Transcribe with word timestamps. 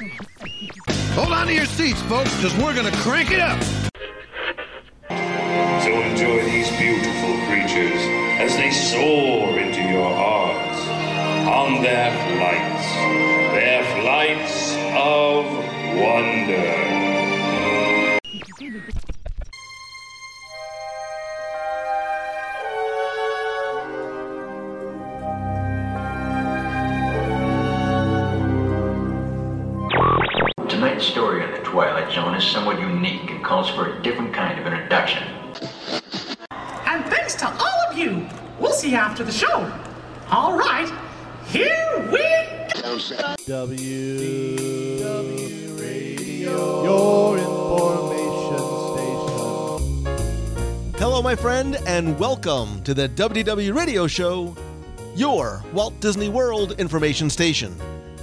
Hold 0.00 1.32
on 1.32 1.46
to 1.46 1.52
your 1.52 1.66
seats, 1.66 2.00
folks, 2.02 2.34
because 2.36 2.56
we're 2.56 2.74
going 2.74 2.90
to 2.90 2.98
crank 3.00 3.32
it 3.32 3.40
up. 3.40 3.62
So 5.82 5.90
enjoy 5.90 6.42
these 6.44 6.70
beautiful 6.78 7.36
creatures 7.46 8.00
as 8.40 8.56
they 8.56 8.70
soar 8.70 9.58
into 9.58 9.82
your 9.82 10.14
hearts 10.14 10.88
on 11.46 11.82
their 11.82 12.10
flights, 12.12 12.86
their 13.52 13.84
flights 14.00 14.74
of 14.96 15.44
wonder. 16.00 16.99
Is 32.40 32.46
somewhat 32.46 32.80
unique 32.80 33.28
and 33.30 33.44
calls 33.44 33.68
for 33.68 33.92
a 33.92 34.02
different 34.02 34.32
kind 34.32 34.58
of 34.58 34.66
introduction. 34.66 35.22
And 36.86 37.04
thanks 37.04 37.34
to 37.34 37.46
all 37.46 37.90
of 37.90 37.98
you. 37.98 38.26
We'll 38.58 38.72
see 38.72 38.92
you 38.92 38.96
after 38.96 39.22
the 39.22 39.30
show. 39.30 39.70
All 40.30 40.56
right, 40.56 40.90
here 41.48 42.08
we 42.10 42.18
go. 42.80 42.96
WDW 43.44 45.78
Radio, 45.78 46.82
your 46.82 47.36
information 47.36 48.58
station. 48.94 50.94
Hello, 50.98 51.20
my 51.20 51.36
friend, 51.36 51.76
and 51.86 52.18
welcome 52.18 52.82
to 52.84 52.94
the 52.94 53.10
WDW 53.10 53.76
Radio 53.76 54.06
Show, 54.06 54.56
your 55.14 55.62
Walt 55.74 56.00
Disney 56.00 56.30
World 56.30 56.80
information 56.80 57.28
station. 57.28 57.76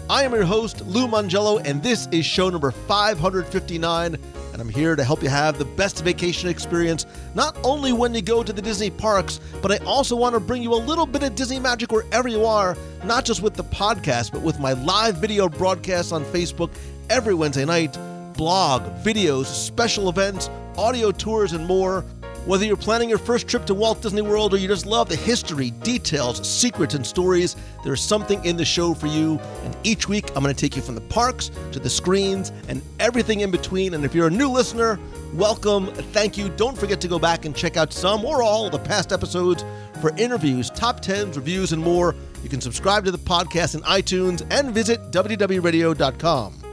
I 0.10 0.24
am 0.24 0.32
your 0.32 0.46
host, 0.46 0.86
Lou 0.86 1.06
Mongello, 1.06 1.62
and 1.66 1.84
this 1.84 2.08
is 2.14 2.26
show 2.26 2.50
number 2.50 2.72
559. 2.72 4.16
And 4.54 4.62
I'm 4.62 4.70
here 4.70 4.96
to 4.96 5.04
help 5.04 5.22
you 5.22 5.28
have 5.28 5.60
the 5.60 5.66
best 5.66 6.02
vacation 6.02 6.48
experience, 6.48 7.06
not 7.36 7.58
only 7.62 7.92
when 7.92 8.14
you 8.14 8.22
go 8.22 8.42
to 8.42 8.54
the 8.54 8.62
Disney 8.62 8.90
parks, 8.90 9.42
but 9.62 9.70
I 9.70 9.84
also 9.84 10.16
want 10.16 10.34
to 10.34 10.40
bring 10.40 10.64
you 10.64 10.74
a 10.74 10.76
little 10.76 11.06
bit 11.06 11.24
of 11.24 11.36
Disney 11.36 11.60
magic 11.60 11.92
wherever 11.92 12.30
you 12.30 12.46
are, 12.46 12.78
not 13.04 13.26
just 13.26 13.42
with 13.42 13.56
the 13.56 13.66
podcast, 13.66 14.32
but 14.32 14.42
with 14.42 14.62
my 14.62 14.72
live 14.72 15.18
video 15.18 15.50
broadcasts 15.50 16.14
on 16.14 16.24
Facebook 16.24 16.74
every 17.10 17.34
Wednesday 17.34 17.66
night, 17.66 17.98
blog, 18.34 18.84
videos, 19.04 19.48
special 19.48 20.08
events, 20.08 20.50
audio 20.78 21.12
tours, 21.12 21.52
and 21.52 21.66
more. 21.66 22.06
Whether 22.48 22.64
you're 22.64 22.78
planning 22.78 23.10
your 23.10 23.18
first 23.18 23.46
trip 23.50 23.66
to 23.66 23.74
Walt 23.74 24.02
Disney 24.02 24.22
World 24.22 24.54
or 24.54 24.58
you 24.58 24.70
just 24.70 24.86
love 24.86 25.10
the 25.10 25.18
history, 25.18 25.72
details, 25.84 26.48
secrets, 26.48 26.94
and 26.94 27.06
stories, 27.06 27.58
there's 27.84 28.02
something 28.02 28.44
in 28.46 28.56
the 28.56 28.64
show 28.64 28.94
for 28.94 29.08
you. 29.08 29.38
And 29.66 29.76
each 29.84 30.08
week, 30.08 30.30
I'm 30.30 30.44
going 30.44 30.56
to 30.56 30.60
take 30.60 30.78
you 30.78 30.82
from 30.82 30.96
the 30.96 31.02
parks 31.02 31.52
to 31.74 31.80
the 31.80 31.90
screens 31.90 32.54
and 32.70 32.82
everything 33.02 33.42
in 33.42 33.52
between. 33.52 33.96
And 33.96 34.06
if 34.06 34.16
you're 34.16 34.28
a 34.28 34.32
new 34.32 34.50
listener, 34.50 34.98
welcome. 35.34 35.88
Thank 35.88 36.38
you. 36.38 36.48
Don't 36.48 36.78
forget 36.78 37.02
to 37.02 37.10
go 37.10 37.20
back 37.20 37.44
and 37.44 37.54
check 37.54 37.76
out 37.76 37.92
some 37.92 38.24
or 38.24 38.42
all 38.42 38.70
the 38.70 38.80
past 38.80 39.12
episodes 39.12 39.66
for 40.00 40.16
interviews, 40.16 40.70
top 40.70 41.02
10s, 41.02 41.36
reviews, 41.36 41.74
and 41.74 41.84
more. 41.84 42.16
You 42.44 42.50
can 42.50 42.62
subscribe 42.62 43.04
to 43.04 43.12
the 43.12 43.18
podcast 43.18 43.76
in 43.76 43.82
iTunes 43.82 44.48
and 44.52 44.74
visit 44.74 45.12
www.radio.com. 45.12 46.67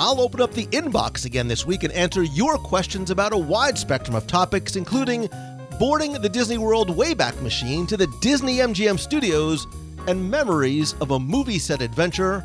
I'll 0.00 0.20
open 0.20 0.40
up 0.40 0.52
the 0.52 0.66
inbox 0.66 1.24
again 1.24 1.46
this 1.46 1.64
week 1.64 1.84
and 1.84 1.92
answer 1.92 2.24
your 2.24 2.58
questions 2.58 3.12
about 3.12 3.32
a 3.32 3.38
wide 3.38 3.78
spectrum 3.78 4.16
of 4.16 4.26
topics, 4.26 4.74
including 4.74 5.28
boarding 5.78 6.14
the 6.14 6.28
Disney 6.28 6.58
World 6.58 6.96
Wayback 6.96 7.40
Machine 7.42 7.86
to 7.86 7.96
the 7.96 8.08
Disney 8.20 8.56
MGM 8.56 8.98
Studios 8.98 9.68
and 10.08 10.28
memories 10.28 10.94
of 10.94 11.12
a 11.12 11.18
movie 11.20 11.60
set 11.60 11.80
adventure, 11.80 12.44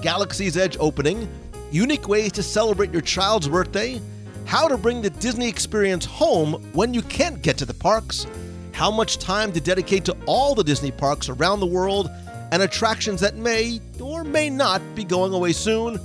Galaxy's 0.00 0.56
Edge 0.56 0.78
opening, 0.80 1.28
unique 1.70 2.08
ways 2.08 2.32
to 2.32 2.42
celebrate 2.42 2.92
your 2.92 3.02
child's 3.02 3.48
birthday, 3.48 4.00
how 4.46 4.66
to 4.66 4.78
bring 4.78 5.02
the 5.02 5.10
Disney 5.10 5.50
experience 5.50 6.06
home 6.06 6.54
when 6.72 6.94
you 6.94 7.02
can't 7.02 7.42
get 7.42 7.58
to 7.58 7.66
the 7.66 7.74
parks, 7.74 8.26
how 8.72 8.90
much 8.90 9.18
time 9.18 9.52
to 9.52 9.60
dedicate 9.60 10.06
to 10.06 10.16
all 10.24 10.54
the 10.54 10.64
Disney 10.64 10.92
parks 10.92 11.28
around 11.28 11.60
the 11.60 11.66
world, 11.66 12.10
and 12.52 12.62
attractions 12.62 13.20
that 13.20 13.36
may 13.36 13.80
or 14.00 14.24
may 14.24 14.48
not 14.48 14.80
be 14.94 15.04
going 15.04 15.34
away 15.34 15.52
soon. 15.52 16.00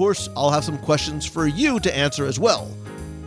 Course, 0.00 0.30
I'll 0.34 0.50
have 0.50 0.64
some 0.64 0.78
questions 0.78 1.26
for 1.26 1.46
you 1.46 1.78
to 1.78 1.94
answer 1.94 2.24
as 2.24 2.40
well. 2.40 2.74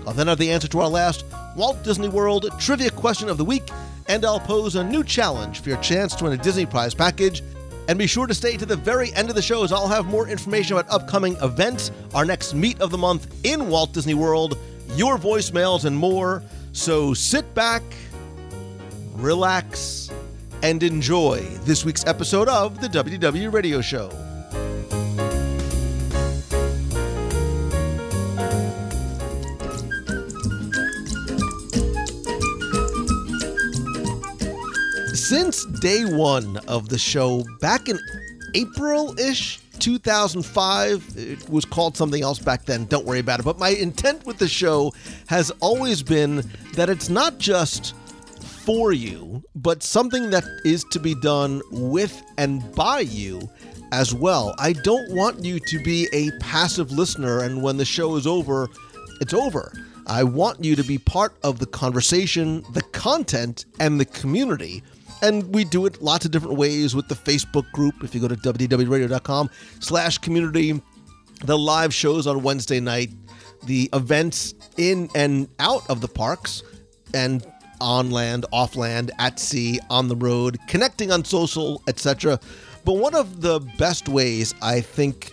I'll 0.07 0.13
then 0.13 0.25
have 0.25 0.39
the 0.39 0.51
answer 0.51 0.67
to 0.69 0.79
our 0.79 0.89
last 0.89 1.23
Walt 1.55 1.83
Disney 1.83 2.07
World 2.07 2.49
trivia 2.57 2.89
question 2.89 3.29
of 3.29 3.37
the 3.37 3.45
week, 3.45 3.69
and 4.07 4.25
I'll 4.25 4.39
pose 4.39 4.75
a 4.75 4.83
new 4.83 5.03
challenge 5.03 5.59
for 5.59 5.69
your 5.69 5.77
chance 5.81 6.15
to 6.15 6.23
win 6.23 6.33
a 6.33 6.37
Disney 6.37 6.65
Prize 6.65 6.95
package. 6.95 7.43
And 7.87 7.99
be 7.99 8.07
sure 8.07 8.25
to 8.25 8.33
stay 8.33 8.57
to 8.57 8.65
the 8.65 8.75
very 8.75 9.13
end 9.13 9.29
of 9.29 9.35
the 9.35 9.41
show 9.43 9.63
as 9.63 9.71
I'll 9.71 9.87
have 9.87 10.07
more 10.07 10.27
information 10.27 10.75
about 10.75 10.91
upcoming 10.91 11.35
events, 11.43 11.91
our 12.15 12.25
next 12.25 12.55
meet 12.55 12.81
of 12.81 12.89
the 12.89 12.97
month 12.97 13.27
in 13.45 13.69
Walt 13.69 13.93
Disney 13.93 14.15
World, 14.15 14.57
your 14.95 15.19
voicemails, 15.19 15.85
and 15.85 15.95
more. 15.95 16.41
So 16.71 17.13
sit 17.13 17.53
back, 17.53 17.83
relax, 19.13 20.09
and 20.63 20.81
enjoy 20.81 21.41
this 21.65 21.85
week's 21.85 22.03
episode 22.07 22.49
of 22.49 22.81
the 22.81 22.87
WDW 22.87 23.53
Radio 23.53 23.79
Show. 23.79 24.09
Since 35.23 35.63
day 35.79 36.03
one 36.03 36.57
of 36.67 36.89
the 36.89 36.97
show, 36.97 37.45
back 37.61 37.87
in 37.87 37.97
April 38.55 39.17
ish, 39.17 39.61
2005, 39.79 41.13
it 41.15 41.49
was 41.49 41.63
called 41.63 41.95
something 41.95 42.21
else 42.21 42.39
back 42.39 42.65
then, 42.65 42.83
don't 42.83 43.05
worry 43.05 43.19
about 43.19 43.39
it. 43.39 43.43
But 43.43 43.57
my 43.57 43.69
intent 43.69 44.25
with 44.25 44.37
the 44.37 44.49
show 44.49 44.91
has 45.27 45.49
always 45.61 46.03
been 46.03 46.43
that 46.73 46.89
it's 46.89 47.07
not 47.07 47.37
just 47.37 47.95
for 48.41 48.91
you, 48.91 49.41
but 49.55 49.81
something 49.81 50.29
that 50.31 50.43
is 50.65 50.83
to 50.91 50.99
be 50.99 51.15
done 51.15 51.61
with 51.71 52.21
and 52.37 52.75
by 52.75 52.99
you 52.99 53.49
as 53.93 54.13
well. 54.13 54.53
I 54.59 54.73
don't 54.73 55.09
want 55.13 55.41
you 55.41 55.57
to 55.57 55.83
be 55.85 56.09
a 56.11 56.31
passive 56.41 56.91
listener, 56.91 57.39
and 57.43 57.63
when 57.63 57.77
the 57.77 57.85
show 57.85 58.17
is 58.17 58.27
over, 58.27 58.67
it's 59.21 59.33
over. 59.33 59.71
I 60.05 60.25
want 60.25 60.61
you 60.61 60.75
to 60.75 60.83
be 60.83 60.97
part 60.97 61.33
of 61.43 61.59
the 61.59 61.65
conversation, 61.65 62.65
the 62.73 62.81
content, 62.81 63.67
and 63.79 63.97
the 63.97 64.05
community. 64.05 64.83
And 65.23 65.55
we 65.55 65.63
do 65.63 65.85
it 65.85 66.01
lots 66.01 66.25
of 66.25 66.31
different 66.31 66.57
ways 66.57 66.95
with 66.95 67.07
the 67.07 67.15
Facebook 67.15 67.71
group. 67.71 68.03
If 68.03 68.13
you 68.13 68.19
go 68.19 68.27
to 68.27 68.35
www.radio.com 68.35 69.49
slash 69.79 70.17
community, 70.17 70.81
the 71.45 71.57
live 71.57 71.93
shows 71.93 72.27
on 72.27 72.43
Wednesday 72.43 72.81
night, 72.81 73.09
the 73.63 73.89
events 73.93 74.53
in 74.77 75.09
and 75.15 75.47
out 75.59 75.89
of 75.89 76.01
the 76.01 76.09
parks, 76.09 76.61
and 77.13 77.45
on 77.79 78.11
land, 78.11 78.45
off 78.51 78.75
land, 78.75 79.11
at 79.17 79.39
sea, 79.39 79.79
on 79.89 80.09
the 80.09 80.15
road, 80.15 80.57
connecting 80.67 81.09
on 81.11 81.23
social, 81.23 81.81
etc. 81.87 82.39
But 82.83 82.93
one 82.93 83.15
of 83.15 83.41
the 83.41 83.61
best 83.77 84.09
ways 84.09 84.53
I 84.61 84.81
think 84.81 85.31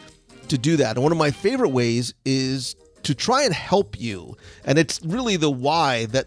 to 0.49 0.56
do 0.56 0.77
that, 0.77 0.97
and 0.97 1.03
one 1.03 1.12
of 1.12 1.19
my 1.19 1.33
favorite 1.33 1.71
ways, 1.71 2.15
is 2.25 2.77
to 3.03 3.15
try 3.15 3.43
and 3.43 3.53
help 3.53 3.99
you. 4.00 4.37
And 4.65 4.79
it's 4.79 5.00
really 5.05 5.37
the 5.37 5.50
why 5.50 6.06
that 6.06 6.27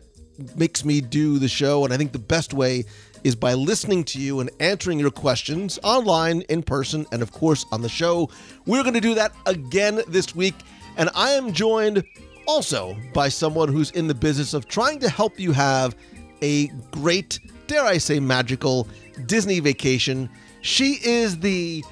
makes 0.57 0.84
me 0.84 1.00
do 1.00 1.40
the 1.40 1.47
show. 1.47 1.85
And 1.85 1.94
I 1.94 1.97
think 1.97 2.12
the 2.12 2.19
best 2.19 2.53
way 2.53 2.85
is 3.23 3.35
by 3.35 3.53
listening 3.53 4.03
to 4.03 4.19
you 4.19 4.39
and 4.39 4.50
answering 4.59 5.00
your 5.00 5.11
questions 5.11 5.79
online, 5.84 6.41
in 6.50 6.63
person, 6.63 7.06
and 7.11 7.22
of 7.22 7.31
course 7.31 7.66
on 7.72 7.81
the 7.81 7.89
show. 7.89 8.29
We're 8.66 8.84
going 8.84 8.94
to 8.94 9.01
do 9.01 9.16
that 9.16 9.34
again 9.45 10.01
this 10.07 10.35
week. 10.35 10.56
And 10.97 11.09
I 11.16 11.31
am 11.31 11.53
joined 11.53 12.03
also 12.47 12.95
by 13.13 13.29
someone 13.29 13.69
who's 13.69 13.91
in 13.91 14.07
the 14.07 14.13
business 14.13 14.53
of 14.53 14.67
trying 14.67 15.00
to 15.00 15.09
help 15.09 15.39
you 15.39 15.51
have 15.53 15.95
a 16.41 16.67
great, 16.91 17.39
dare 17.67 17.85
I 17.85 17.97
say, 17.97 18.19
magical 18.19 18.88
Disney 19.25 19.59
vacation. 19.59 20.29
She 20.61 21.00
is 21.03 21.40
the 21.40 21.84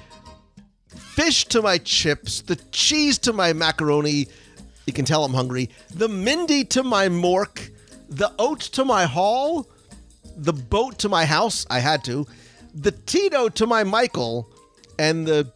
fish 0.94 1.46
to 1.46 1.62
my 1.62 1.78
chips, 1.78 2.42
the 2.42 2.56
cheese 2.70 3.18
to 3.18 3.32
my 3.32 3.52
macaroni. 3.52 4.28
You 4.86 4.92
can 4.92 5.04
tell 5.04 5.24
I'm 5.24 5.34
hungry. 5.34 5.70
The 5.94 6.08
Mindy 6.08 6.64
to 6.66 6.82
my 6.82 7.08
mork, 7.08 7.70
the 8.08 8.32
Oates 8.38 8.68
to 8.70 8.84
my 8.84 9.04
hall, 9.04 9.68
the 10.36 10.52
boat 10.52 10.98
to 11.00 11.08
my 11.08 11.24
house. 11.24 11.66
I 11.70 11.80
had 11.80 12.04
to. 12.04 12.26
The 12.74 12.92
Tito 12.92 13.48
to 13.50 13.66
my 13.66 13.84
Michael, 13.84 14.48
and 14.98 15.26
the 15.26 15.52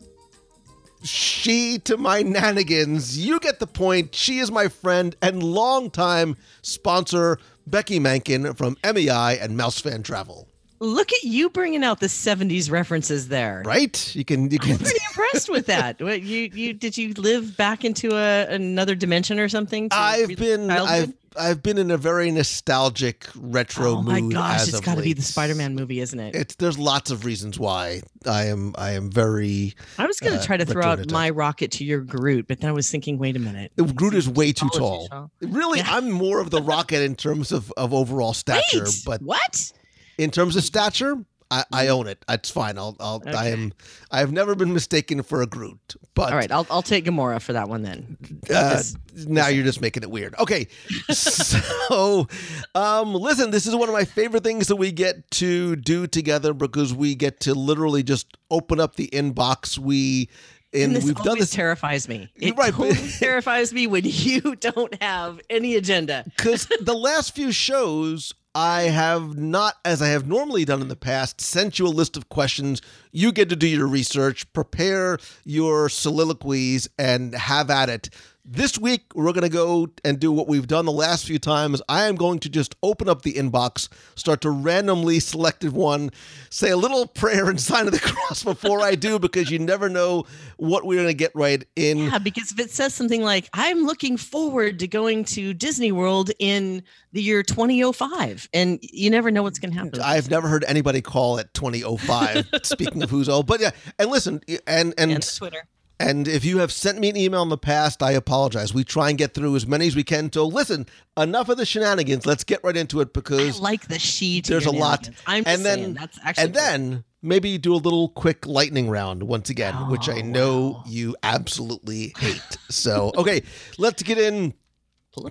she 1.02 1.78
to 1.80 1.96
my 1.96 2.22
nanigans. 2.22 3.16
You 3.16 3.38
get 3.40 3.58
the 3.60 3.66
point. 3.66 4.14
She 4.14 4.38
is 4.38 4.50
my 4.50 4.68
friend 4.68 5.16
and 5.22 5.42
longtime 5.42 6.36
sponsor, 6.62 7.38
Becky 7.66 7.98
Mankin 8.00 8.56
from 8.56 8.76
MEI 8.84 9.38
and 9.38 9.56
Mouse 9.56 9.80
Fan 9.80 10.02
Travel. 10.02 10.48
Look 10.78 11.10
at 11.12 11.24
you 11.24 11.48
bringing 11.48 11.82
out 11.82 12.00
the 12.00 12.06
'70s 12.06 12.70
references 12.70 13.28
there. 13.28 13.62
Right? 13.64 14.14
You 14.14 14.24
can 14.26 14.50
you 14.50 14.58
can 14.58 14.72
I'm 14.72 14.78
pretty 14.78 15.00
impressed 15.08 15.48
with 15.48 15.66
that. 15.66 16.00
What, 16.06 16.22
you 16.22 16.50
you 16.52 16.74
did 16.74 16.98
you 16.98 17.14
live 17.14 17.56
back 17.56 17.84
into 17.84 18.14
a 18.14 18.46
another 18.48 18.94
dimension 18.94 19.38
or 19.38 19.48
something? 19.48 19.88
I've 19.90 20.36
been 20.36 20.68
childhood? 20.68 20.88
I've 20.88 21.25
I've 21.38 21.62
been 21.62 21.78
in 21.78 21.90
a 21.90 21.96
very 21.96 22.30
nostalgic 22.30 23.26
retro 23.36 24.02
mood. 24.02 24.08
Oh 24.08 24.20
my 24.26 24.32
gosh, 24.32 24.68
it's 24.68 24.80
got 24.80 24.96
to 24.96 25.02
be 25.02 25.12
the 25.12 25.22
Spider-Man 25.22 25.74
movie, 25.74 26.00
isn't 26.00 26.18
it? 26.18 26.34
It's 26.34 26.54
there's 26.56 26.78
lots 26.78 27.10
of 27.10 27.24
reasons 27.24 27.58
why 27.58 28.02
I 28.26 28.46
am 28.46 28.74
I 28.78 28.92
am 28.92 29.10
very 29.10 29.74
I 29.98 30.06
was 30.06 30.18
going 30.20 30.34
to 30.34 30.40
uh, 30.40 30.44
try 30.44 30.56
to 30.56 30.64
throw 30.64 30.82
out 30.84 31.10
my 31.10 31.30
rocket 31.30 31.70
to 31.72 31.84
your 31.84 32.00
Groot, 32.00 32.48
but 32.48 32.60
then 32.60 32.70
I 32.70 32.72
was 32.72 32.90
thinking, 32.90 33.18
wait 33.18 33.36
a 33.36 33.38
minute. 33.38 33.72
Groot 33.94 34.14
is 34.14 34.28
way 34.28 34.52
too 34.52 34.66
Apologies, 34.66 35.08
tall. 35.08 35.30
Really, 35.42 35.78
Yeah. 35.78 35.94
I'm 35.96 36.10
more 36.10 36.40
of 36.40 36.50
the 36.50 36.62
rocket 36.76 37.02
in 37.02 37.14
terms 37.16 37.52
of, 37.52 37.72
of 37.76 37.92
overall 37.94 38.32
stature, 38.34 38.84
Wait, 38.84 39.02
but 39.04 39.22
what? 39.22 39.72
in 40.18 40.30
terms 40.30 40.56
of 40.56 40.64
stature, 40.64 41.16
I, 41.50 41.64
I 41.72 41.88
own 41.88 42.06
it. 42.08 42.24
It's 42.28 42.50
fine. 42.50 42.76
I'll 42.78 42.96
I'll 42.98 43.22
I 43.26 43.48
am. 43.50 43.72
I've 44.10 44.32
never 44.32 44.54
been 44.54 44.72
mistaken 44.72 45.22
for 45.22 45.42
a 45.42 45.46
Groot. 45.46 45.94
But 46.14 46.32
All 46.32 46.38
right, 46.38 46.50
I'll 46.50 46.66
I'll 46.70 46.82
take 46.82 47.04
Gamora 47.04 47.40
for 47.40 47.52
that 47.52 47.68
one 47.68 47.82
then. 47.82 48.16
uh, 48.52 48.70
This- 48.76 48.96
now 49.26 49.48
you're 49.48 49.64
just 49.64 49.80
making 49.80 50.02
it 50.02 50.10
weird. 50.10 50.34
Okay, 50.38 50.66
so 51.10 52.26
um, 52.74 53.14
listen, 53.14 53.50
this 53.50 53.66
is 53.66 53.74
one 53.74 53.88
of 53.88 53.92
my 53.94 54.04
favorite 54.04 54.44
things 54.44 54.66
that 54.68 54.76
we 54.76 54.92
get 54.92 55.30
to 55.32 55.76
do 55.76 56.06
together 56.06 56.52
because 56.52 56.92
we 56.94 57.14
get 57.14 57.40
to 57.40 57.54
literally 57.54 58.02
just 58.02 58.36
open 58.50 58.80
up 58.80 58.96
the 58.96 59.08
inbox. 59.12 59.78
We 59.78 60.28
and, 60.72 60.82
And 60.82 60.96
this 60.96 61.04
we've 61.04 61.14
done 61.16 61.38
this 61.38 61.50
terrifies 61.50 62.08
me. 62.08 62.28
It 62.36 62.56
Right, 62.56 62.72
totally 62.74 63.08
terrifies 63.18 63.72
me 63.72 63.86
when 63.86 64.02
you 64.04 64.40
don't 64.60 65.00
have 65.02 65.40
any 65.48 65.76
agenda. 65.76 66.24
because 66.36 66.66
the 66.80 66.94
last 66.94 67.34
few 67.34 67.52
shows 67.52 68.34
I 68.58 68.84
have 68.84 69.36
not, 69.36 69.74
as 69.84 70.00
I 70.00 70.06
have 70.06 70.26
normally 70.26 70.64
done 70.64 70.80
in 70.80 70.88
the 70.88 70.96
past, 70.96 71.42
sent 71.42 71.78
you 71.78 71.86
a 71.86 71.88
list 71.88 72.16
of 72.16 72.30
questions. 72.30 72.80
You 73.12 73.30
get 73.30 73.50
to 73.50 73.56
do 73.56 73.66
your 73.66 73.86
research, 73.86 74.50
prepare 74.54 75.18
your 75.44 75.90
soliloquies, 75.90 76.88
and 76.98 77.34
have 77.34 77.68
at 77.68 77.90
it. 77.90 78.08
This 78.48 78.78
week, 78.78 79.06
we're 79.12 79.32
going 79.32 79.42
to 79.42 79.48
go 79.48 79.88
and 80.04 80.20
do 80.20 80.30
what 80.30 80.46
we've 80.46 80.68
done 80.68 80.84
the 80.84 80.92
last 80.92 81.26
few 81.26 81.36
times. 81.36 81.82
I 81.88 82.04
am 82.04 82.14
going 82.14 82.38
to 82.38 82.48
just 82.48 82.76
open 82.80 83.08
up 83.08 83.22
the 83.22 83.32
inbox, 83.32 83.88
start 84.14 84.40
to 84.42 84.50
randomly 84.50 85.18
selected 85.18 85.72
one, 85.72 86.10
say 86.48 86.70
a 86.70 86.76
little 86.76 87.08
prayer 87.08 87.50
and 87.50 87.60
sign 87.60 87.88
of 87.88 87.92
the 87.92 87.98
cross 88.04 88.44
before 88.44 88.82
I 88.82 88.94
do, 88.94 89.18
because 89.18 89.50
you 89.50 89.58
never 89.58 89.88
know 89.88 90.26
what 90.58 90.86
we're 90.86 90.94
going 90.94 91.08
to 91.08 91.14
get 91.14 91.32
right 91.34 91.64
in. 91.74 91.98
Yeah, 91.98 92.18
because 92.18 92.52
if 92.52 92.60
it 92.60 92.70
says 92.70 92.94
something 92.94 93.20
like, 93.20 93.48
I'm 93.52 93.84
looking 93.84 94.16
forward 94.16 94.78
to 94.78 94.86
going 94.86 95.24
to 95.24 95.52
Disney 95.52 95.90
World 95.90 96.30
in 96.38 96.84
the 97.12 97.22
year 97.22 97.42
2005, 97.42 98.48
and 98.54 98.78
you 98.80 99.10
never 99.10 99.32
know 99.32 99.42
what's 99.42 99.58
going 99.58 99.72
to 99.72 99.78
happen. 99.78 100.00
I've 100.00 100.30
never 100.30 100.46
heard 100.46 100.64
anybody 100.68 101.02
call 101.02 101.38
it 101.38 101.52
2005. 101.54 102.48
speaking 102.62 103.02
of 103.02 103.10
who's 103.10 103.28
old, 103.28 103.48
but 103.48 103.60
yeah, 103.60 103.70
and 103.98 104.08
listen, 104.08 104.40
and 104.68 104.94
and 104.96 105.10
and 105.10 105.36
Twitter. 105.36 105.66
And 105.98 106.28
if 106.28 106.44
you 106.44 106.58
have 106.58 106.70
sent 106.72 106.98
me 106.98 107.08
an 107.08 107.16
email 107.16 107.42
in 107.42 107.48
the 107.48 107.56
past, 107.58 108.02
I 108.02 108.12
apologize. 108.12 108.74
We 108.74 108.84
try 108.84 109.08
and 109.08 109.18
get 109.18 109.34
through 109.34 109.56
as 109.56 109.66
many 109.66 109.86
as 109.86 109.96
we 109.96 110.04
can. 110.04 110.32
So 110.32 110.46
listen, 110.46 110.86
enough 111.16 111.48
of 111.48 111.56
the 111.56 111.64
shenanigans. 111.66 112.26
Let's 112.26 112.44
get 112.44 112.60
right 112.62 112.76
into 112.76 113.00
it 113.00 113.12
because 113.12 113.58
I 113.60 113.62
like 113.62 113.88
the 113.88 113.98
she. 113.98 114.42
to 114.42 114.50
there's 114.52 114.66
a 114.66 114.70
lot. 114.70 115.08
I'm 115.26 115.44
and 115.46 115.64
then 115.64 115.78
saying, 115.78 115.94
that's 115.94 116.18
actually 116.22 116.44
and 116.44 116.54
then 116.54 117.04
maybe 117.22 117.56
do 117.58 117.74
a 117.74 117.76
little 117.76 118.10
quick 118.10 118.46
lightning 118.46 118.88
round 118.90 119.22
once 119.22 119.48
again, 119.50 119.74
which 119.88 120.08
I 120.08 120.18
Oh, 120.20 120.22
know 120.22 120.68
wow. 120.68 120.84
you 120.86 121.16
absolutely 121.22 122.12
hate. 122.18 122.40
So 122.68 123.12
okay, 123.16 123.42
let's 123.78 124.02
get 124.02 124.18
in 124.18 124.54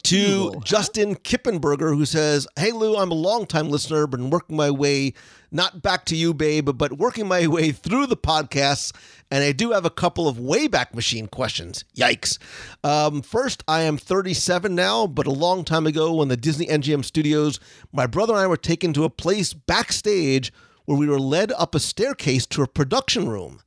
to 0.03 0.59
Justin 0.63 1.15
Kippenberger, 1.15 1.95
who 1.95 2.05
says, 2.05 2.47
Hey 2.57 2.71
Lou, 2.71 2.97
I'm 2.97 3.11
a 3.11 3.15
longtime 3.15 3.69
listener, 3.69 4.07
been 4.07 4.29
working 4.29 4.55
my 4.55 4.71
way, 4.71 5.13
not 5.51 5.81
back 5.81 6.05
to 6.05 6.15
you, 6.15 6.33
babe, 6.33 6.69
but 6.75 6.97
working 6.97 7.27
my 7.27 7.47
way 7.47 7.71
through 7.71 8.07
the 8.07 8.17
podcasts, 8.17 8.95
and 9.31 9.43
I 9.43 9.51
do 9.51 9.71
have 9.71 9.85
a 9.85 9.89
couple 9.89 10.27
of 10.27 10.37
Wayback 10.37 10.93
Machine 10.93 11.27
questions. 11.27 11.85
Yikes. 11.95 12.37
Um, 12.83 13.21
first, 13.21 13.63
I 13.67 13.81
am 13.81 13.97
37 13.97 14.73
now, 14.73 15.07
but 15.07 15.27
a 15.27 15.31
long 15.31 15.63
time 15.63 15.87
ago 15.87 16.13
when 16.13 16.27
the 16.27 16.37
Disney 16.37 16.67
MGM 16.67 17.05
studios, 17.05 17.59
my 17.91 18.07
brother 18.07 18.33
and 18.33 18.41
I 18.41 18.47
were 18.47 18.57
taken 18.57 18.93
to 18.93 19.03
a 19.03 19.09
place 19.09 19.53
backstage 19.53 20.51
where 20.85 20.97
we 20.97 21.07
were 21.07 21.19
led 21.19 21.51
up 21.53 21.75
a 21.75 21.79
staircase 21.79 22.45
to 22.47 22.61
a 22.61 22.67
production 22.67 23.27
room. 23.27 23.59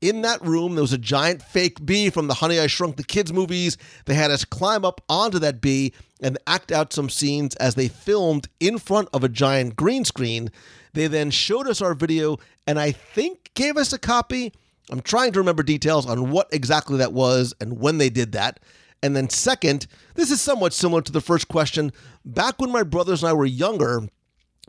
In 0.00 0.22
that 0.22 0.40
room, 0.42 0.74
there 0.74 0.82
was 0.82 0.92
a 0.92 0.98
giant 0.98 1.42
fake 1.42 1.84
bee 1.84 2.08
from 2.08 2.28
the 2.28 2.34
Honey 2.34 2.60
I 2.60 2.68
Shrunk 2.68 2.96
the 2.96 3.02
Kids 3.02 3.32
movies. 3.32 3.76
They 4.04 4.14
had 4.14 4.30
us 4.30 4.44
climb 4.44 4.84
up 4.84 5.00
onto 5.08 5.40
that 5.40 5.60
bee 5.60 5.92
and 6.20 6.38
act 6.46 6.70
out 6.70 6.92
some 6.92 7.08
scenes 7.08 7.56
as 7.56 7.74
they 7.74 7.88
filmed 7.88 8.48
in 8.60 8.78
front 8.78 9.08
of 9.12 9.24
a 9.24 9.28
giant 9.28 9.74
green 9.74 10.04
screen. 10.04 10.50
They 10.92 11.08
then 11.08 11.32
showed 11.32 11.66
us 11.66 11.82
our 11.82 11.94
video 11.94 12.38
and 12.66 12.78
I 12.78 12.92
think 12.92 13.50
gave 13.54 13.76
us 13.76 13.92
a 13.92 13.98
copy. 13.98 14.52
I'm 14.90 15.00
trying 15.00 15.32
to 15.32 15.40
remember 15.40 15.64
details 15.64 16.06
on 16.06 16.30
what 16.30 16.48
exactly 16.52 16.98
that 16.98 17.12
was 17.12 17.52
and 17.60 17.80
when 17.80 17.98
they 17.98 18.08
did 18.08 18.32
that. 18.32 18.60
And 19.02 19.14
then, 19.16 19.28
second, 19.28 19.86
this 20.14 20.30
is 20.30 20.40
somewhat 20.40 20.72
similar 20.72 21.02
to 21.02 21.12
the 21.12 21.20
first 21.20 21.48
question. 21.48 21.92
Back 22.24 22.60
when 22.60 22.72
my 22.72 22.82
brothers 22.82 23.22
and 23.22 23.30
I 23.30 23.32
were 23.32 23.46
younger, 23.46 24.08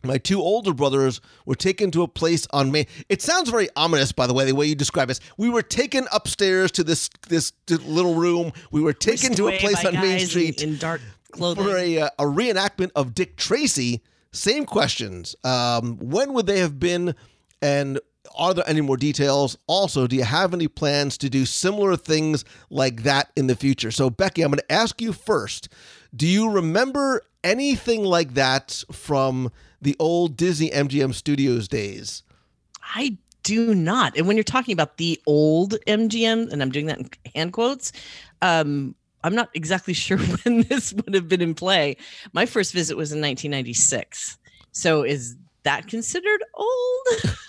my 0.03 0.17
two 0.17 0.41
older 0.41 0.73
brothers 0.73 1.21
were 1.45 1.55
taken 1.55 1.91
to 1.91 2.03
a 2.03 2.07
place 2.07 2.47
on 2.51 2.71
Main. 2.71 2.85
It 3.09 3.21
sounds 3.21 3.49
very 3.49 3.69
ominous, 3.75 4.11
by 4.11 4.27
the 4.27 4.33
way, 4.33 4.45
the 4.45 4.55
way 4.55 4.65
you 4.65 4.75
describe 4.75 5.09
it. 5.09 5.19
We 5.37 5.49
were 5.49 5.61
taken 5.61 6.07
upstairs 6.11 6.71
to 6.73 6.83
this 6.83 7.09
this 7.27 7.53
little 7.69 8.15
room. 8.15 8.51
We 8.71 8.81
were 8.81 8.93
taken 8.93 9.33
to 9.35 9.49
a 9.49 9.57
place 9.59 9.83
on 9.85 9.93
Main 9.93 10.19
Street 10.19 10.61
in, 10.61 10.69
in 10.69 10.77
dark 10.77 11.01
clothing. 11.31 11.63
for 11.63 11.77
a, 11.77 11.99
uh, 11.99 12.09
a 12.19 12.23
reenactment 12.23 12.91
of 12.95 13.13
Dick 13.13 13.35
Tracy. 13.35 14.01
Same 14.31 14.65
questions. 14.65 15.35
Um, 15.43 15.97
when 15.97 16.33
would 16.33 16.45
they 16.45 16.59
have 16.59 16.79
been, 16.79 17.15
and 17.61 17.99
are 18.37 18.53
there 18.53 18.67
any 18.67 18.81
more 18.81 18.97
details? 18.97 19.57
Also, 19.67 20.05
do 20.07 20.15
you 20.15 20.23
have 20.23 20.53
any 20.53 20.67
plans 20.67 21.17
to 21.19 21.29
do 21.29 21.45
similar 21.45 21.95
things 21.95 22.45
like 22.69 23.03
that 23.03 23.31
in 23.35 23.47
the 23.47 23.55
future? 23.55 23.91
So, 23.91 24.09
Becky, 24.09 24.43
I'm 24.43 24.51
going 24.51 24.59
to 24.59 24.71
ask 24.71 25.01
you 25.01 25.13
first. 25.13 25.69
Do 26.15 26.27
you 26.27 26.51
remember 26.51 27.23
anything 27.43 28.03
like 28.03 28.35
that 28.35 28.83
from 28.91 29.51
the 29.81 29.95
old 29.99 30.37
Disney 30.37 30.69
MGM 30.69 31.13
Studios 31.13 31.67
days? 31.67 32.23
I 32.81 33.17
do 33.43 33.73
not. 33.73 34.17
And 34.17 34.27
when 34.27 34.35
you're 34.37 34.43
talking 34.43 34.73
about 34.73 34.97
the 34.97 35.19
old 35.25 35.75
MGM, 35.87 36.51
and 36.51 36.61
I'm 36.61 36.71
doing 36.71 36.87
that 36.87 36.99
in 36.99 37.09
hand 37.33 37.53
quotes, 37.53 37.91
um, 38.41 38.95
I'm 39.23 39.35
not 39.35 39.49
exactly 39.53 39.93
sure 39.95 40.17
when 40.17 40.63
this 40.63 40.93
would 40.93 41.13
have 41.13 41.27
been 41.27 41.41
in 41.41 41.55
play. 41.55 41.97
My 42.33 42.45
first 42.45 42.73
visit 42.73 42.97
was 42.97 43.11
in 43.11 43.21
1996. 43.21 44.37
So 44.71 45.03
is 45.03 45.35
that 45.63 45.87
considered 45.87 46.43
old? 46.53 47.07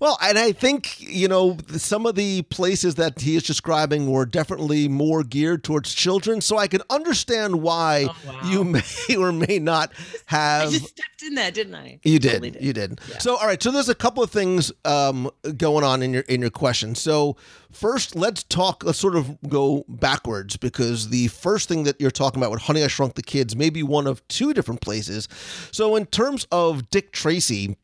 Well, 0.00 0.18
and 0.22 0.38
I 0.38 0.52
think, 0.52 1.00
you 1.00 1.28
know, 1.28 1.56
some 1.76 2.06
of 2.06 2.14
the 2.14 2.42
places 2.42 2.96
that 2.96 3.20
he 3.20 3.36
is 3.36 3.42
describing 3.42 4.10
were 4.10 4.26
definitely 4.26 4.88
more 4.88 5.22
geared 5.22 5.64
towards 5.64 5.94
children. 5.94 6.40
So 6.40 6.58
I 6.58 6.66
can 6.68 6.82
understand 6.90 7.62
why 7.62 8.06
Oh, 8.08 8.16
wow. 8.26 8.40
you 8.50 8.64
may 8.64 8.82
or 9.18 9.32
may 9.32 9.58
not 9.58 9.92
have. 10.26 10.68
I 10.68 10.70
just 10.72 10.88
stepped 10.88 11.22
in 11.22 11.34
there, 11.34 11.50
didn't 11.50 11.74
I? 11.74 12.00
You 12.02 12.18
did. 12.18 12.42
Totally 12.42 12.64
You 12.64 12.72
did. 12.72 13.00
So, 13.18 13.36
all 13.36 13.46
right. 13.46 13.62
So, 13.62 13.70
there's 13.70 13.88
a 13.88 13.94
couple 13.94 14.22
of 14.22 14.30
things 14.30 14.72
um, 14.84 15.30
going 15.56 15.84
on 15.84 16.02
in 16.02 16.12
your 16.12 16.22
in 16.22 16.40
your 16.40 16.50
question. 16.50 16.94
So, 16.94 17.36
first, 17.72 18.14
let's 18.16 18.42
talk. 18.44 18.84
Let's 18.84 18.98
sort 18.98 19.16
of 19.16 19.36
go 19.48 19.84
backwards 19.88 20.56
because 20.56 21.08
the 21.08 21.28
first 21.28 21.68
thing 21.68 21.84
that 21.84 22.00
you're 22.00 22.10
talking 22.10 22.40
about 22.40 22.50
with 22.50 22.62
Honey 22.62 22.82
I 22.84 22.88
Shrunk 22.88 23.14
the 23.14 23.22
Kids 23.22 23.56
may 23.56 23.70
be 23.70 23.82
one 23.82 24.06
of 24.06 24.26
two 24.28 24.52
different 24.54 24.80
places. 24.80 25.28
So, 25.72 25.96
in 25.96 26.06
terms 26.06 26.46
of 26.52 26.90
Dick 26.90 27.12
Tracy 27.12 27.76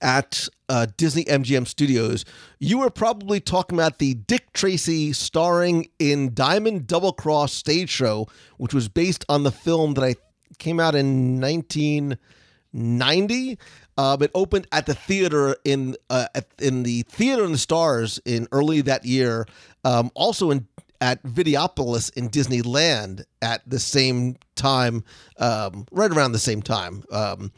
at 0.00 0.48
uh, 0.68 0.86
Disney 0.96 1.24
MGM 1.24 1.66
Studios, 1.66 2.24
you 2.58 2.78
were 2.78 2.90
probably 2.90 3.40
talking 3.40 3.76
about 3.76 3.98
the 3.98 4.14
Dick 4.14 4.52
Tracy 4.52 5.12
starring 5.12 5.88
in 5.98 6.34
Diamond 6.34 6.86
Double 6.86 7.12
Cross 7.12 7.52
stage 7.52 7.90
show, 7.90 8.28
which 8.56 8.74
was 8.74 8.88
based 8.88 9.24
on 9.28 9.42
the 9.42 9.52
film 9.52 9.94
that 9.94 10.04
I 10.04 10.14
came 10.58 10.80
out 10.80 10.94
in 10.94 11.40
1990. 11.40 13.58
Um, 13.96 14.22
it 14.22 14.30
opened 14.34 14.66
at 14.72 14.86
the 14.86 14.94
theater 14.94 15.56
in 15.64 15.94
uh, 16.10 16.26
at, 16.34 16.48
in 16.58 16.82
the 16.82 17.02
Theater 17.02 17.44
in 17.44 17.52
the 17.52 17.58
Stars 17.58 18.18
in 18.24 18.48
early 18.50 18.80
that 18.82 19.04
year. 19.04 19.46
Um, 19.84 20.10
also 20.14 20.50
in 20.50 20.66
at 21.00 21.22
Videopolis 21.22 22.12
in 22.16 22.28
Disneyland 22.30 23.24
at 23.42 23.62
the 23.68 23.78
same 23.78 24.36
time, 24.56 25.04
um, 25.38 25.86
right 25.92 26.10
around 26.10 26.32
the 26.32 26.38
same 26.38 26.62
time. 26.62 27.04
Um, 27.12 27.52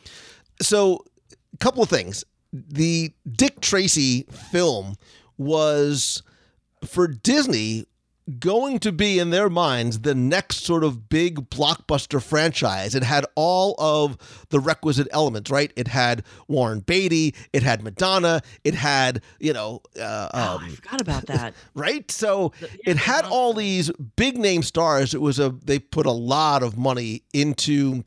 so 0.61 1.05
a 1.61 1.65
couple 1.65 1.83
of 1.83 1.89
things. 1.89 2.25
The 2.53 3.13
Dick 3.31 3.61
Tracy 3.61 4.23
film 4.31 4.95
was 5.37 6.23
for 6.85 7.07
Disney 7.09 7.87
going 8.41 8.81
to 8.81 8.91
be 8.91 9.21
in 9.21 9.31
their 9.31 9.49
minds 9.49 10.01
the 10.01 10.15
next 10.15 10.65
sort 10.65 10.83
of 10.83 11.09
big 11.09 11.49
blockbuster 11.49 12.21
franchise. 12.21 12.97
It 12.97 13.05
had 13.05 13.25
all 13.37 13.77
of 13.79 14.17
the 14.49 14.59
requisite 14.59 15.07
elements, 15.13 15.49
right? 15.49 15.73
It 15.77 15.87
had 15.87 16.25
Warren 16.49 16.81
Beatty, 16.81 17.37
it 17.53 17.63
had 17.63 17.85
Madonna, 17.85 18.43
it 18.65 18.75
had, 18.75 19.23
you 19.39 19.53
know, 19.53 19.81
uh, 20.01 20.29
Oh, 20.35 20.57
um, 20.57 20.65
I 20.65 20.69
forgot 20.71 21.01
about 21.01 21.27
that. 21.27 21.55
right? 21.75 22.11
So 22.11 22.53
yeah, 22.61 22.69
it 22.87 22.97
had 22.97 23.25
all 23.27 23.55
these 23.55 23.93
big 24.17 24.39
name 24.39 24.65
stars. 24.65 25.15
It 25.15 25.21
was 25.21 25.39
a 25.39 25.51
they 25.65 25.79
put 25.79 26.07
a 26.07 26.11
lot 26.13 26.65
of 26.65 26.77
money 26.77 27.23
into 27.33 28.03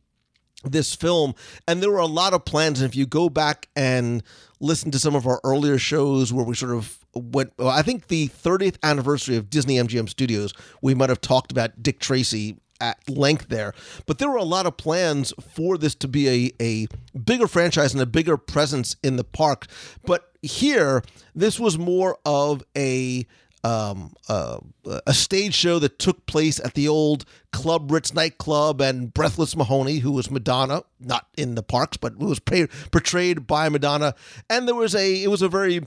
this 0.64 0.94
film 0.94 1.34
and 1.68 1.82
there 1.82 1.92
were 1.92 2.00
a 2.00 2.06
lot 2.06 2.34
of 2.34 2.46
plans. 2.46 2.82
And 2.82 2.90
if 2.90 2.96
you 2.96 3.06
go 3.06 3.30
back 3.30 3.68
and 3.76 4.24
listen 4.60 4.92
to 4.92 5.00
some 5.00 5.16
of 5.16 5.26
our 5.26 5.40
earlier 5.44 5.78
shows 5.78 6.34
where 6.34 6.46
we 6.46 6.56
sort 6.56 6.74
of 6.74 6.98
went 7.16 7.52
well, 7.58 7.70
i 7.70 7.82
think 7.82 8.08
the 8.08 8.28
30th 8.28 8.78
anniversary 8.84 9.36
of 9.36 9.50
disney 9.50 9.78
mgm 9.78 10.08
studios 10.08 10.54
we 10.84 10.94
might 10.94 11.10
have 11.10 11.20
talked 11.20 11.52
about 11.52 11.82
dick 11.82 12.00
tracy 12.00 12.56
at 12.82 12.98
length 13.10 13.50
there. 13.50 13.74
But 14.06 14.20
there 14.20 14.30
were 14.30 14.38
a 14.38 14.44
lot 14.44 14.66
of 14.66 14.78
plans 14.78 15.34
for 15.54 15.78
this 15.78 15.96
to 15.96 16.08
be 16.08 16.30
a, 16.30 16.52
a 16.62 16.88
bigger 17.18 17.48
franchise 17.48 17.94
and 17.94 18.02
a 18.02 18.06
bigger 18.06 18.38
presence 18.38 18.96
in 19.04 19.18
the 19.18 19.24
park. 19.24 19.68
But 20.06 20.32
here 20.42 21.04
this 21.36 21.60
was 21.60 21.78
more 21.78 22.18
of 22.26 22.64
a 22.78 23.26
um, 23.64 24.14
uh, 24.28 24.60
a 25.06 25.14
stage 25.14 25.54
show 25.54 25.80
that 25.80 26.00
took 26.00 26.26
place 26.26 26.60
at 26.60 26.74
the 26.74 26.88
old 26.88 27.26
Club 27.52 27.92
Ritz 27.92 28.14
nightclub, 28.14 28.82
and 28.82 29.14
Breathless 29.14 29.56
Mahoney, 29.56 29.98
who 30.00 30.12
was 30.12 30.32
Madonna, 30.32 30.84
not 31.00 31.28
in 31.38 31.56
the 31.56 31.64
parks, 31.64 31.98
but 31.98 32.18
was 32.18 32.40
pay- 32.40 32.68
portrayed 32.92 33.48
by 33.48 33.70
Madonna, 33.70 34.16
and 34.50 34.68
there 34.68 34.76
was 34.76 34.96
a 34.96 35.24
it 35.24 35.30
was 35.30 35.42
a 35.42 35.50
very 35.50 35.86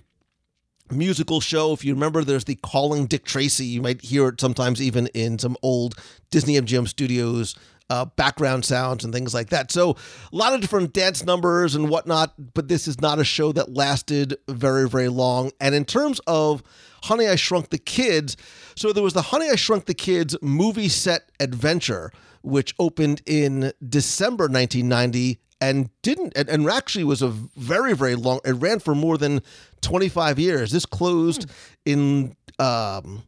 musical 0.90 1.40
show. 1.40 1.72
If 1.72 1.84
you 1.84 1.94
remember, 1.94 2.24
there's 2.24 2.44
the 2.44 2.56
Calling 2.56 3.06
Dick 3.06 3.24
Tracy. 3.24 3.64
You 3.64 3.80
might 3.82 4.02
hear 4.02 4.28
it 4.28 4.40
sometimes 4.40 4.82
even 4.82 5.06
in 5.08 5.38
some 5.38 5.56
old 5.62 5.94
Disney 6.30 6.60
MGM 6.60 6.88
studios 6.88 7.54
uh, 7.92 8.06
background 8.06 8.64
sounds 8.64 9.04
and 9.04 9.12
things 9.12 9.34
like 9.34 9.50
that. 9.50 9.70
So 9.70 9.90
a 9.90 10.36
lot 10.36 10.54
of 10.54 10.62
different 10.62 10.94
dance 10.94 11.24
numbers 11.24 11.74
and 11.74 11.90
whatnot, 11.90 12.32
but 12.54 12.68
this 12.68 12.88
is 12.88 13.00
not 13.02 13.18
a 13.18 13.24
show 13.24 13.52
that 13.52 13.74
lasted 13.74 14.38
very, 14.48 14.88
very 14.88 15.08
long. 15.08 15.50
And 15.60 15.74
in 15.74 15.84
terms 15.84 16.18
of 16.26 16.62
Honey, 17.02 17.26
I 17.26 17.36
Shrunk 17.36 17.70
the 17.70 17.78
Kids, 17.78 18.36
so 18.76 18.92
there 18.92 19.02
was 19.02 19.14
the 19.14 19.22
Honey, 19.22 19.50
I 19.50 19.56
Shrunk 19.56 19.86
the 19.86 19.94
Kids 19.94 20.36
movie 20.40 20.88
set 20.88 21.30
adventure, 21.40 22.12
which 22.42 22.74
opened 22.78 23.22
in 23.26 23.72
December 23.86 24.44
1990 24.44 25.38
and 25.60 25.90
didn't 26.02 26.32
and, 26.36 26.48
and, 26.48 26.68
actually 26.68 27.04
was 27.04 27.22
a 27.22 27.28
very 27.28 27.94
very 27.94 28.16
long 28.16 28.40
it 28.44 28.52
ran 28.52 28.80
for 28.80 28.96
more 28.96 29.16
than 29.16 29.40
25 29.80 30.38
years. 30.40 30.72
This 30.72 30.84
closed 30.84 31.48
in 31.84 32.36
um 32.58 33.22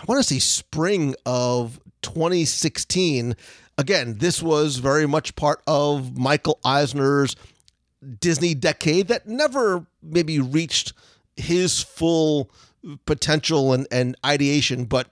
i 0.00 0.04
want 0.06 0.18
to 0.18 0.22
say 0.22 0.38
spring 0.38 1.14
of 1.24 1.80
2016 2.02 3.36
again 3.76 4.16
this 4.18 4.42
was 4.42 4.76
very 4.76 5.06
much 5.06 5.36
part 5.36 5.62
of 5.66 6.18
michael 6.18 6.58
eisner's 6.64 7.36
disney 8.18 8.54
decade 8.54 9.08
that 9.08 9.26
never 9.28 9.86
maybe 10.02 10.40
reached 10.40 10.92
his 11.36 11.80
full 11.80 12.50
potential 13.06 13.72
and, 13.72 13.86
and 13.90 14.16
ideation 14.24 14.84
but 14.84 15.08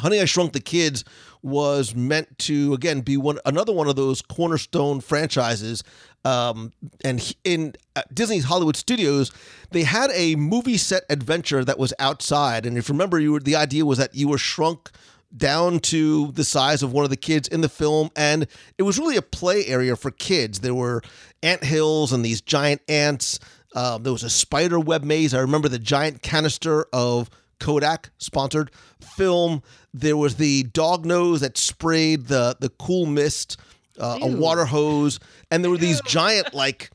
honey 0.00 0.20
i 0.20 0.24
shrunk 0.24 0.52
the 0.52 0.60
kids 0.60 1.04
was 1.44 1.94
meant 1.94 2.38
to 2.38 2.72
again 2.72 3.02
be 3.02 3.18
one 3.18 3.38
another 3.44 3.70
one 3.70 3.86
of 3.86 3.96
those 3.96 4.22
cornerstone 4.22 5.00
franchises. 5.00 5.84
Um, 6.24 6.72
and 7.04 7.34
in 7.44 7.74
uh, 7.94 8.00
Disney's 8.14 8.44
Hollywood 8.44 8.76
Studios, 8.76 9.30
they 9.70 9.82
had 9.82 10.10
a 10.14 10.36
movie 10.36 10.78
set 10.78 11.02
adventure 11.10 11.62
that 11.62 11.78
was 11.78 11.92
outside. 11.98 12.64
And 12.64 12.78
if 12.78 12.88
you 12.88 12.94
remember, 12.94 13.20
you 13.20 13.32
were 13.32 13.40
the 13.40 13.56
idea 13.56 13.84
was 13.84 13.98
that 13.98 14.14
you 14.14 14.26
were 14.26 14.38
shrunk 14.38 14.90
down 15.36 15.80
to 15.80 16.32
the 16.32 16.44
size 16.44 16.82
of 16.82 16.92
one 16.92 17.04
of 17.04 17.10
the 17.10 17.16
kids 17.16 17.46
in 17.46 17.60
the 17.60 17.68
film, 17.68 18.08
and 18.16 18.46
it 18.78 18.84
was 18.84 18.98
really 18.98 19.18
a 19.18 19.22
play 19.22 19.66
area 19.66 19.96
for 19.96 20.10
kids. 20.10 20.60
There 20.60 20.74
were 20.74 21.02
ant 21.42 21.62
hills 21.62 22.10
and 22.10 22.24
these 22.24 22.40
giant 22.40 22.80
ants. 22.88 23.38
Um, 23.74 24.02
there 24.02 24.12
was 24.12 24.22
a 24.22 24.30
spider 24.30 24.78
web 24.78 25.02
maze. 25.02 25.34
I 25.34 25.40
remember 25.40 25.68
the 25.68 25.78
giant 25.78 26.22
canister 26.22 26.86
of 26.92 27.28
Kodak 27.60 28.10
sponsored 28.18 28.70
film. 29.00 29.62
There 29.92 30.16
was 30.16 30.36
the 30.36 30.64
dog 30.64 31.04
nose 31.04 31.40
that 31.40 31.58
sprayed 31.58 32.26
the 32.26 32.56
the 32.60 32.68
cool 32.68 33.06
mist, 33.06 33.58
uh, 33.98 34.18
a 34.22 34.28
water 34.28 34.64
hose, 34.64 35.18
and 35.50 35.62
there 35.62 35.70
were 35.70 35.78
these 35.78 36.00
giant 36.02 36.54
like 36.54 36.90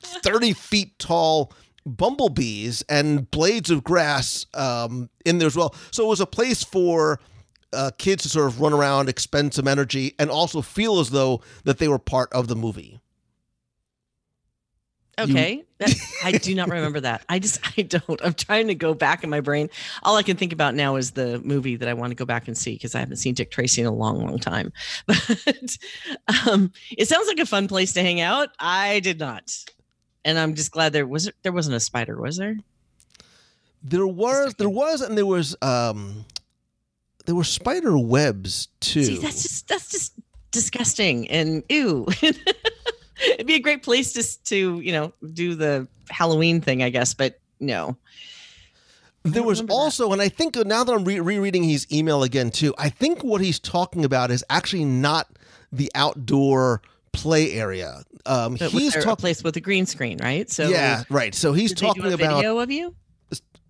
thirty 0.00 0.52
feet 0.52 0.98
tall 0.98 1.52
bumblebees 1.86 2.82
and 2.88 3.30
blades 3.30 3.70
of 3.70 3.82
grass 3.82 4.46
um, 4.54 5.08
in 5.24 5.38
there 5.38 5.46
as 5.46 5.56
well. 5.56 5.74
So 5.90 6.04
it 6.04 6.08
was 6.08 6.20
a 6.20 6.26
place 6.26 6.62
for 6.62 7.20
uh, 7.72 7.90
kids 7.98 8.22
to 8.24 8.28
sort 8.28 8.46
of 8.46 8.60
run 8.60 8.72
around, 8.72 9.08
expend 9.08 9.54
some 9.54 9.68
energy, 9.68 10.14
and 10.18 10.30
also 10.30 10.62
feel 10.62 11.00
as 11.00 11.10
though 11.10 11.40
that 11.64 11.78
they 11.78 11.88
were 11.88 11.98
part 11.98 12.32
of 12.32 12.48
the 12.48 12.56
movie. 12.56 13.00
Okay. 15.20 15.54
You... 15.54 15.64
that, 15.78 15.94
I 16.24 16.32
do 16.32 16.54
not 16.54 16.68
remember 16.68 17.00
that. 17.00 17.24
I 17.28 17.38
just, 17.38 17.60
I 17.78 17.82
don't. 17.82 18.20
I'm 18.24 18.34
trying 18.34 18.68
to 18.68 18.74
go 18.74 18.94
back 18.94 19.24
in 19.24 19.30
my 19.30 19.40
brain. 19.40 19.70
All 20.02 20.16
I 20.16 20.22
can 20.22 20.36
think 20.36 20.52
about 20.52 20.74
now 20.74 20.96
is 20.96 21.12
the 21.12 21.40
movie 21.40 21.76
that 21.76 21.88
I 21.88 21.94
want 21.94 22.10
to 22.10 22.14
go 22.14 22.24
back 22.24 22.48
and 22.48 22.56
see 22.56 22.72
because 22.72 22.94
I 22.94 23.00
haven't 23.00 23.16
seen 23.16 23.34
Dick 23.34 23.50
Tracy 23.50 23.80
in 23.80 23.86
a 23.86 23.92
long, 23.92 24.24
long 24.24 24.38
time. 24.38 24.72
But 25.06 25.78
um, 26.46 26.72
it 26.96 27.08
sounds 27.08 27.28
like 27.28 27.38
a 27.38 27.46
fun 27.46 27.68
place 27.68 27.92
to 27.94 28.02
hang 28.02 28.20
out. 28.20 28.50
I 28.58 29.00
did 29.00 29.18
not. 29.18 29.56
And 30.24 30.38
I'm 30.38 30.54
just 30.54 30.70
glad 30.70 30.92
there 30.92 31.06
was 31.06 31.30
there 31.42 31.52
wasn't 31.52 31.76
a 31.76 31.80
spider, 31.80 32.20
was 32.20 32.36
there? 32.36 32.56
There 33.82 34.06
was, 34.06 34.54
there 34.54 34.68
was, 34.68 35.00
and 35.00 35.16
there 35.16 35.26
was 35.26 35.56
um 35.62 36.24
there 37.26 37.34
were 37.34 37.44
spider 37.44 37.98
webs 37.98 38.68
too. 38.80 39.04
See, 39.04 39.18
that's 39.18 39.42
just 39.42 39.68
that's 39.68 39.90
just 39.90 40.14
disgusting 40.50 41.28
and 41.30 41.62
ew. 41.68 42.06
It'd 43.34 43.46
be 43.46 43.54
a 43.54 43.60
great 43.60 43.82
place 43.82 44.12
to 44.14 44.44
to 44.44 44.80
you 44.80 44.92
know 44.92 45.12
do 45.32 45.54
the 45.54 45.86
Halloween 46.08 46.60
thing, 46.60 46.82
I 46.82 46.90
guess, 46.90 47.14
but 47.14 47.40
no. 47.58 47.96
There 49.22 49.42
was 49.42 49.60
also, 49.68 50.06
that. 50.08 50.12
and 50.14 50.22
I 50.22 50.30
think 50.30 50.56
now 50.56 50.82
that 50.82 50.90
I'm 50.90 51.04
re- 51.04 51.20
rereading 51.20 51.62
his 51.62 51.86
email 51.92 52.22
again 52.22 52.50
too, 52.50 52.74
I 52.78 52.88
think 52.88 53.22
what 53.22 53.42
he's 53.42 53.58
talking 53.58 54.04
about 54.06 54.30
is 54.30 54.42
actually 54.48 54.86
not 54.86 55.28
the 55.70 55.90
outdoor 55.94 56.80
play 57.12 57.52
area. 57.52 58.02
Um, 58.24 58.56
but 58.58 58.70
he's 58.70 58.94
talking 58.94 59.16
place 59.16 59.44
with 59.44 59.56
a 59.56 59.60
green 59.60 59.84
screen, 59.84 60.18
right? 60.22 60.48
So 60.50 60.68
yeah, 60.68 61.04
right. 61.10 61.34
So 61.34 61.52
he's 61.52 61.74
talking 61.74 62.04
about 62.06 62.18
video 62.18 62.58
of 62.58 62.70
you. 62.70 62.94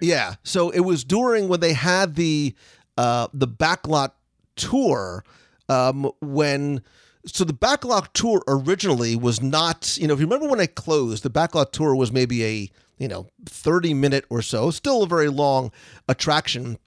Yeah. 0.00 0.34
So 0.44 0.70
it 0.70 0.80
was 0.80 1.04
during 1.04 1.48
when 1.48 1.60
they 1.60 1.72
had 1.72 2.14
the 2.14 2.54
uh, 2.96 3.28
the 3.32 3.48
backlot 3.48 4.12
tour 4.56 5.24
um, 5.68 6.10
when 6.20 6.82
so 7.26 7.44
the 7.44 7.52
backlot 7.52 8.08
tour 8.14 8.42
originally 8.48 9.14
was 9.14 9.42
not 9.42 9.96
you 9.98 10.06
know 10.06 10.14
if 10.14 10.20
you 10.20 10.26
remember 10.26 10.48
when 10.48 10.60
it 10.60 10.74
closed 10.74 11.22
the 11.22 11.30
backlot 11.30 11.72
tour 11.72 11.94
was 11.94 12.10
maybe 12.12 12.44
a 12.44 12.70
you 13.00 13.08
know 13.08 13.26
30 13.46 13.94
minute 13.94 14.24
or 14.30 14.42
so. 14.42 14.70
Still 14.70 15.02
a 15.02 15.08
very 15.08 15.28
long 15.28 15.72
attraction. 16.08 16.78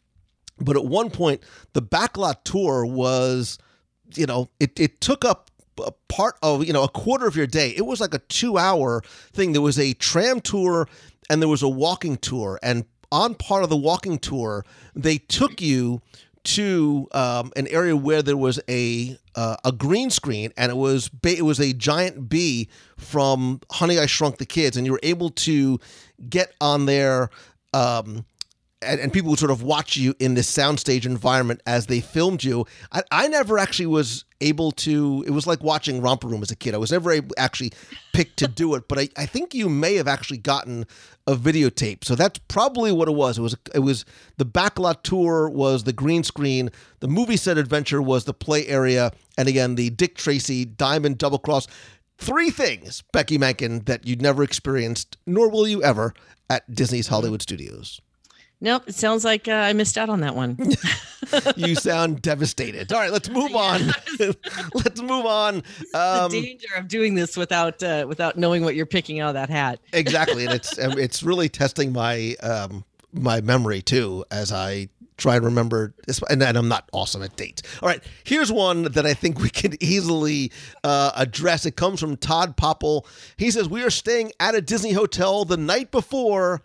But 0.60 0.78
at 0.78 0.86
one 0.86 1.10
point 1.10 1.42
the 1.74 1.82
backlot 1.82 2.44
tour 2.46 2.86
was 2.86 3.58
you 4.16 4.26
know 4.26 4.50
it, 4.62 4.80
it 4.80 5.02
took 5.02 5.26
up 5.26 5.50
a 5.84 5.92
part 6.08 6.38
of 6.42 6.64
you 6.64 6.72
know 6.72 6.84
a 6.84 6.90
quarter 6.90 7.28
of 7.28 7.36
your 7.36 7.48
day. 7.48 7.74
It 7.76 7.86
was 7.86 8.00
like 8.00 8.14
a 8.14 8.20
two 8.20 8.58
hour 8.58 9.02
thing. 9.34 9.52
There 9.52 9.62
was 9.62 9.80
a 9.80 9.94
tram 9.96 10.40
tour 10.40 10.88
and 11.30 11.42
there 11.42 11.50
was 11.50 11.64
a 11.64 11.70
walking 11.70 12.16
tour. 12.18 12.60
And 12.64 12.86
on 13.12 13.36
part 13.36 13.64
of 13.64 13.70
the 13.70 13.78
walking 13.78 14.20
tour 14.20 14.64
they 14.96 15.18
took 15.18 15.62
you 15.62 16.02
to 16.44 17.08
um, 17.14 17.52
an 17.56 17.68
area 17.68 17.96
where 17.96 18.22
there 18.22 18.38
was 18.38 18.60
a 18.70 19.18
uh, 19.36 19.56
a 19.64 19.72
green 19.72 20.10
screen, 20.10 20.52
and 20.58 20.72
it 20.72 20.76
was 20.76 21.10
ba- 21.10 21.38
it 21.38 21.46
was 21.46 21.60
a 21.60 21.74
giant 21.74 22.30
bee 22.30 22.70
from 22.98 23.62
Honey 23.72 24.00
I 24.00 24.06
Shrunk 24.06 24.38
the 24.38 24.46
Kids, 24.46 24.78
and 24.78 24.86
you 24.86 24.92
were 24.92 25.00
able 25.04 25.30
to 25.32 25.80
get 26.30 26.54
on 26.62 26.86
there. 26.86 27.30
Um, 27.74 28.26
and, 28.84 29.00
and, 29.00 29.14
people 29.14 29.30
would 29.30 29.40
sort 29.40 29.52
of 29.52 29.64
watch 29.64 29.98
you 29.98 30.14
in 30.20 30.34
this 30.34 30.52
soundstage 30.52 31.06
environment 31.06 31.62
as 31.66 31.88
they 31.88 32.00
filmed 32.00 32.44
you. 32.44 32.66
I, 32.92 33.04
I 33.12 33.28
never 33.28 33.58
actually 33.58 33.88
was 33.88 34.26
able 34.42 34.72
to. 34.72 35.24
It 35.26 35.32
was 35.32 35.48
like 35.48 35.64
watching 35.64 36.02
Romper 36.02 36.28
Room 36.28 36.42
as 36.42 36.52
a 36.52 36.56
kid. 36.56 36.74
I 36.74 36.78
was 36.78 36.92
never 36.92 37.12
able, 37.12 37.34
actually 37.38 37.72
picked 38.14 38.38
to 38.38 38.48
do 38.48 38.76
it, 38.76 38.88
but 38.88 39.00
I, 39.00 39.10
I 39.18 39.26
think 39.26 39.54
you 39.54 39.70
may 39.70 39.96
have 39.96 40.08
actually 40.08 40.38
gotten 40.38 40.86
a 41.26 41.36
videotape. 41.36 42.04
So 42.04 42.16
that's 42.16 42.40
probably 42.48 42.92
what 42.92 43.08
it 43.08 43.16
was. 43.16 43.38
It 43.38 43.42
was 43.42 43.56
it 43.74 43.80
was 43.80 44.06
the 44.38 44.46
backlot 44.46 45.04
tour 45.04 45.50
was 45.50 45.84
the 45.84 45.94
green 45.94 46.24
screen. 46.24 46.70
The 47.00 47.08
movie 47.08 47.38
set 47.38 47.58
adventure 47.58 48.02
was 48.02 48.26
the 48.26 48.34
play 48.34 48.68
area, 48.68 49.12
and 49.38 49.48
again 49.48 49.76
the 49.76 49.90
Dick 49.90 50.16
Tracy 50.16 50.66
Diamond 50.66 51.18
Double 51.18 51.40
Cross. 51.40 51.68
Three 52.20 52.52
things, 52.52 53.04
Becky 53.12 53.38
Mankin, 53.38 53.86
that 53.86 54.08
you'd 54.08 54.22
never 54.22 54.44
experienced, 54.44 55.18
nor 55.26 55.50
will 55.50 55.68
you 55.68 55.84
ever, 55.84 56.14
at 56.50 56.74
Disney's 56.74 57.08
Hollywood 57.08 57.42
Studios. 57.42 58.00
Nope, 58.64 58.84
it 58.88 58.96
sounds 58.96 59.26
like 59.26 59.50
uh, 59.50 59.52
I 59.52 59.74
missed 59.74 59.98
out 59.98 60.10
on 60.10 60.22
that 60.22 60.36
one. 60.36 60.58
you 61.58 61.76
sound 61.76 62.22
devastated. 62.22 62.94
All 62.94 63.00
right, 63.00 63.12
let's 63.12 63.28
move 63.28 63.54
on. 63.56 63.92
let's 64.74 65.02
move 65.02 65.26
on. 65.26 65.64
Um, 65.94 66.32
the 66.32 66.42
danger 66.42 66.68
of 66.78 66.88
doing 66.88 67.14
this 67.14 67.36
without 67.36 67.84
uh, 67.84 68.06
without 68.08 68.38
knowing 68.38 68.64
what 68.64 68.76
you're 68.76 68.86
picking 68.86 69.20
out 69.20 69.28
of 69.28 69.34
that 69.34 69.50
hat. 69.50 69.82
exactly, 69.92 70.46
and 70.46 70.54
it's 70.54 70.78
it's 70.78 71.24
really 71.24 71.50
testing 71.50 71.92
my 71.92 72.36
um, 72.42 72.86
my 73.12 73.42
memory 73.42 73.82
too 73.82 74.24
as 74.32 74.54
I 74.54 74.88
try 75.18 75.36
and 75.36 75.44
remember. 75.44 75.94
And, 76.30 76.42
and 76.42 76.58
I'm 76.58 76.70
not 76.70 76.88
awesome 76.94 77.22
at 77.22 77.36
dates. 77.36 77.64
All 77.82 77.90
right, 77.90 78.02
here's 78.24 78.50
one 78.50 78.84
that 78.84 79.06
I 79.06 79.14
think 79.14 79.42
we 79.42 79.50
can 79.50 79.76
easily 79.84 80.54
uh, 80.86 81.12
address. 81.18 81.66
It 81.66 81.76
comes 81.76 82.00
from 82.00 82.16
Todd 82.16 82.56
Popple. 82.56 83.06
He 83.36 83.52
says 83.52 83.68
we 83.68 83.84
are 83.84 83.90
staying 83.90 84.32
at 84.40 84.56
a 84.56 84.62
Disney 84.62 84.94
hotel 84.94 85.44
the 85.44 85.58
night 85.58 85.92
before 85.92 86.62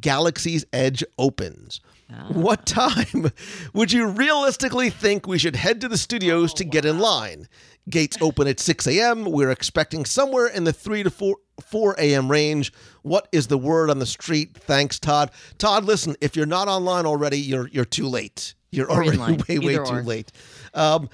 Galaxy's 0.00 0.64
Edge 0.72 1.04
opens. 1.18 1.80
Ah. 2.12 2.28
What 2.32 2.66
time 2.66 3.30
would 3.72 3.92
you 3.92 4.06
realistically 4.06 4.90
think 4.90 5.26
we 5.26 5.38
should 5.38 5.56
head 5.56 5.80
to 5.80 5.88
the 5.88 5.98
studios 5.98 6.54
to 6.54 6.64
get 6.64 6.84
in 6.84 6.98
line? 6.98 7.48
gates 7.88 8.16
open 8.20 8.48
at 8.48 8.58
6 8.58 8.86
a.m. 8.88 9.24
We're 9.24 9.50
expecting 9.50 10.04
somewhere 10.04 10.48
in 10.48 10.64
the 10.64 10.72
3 10.72 11.04
to 11.04 11.10
4 11.10 11.36
4 11.64 11.94
a.m. 11.98 12.30
range. 12.30 12.72
What 13.02 13.28
is 13.32 13.46
the 13.46 13.56
word 13.58 13.90
on 13.90 13.98
the 14.00 14.06
street? 14.06 14.56
Thanks, 14.56 14.98
Todd. 14.98 15.30
Todd, 15.58 15.84
listen, 15.84 16.16
if 16.20 16.36
you're 16.36 16.46
not 16.46 16.68
online 16.68 17.06
already, 17.06 17.38
you're 17.38 17.68
you're 17.68 17.84
too 17.84 18.08
late. 18.08 18.54
You're 18.72 18.90
Or 18.90 19.02
already 19.04 19.18
way, 19.48 19.58
way 19.58 19.74
Either 19.74 19.84
too 19.84 19.94
or. 19.94 20.02
late. 20.02 20.32
Um, 20.74 21.08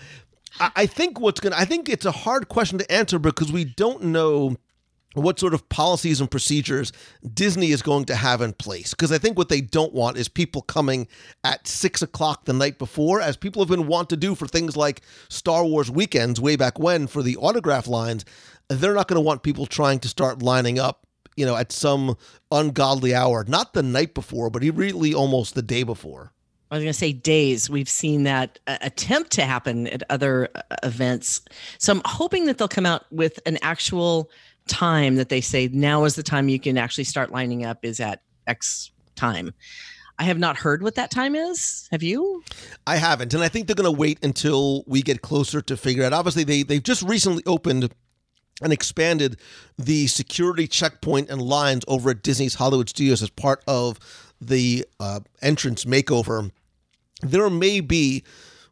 I, 0.59 0.71
I 0.77 0.87
think 0.87 1.21
what's 1.21 1.41
gonna 1.41 1.57
I 1.59 1.65
think 1.67 1.89
it's 1.89 2.07
a 2.07 2.11
hard 2.13 2.49
question 2.49 2.79
to 2.79 2.91
answer 2.91 3.19
because 3.19 3.53
we 3.53 3.65
don't 3.65 4.05
know 4.05 4.57
what 5.15 5.39
sort 5.39 5.55
of 5.55 5.69
policies 5.69 6.21
and 6.21 6.31
procedures 6.31 6.93
Disney 7.35 7.71
is 7.71 7.83
going 7.83 8.05
to 8.07 8.17
have 8.17 8.41
in 8.41 8.53
place. 8.53 8.91
Because 8.91 9.13
I 9.13 9.19
think 9.19 9.37
what 9.37 9.49
they 9.49 9.61
don't 9.61 9.93
want 9.93 10.17
is 10.17 10.29
people 10.29 10.63
coming 10.63 11.09
at 11.45 11.67
six 11.67 12.03
o'clock 12.03 12.45
the 12.45 12.53
night 12.53 12.79
before, 12.79 13.21
as 13.21 13.37
people 13.37 13.63
have 13.63 13.69
been 13.69 13.87
wont 13.87 14.09
to 14.11 14.17
do 14.17 14.35
for 14.35 14.47
things 14.47 14.77
like 14.77 15.03
Star 15.29 15.65
Wars 15.65 15.91
weekends 15.91 16.41
way 16.41 16.57
back 16.57 16.79
when 16.79 17.07
for 17.07 17.23
the 17.23 17.37
autograph 17.37 17.87
lines. 17.87 18.25
They're 18.69 18.95
not 18.95 19.09
going 19.09 19.17
to 19.17 19.27
want 19.27 19.43
people 19.43 19.67
trying 19.67 19.99
to 20.01 20.09
start 20.09 20.43
lining 20.43 20.79
up, 20.79 21.07
you 21.37 21.45
know, 21.45 21.57
at 21.57 21.73
some 21.73 22.17
ungodly 22.51 23.15
hour, 23.15 23.45
not 23.47 23.75
the 23.75 23.83
night 23.83 24.15
before, 24.15 24.49
but 24.51 24.63
really 24.63 25.13
almost 25.13 25.55
the 25.55 25.63
day 25.63 25.83
before. 25.83 26.33
I 26.71 26.77
was 26.77 26.85
going 26.85 26.93
to 26.95 26.99
say 26.99 27.13
days. 27.13 27.69
We've 27.69 27.89
seen 27.89 28.23
that 28.23 28.59
uh, 28.67 28.79
attempt 28.81 29.31
to 29.33 29.45
happen 29.45 29.89
at 29.89 30.05
other 30.09 30.49
uh, 30.55 30.63
events. 30.83 31.43
So 31.77 31.93
I'm 31.93 32.01
hoping 32.07 32.47
that 32.47 32.57
they'll 32.57 32.67
come 32.67 32.87
out 32.87 33.05
with 33.13 33.39
an 33.45 33.59
actual 33.61 34.31
time 34.69 35.17
that 35.17 35.29
they 35.29 35.41
say 35.41 35.69
now 35.73 36.05
is 36.05 36.15
the 36.15 36.23
time 36.23 36.49
you 36.49 36.61
can 36.61 36.79
actually 36.79 37.05
start 37.05 37.33
lining 37.33 37.65
up 37.65 37.85
is 37.85 38.01
at 38.01 38.23
X 38.47 38.91
time. 39.17 39.53
I 40.19 40.25
have 40.25 40.39
not 40.39 40.57
heard 40.57 40.83
what 40.83 40.95
that 40.97 41.11
time 41.11 41.35
is. 41.35 41.89
Have 41.91 42.03
you? 42.03 42.45
I 42.87 42.97
haven't, 42.97 43.35
and 43.35 43.43
I 43.43 43.49
think 43.49 43.67
they're 43.67 43.75
going 43.75 43.93
to 43.93 43.99
wait 43.99 44.23
until 44.23 44.85
we 44.87 45.03
get 45.03 45.23
closer 45.23 45.61
to 45.63 45.77
figure 45.77 46.05
out. 46.05 46.13
Obviously, 46.13 46.45
they 46.45 46.63
they've 46.63 46.83
just 46.83 47.03
recently 47.03 47.43
opened 47.47 47.93
and 48.63 48.73
expanded 48.73 49.39
the 49.77 50.07
security 50.07 50.69
checkpoint 50.69 51.31
and 51.31 51.43
lines 51.43 51.85
over 51.89 52.11
at 52.11 52.23
Disney's 52.23 52.55
Hollywood 52.55 52.89
Studios 52.89 53.23
as 53.23 53.31
part 53.31 53.65
of 53.67 53.99
the 54.41 54.87
uh, 55.01 55.21
entrance 55.41 55.85
makeover. 55.85 56.51
There 57.23 57.49
may 57.51 57.81
be 57.81 58.25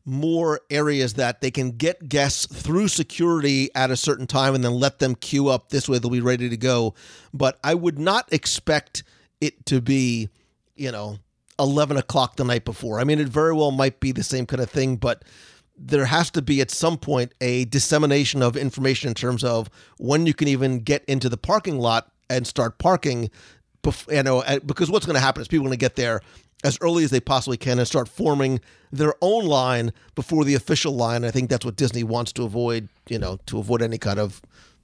more 0.05 0.61
areas 0.71 1.15
that 1.15 1.41
they 1.41 1.51
can 1.51 1.73
get 1.73 2.09
guests 2.09 2.47
through 2.47 2.89
security 2.89 3.71
at 3.75 3.91
a 3.91 3.97
certain 3.97 4.27
time 4.27 4.55
and 4.55 4.65
then 4.65 4.73
let 4.73 4.99
them 4.99 5.15
queue 5.15 5.49
up. 5.49 5.69
This 5.69 5.89
way, 5.89 5.99
they'll 5.99 6.11
be 6.11 6.21
ready 6.21 6.49
to 6.49 6.57
go. 6.57 6.95
But 7.33 7.59
I 7.63 7.75
would 7.75 7.99
not 7.99 8.33
expect 8.33 9.03
it 9.41 9.67
to 9.67 9.81
be, 9.81 10.29
you 10.75 10.91
know, 10.91 11.19
11 11.59 11.97
o'clock 11.97 12.37
the 12.37 12.45
night 12.45 12.65
before. 12.65 12.99
I 13.01 13.05
mean, 13.05 13.19
it 13.19 13.29
very 13.29 13.55
well 13.55 13.71
might 13.71 14.01
be 14.01 14.13
the 14.13 14.23
same 14.23 14.47
kind 14.47 14.63
of 14.63 14.71
thing, 14.71 14.97
but 14.97 15.25
there 15.77 16.07
has 16.07 16.31
to 16.31 16.43
be 16.43 16.61
at 16.61 16.71
some 16.71 16.99
point 16.99 17.33
a 17.41 17.65
dissemination 17.67 18.43
of 18.43 18.57
information 18.57 19.09
in 19.09 19.15
terms 19.15 19.43
of 19.45 19.71
when 19.99 20.27
you 20.27 20.35
can 20.35 20.49
even 20.49 20.81
get 20.81 21.05
into 21.05 21.29
the 21.29 21.37
parking 21.37 21.79
lot 21.79 22.11
and 22.29 22.47
start 22.47 22.79
parking. 22.79 23.31
Bef- 23.83 24.15
you 24.15 24.23
know, 24.23 24.43
because 24.67 24.91
what's 24.91 25.07
going 25.07 25.15
to 25.15 25.21
happen 25.21 25.41
is 25.41 25.49
people 25.49 25.67
are 25.67 25.69
going 25.69 25.79
to 25.79 25.81
get 25.81 25.97
there 25.97 26.21
as 26.63 26.77
early 26.83 27.05
as 27.05 27.11
they 27.11 27.21
possibly 27.21 27.57
can 27.57 27.79
and 27.79 27.89
start 27.89 28.09
forming 28.09 28.61
their 28.93 29.15
own 29.23 29.47
line 29.47 29.93
before 30.15 30.45
the 30.45 30.55
official 30.55 30.95
line. 30.95 31.25
I 31.25 31.31
think 31.31 31.49
that's 31.49 31.65
what 31.65 31.77
Disney 31.77 32.05
wants 32.05 32.33
to 32.35 32.43
avoid. 32.43 32.89
You 33.09 33.19
know, 33.19 33.39
to 33.47 33.59
avoid 33.59 33.83
any 33.83 33.99
kind 33.99 34.19
of 34.19 34.43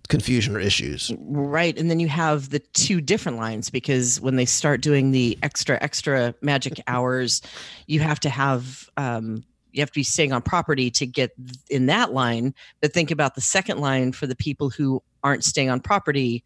confusion 0.08 0.56
or 0.56 0.60
issues. 0.60 1.12
Right. 1.18 1.76
And 1.78 1.90
then 1.90 2.00
you 2.00 2.08
have 2.08 2.50
the 2.50 2.60
two 2.60 3.00
different 3.00 3.38
lines 3.38 3.70
because 3.70 4.20
when 4.20 4.36
they 4.36 4.44
start 4.44 4.80
doing 4.80 5.10
the 5.10 5.38
extra, 5.42 5.78
extra 5.82 6.34
magic 6.40 6.80
hours, 6.86 7.42
you 7.86 8.00
have 8.00 8.20
to 8.20 8.30
have, 8.30 8.88
um, 8.96 9.44
you 9.72 9.80
have 9.80 9.90
to 9.90 9.98
be 9.98 10.04
staying 10.04 10.32
on 10.32 10.42
property 10.42 10.90
to 10.92 11.06
get 11.06 11.32
in 11.68 11.86
that 11.86 12.12
line. 12.12 12.54
But 12.80 12.92
think 12.92 13.10
about 13.10 13.34
the 13.34 13.40
second 13.40 13.78
line 13.78 14.12
for 14.12 14.26
the 14.26 14.36
people 14.36 14.70
who 14.70 15.02
aren't 15.22 15.44
staying 15.44 15.70
on 15.70 15.80
property 15.80 16.44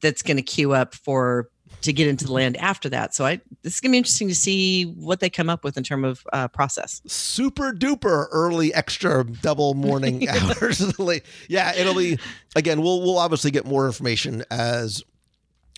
that's 0.00 0.22
going 0.22 0.36
to 0.36 0.42
queue 0.42 0.72
up 0.72 0.94
for 0.94 1.48
to 1.82 1.92
get 1.92 2.08
into 2.08 2.24
the 2.24 2.32
land 2.32 2.56
after 2.56 2.88
that. 2.90 3.14
So 3.14 3.24
I 3.26 3.40
this 3.62 3.74
is 3.74 3.80
going 3.80 3.90
to 3.90 3.94
be 3.94 3.98
interesting 3.98 4.28
to 4.28 4.34
see 4.34 4.84
what 4.84 5.20
they 5.20 5.30
come 5.30 5.48
up 5.48 5.64
with 5.64 5.76
in 5.76 5.84
terms 5.84 6.06
of 6.06 6.26
uh, 6.32 6.48
process. 6.48 7.02
super 7.06 7.72
duper 7.72 8.26
early 8.30 8.72
extra 8.74 9.24
double 9.24 9.74
morning 9.74 10.28
hours. 10.28 10.82
Yeah, 11.48 11.74
it'll 11.74 11.94
be 11.94 12.18
again. 12.56 12.82
We'll 12.82 13.00
we'll 13.00 13.18
obviously 13.18 13.50
get 13.50 13.64
more 13.64 13.86
information 13.86 14.44
as 14.50 15.02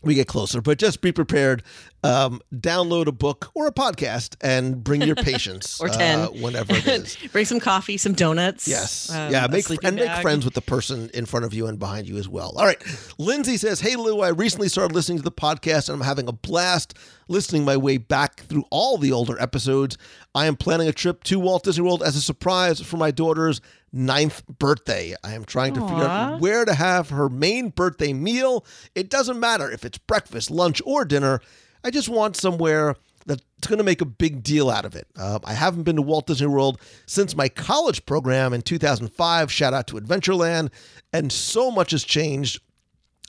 we 0.02 0.14
get 0.14 0.26
closer, 0.26 0.61
but 0.61 0.78
just 0.78 1.00
be 1.00 1.12
prepared. 1.12 1.62
Um, 2.02 2.40
download 2.54 3.09
a 3.09 3.12
book 3.12 3.50
or 3.54 3.66
a 3.66 3.73
podcast 3.73 4.35
and 4.40 4.83
bring 4.83 5.02
your 5.02 5.16
patience 5.16 5.78
Or 5.83 5.88
10. 5.88 6.19
uh, 6.19 6.26
whenever 6.28 6.75
it 6.75 6.87
is. 6.87 7.16
Bring 7.33 7.45
some 7.45 7.61
coffee, 7.61 7.99
some 7.99 8.14
donuts. 8.14 8.66
Yes. 8.66 9.11
um, 9.11 9.30
yeah. 9.30 9.47
Make 9.50 9.69
and 9.85 9.97
make 9.97 10.22
friends 10.22 10.46
with 10.46 10.55
the 10.55 10.62
person 10.62 11.11
in 11.12 11.27
front 11.27 11.44
of 11.44 11.53
you 11.53 11.66
and 11.66 11.79
behind 11.79 12.09
you 12.09 12.16
as 12.16 12.27
well. 12.27 12.55
All 12.57 12.64
right. 12.64 12.83
Lindsay 13.18 13.59
says, 13.59 13.81
"Hey 13.81 13.96
Lou, 13.96 14.20
I 14.20 14.29
recently 14.31 14.68
started 14.68 14.94
listening 14.94 15.18
to 15.18 15.25
the 15.25 15.31
podcast 15.31 15.90
and 15.90 16.01
I'm 16.01 16.07
having 16.07 16.27
a 16.27 16.33
blast 16.33 16.94
listening 17.29 17.66
my 17.66 17.77
way 17.77 17.98
back 17.98 18.40
through 18.40 18.64
all 18.70 18.96
the 18.96 19.12
older 19.12 19.38
episodes. 19.38 19.98
I 20.35 20.46
am 20.46 20.57
planning 20.57 20.88
a 20.88 20.92
trip 20.92 21.22
to 21.25 21.38
Walt 21.38 21.64
Disney 21.64 21.85
World 21.85 22.03
as 22.03 22.16
a 22.16 22.22
surprise 22.22 22.81
for 22.81 22.96
my 22.96 23.11
daughter's 23.11 23.61
ninth 23.92 24.46
birthday. 24.46 25.14
I 25.24 25.35
am 25.35 25.44
trying 25.44 25.74
to 25.74 25.81
figure 25.81 26.05
out 26.05 26.40
where 26.40 26.64
to 26.64 26.74
have 26.74 27.11
her 27.11 27.29
main 27.29 27.70
birthday 27.70 28.12
meal. 28.12 28.64
It 28.94 29.11
doesn't 29.11 29.40
matter 29.40 29.70
if 29.70 29.85
it's 29.85 29.98
breakfast, 29.98 30.50
lunch, 30.50 30.81
or 30.85 31.05
dinner. 31.05 31.40
I 31.83 31.90
just 31.90 32.09
want 32.09 32.37
somewhere 32.37 32.96
that's 33.26 33.42
going 33.66 33.79
to 33.79 33.85
make 33.85 34.00
a 34.00 34.07
big 34.07 34.42
deal 34.42 34.70
out 34.70 34.85
of 34.85 34.94
it. 34.94 35.07
Uh, 35.16 35.38
I 35.44 35.55
haven't 35.55 35.83
been 35.83 35.96
to 35.96 36.03
Walt 36.03 36.26
Disney 36.26 36.46
World 36.46 36.81
since 37.07 37.37
my 37.37 37.48
college 37.48 38.05
program 38.07 38.53
in 38.53 38.62
2005. 38.62 39.53
Shout 39.53 39.74
out 39.74 39.87
to 39.88 39.96
Adventureland. 39.96 40.70
And 41.12 41.31
so 41.33 41.70
much 41.70 41.90
has 41.90 42.05
changed. 42.05 42.61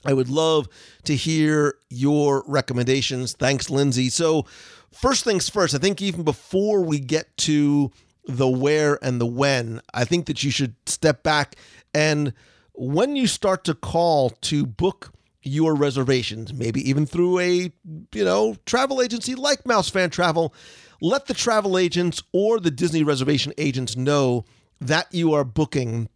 I 0.04 0.12
would 0.12 0.28
love 0.28 0.68
to 1.04 1.14
hear 1.14 1.76
your 1.90 2.44
recommendations. 2.46 3.34
Thanks, 3.34 3.70
Lindsay. 3.70 4.08
So, 4.08 4.46
first 4.92 5.24
things 5.24 5.48
first, 5.48 5.74
I 5.74 5.78
think 5.78 6.02
even 6.02 6.24
before 6.24 6.82
we 6.82 6.98
get 6.98 7.36
to 7.38 7.92
the 8.26 8.48
where 8.48 8.98
and 9.04 9.20
the 9.20 9.26
when, 9.26 9.80
I 9.92 10.04
think 10.04 10.26
that 10.26 10.44
you 10.44 10.50
should 10.50 10.74
step 10.86 11.22
back 11.22 11.56
and 11.94 12.32
when 12.74 13.16
you 13.16 13.26
start 13.26 13.64
to 13.64 13.74
call 13.74 14.30
to 14.30 14.66
book 14.66 15.12
your 15.42 15.74
reservations, 15.74 16.52
maybe 16.52 16.88
even 16.88 17.06
through 17.06 17.38
a, 17.40 17.72
you 18.14 18.24
know, 18.24 18.56
travel 18.64 19.02
agency 19.02 19.34
like 19.34 19.66
Mouse 19.66 19.88
Fan 19.88 20.10
Travel, 20.10 20.54
let 21.00 21.26
the 21.26 21.34
travel 21.34 21.76
agents 21.76 22.22
or 22.32 22.60
the 22.60 22.70
Disney 22.70 23.02
reservation 23.02 23.52
agents 23.58 23.96
know 23.96 24.44
that 24.80 25.12
you 25.12 25.32
are 25.34 25.44
booking 25.44 26.08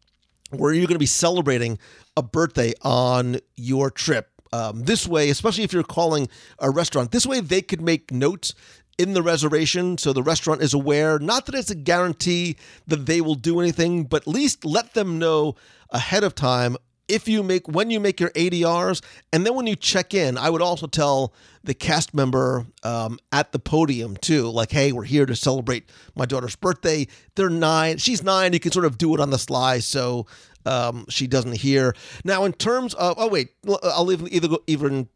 where 0.51 0.73
you're 0.73 0.87
going 0.87 0.95
to 0.95 1.01
be 1.01 1.07
celebrating 1.07 1.79
a 2.17 2.23
birthday 2.23 2.73
on 2.83 3.39
your 3.57 3.91
trip. 3.91 4.31
Um, 4.53 4.85
this 4.85 5.09
way, 5.09 5.29
especially 5.29 5.65
if 5.65 5.73
you're 5.73 5.83
calling 5.83 6.29
a 6.61 6.71
restaurant, 6.71 7.11
this 7.11 7.27
way 7.27 7.41
they 7.41 7.61
could 7.63 7.83
make 7.83 8.13
notes 8.13 8.55
in 8.99 9.13
the 9.13 9.23
reservation 9.23 9.99
so 9.99 10.13
the 10.13 10.23
restaurant 10.23 10.63
is 10.63 10.75
aware. 10.75 11.19
Not 11.19 11.47
that 11.47 11.55
it's 11.55 11.71
a 11.71 11.75
guarantee 11.75 12.57
that 12.87 13.07
they 13.07 13.21
will 13.21 13.35
do 13.35 13.61
anything, 13.61 14.05
but 14.05 14.23
at 14.23 14.29
least 14.29 14.65
let 14.65 14.95
them 14.95 15.19
know 15.19 15.55
ahead 15.91 16.25
of 16.25 16.35
time 16.35 16.77
if 17.09 17.29
you 17.29 17.43
make 17.43 17.69
when 17.69 17.91
you 17.91 18.01
make 18.01 18.21
your 18.21 18.31
ADRs 18.31 19.03
and 19.33 19.47
then 19.47 19.55
when 19.55 19.67
you 19.67 19.77
check 19.77 20.15
in, 20.15 20.37
I 20.37 20.51
would 20.51 20.63
also 20.63 20.87
tell 20.87 21.33
the 21.63 21.75
cast 21.75 22.15
member 22.15 22.67
um, 22.83 23.19
at 23.33 23.53
the 23.53 23.59
podium 23.59 24.17
too, 24.17 24.49
like, 24.49 24.71
hey, 24.71 24.93
we're 24.93 25.05
here 25.05 25.27
to 25.27 25.37
celebrate 25.37 25.89
my 26.15 26.27
daughter's 26.27 26.57
birthday. 26.57 27.07
They're 27.35 27.51
nine, 27.51 27.99
she's 27.99 28.23
nine. 28.23 28.53
You 28.53 28.61
can 28.61 28.73
sort 28.73 28.87
of 28.87 28.99
do 28.99 29.15
it 29.15 29.21
on 29.21 29.31
the 29.31 29.39
sly 29.39 29.79
so 29.79 30.27
um, 30.65 31.07
she 31.09 31.27
doesn't 31.27 31.57
hear. 31.57 31.95
Now, 32.25 32.45
in 32.45 32.53
terms 32.53 32.95
of, 32.95 33.15
oh 33.19 33.29
wait, 33.29 33.51
I'll 33.83 34.05
leave 34.05 34.27
either 34.33 34.57
even 34.67 35.09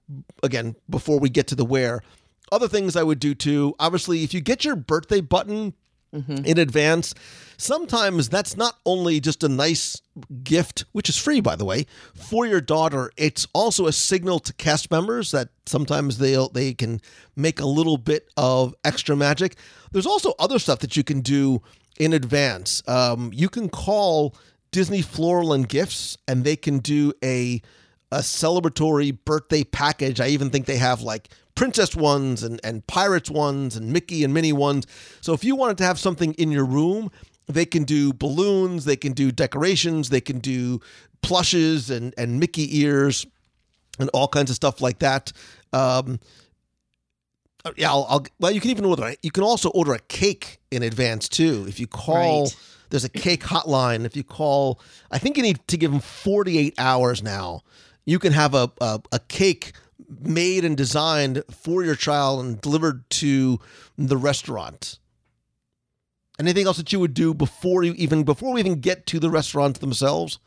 again 0.42 0.76
before 0.88 1.18
we 1.18 1.28
get 1.28 1.48
to 1.48 1.54
the 1.54 1.64
where. 1.64 2.02
Other 2.52 2.68
things 2.68 2.96
I 2.96 3.02
would 3.02 3.20
do 3.20 3.34
too. 3.34 3.74
Obviously, 3.78 4.24
if 4.24 4.34
you 4.34 4.40
get 4.40 4.64
your 4.64 4.76
birthday 4.76 5.20
button 5.20 5.74
in 6.12 6.58
advance. 6.58 7.14
Sometimes 7.56 8.28
that's 8.28 8.56
not 8.56 8.78
only 8.84 9.20
just 9.20 9.44
a 9.44 9.48
nice 9.48 10.00
gift, 10.42 10.84
which 10.92 11.08
is 11.08 11.16
free, 11.16 11.40
by 11.40 11.56
the 11.56 11.64
way, 11.64 11.86
for 12.14 12.46
your 12.46 12.60
daughter. 12.60 13.12
It's 13.16 13.46
also 13.52 13.86
a 13.86 13.92
signal 13.92 14.40
to 14.40 14.52
cast 14.54 14.90
members 14.90 15.30
that 15.30 15.50
sometimes 15.66 16.18
they'll 16.18 16.48
they 16.48 16.74
can 16.74 17.00
make 17.36 17.60
a 17.60 17.66
little 17.66 17.96
bit 17.96 18.28
of 18.36 18.74
extra 18.84 19.14
magic. 19.14 19.56
There's 19.92 20.06
also 20.06 20.34
other 20.38 20.58
stuff 20.58 20.80
that 20.80 20.96
you 20.96 21.04
can 21.04 21.20
do 21.20 21.62
in 21.98 22.12
advance. 22.12 22.82
Um, 22.88 23.30
you 23.32 23.48
can 23.48 23.68
call 23.68 24.34
Disney 24.72 25.02
Floral 25.02 25.52
and 25.52 25.68
Gifts, 25.68 26.16
and 26.26 26.44
they 26.44 26.56
can 26.56 26.78
do 26.78 27.12
a 27.22 27.62
a 28.12 28.18
celebratory 28.18 29.16
birthday 29.24 29.62
package. 29.62 30.20
I 30.20 30.28
even 30.28 30.50
think 30.50 30.66
they 30.66 30.78
have 30.78 31.02
like 31.02 31.28
princess 31.54 31.94
ones 31.94 32.42
and, 32.42 32.60
and 32.64 32.86
pirates 32.86 33.30
ones 33.30 33.76
and 33.76 33.92
Mickey 33.92 34.24
and 34.24 34.32
Minnie 34.32 34.52
ones. 34.52 34.86
So 35.20 35.32
if 35.32 35.44
you 35.44 35.56
wanted 35.56 35.78
to 35.78 35.84
have 35.84 35.98
something 35.98 36.32
in 36.34 36.50
your 36.50 36.64
room, 36.64 37.10
they 37.46 37.66
can 37.66 37.84
do 37.84 38.12
balloons, 38.12 38.84
they 38.84 38.96
can 38.96 39.12
do 39.12 39.30
decorations, 39.32 40.08
they 40.08 40.20
can 40.20 40.38
do 40.38 40.80
plushes 41.22 41.90
and, 41.90 42.14
and 42.16 42.38
Mickey 42.40 42.78
ears 42.80 43.26
and 43.98 44.08
all 44.14 44.28
kinds 44.28 44.50
of 44.50 44.56
stuff 44.56 44.80
like 44.80 45.00
that. 45.00 45.32
Um, 45.72 46.20
yeah, 47.76 47.90
I'll, 47.90 48.06
I'll, 48.08 48.24
well, 48.38 48.50
you 48.50 48.60
can 48.60 48.70
even 48.70 48.84
order, 48.86 49.14
you 49.22 49.30
can 49.30 49.44
also 49.44 49.68
order 49.70 49.92
a 49.92 49.98
cake 49.98 50.60
in 50.70 50.82
advance 50.82 51.28
too. 51.28 51.66
If 51.68 51.78
you 51.78 51.86
call 51.86 52.44
Right. 52.44 52.56
there's 52.88 53.04
a 53.04 53.08
cake 53.10 53.42
hotline. 53.42 54.04
If 54.06 54.16
you 54.16 54.24
call, 54.24 54.80
I 55.10 55.18
think 55.18 55.36
you 55.36 55.42
need 55.42 55.60
to 55.68 55.76
give 55.76 55.90
them 55.90 56.00
48 56.00 56.74
hours 56.78 57.22
now. 57.22 57.60
You 58.06 58.18
can 58.18 58.32
have 58.32 58.54
a, 58.54 58.70
a, 58.80 59.00
a 59.12 59.18
cake 59.18 59.72
made 60.20 60.64
and 60.64 60.76
designed 60.76 61.42
for 61.50 61.84
your 61.84 61.94
child 61.94 62.44
and 62.44 62.60
delivered 62.60 63.08
to 63.10 63.60
the 63.96 64.16
restaurant. 64.16 64.98
Anything 66.38 66.66
else 66.66 66.78
that 66.78 66.92
you 66.92 67.00
would 67.00 67.14
do 67.14 67.34
before 67.34 67.82
you 67.82 67.92
even 67.94 68.24
before 68.24 68.54
we 68.54 68.60
even 68.60 68.80
get 68.80 69.06
to 69.06 69.18
the 69.18 69.30
restaurants 69.30 69.78
themselves? 69.80 70.38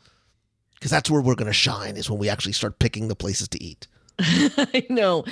Because 0.74 0.90
that's 0.90 1.08
where 1.08 1.20
we're 1.20 1.36
going 1.36 1.46
to 1.46 1.52
shine 1.52 1.96
is 1.96 2.10
when 2.10 2.18
we 2.18 2.28
actually 2.28 2.52
start 2.52 2.78
picking 2.78 3.08
the 3.08 3.14
places 3.14 3.48
to 3.48 3.62
eat. 3.62 3.86
I 4.18 4.86
know. 4.90 5.24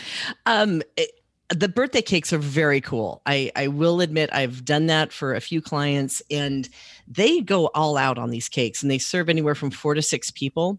Um, 0.46 0.82
it, 0.96 1.10
the 1.54 1.68
birthday 1.68 2.02
cakes 2.02 2.32
are 2.32 2.38
very 2.38 2.80
cool. 2.80 3.20
I, 3.26 3.50
I 3.54 3.68
will 3.68 4.00
admit 4.00 4.30
I've 4.32 4.64
done 4.64 4.86
that 4.86 5.12
for 5.12 5.34
a 5.34 5.40
few 5.40 5.60
clients 5.60 6.22
and 6.30 6.68
they 7.06 7.40
go 7.40 7.66
all 7.74 7.96
out 7.96 8.18
on 8.18 8.30
these 8.30 8.48
cakes 8.48 8.82
and 8.82 8.90
they 8.90 8.98
serve 8.98 9.28
anywhere 9.28 9.54
from 9.54 9.70
four 9.70 9.94
to 9.94 10.02
six 10.02 10.30
people. 10.30 10.78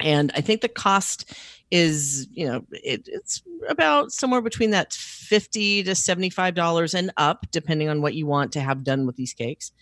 And 0.00 0.30
I 0.34 0.40
think 0.40 0.60
the 0.60 0.68
cost 0.68 1.32
is, 1.70 2.28
you 2.30 2.46
know, 2.46 2.64
it, 2.70 3.02
it's 3.06 3.42
about 3.68 4.12
somewhere 4.12 4.40
between 4.40 4.70
that 4.70 4.92
50 4.92 5.84
to 5.84 5.90
$75 5.92 6.94
and 6.94 7.12
up, 7.16 7.46
depending 7.50 7.88
on 7.88 8.02
what 8.02 8.14
you 8.14 8.26
want 8.26 8.52
to 8.52 8.60
have 8.60 8.84
done 8.84 9.06
with 9.06 9.16
these 9.16 9.32
cakes. 9.32 9.72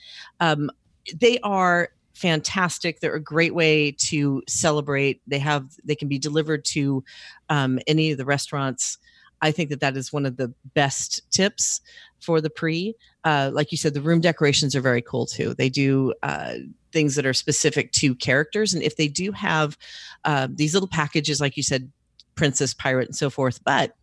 Um, 0.40 0.70
they 1.14 1.38
are 1.40 1.90
fantastic. 2.14 3.00
They're 3.00 3.14
a 3.14 3.20
great 3.20 3.54
way 3.54 3.92
to 3.92 4.42
celebrate. 4.48 5.20
They 5.26 5.40
have, 5.40 5.66
they 5.84 5.94
can 5.94 6.08
be 6.08 6.18
delivered 6.18 6.64
to 6.66 7.04
um, 7.50 7.78
any 7.86 8.12
of 8.12 8.18
the 8.18 8.24
restaurants. 8.24 8.98
I 9.42 9.50
think 9.50 9.68
that 9.70 9.80
that 9.80 9.96
is 9.96 10.12
one 10.12 10.24
of 10.24 10.36
the 10.36 10.54
best 10.74 11.20
tips 11.30 11.82
for 12.20 12.40
the 12.40 12.48
pre. 12.48 12.94
Uh, 13.24 13.50
like 13.52 13.72
you 13.72 13.76
said, 13.76 13.92
the 13.92 14.00
room 14.00 14.20
decorations 14.20 14.74
are 14.74 14.80
very 14.80 15.02
cool 15.02 15.26
too. 15.26 15.54
They 15.54 15.68
do 15.68 16.14
uh, 16.22 16.54
things 16.94 17.16
that 17.16 17.26
are 17.26 17.34
specific 17.34 17.92
to 17.92 18.14
characters, 18.14 18.72
and 18.72 18.82
if 18.82 18.96
they 18.96 19.08
do 19.08 19.32
have 19.32 19.76
uh, 20.24 20.48
these 20.50 20.72
little 20.72 20.88
packages, 20.88 21.40
like 21.40 21.58
you 21.58 21.62
said, 21.62 21.92
princess, 22.36 22.72
pirate, 22.72 23.08
and 23.08 23.16
so 23.16 23.28
forth, 23.28 23.62
but 23.64 23.94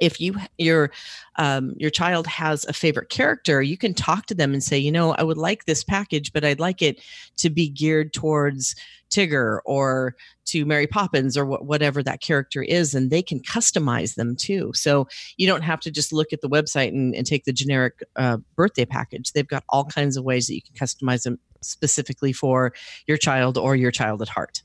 if 0.00 0.20
you 0.20 0.34
your 0.58 0.90
um, 1.36 1.72
your 1.76 1.88
child 1.90 2.26
has 2.26 2.64
a 2.64 2.72
favorite 2.72 3.10
character 3.10 3.62
you 3.62 3.78
can 3.78 3.94
talk 3.94 4.26
to 4.26 4.34
them 4.34 4.52
and 4.52 4.60
say 4.60 4.76
you 4.76 4.90
know 4.90 5.12
i 5.12 5.22
would 5.22 5.38
like 5.38 5.66
this 5.66 5.84
package 5.84 6.32
but 6.32 6.44
i'd 6.44 6.58
like 6.58 6.82
it 6.82 7.00
to 7.36 7.48
be 7.48 7.68
geared 7.68 8.12
towards 8.12 8.74
tigger 9.14 9.60
or 9.64 10.16
to 10.44 10.64
mary 10.64 10.86
poppins 10.86 11.36
or 11.36 11.44
wh- 11.44 11.64
whatever 11.64 12.02
that 12.02 12.20
character 12.20 12.62
is 12.62 12.94
and 12.94 13.10
they 13.10 13.22
can 13.22 13.40
customize 13.40 14.14
them 14.14 14.36
too. 14.36 14.72
So 14.74 15.06
you 15.36 15.46
don't 15.46 15.62
have 15.62 15.80
to 15.80 15.90
just 15.90 16.12
look 16.12 16.32
at 16.32 16.40
the 16.40 16.48
website 16.48 16.88
and, 16.88 17.14
and 17.14 17.26
take 17.26 17.44
the 17.44 17.52
generic 17.52 18.02
uh, 18.16 18.38
birthday 18.56 18.84
package. 18.84 19.32
They've 19.32 19.46
got 19.46 19.64
all 19.68 19.84
kinds 19.84 20.16
of 20.16 20.24
ways 20.24 20.46
that 20.46 20.54
you 20.54 20.62
can 20.62 20.74
customize 20.74 21.24
them 21.24 21.38
specifically 21.64 22.32
for 22.32 22.72
your 23.06 23.16
child 23.18 23.56
or 23.58 23.74
your 23.76 23.90
child 23.90 24.22
at 24.22 24.28
heart 24.28 24.62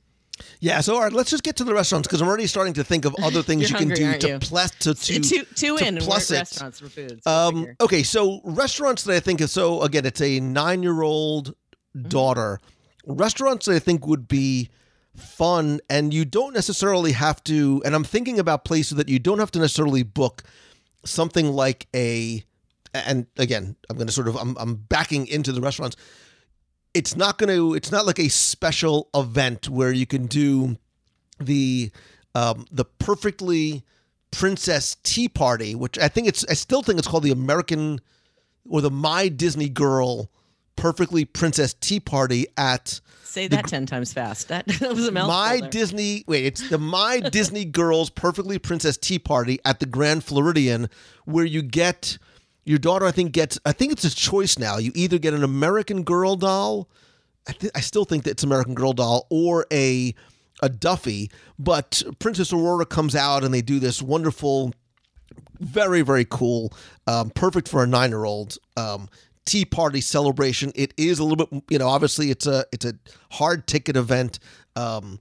Yeah, 0.62 0.80
so 0.82 0.96
all 0.96 1.02
right, 1.04 1.12
let's 1.14 1.30
just 1.32 1.44
get 1.44 1.56
to 1.58 1.64
the 1.66 1.74
restaurants 1.74 2.08
because 2.08 2.22
I'm 2.22 2.28
already 2.28 2.48
starting 2.48 2.74
to 2.76 2.84
think 2.84 3.04
of 3.06 3.14
other 3.24 3.44
things 3.44 3.70
you 3.70 3.76
can 3.76 3.90
hungry, 3.90 4.14
do 4.14 4.20
to 4.20 4.28
you? 4.28 4.40
plus 4.40 4.72
to 4.86 4.94
to, 4.94 5.20
two 5.20 5.44
two 5.54 5.78
to 5.78 5.86
in 5.88 5.98
plus 5.98 6.32
it. 6.32 6.36
restaurants 6.38 6.80
for 6.80 6.88
food 6.90 7.22
so 7.24 7.30
Um, 7.32 7.56
figure. 7.56 7.76
okay, 7.82 8.04
so 8.04 8.40
restaurants 8.46 9.04
that 9.04 9.16
I 9.16 9.20
think 9.20 9.42
is 9.42 9.52
so 9.52 9.82
again, 9.82 10.06
it's 10.06 10.22
a 10.22 10.40
nine 10.40 10.82
year 10.84 11.02
old 11.02 11.56
Mm-hmm. 11.98 12.10
daughter. 12.10 12.60
Restaurants 13.08 13.66
that 13.66 13.74
I 13.76 13.80
think 13.80 14.06
would 14.06 14.28
be 14.28 14.70
fun, 15.18 15.80
and 15.90 16.14
you 16.14 16.24
don't 16.24 16.54
necessarily 16.54 17.14
have 17.14 17.44
to. 17.46 17.82
And 17.84 17.96
I'm 17.96 18.04
thinking 18.04 18.38
about 18.40 18.64
places 18.64 18.96
that 18.98 19.10
you 19.10 19.18
don't 19.18 19.40
have 19.40 19.50
to 19.52 19.60
necessarily 19.60 20.04
book 20.04 20.44
something 21.04 21.52
like 21.52 21.88
a. 21.96 22.44
And 22.94 23.26
again, 23.38 23.76
I'm 23.90 23.96
going 23.98 24.06
to 24.08 24.14
sort 24.14 24.28
of 24.28 24.36
I'm 24.36 24.56
I'm 24.60 24.76
backing 24.76 25.26
into 25.28 25.52
the 25.52 25.62
restaurants. 25.62 25.96
It's 27.00 27.16
not 27.16 27.38
going 27.38 27.48
to. 27.56 27.76
It's 27.76 27.94
not 27.94 28.06
like 28.06 28.20
a 28.20 28.28
special 28.28 29.08
event 29.16 29.70
where 29.70 29.94
you 29.94 30.06
can 30.06 30.28
do 30.28 30.78
the 31.40 31.92
um, 32.36 32.66
the 32.72 32.84
perfectly 32.84 33.86
princess 34.32 34.98
tea 35.04 35.30
party, 35.30 35.76
which 35.76 35.98
I 35.98 36.10
think 36.10 36.28
it's 36.28 36.46
I 36.50 36.56
still 36.56 36.82
think 36.82 37.00
it's 37.00 37.08
called 37.08 37.24
the 37.24 37.32
American 37.32 38.02
or 38.70 38.82
the 38.82 38.92
My 38.92 39.30
Disney 39.30 39.70
Girl 39.70 40.30
perfectly 40.76 41.24
princess 41.24 41.74
tea 41.74 42.02
party 42.02 42.48
at 42.58 43.00
Say 43.24 43.48
that 43.48 43.68
10 43.68 43.86
times 43.86 44.12
fast. 44.12 44.48
That, 44.48 44.66
that 44.80 44.90
was 44.90 45.08
a 45.08 45.12
mouthful. 45.12 45.34
My 45.34 45.60
there. 45.62 45.70
Disney 45.70 46.26
wait, 46.28 46.46
it's 46.46 46.68
the 46.70 46.78
My 46.78 47.20
Disney 47.32 47.64
Girls 47.64 48.10
Perfectly 48.10 48.60
Princess 48.60 48.98
Tea 48.98 49.20
Party 49.20 49.60
at 49.64 49.80
the 49.80 49.86
Grand 49.86 50.26
Floridian 50.26 50.90
where 51.24 51.46
you 51.46 51.62
get 51.62 52.18
your 52.66 52.80
daughter 52.80 53.06
I 53.06 53.12
think 53.12 53.32
gets 53.32 53.60
I 53.66 53.72
think 53.72 53.92
it's 53.92 54.04
a 54.04 54.16
choice 54.16 54.58
now. 54.58 54.78
You 54.78 54.92
either 54.96 55.18
get 55.18 55.34
an 55.34 55.44
American 55.44 56.04
Girl 56.04 56.36
doll, 56.36 56.90
I, 57.48 57.54
th- 57.54 57.72
I 57.76 57.82
still 57.82 58.06
think 58.06 58.24
that 58.24 58.32
it's 58.32 58.44
American 58.44 58.76
Girl 58.76 58.94
doll 58.94 59.28
or 59.30 59.66
a 59.72 60.14
a 60.62 60.70
Duffy, 60.70 61.32
but 61.58 62.04
Princess 62.20 62.52
Aurora 62.52 62.86
comes 62.86 63.16
out 63.16 63.44
and 63.44 63.54
they 63.54 63.62
do 63.62 63.80
this 63.80 64.02
wonderful 64.02 64.74
very 65.60 66.02
very 66.02 66.26
cool 66.26 66.72
um, 67.08 67.30
perfect 67.32 67.68
for 67.68 67.84
a 67.84 67.88
nine 67.88 68.10
year 68.10 68.24
old 68.24 68.58
um, 68.78 69.10
tea 69.46 69.66
party 69.66 70.00
celebration 70.00 70.72
it 70.76 70.94
is 70.96 71.20
a 71.20 71.24
little 71.24 71.46
bit 71.46 71.64
you 71.70 71.78
know 71.78 71.88
obviously 71.88 72.30
it's 72.30 72.48
a 72.48 72.66
it's 72.72 72.86
a 72.86 72.94
hard 73.32 73.68
ticket 73.68 73.98
event 73.98 74.40
um, 74.76 75.20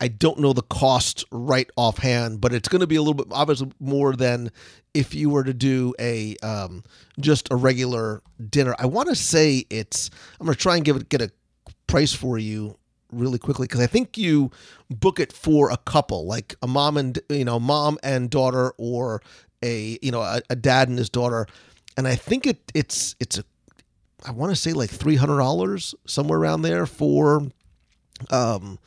I- 0.00 0.08
don't 0.08 0.38
know 0.38 0.52
the 0.52 0.62
cost 0.62 1.24
right 1.30 1.70
offhand, 1.76 2.40
but 2.40 2.52
it's 2.52 2.68
going 2.68 2.80
to 2.80 2.86
be 2.86 2.96
a 2.96 3.00
little 3.00 3.14
bit 3.14 3.28
obviously 3.30 3.70
more 3.80 4.14
than 4.14 4.50
if 4.94 5.14
you 5.14 5.30
were 5.30 5.44
to 5.44 5.54
do 5.54 5.94
a 5.98 6.36
um, 6.38 6.82
just 7.18 7.48
a 7.50 7.56
regular 7.56 8.22
dinner. 8.50 8.74
I 8.78 8.86
want 8.86 9.08
to 9.08 9.14
say 9.14 9.64
it's. 9.70 10.10
I'm 10.38 10.46
going 10.46 10.54
to 10.54 10.60
try 10.60 10.76
and 10.76 10.84
give 10.84 10.96
it 10.96 11.08
get 11.08 11.22
a 11.22 11.30
price 11.86 12.12
for 12.12 12.38
you 12.38 12.76
really 13.12 13.38
quickly 13.38 13.66
because 13.66 13.80
I 13.80 13.86
think 13.86 14.16
you 14.18 14.50
book 14.90 15.18
it 15.20 15.32
for 15.32 15.70
a 15.70 15.76
couple, 15.76 16.26
like 16.26 16.54
a 16.62 16.66
mom 16.66 16.96
and 16.96 17.18
you 17.28 17.44
know 17.44 17.58
mom 17.58 17.98
and 18.02 18.28
daughter, 18.30 18.72
or 18.78 19.22
a 19.62 19.98
you 20.02 20.10
know 20.10 20.20
a, 20.22 20.42
a 20.50 20.56
dad 20.56 20.88
and 20.88 20.98
his 20.98 21.08
daughter, 21.10 21.46
and 21.96 22.06
I 22.06 22.14
think 22.16 22.46
it 22.46 22.72
it's 22.74 23.16
it's 23.20 23.38
a 23.38 23.44
I 24.26 24.32
want 24.32 24.50
to 24.50 24.56
say 24.56 24.72
like 24.72 24.90
three 24.90 25.16
hundred 25.16 25.38
dollars 25.38 25.94
somewhere 26.06 26.38
around 26.38 26.62
there 26.62 26.84
for 26.86 27.46
um 28.30 28.78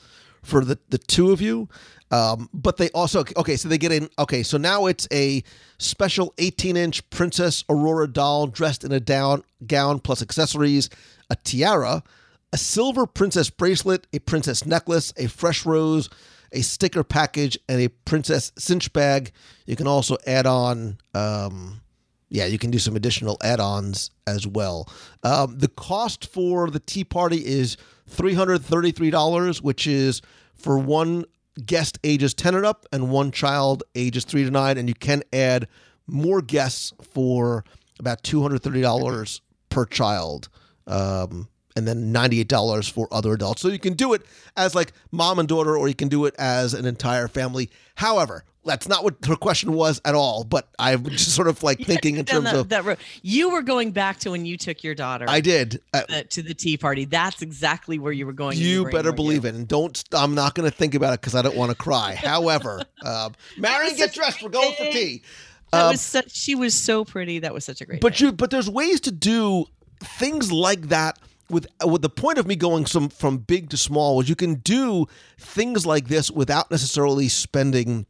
for 0.43 0.63
the 0.63 0.77
the 0.89 0.97
two 0.97 1.31
of 1.31 1.41
you. 1.41 1.67
Um, 2.11 2.47
but 2.53 2.77
they 2.77 2.89
also 2.91 3.23
okay, 3.37 3.55
so 3.55 3.67
they 3.67 3.79
get 3.79 3.91
in. 3.91 4.07
Okay, 4.19 4.43
so 4.43 4.57
now 4.57 4.85
it's 4.85 5.07
a 5.11 5.43
special 5.79 6.33
18 6.37 6.77
inch 6.77 7.09
Princess 7.09 7.63
Aurora 7.69 8.07
doll 8.07 8.45
dressed 8.45 8.83
in 8.83 8.91
a 8.91 8.99
down 8.99 9.43
gown 9.65 9.99
plus 9.99 10.21
accessories, 10.21 10.91
a 11.31 11.35
tiara, 11.37 12.03
a 12.51 12.57
silver 12.57 13.07
princess 13.07 13.49
bracelet, 13.49 14.05
a 14.13 14.19
princess 14.19 14.63
necklace, 14.63 15.11
a 15.17 15.27
fresh 15.27 15.65
rose, 15.65 16.07
a 16.51 16.61
sticker 16.61 17.03
package, 17.03 17.57
and 17.67 17.81
a 17.81 17.87
princess 17.89 18.51
cinch 18.59 18.93
bag. 18.93 19.31
You 19.65 19.75
can 19.75 19.87
also 19.87 20.17
add 20.27 20.45
on. 20.45 20.99
Um, 21.15 21.81
yeah, 22.29 22.45
you 22.45 22.57
can 22.57 22.71
do 22.71 22.79
some 22.79 22.95
additional 22.95 23.37
add-ons 23.43 24.09
as 24.25 24.47
well. 24.47 24.89
Um, 25.21 25.59
the 25.59 25.67
cost 25.67 26.25
for 26.25 26.67
the 26.71 26.79
tea 26.79 27.03
party 27.03 27.37
is 27.45 27.77
three 28.07 28.33
hundred 28.33 28.61
thirty-three 28.63 29.09
dollars, 29.09 29.61
which 29.61 29.87
is 29.87 30.21
for 30.55 30.77
one 30.77 31.25
guest 31.65 31.99
ages 32.03 32.33
ten 32.33 32.55
and 32.55 32.65
up 32.65 32.85
and 32.91 33.09
one 33.09 33.31
child 33.31 33.83
ages 33.95 34.25
three 34.25 34.43
to 34.43 34.51
nine, 34.51 34.77
and 34.77 34.87
you 34.87 34.95
can 34.95 35.23
add 35.31 35.67
more 36.07 36.41
guests 36.41 36.93
for 37.11 37.63
about 37.99 38.23
two 38.23 38.41
hundred 38.41 38.61
thirty 38.61 38.81
dollars 38.81 39.41
per 39.69 39.85
child. 39.85 40.49
Um, 40.87 41.47
and 41.75 41.87
then 41.87 42.13
$98 42.13 42.91
for 42.91 43.07
other 43.11 43.33
adults. 43.33 43.61
So 43.61 43.69
you 43.69 43.79
can 43.79 43.93
do 43.93 44.13
it 44.13 44.21
as 44.55 44.75
like 44.75 44.93
mom 45.11 45.39
and 45.39 45.49
daughter, 45.49 45.75
or 45.75 45.87
you 45.87 45.95
can 45.95 46.07
do 46.07 46.25
it 46.25 46.35
as 46.37 46.75
an 46.75 46.85
entire 46.85 47.27
family. 47.27 47.71
However, 47.95 48.43
that's 48.65 48.87
not 48.87 49.03
what 49.03 49.15
her 49.25 49.35
question 49.35 49.73
was 49.73 50.01
at 50.05 50.15
all, 50.15 50.43
but 50.43 50.69
I'm 50.79 51.03
just 51.05 51.33
sort 51.35 51.47
of 51.47 51.63
like 51.63 51.79
thinking 51.85 52.17
in 52.17 52.25
terms 52.25 52.45
that, 52.45 52.55
of 52.55 52.69
that 52.69 52.85
road. 52.85 52.97
You 53.21 53.51
were 53.51 53.61
going 53.61 53.91
back 53.91 54.19
to 54.19 54.31
when 54.31 54.45
you 54.45 54.57
took 54.57 54.83
your 54.83 54.95
daughter 54.95 55.25
I 55.27 55.41
did. 55.41 55.81
Uh, 55.93 56.01
uh, 56.09 56.23
to 56.29 56.41
the 56.41 56.53
tea 56.53 56.77
party. 56.77 57.05
That's 57.05 57.41
exactly 57.41 57.99
where 57.99 58.13
you 58.13 58.25
were 58.25 58.33
going. 58.33 58.57
you 58.57 58.89
better 58.89 59.11
believe 59.11 59.45
it, 59.45 59.55
and 59.55 59.67
don't. 59.67 60.01
I'm 60.13 60.35
not 60.35 60.55
going 60.55 60.69
to 60.69 60.75
think 60.75 60.95
about 60.95 61.13
it 61.13 61.21
because 61.21 61.35
I 61.35 61.41
don't 61.41 61.55
want 61.55 61.71
to 61.71 61.77
cry. 61.77 62.15
However, 62.17 62.83
um, 63.03 63.33
Marion, 63.57 63.95
get 63.95 64.13
dressed. 64.13 64.41
We're 64.41 64.49
going 64.49 64.73
for 64.75 64.83
tea. 64.91 65.23
That 65.71 65.85
Um, 65.85 65.91
was 65.91 66.01
such, 66.01 66.35
she 66.35 66.55
was 66.55 66.73
so 66.73 67.03
pretty. 67.03 67.39
That 67.39 67.53
was 67.53 67.65
such 67.65 67.81
a 67.81 67.85
great. 67.85 67.99
But 68.01 68.15
day. 68.15 68.25
you, 68.25 68.31
but 68.31 68.51
there's 68.51 68.69
ways 68.69 68.99
to 69.01 69.11
do 69.11 69.65
things 69.99 70.51
like 70.51 70.89
that. 70.89 71.19
With 71.49 71.67
with 71.85 72.01
the 72.01 72.09
point 72.09 72.37
of 72.37 72.47
me 72.47 72.55
going 72.55 72.85
some 72.85 73.09
from 73.09 73.37
big 73.37 73.69
to 73.71 73.77
small 73.77 74.15
was 74.17 74.29
you 74.29 74.35
can 74.35 74.55
do 74.55 75.07
things 75.37 75.85
like 75.85 76.07
this 76.07 76.31
without 76.31 76.71
necessarily 76.71 77.27
spending 77.27 78.05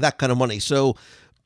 that 0.00 0.18
kind 0.18 0.32
of 0.32 0.38
money. 0.38 0.58
So 0.58 0.96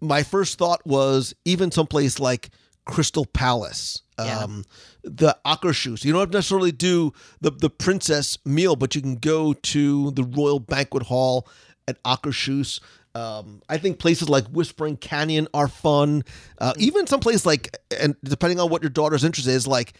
my 0.00 0.22
first 0.22 0.58
thought 0.58 0.84
was 0.86 1.34
even 1.44 1.70
someplace 1.70 2.18
like 2.18 2.50
Crystal 2.84 3.26
Palace. 3.26 4.02
Yeah. 4.18 4.40
Um, 4.40 4.64
the 5.02 5.36
Akershus. 5.46 6.04
You 6.04 6.12
don't 6.12 6.20
have 6.20 6.30
to 6.30 6.38
necessarily 6.38 6.72
do 6.72 7.12
the 7.40 7.50
the 7.50 7.70
princess 7.70 8.36
meal, 8.44 8.76
but 8.76 8.94
you 8.94 9.00
can 9.00 9.16
go 9.16 9.54
to 9.54 10.10
the 10.10 10.24
Royal 10.24 10.60
Banquet 10.60 11.04
Hall 11.04 11.48
at 11.88 12.02
Akershus. 12.02 12.80
Um, 13.14 13.62
I 13.68 13.78
think 13.78 13.98
places 13.98 14.28
like 14.28 14.46
Whispering 14.48 14.96
Canyon 14.96 15.48
are 15.54 15.68
fun. 15.68 16.22
Uh, 16.58 16.74
even 16.78 17.06
some 17.06 17.20
place 17.20 17.46
like, 17.46 17.76
and 17.98 18.14
depending 18.22 18.60
on 18.60 18.70
what 18.70 18.82
your 18.82 18.90
daughter's 18.90 19.24
interest 19.24 19.48
is, 19.48 19.66
like 19.66 19.94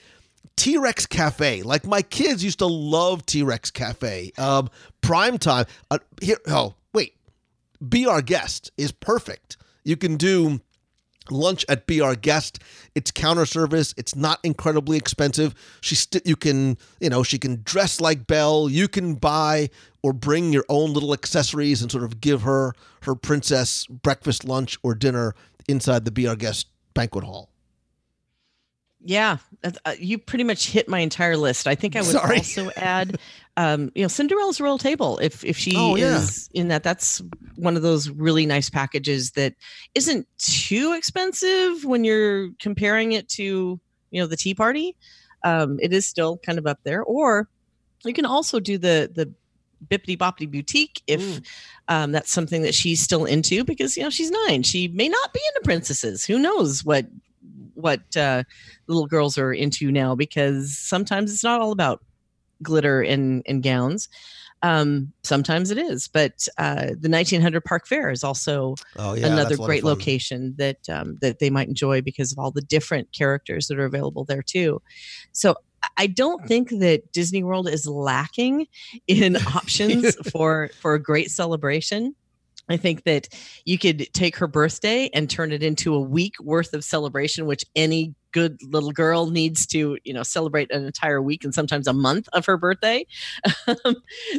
T 0.56 0.76
Rex 0.76 1.06
Cafe. 1.06 1.62
Like 1.62 1.86
my 1.86 2.02
kids 2.02 2.44
used 2.44 2.58
to 2.58 2.66
love 2.66 3.24
T 3.24 3.42
Rex 3.42 3.70
Cafe. 3.70 4.32
Um, 4.36 4.68
prime 5.00 5.38
time. 5.38 5.64
Uh, 5.90 5.98
here, 6.20 6.38
oh 6.48 6.74
be 7.87 8.07
our 8.07 8.23
guest 8.23 8.71
is 8.77 8.93
perfect. 8.93 9.57
You 9.85 9.97
can 9.97 10.16
do 10.16 10.61
lunch 11.31 11.64
at 11.69 11.87
Be 11.87 12.01
Our 12.01 12.14
Guest. 12.14 12.61
It's 12.95 13.11
counter 13.11 13.47
service. 13.47 13.95
It's 13.97 14.14
not 14.14 14.40
incredibly 14.43 14.97
expensive. 14.97 15.55
She 15.81 15.95
st- 15.95 16.27
you 16.27 16.37
can 16.37 16.77
you 17.01 17.11
know 17.11 17.23
she 17.23 17.38
can 17.38 17.62
dress 17.64 18.01
like 18.01 18.27
Belle. 18.27 18.69
You 18.69 18.88
can 18.88 19.14
buy 19.14 19.71
or 20.03 20.12
bring 20.12 20.53
your 20.53 20.64
own 20.69 20.93
little 20.93 21.12
accessories 21.12 21.83
and 21.83 21.90
sort 21.90 22.05
of 22.05 22.21
give 22.21 22.43
her 22.43 22.75
her 23.03 23.14
princess 23.14 23.87
breakfast, 23.87 24.45
lunch, 24.45 24.79
or 24.83 24.95
dinner 24.95 25.35
inside 25.69 26.05
the 26.05 26.11
Be 26.11 26.27
Our 26.27 26.37
Guest 26.37 26.69
banquet 26.95 27.25
hall. 27.25 27.51
Yeah, 29.02 29.38
uh, 29.64 29.94
you 29.98 30.18
pretty 30.18 30.44
much 30.44 30.68
hit 30.68 30.86
my 30.88 30.98
entire 30.98 31.36
list. 31.36 31.66
I 31.66 31.74
think 31.74 31.96
I 31.96 32.00
would 32.00 32.10
Sorry. 32.10 32.36
also 32.36 32.70
add, 32.76 33.18
um, 33.56 33.90
you 33.94 34.02
know, 34.02 34.08
Cinderella's 34.08 34.60
Royal 34.60 34.76
Table. 34.76 35.18
If 35.18 35.42
if 35.42 35.56
she 35.56 35.72
Oh, 35.74 35.96
yeah. 35.96 36.18
is 36.18 36.50
in 36.52 36.68
that, 36.68 36.82
that's 36.82 37.22
one 37.56 37.76
of 37.76 37.82
those 37.82 38.10
really 38.10 38.44
nice 38.44 38.68
packages 38.68 39.30
that 39.32 39.54
isn't 39.94 40.26
too 40.38 40.92
expensive 40.92 41.84
when 41.84 42.04
you're 42.04 42.50
comparing 42.58 43.12
it 43.12 43.26
to 43.30 43.80
you 44.10 44.20
know 44.20 44.26
the 44.26 44.36
Tea 44.36 44.54
Party. 44.54 44.94
Um, 45.44 45.78
it 45.80 45.92
is 45.94 46.06
still 46.06 46.36
kind 46.44 46.58
of 46.58 46.66
up 46.66 46.80
there. 46.84 47.02
Or 47.02 47.48
you 48.04 48.12
can 48.12 48.26
also 48.26 48.60
do 48.60 48.76
the 48.76 49.10
the 49.14 49.32
Bibbidi 49.88 50.18
Bobbidi 50.18 50.50
Boutique 50.50 51.02
if 51.06 51.40
um, 51.88 52.12
that's 52.12 52.30
something 52.30 52.60
that 52.62 52.74
she's 52.74 53.00
still 53.00 53.24
into 53.24 53.64
because 53.64 53.96
you 53.96 54.02
know 54.02 54.10
she's 54.10 54.30
nine. 54.46 54.62
She 54.62 54.88
may 54.88 55.08
not 55.08 55.32
be 55.32 55.40
into 55.54 55.64
princesses. 55.64 56.26
Who 56.26 56.38
knows 56.38 56.84
what 56.84 57.06
what 57.81 58.01
uh, 58.16 58.45
little 58.88 59.07
girls 59.07 59.37
are 59.38 59.53
into 59.53 59.90
now? 59.90 60.14
Because 60.14 60.79
sometimes 60.79 61.33
it's 61.33 61.45
not 61.45 61.61
all 61.61 61.73
about 61.73 62.01
glitter 62.62 63.03
and 63.03 63.43
and 63.47 63.62
gowns. 63.62 64.09
Um, 64.62 65.14
sometimes 65.25 65.71
it 65.71 65.79
is, 65.79 66.09
but 66.12 66.33
uh, 66.59 66.88
the 67.01 67.09
1900 67.09 67.64
Park 67.64 67.87
Fair 67.87 68.11
is 68.11 68.23
also 68.23 68.75
Oh 68.97 69.14
yeah, 69.14 69.27
another 69.29 69.45
that's 69.49 69.59
a 69.59 69.62
lot 69.62 69.64
of 69.64 69.66
great 69.66 69.85
location 69.85 70.55
that 70.59 70.77
um, 70.93 71.16
that 71.23 71.38
they 71.38 71.49
might 71.49 71.69
enjoy 71.69 72.03
because 72.03 72.31
of 72.33 72.38
all 72.38 72.51
the 72.51 72.61
different 72.61 73.09
characters 73.16 73.69
that 73.69 73.79
are 73.79 73.87
available 73.87 74.25
there 74.27 74.43
too. 74.43 74.81
So 75.33 75.53
I- 75.53 75.57
I 75.97 76.07
don't 76.09 76.47
think 76.47 76.69
that 76.81 77.11
Disney 77.12 77.43
World 77.43 77.66
is 77.69 77.87
lacking 77.87 78.66
in 79.07 79.37
options 79.47 80.14
for 80.31 80.69
for 80.81 80.93
a 80.95 81.03
great 81.03 81.31
celebration. 81.31 82.14
I 82.70 82.76
think 82.76 83.04
that 83.04 83.28
you 83.64 83.78
could 83.78 84.09
take 84.12 84.37
her 84.37 84.46
birthday 84.46 85.11
and 85.12 85.28
turn 85.28 85.52
it 85.52 85.62
into 85.62 85.94
a 85.94 86.00
week 86.00 86.35
worth 86.40 86.72
of 86.72 86.85
celebration, 86.85 87.46
which 87.46 87.64
any 87.74 88.14
good 88.33 88.61
little 88.62 88.92
girl 88.92 89.28
needs 89.28 89.66
to, 89.66 89.98
you 90.04 90.14
know, 90.14 90.22
celebrate 90.22 90.70
an 90.72 90.85
entire 90.85 91.20
week 91.20 91.42
and 91.42 91.52
sometimes 91.52 91.88
a 91.88 91.92
month 91.92 92.28
of 92.33 92.46
her 92.46 92.56
birthday. 92.56 93.04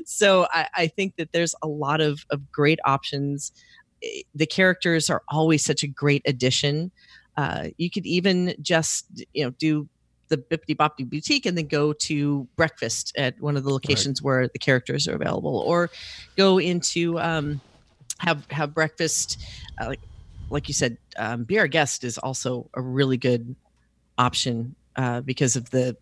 So 0.05 0.47
I, 0.51 0.67
I 0.73 0.87
think 0.87 1.17
that 1.17 1.33
there's 1.33 1.53
a 1.61 1.67
lot 1.67 1.99
of, 2.01 2.25
of 2.29 2.51
great 2.51 2.79
options. 2.85 3.51
Eh, 4.01 4.21
The 4.33 4.45
characters 4.45 5.09
are 5.09 5.23
always 5.29 5.63
such 5.63 5.83
a 5.83 5.87
great 5.87 6.21
addition. 6.25 6.91
Uh, 7.35 7.69
you 7.77 7.89
could 7.89 8.05
even 8.05 8.55
just, 8.61 9.05
you 9.33 9.43
know, 9.43 9.51
do 9.51 9.89
the 10.29 10.37
Bibbidi 10.37 10.75
Bobbidi 10.75 11.09
Boutique 11.09 11.45
and 11.45 11.57
then 11.57 11.67
go 11.67 11.91
to 11.91 12.47
breakfast 12.55 13.13
at 13.17 13.39
one 13.41 13.57
of 13.57 13.63
the 13.65 13.69
locations 13.69 14.21
where 14.21 14.47
the 14.47 14.59
characters 14.59 15.07
are 15.07 15.15
available, 15.15 15.57
or 15.57 15.89
go 16.37 16.57
into 16.57 17.19
um, 17.19 17.59
have 18.21 18.45
have 18.51 18.73
breakfast. 18.73 19.39
Uh, 19.79 19.87
like 19.87 19.99
like 20.49 20.67
you 20.67 20.73
said, 20.73 20.97
um, 21.17 21.43
be 21.43 21.59
our 21.59 21.67
guest 21.67 22.03
is 22.03 22.17
also 22.17 22.69
a 22.73 22.81
really 22.81 23.17
good 23.17 23.55
option 24.17 24.75
uh, 24.95 25.21
because 25.21 25.55
of 25.55 25.69
the 25.71 25.95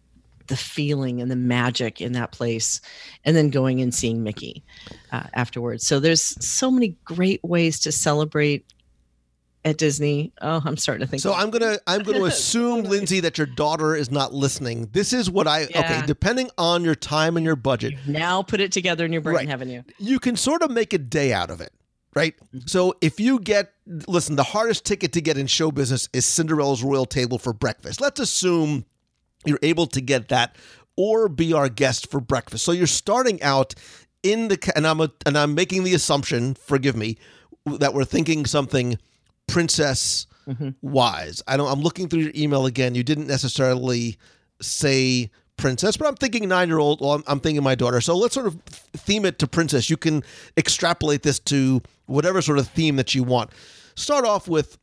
the 0.47 0.57
feeling 0.57 1.21
and 1.21 1.29
the 1.29 1.35
magic 1.35 2.01
in 2.01 2.13
that 2.13 2.31
place, 2.31 2.81
and 3.23 3.35
then 3.35 3.49
going 3.51 3.81
and 3.81 3.93
seeing 3.93 4.23
Mickey 4.23 4.63
uh, 5.11 5.23
afterwards. 5.33 5.85
So 5.85 5.99
there's 5.99 6.23
so 6.43 6.71
many 6.71 6.95
great 7.05 7.43
ways 7.43 7.79
to 7.81 7.91
celebrate 7.91 8.65
at 9.63 9.77
Disney. 9.77 10.31
Oh, 10.41 10.61
I'm 10.65 10.75
starting 10.77 11.05
to 11.05 11.07
think. 11.11 11.21
So 11.21 11.33
I'm 11.35 11.51
gonna 11.51 11.77
I'm 11.85 12.01
gonna 12.01 12.23
assume, 12.25 12.83
Lindsay, 12.85 13.19
that 13.19 13.37
your 13.37 13.45
daughter 13.45 13.95
is 13.95 14.09
not 14.09 14.33
listening. 14.33 14.89
This 14.91 15.13
is 15.13 15.29
what 15.29 15.47
I 15.47 15.65
okay. 15.65 16.01
Depending 16.07 16.49
on 16.57 16.83
your 16.83 16.95
time 16.95 17.37
and 17.37 17.45
your 17.45 17.55
budget, 17.55 17.93
now 18.07 18.41
put 18.41 18.59
it 18.59 18.71
together 18.71 19.05
in 19.05 19.13
your 19.13 19.21
brain, 19.21 19.35
Right. 19.35 19.47
haven't 19.49 19.69
you? 19.69 19.83
you 19.99 20.19
can 20.19 20.35
sort 20.35 20.63
of 20.63 20.71
make 20.71 20.93
a 20.93 20.97
day 20.97 21.31
out 21.31 21.51
of 21.51 21.61
it, 21.61 21.71
right? 22.15 22.35
Mm-hmm. 22.37 22.67
So 22.67 22.95
if 23.01 23.19
you 23.19 23.39
get 23.39 23.73
listen, 23.85 24.35
the 24.35 24.43
hardest 24.43 24.85
ticket 24.85 25.13
to 25.13 25.21
get 25.21 25.37
in 25.37 25.47
show 25.47 25.71
business 25.71 26.09
is 26.13 26.25
Cinderella's 26.25 26.83
Royal 26.83 27.05
Table 27.05 27.37
for 27.37 27.53
breakfast. 27.53 28.01
Let's 28.01 28.19
assume 28.19 28.85
you're 29.45 29.59
able 29.61 29.87
to 29.87 30.01
get 30.01 30.29
that 30.29 30.55
or 30.95 31.29
be 31.29 31.53
our 31.53 31.69
guest 31.69 32.11
for 32.11 32.19
breakfast. 32.19 32.65
So 32.65 32.71
you're 32.71 32.87
starting 32.87 33.41
out 33.41 33.73
in 34.23 34.49
the 34.49 34.73
and 34.75 34.85
I'm 34.85 35.01
a, 35.01 35.11
and 35.25 35.37
I'm 35.37 35.55
making 35.55 35.83
the 35.83 35.93
assumption, 35.93 36.55
forgive 36.55 36.95
me, 36.95 37.17
that 37.65 37.93
we're 37.93 38.05
thinking 38.05 38.45
something 38.45 38.97
princess 39.47 40.27
mm-hmm. 40.47 40.69
wise. 40.81 41.41
I 41.47 41.57
don't 41.57 41.71
I'm 41.71 41.81
looking 41.81 42.09
through 42.09 42.21
your 42.21 42.33
email 42.35 42.65
again. 42.65 42.95
You 42.95 43.03
didn't 43.03 43.27
necessarily 43.27 44.17
say 44.61 45.31
princess, 45.59 45.97
but 45.97 46.07
I'm 46.07 46.15
thinking 46.15 46.43
9-year-old, 46.43 47.01
well, 47.01 47.11
I'm, 47.11 47.23
I'm 47.27 47.39
thinking 47.39 47.63
my 47.63 47.75
daughter. 47.75 48.01
So 48.01 48.15
let's 48.17 48.33
sort 48.33 48.47
of 48.47 48.59
theme 48.63 49.25
it 49.25 49.39
to 49.39 49.47
princess. 49.47 49.89
You 49.89 49.97
can 49.97 50.23
extrapolate 50.57 51.23
this 51.23 51.39
to 51.39 51.81
whatever 52.09 52.41
sort 52.41 52.59
of 52.59 52.67
theme 52.67 52.95
that 52.97 53.15
you 53.15 53.23
want. 53.23 53.51
Start 53.95 54.25
off 54.25 54.47
with 54.47 54.77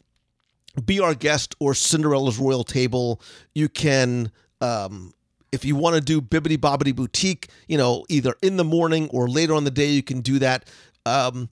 be 0.84 1.00
our 1.00 1.14
guest 1.14 1.54
or 1.58 1.74
Cinderella's 1.74 2.38
Royal 2.38 2.64
Table. 2.64 3.20
You 3.54 3.68
can, 3.68 4.30
um, 4.60 5.12
if 5.52 5.64
you 5.64 5.74
want 5.74 5.96
to 5.96 6.02
do 6.02 6.20
Bibbidi 6.20 6.58
Bobbidi 6.58 6.94
Boutique, 6.94 7.48
you 7.66 7.78
know, 7.78 8.04
either 8.08 8.34
in 8.42 8.56
the 8.56 8.64
morning 8.64 9.08
or 9.10 9.28
later 9.28 9.54
on 9.54 9.64
the 9.64 9.70
day, 9.70 9.88
you 9.88 10.02
can 10.02 10.20
do 10.20 10.38
that. 10.38 10.68
Um, 11.06 11.48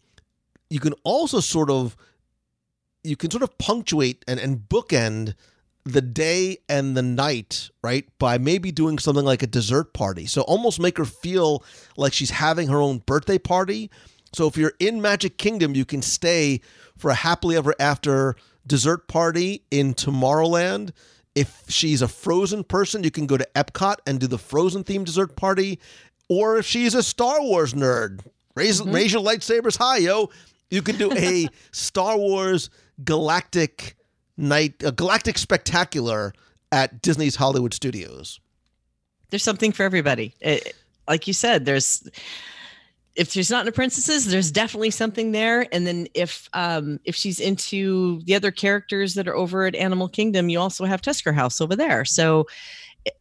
you 0.69 0.81
can 0.81 0.95
also 1.05 1.41
sort 1.41 1.71
of, 1.71 1.97
you 3.03 3.17
can 3.17 3.31
sort 3.31 3.43
of 3.43 3.57
punctuate 3.59 4.25
and, 4.29 4.39
and 4.41 4.59
bookend 4.59 5.35
the 5.85 6.01
day 6.01 6.59
and 6.69 6.97
the 6.97 7.03
night, 7.03 7.71
right? 7.83 8.07
By 8.19 8.39
maybe 8.39 8.73
doing 8.73 8.99
something 8.99 9.25
like 9.25 9.43
a 9.43 9.47
dessert 9.47 9.93
party. 9.93 10.27
So 10.27 10.43
almost 10.43 10.81
make 10.81 10.99
her 10.99 11.05
feel 11.05 11.63
like 11.97 12.13
she's 12.13 12.31
having 12.31 12.69
her 12.69 12.79
own 12.79 12.99
birthday 12.99 13.39
party. 13.39 13.91
So 14.35 14.49
if 14.49 14.57
you're 14.57 14.75
in 14.81 15.01
Magic 15.01 15.39
Kingdom, 15.39 15.75
you 15.75 15.85
can 15.85 16.03
stay 16.03 16.61
for 16.99 17.11
a 17.11 17.15
happily 17.15 17.57
ever 17.57 17.75
after 17.79 18.35
dessert 18.67 19.07
party 19.07 19.63
in 19.71 19.95
Tomorrowland. 19.95 20.91
If 21.35 21.65
she's 21.69 22.03
a 22.03 22.09
Frozen 22.09 22.65
person, 22.65 23.05
you 23.05 23.11
can 23.11 23.27
go 23.27 23.37
to 23.37 23.47
Epcot 23.55 23.97
and 24.07 24.19
do 24.19 24.27
the 24.27 24.39
Frozen 24.39 24.85
themed 24.85 25.05
dessert 25.05 25.37
party. 25.37 25.79
Or 26.29 26.57
if 26.59 26.67
she's 26.67 26.95
a 26.95 27.03
Star 27.03 27.43
Wars 27.43 27.75
nerd, 27.75 28.21
raise, 28.55 28.81
mm-hmm. 28.81 28.93
raise 28.93 29.13
your 29.13 29.23
lightsabers 29.23 29.77
high, 29.77 29.99
yo. 29.99 30.31
You 30.71 30.83
can 30.83 30.97
do 30.97 31.13
a 31.13 31.49
Star 31.73 32.17
Wars 32.17 32.71
galactic 33.05 33.97
night, 34.37 34.83
a 34.85 34.91
galactic 34.91 35.39
spectacular 35.39 36.33
at 36.73 37.03
Disney's 37.03 37.37
Hollywood 37.37 37.75
Studios. 37.75 38.41
there's 39.31 39.45
something 39.45 39.71
for 39.71 39.85
everybody. 39.85 40.35
It- 40.41 40.75
like 41.09 41.27
you 41.27 41.33
said, 41.35 41.65
there's 41.65 42.09
if 43.17 43.31
she's 43.31 43.51
not 43.51 43.61
into 43.61 43.73
princesses, 43.73 44.27
there's 44.27 44.51
definitely 44.51 44.91
something 44.91 45.33
there. 45.33 45.67
And 45.73 45.87
then 45.87 46.09
if 46.15 46.49
um 46.53 46.99
if 47.05 47.15
she's 47.15 47.41
into 47.41 48.21
the 48.25 48.35
other 48.35 48.51
characters 48.51 49.15
that 49.15 49.29
are 49.29 49.37
over 49.37 49.67
at 49.67 49.75
Animal 49.75 50.09
Kingdom, 50.09 50.49
you 50.49 50.59
also 50.59 50.85
have 50.85 51.01
Tusker 51.01 51.33
House 51.33 51.61
over 51.61 51.77
there. 51.77 52.05
So 52.05 52.47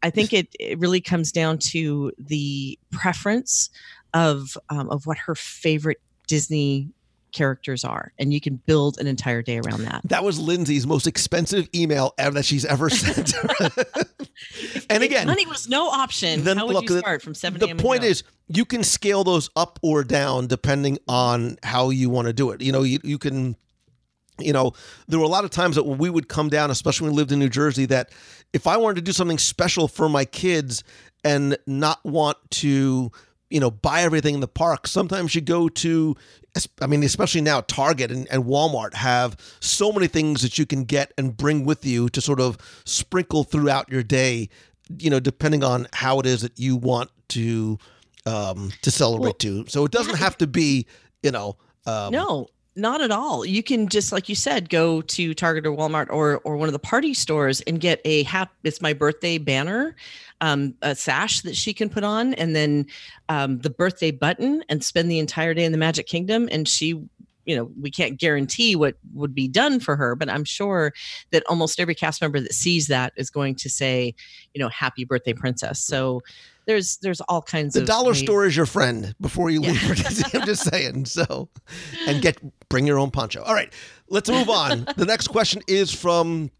I 0.02 0.10
think 0.10 0.32
it, 0.32 0.48
it 0.58 0.78
really 0.78 1.00
comes 1.00 1.30
down 1.30 1.58
to 1.58 2.12
the 2.18 2.78
preference 2.90 3.70
of 4.14 4.56
um, 4.70 4.88
of 4.90 5.06
what 5.06 5.18
her 5.18 5.34
favorite 5.34 6.00
Disney 6.26 6.88
characters 7.34 7.84
are, 7.84 8.12
and 8.18 8.32
you 8.32 8.40
can 8.40 8.56
build 8.56 8.98
an 8.98 9.06
entire 9.06 9.42
day 9.42 9.58
around 9.58 9.82
that. 9.82 10.00
That 10.04 10.24
was 10.24 10.38
Lindsay's 10.38 10.86
most 10.86 11.06
expensive 11.06 11.68
email 11.74 12.14
ever 12.16 12.34
that 12.34 12.44
she's 12.44 12.64
ever 12.64 12.88
sent. 12.90 13.34
and 14.88 15.02
again, 15.02 15.26
money 15.26 15.46
was 15.46 15.68
no 15.68 15.88
option. 15.88 16.44
then 16.44 16.56
How 16.56 16.66
would 16.66 16.74
look, 16.74 16.88
you 16.88 16.98
start 16.98 17.20
from 17.20 17.34
seven 17.34 17.60
The 17.60 17.74
point 17.74 18.04
is, 18.04 18.22
you 18.48 18.64
can 18.64 18.82
scale 18.82 19.24
those 19.24 19.50
up 19.56 19.78
or 19.82 20.04
down 20.04 20.46
depending 20.46 20.98
on 21.08 21.56
how 21.62 21.90
you 21.90 22.08
want 22.08 22.26
to 22.28 22.32
do 22.32 22.50
it. 22.50 22.62
You 22.62 22.72
know, 22.72 22.82
you, 22.82 22.98
you 23.02 23.18
can, 23.18 23.56
you 24.38 24.52
know, 24.52 24.72
there 25.08 25.18
were 25.18 25.24
a 25.24 25.28
lot 25.28 25.44
of 25.44 25.50
times 25.50 25.76
that 25.76 25.84
we 25.84 26.08
would 26.10 26.28
come 26.28 26.48
down, 26.48 26.70
especially 26.70 27.06
when 27.06 27.14
we 27.14 27.18
lived 27.18 27.32
in 27.32 27.38
New 27.38 27.48
Jersey, 27.48 27.86
that 27.86 28.10
if 28.52 28.66
I 28.66 28.76
wanted 28.76 28.96
to 28.96 29.02
do 29.02 29.12
something 29.12 29.38
special 29.38 29.88
for 29.88 30.08
my 30.08 30.24
kids 30.24 30.84
and 31.24 31.56
not 31.66 32.04
want 32.04 32.36
to, 32.50 33.10
you 33.50 33.60
know, 33.60 33.70
buy 33.70 34.02
everything 34.02 34.34
in 34.34 34.40
the 34.40 34.48
park, 34.48 34.86
sometimes 34.86 35.34
you 35.34 35.40
go 35.40 35.68
to, 35.68 36.16
I 36.80 36.86
mean, 36.86 37.02
especially 37.02 37.40
now, 37.40 37.60
Target 37.60 38.10
and, 38.10 38.26
and 38.30 38.44
Walmart 38.44 38.94
have 38.94 39.36
so 39.60 39.92
many 39.92 40.06
things 40.06 40.42
that 40.42 40.58
you 40.58 40.66
can 40.66 40.84
get 40.84 41.12
and 41.18 41.36
bring 41.36 41.64
with 41.64 41.84
you 41.84 42.08
to 42.10 42.20
sort 42.20 42.40
of 42.40 42.58
sprinkle 42.84 43.44
throughout 43.44 43.88
your 43.90 44.02
day, 44.02 44.48
you 44.98 45.10
know, 45.10 45.20
depending 45.20 45.62
on 45.62 45.86
how 45.92 46.20
it 46.20 46.26
is 46.26 46.42
that 46.42 46.58
you 46.58 46.76
want 46.76 47.10
to 47.28 47.78
um 48.26 48.70
to 48.82 48.90
celebrate 48.90 49.38
to. 49.40 49.66
So 49.68 49.84
it 49.84 49.92
doesn't 49.92 50.16
have 50.16 50.38
to 50.38 50.46
be, 50.46 50.86
you 51.22 51.30
know, 51.30 51.56
um, 51.86 52.12
no 52.12 52.48
Not 52.76 53.00
at 53.00 53.12
all. 53.12 53.44
You 53.44 53.62
can 53.62 53.88
just 53.88 54.10
like 54.10 54.28
you 54.28 54.34
said, 54.34 54.68
go 54.68 55.00
to 55.02 55.32
Target 55.32 55.64
or 55.64 55.76
Walmart 55.76 56.08
or 56.10 56.38
or 56.38 56.56
one 56.56 56.68
of 56.68 56.72
the 56.72 56.80
party 56.80 57.14
stores 57.14 57.60
and 57.62 57.80
get 57.80 58.00
a 58.04 58.24
hap. 58.24 58.52
It's 58.64 58.82
my 58.82 58.92
birthday 58.92 59.38
banner, 59.38 59.94
um, 60.40 60.74
a 60.82 60.96
sash 60.96 61.42
that 61.42 61.54
she 61.54 61.72
can 61.72 61.88
put 61.88 62.02
on, 62.02 62.34
and 62.34 62.56
then 62.56 62.86
um, 63.28 63.60
the 63.60 63.70
birthday 63.70 64.10
button, 64.10 64.64
and 64.68 64.82
spend 64.82 65.08
the 65.08 65.20
entire 65.20 65.54
day 65.54 65.64
in 65.64 65.70
the 65.70 65.78
Magic 65.78 66.06
Kingdom. 66.08 66.48
And 66.50 66.66
she, 66.66 67.00
you 67.44 67.54
know, 67.54 67.70
we 67.80 67.92
can't 67.92 68.18
guarantee 68.18 68.74
what 68.74 68.96
would 69.12 69.36
be 69.36 69.46
done 69.46 69.78
for 69.78 69.94
her, 69.94 70.16
but 70.16 70.28
I'm 70.28 70.44
sure 70.44 70.92
that 71.30 71.44
almost 71.48 71.78
every 71.78 71.94
cast 71.94 72.20
member 72.20 72.40
that 72.40 72.54
sees 72.54 72.88
that 72.88 73.12
is 73.16 73.30
going 73.30 73.54
to 73.54 73.70
say, 73.70 74.16
you 74.52 74.60
know, 74.60 74.68
"Happy 74.68 75.04
birthday, 75.04 75.32
princess." 75.32 75.78
So 75.78 76.22
there's 76.66 76.96
there's 76.98 77.20
all 77.22 77.42
kinds 77.42 77.76
of 77.76 77.80
The 77.80 77.92
of 77.92 77.96
dollar 77.96 78.10
ways- 78.12 78.20
store 78.22 78.46
is 78.46 78.56
your 78.56 78.66
friend 78.66 79.14
before 79.20 79.50
you 79.50 79.62
Yeah. 79.62 79.70
leave 79.70 79.80
for 79.88 79.94
Disney. 79.94 80.40
I'm 80.40 80.46
just 80.46 80.62
saying. 80.70 81.04
So, 81.06 81.48
and 82.06 82.20
get 82.22 82.38
bring 82.68 82.86
your 82.86 82.98
own 82.98 83.10
poncho. 83.10 83.42
All 83.42 83.54
right, 83.54 83.72
let's 84.08 84.28
move 84.30 84.48
on. 84.48 84.86
the 84.96 85.04
next 85.06 85.28
question 85.28 85.62
is 85.68 85.92
from 85.92 86.50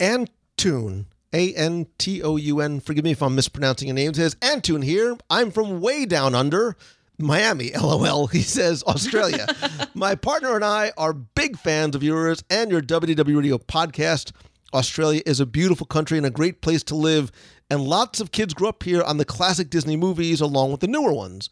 Antoon. 0.00 1.06
A 1.32 1.52
N 1.54 1.86
T 1.98 2.22
O 2.22 2.36
U 2.36 2.60
N. 2.60 2.80
Forgive 2.80 3.04
me 3.04 3.10
if 3.10 3.22
I'm 3.22 3.34
mispronouncing 3.34 3.88
your 3.88 3.94
name. 3.94 4.10
It 4.10 4.16
says 4.16 4.36
Antoon 4.40 4.80
here. 4.82 5.16
I'm 5.28 5.50
from 5.50 5.80
way 5.80 6.06
down 6.06 6.34
under. 6.34 6.76
Miami, 7.18 7.72
lol. 7.72 8.26
He 8.28 8.42
says 8.42 8.82
Australia. 8.84 9.46
My 9.94 10.14
partner 10.14 10.54
and 10.54 10.64
I 10.64 10.92
are 10.96 11.12
big 11.14 11.58
fans 11.58 11.94
of 11.96 12.02
yours 12.02 12.44
and 12.50 12.70
your 12.70 12.80
WDW 12.82 13.36
Radio 13.38 13.58
podcast. 13.58 14.32
Australia 14.74 15.22
is 15.26 15.40
a 15.40 15.46
beautiful 15.46 15.86
country 15.86 16.16
and 16.18 16.26
a 16.26 16.30
great 16.30 16.60
place 16.60 16.82
to 16.84 16.94
live, 16.94 17.32
and 17.70 17.82
lots 17.82 18.20
of 18.20 18.32
kids 18.32 18.54
grew 18.54 18.68
up 18.68 18.82
here 18.82 19.02
on 19.02 19.16
the 19.16 19.24
classic 19.24 19.70
Disney 19.70 19.96
movies 19.96 20.40
along 20.40 20.70
with 20.70 20.80
the 20.80 20.86
newer 20.86 21.12
ones. 21.12 21.48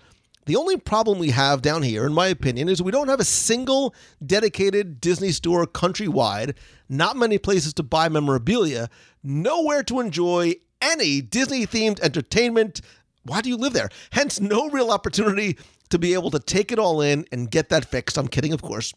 The 0.46 0.56
only 0.56 0.76
problem 0.76 1.18
we 1.18 1.30
have 1.30 1.62
down 1.62 1.82
here, 1.82 2.06
in 2.06 2.12
my 2.12 2.26
opinion, 2.26 2.68
is 2.68 2.82
we 2.82 2.92
don't 2.92 3.08
have 3.08 3.20
a 3.20 3.24
single 3.24 3.94
dedicated 4.24 5.00
Disney 5.00 5.32
store 5.32 5.66
countrywide, 5.66 6.54
not 6.88 7.16
many 7.16 7.38
places 7.38 7.72
to 7.74 7.82
buy 7.82 8.08
memorabilia, 8.10 8.90
nowhere 9.22 9.82
to 9.84 10.00
enjoy 10.00 10.54
any 10.82 11.22
Disney 11.22 11.66
themed 11.66 11.98
entertainment. 12.00 12.82
Why 13.22 13.40
do 13.40 13.48
you 13.48 13.56
live 13.56 13.72
there? 13.72 13.88
Hence, 14.10 14.38
no 14.38 14.68
real 14.68 14.90
opportunity 14.90 15.56
to 15.88 15.98
be 15.98 16.12
able 16.12 16.30
to 16.30 16.38
take 16.38 16.70
it 16.70 16.78
all 16.78 17.00
in 17.00 17.24
and 17.32 17.50
get 17.50 17.70
that 17.70 17.86
fixed. 17.86 18.18
I'm 18.18 18.28
kidding, 18.28 18.52
of 18.52 18.60
course 18.60 18.92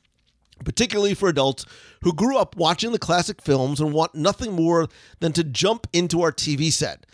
particularly 0.64 1.14
for 1.14 1.30
adults 1.30 1.66
who 2.04 2.14
grew 2.14 2.38
up 2.38 2.56
watching 2.56 2.92
the 2.92 3.00
classic 3.00 3.42
films 3.42 3.80
and 3.80 3.94
want 3.94 4.16
nothing 4.16 4.54
more 4.54 4.88
than 5.20 5.34
to 5.34 5.44
jump 5.44 5.88
into 5.94 6.22
our 6.22 6.32
TV 6.32 6.72
set. 6.72 7.06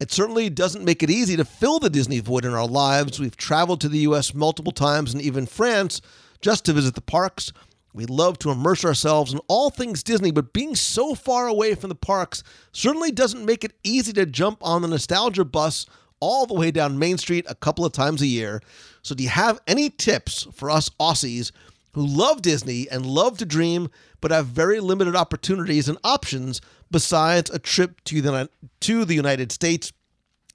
It 0.00 0.10
certainly 0.10 0.48
doesn't 0.48 0.84
make 0.84 1.02
it 1.02 1.10
easy 1.10 1.36
to 1.36 1.44
fill 1.44 1.78
the 1.78 1.90
Disney 1.90 2.20
void 2.20 2.46
in 2.46 2.54
our 2.54 2.66
lives. 2.66 3.20
We've 3.20 3.36
traveled 3.36 3.82
to 3.82 3.88
the 3.88 3.98
US 3.98 4.34
multiple 4.34 4.72
times 4.72 5.12
and 5.12 5.22
even 5.22 5.46
France 5.46 6.00
just 6.40 6.64
to 6.64 6.72
visit 6.72 6.94
the 6.94 7.02
parks. 7.02 7.52
We 7.92 8.06
love 8.06 8.38
to 8.38 8.50
immerse 8.50 8.84
ourselves 8.84 9.32
in 9.32 9.40
all 9.48 9.68
things 9.68 10.02
Disney, 10.02 10.30
but 10.30 10.52
being 10.52 10.74
so 10.74 11.14
far 11.14 11.48
away 11.48 11.74
from 11.74 11.88
the 11.88 11.96
parks 11.96 12.42
certainly 12.72 13.10
doesn't 13.10 13.44
make 13.44 13.64
it 13.64 13.72
easy 13.82 14.12
to 14.14 14.24
jump 14.24 14.58
on 14.62 14.80
the 14.80 14.88
nostalgia 14.88 15.44
bus 15.44 15.86
all 16.20 16.46
the 16.46 16.54
way 16.54 16.70
down 16.70 16.98
Main 16.98 17.18
Street 17.18 17.44
a 17.48 17.54
couple 17.54 17.84
of 17.84 17.92
times 17.92 18.22
a 18.22 18.26
year. 18.26 18.62
So, 19.02 19.14
do 19.14 19.22
you 19.24 19.30
have 19.30 19.60
any 19.66 19.90
tips 19.90 20.46
for 20.52 20.70
us 20.70 20.90
Aussies 21.00 21.50
who 21.92 22.06
love 22.06 22.42
Disney 22.42 22.88
and 22.90 23.04
love 23.04 23.38
to 23.38 23.44
dream, 23.44 23.90
but 24.20 24.30
have 24.30 24.46
very 24.46 24.80
limited 24.80 25.16
opportunities 25.16 25.88
and 25.88 25.98
options 26.04 26.60
besides 26.90 27.50
a 27.50 27.58
trip 27.58 28.02
to 28.04 28.20
the 28.20 28.50
to 28.80 29.04
the 29.04 29.14
United 29.14 29.52
States. 29.52 29.92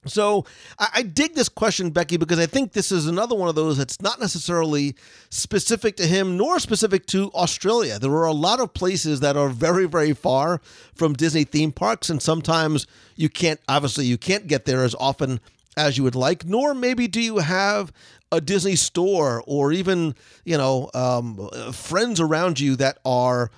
So 0.08 0.46
I, 0.78 0.88
I 0.96 1.02
dig 1.02 1.34
this 1.36 1.50
question, 1.50 1.90
Becky, 1.90 2.18
because 2.18 2.40
I 2.40 2.46
think 2.46 2.74
this 2.74 2.92
is 2.92 3.08
another 3.08 3.36
one 3.36 3.50
of 3.50 3.56
those 3.56 3.78
that's 3.78 4.02
not 4.02 4.20
necessarily 4.20 4.96
specific 5.30 5.98
to 5.98 6.08
him 6.08 6.38
nor 6.38 6.60
specific 6.60 7.06
to 7.08 7.32
Australia. 7.34 8.00
There 8.00 8.12
are 8.12 8.26
a 8.26 8.34
lot 8.34 8.60
of 8.60 8.74
places 8.74 9.20
that 9.22 9.36
are 9.36 9.50
very, 9.50 9.88
very 9.88 10.14
far 10.14 10.62
from 10.94 11.14
Disney 11.14 11.44
theme 11.44 11.72
parks, 11.72 12.10
and 12.10 12.22
sometimes 12.22 12.88
you 13.16 13.30
can't. 13.30 13.60
Obviously, 13.68 14.06
you 14.06 14.18
can't 14.18 14.48
get 14.48 14.66
there 14.66 14.84
as 14.84 14.96
often 15.00 15.40
as 15.78 15.98
you 15.98 16.04
would 16.04 16.16
like. 16.16 16.46
Nor 16.46 16.74
maybe 16.74 17.08
do 17.08 17.22
you 17.22 17.38
have 17.38 17.92
a 18.32 18.42
Disney 18.42 18.76
store 18.76 19.44
or 19.46 19.72
even 19.72 20.16
you 20.44 20.58
know 20.58 20.90
um, 20.94 21.50
friends 21.72 22.20
around 22.20 22.60
you 22.60 22.76
that 22.78 23.00
are 23.06 23.52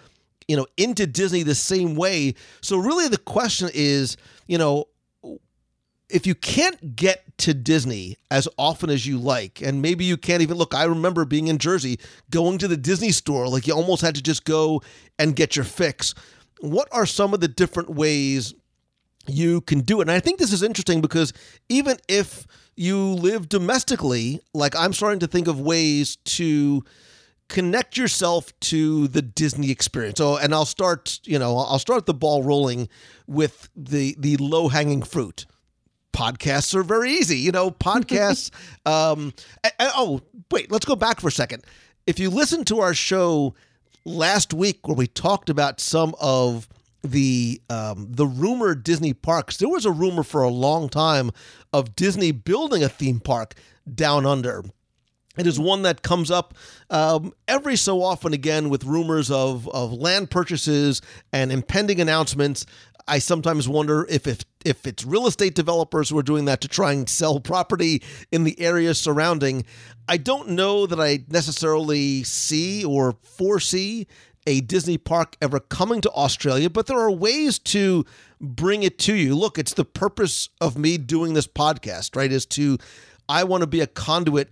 you 0.48 0.56
know 0.56 0.68
into 0.78 1.08
Disney 1.08 1.44
the 1.44 1.56
same 1.56 1.96
way. 1.96 2.36
So 2.62 2.78
really, 2.78 3.08
the 3.08 3.18
question 3.18 3.70
is, 3.74 4.18
you 4.48 4.58
know, 4.58 4.86
if 6.10 6.26
you 6.26 6.36
can't 6.36 6.96
get 6.96 7.24
to 7.40 7.54
Disney 7.54 8.18
as 8.32 8.48
often 8.58 8.90
as 8.90 9.06
you 9.06 9.18
like, 9.18 9.62
and 9.62 9.82
maybe 9.82 10.06
you 10.06 10.18
can't 10.18 10.42
even 10.42 10.58
look, 10.58 10.74
I 10.74 10.86
remember 10.86 11.26
being 11.26 11.48
in 11.48 11.58
Jersey, 11.58 12.00
going 12.30 12.58
to 12.60 12.68
the 12.68 12.78
Disney 12.78 13.12
store, 13.12 13.48
like 13.48 13.68
you 13.68 13.74
almost 13.74 14.02
had 14.02 14.16
to 14.16 14.24
just 14.24 14.46
go 14.46 14.82
and 15.20 15.36
get 15.36 15.56
your 15.56 15.66
fix. 15.66 16.14
What 16.60 16.88
are 16.92 17.06
some 17.06 17.34
of 17.34 17.40
the 17.40 17.48
different 17.48 17.90
ways 17.90 18.54
you 19.28 19.62
can 19.62 19.82
do 19.82 20.00
it? 20.00 20.04
And 20.04 20.12
I 20.12 20.20
think 20.20 20.40
this 20.40 20.54
is 20.54 20.64
interesting 20.64 21.02
because 21.02 21.34
even 21.70 21.98
if 22.08 22.46
you 22.76 23.00
live 23.14 23.50
domestically, 23.50 24.40
like 24.54 24.76
I'm 24.76 24.94
starting 24.94 25.20
to 25.20 25.28
think 25.28 25.48
of 25.48 25.60
ways 25.60 26.16
to 26.26 26.84
connect 27.50 27.98
yourself 27.98 28.58
to 28.60 29.08
the 29.08 29.22
Disney 29.22 29.72
experience. 29.72 30.18
So, 30.18 30.38
and 30.38 30.54
I'll 30.54 30.66
start, 30.66 31.20
you 31.24 31.40
know, 31.40 31.58
I'll 31.58 31.80
start 31.80 32.06
the 32.06 32.14
ball 32.14 32.44
rolling 32.44 32.90
with 33.26 33.70
the 33.76 34.16
the 34.20 34.38
low 34.38 34.68
hanging 34.68 35.02
fruit 35.02 35.46
podcasts 36.14 36.74
are 36.74 36.84
very 36.84 37.12
easy. 37.12 37.38
You 37.38 37.52
know, 37.52 37.70
podcasts. 37.72 38.50
um, 38.86 39.34
and- 39.64 39.74
and- 39.80 39.92
oh, 39.96 40.22
wait, 40.52 40.72
let's 40.72 40.86
go 40.86 40.96
back 40.96 41.22
for 41.22 41.28
a 41.28 41.32
second. 41.32 41.64
If 42.06 42.20
you 42.20 42.30
listen 42.30 42.64
to 42.66 42.80
our 42.80 42.94
show 42.94 43.54
last 44.06 44.54
week 44.54 44.88
where 44.88 44.96
we 44.96 45.08
talked 45.08 45.50
about 45.50 45.80
some 45.80 46.16
of 46.20 46.68
the 47.12 47.62
um, 47.70 48.08
the 48.12 48.26
rumored 48.26 48.84
Disney 48.84 49.14
parks, 49.14 49.58
there 49.58 49.70
was 49.70 49.86
a 49.86 49.92
rumor 49.92 50.24
for 50.24 50.42
a 50.42 50.50
long 50.50 50.90
time 50.90 51.32
of 51.74 51.96
Disney 51.96 52.32
building 52.32 52.84
a 52.84 52.90
theme 52.90 53.20
park 53.20 53.56
down 53.94 54.26
under. 54.26 54.64
It 55.38 55.46
is 55.46 55.60
one 55.60 55.84
that 55.84 56.02
comes 56.02 56.32
up 56.32 56.56
um, 56.90 57.32
every 57.48 57.76
so 57.76 58.02
often 58.02 58.34
again 58.34 58.70
with 58.70 58.84
rumors 58.84 59.30
of, 59.30 59.68
of 59.70 59.94
land 59.94 60.32
purchases 60.32 61.02
and 61.32 61.52
impending 61.52 62.02
announcements. 62.02 62.66
I 63.08 63.20
sometimes 63.20 63.70
wonder 63.70 64.06
if, 64.10 64.28
if 64.28 64.40
if 64.66 64.86
it's 64.86 65.06
real 65.06 65.28
estate 65.28 65.56
developers 65.56 66.10
who 66.10 66.18
are 66.18 66.24
doing 66.24 66.44
that 66.46 66.60
to 66.60 66.68
try 66.68 66.92
and 66.92 67.08
sell 67.08 67.40
property 67.40 68.04
in 68.34 68.44
the 68.44 68.60
area 68.60 68.94
surrounding. 68.94 69.66
I 70.10 70.18
don't 70.18 70.50
know 70.50 70.86
that 70.88 71.00
I 71.00 71.24
necessarily 71.30 72.24
see 72.24 72.84
or 72.84 73.16
foresee 73.24 74.08
a 74.48 74.62
Disney 74.62 74.98
park 74.98 75.36
ever 75.42 75.60
coming 75.60 76.02
to 76.02 76.12
Australia, 76.12 76.70
but 76.70 76.88
there 76.88 76.98
are 76.98 77.12
ways 77.12 77.60
to 77.60 78.06
bring 78.40 78.82
it 78.82 78.98
to 79.00 79.14
you. 79.14 79.36
Look, 79.36 79.60
it's 79.60 79.74
the 79.74 79.86
purpose 79.86 80.50
of 80.62 80.78
me 80.78 80.98
doing 80.98 81.34
this 81.34 81.48
podcast, 81.48 82.16
right? 82.16 82.32
Is 82.32 82.46
to 82.48 82.78
I 83.30 83.44
want 83.44 83.62
to 83.62 83.68
be 83.68 83.82
a 83.82 83.88
conduit 83.88 84.50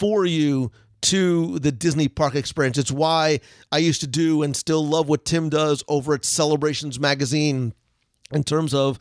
for 0.00 0.26
you 0.26 0.72
to 1.00 1.60
the 1.60 1.70
Disney 1.70 2.08
park 2.08 2.34
experience. 2.34 2.76
It's 2.76 2.90
why 2.90 3.38
I 3.70 3.78
used 3.78 4.00
to 4.00 4.08
do 4.08 4.42
and 4.42 4.56
still 4.56 4.84
love 4.84 5.08
what 5.08 5.24
Tim 5.24 5.48
does 5.48 5.84
over 5.86 6.14
at 6.14 6.24
Celebrations 6.24 6.98
Magazine 6.98 7.72
in 8.32 8.42
terms 8.42 8.74
of 8.74 8.98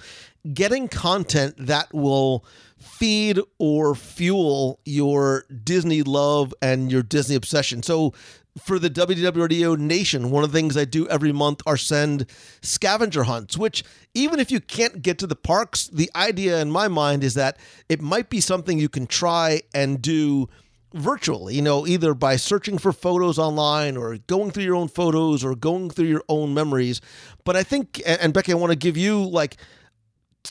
getting 0.54 0.88
content 0.88 1.56
that 1.58 1.92
will 1.92 2.46
feed 2.78 3.40
or 3.58 3.96
fuel 3.96 4.80
your 4.86 5.46
Disney 5.64 6.04
love 6.04 6.54
and 6.62 6.92
your 6.92 7.02
Disney 7.02 7.36
obsession. 7.36 7.82
So 7.82 8.14
for 8.60 8.80
the 8.80 8.90
WDW 8.90 9.42
Radio 9.42 9.76
Nation, 9.76 10.32
one 10.32 10.44
of 10.44 10.52
the 10.52 10.58
things 10.58 10.78
I 10.78 10.86
do 10.86 11.08
every 11.08 11.32
month 11.32 11.62
are 11.66 11.78
send 11.78 12.26
scavenger 12.62 13.24
hunts, 13.24 13.58
which 13.58 13.84
even 14.14 14.40
if 14.40 14.52
you 14.52 14.60
can't 14.60 15.02
get 15.02 15.18
to 15.20 15.28
the 15.28 15.36
parks, 15.36 15.88
the 15.88 16.10
idea 16.16 16.62
in 16.62 16.72
my 16.72 16.88
mind 16.88 17.24
is 17.24 17.34
that 17.36 17.58
it 17.90 18.02
might 18.02 18.30
be 18.30 18.42
something 18.42 18.80
you 18.80 18.90
can 18.90 19.08
try 19.08 19.62
and 19.74 20.02
do 20.02 20.50
virtually, 20.94 21.56
you 21.56 21.62
know, 21.62 21.86
either 21.86 22.14
by 22.14 22.36
searching 22.36 22.78
for 22.78 22.92
photos 22.92 23.38
online 23.38 23.98
or 23.98 24.18
going 24.28 24.52
through 24.52 24.64
your 24.64 24.76
own 24.76 24.88
photos 24.88 25.44
or 25.44 25.56
going 25.56 25.90
through 25.90 26.08
your 26.08 26.24
own 26.30 26.54
memories. 26.54 27.02
But 27.44 27.56
I 27.56 27.64
think, 27.64 28.02
and 28.06 28.34
Becky, 28.34 28.52
I 28.52 28.56
want 28.56 28.72
to 28.72 28.78
give 28.78 28.98
you 28.98 29.24
like, 29.24 29.58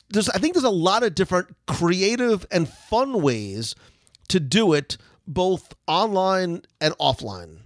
there's, 0.09 0.29
I 0.29 0.37
think 0.37 0.53
there's 0.53 0.63
a 0.63 0.69
lot 0.69 1.03
of 1.03 1.15
different 1.15 1.55
creative 1.65 2.45
and 2.51 2.69
fun 2.69 3.21
ways 3.21 3.75
to 4.29 4.39
do 4.39 4.73
it, 4.73 4.97
both 5.25 5.73
online 5.87 6.61
and 6.79 6.93
offline. 6.99 7.61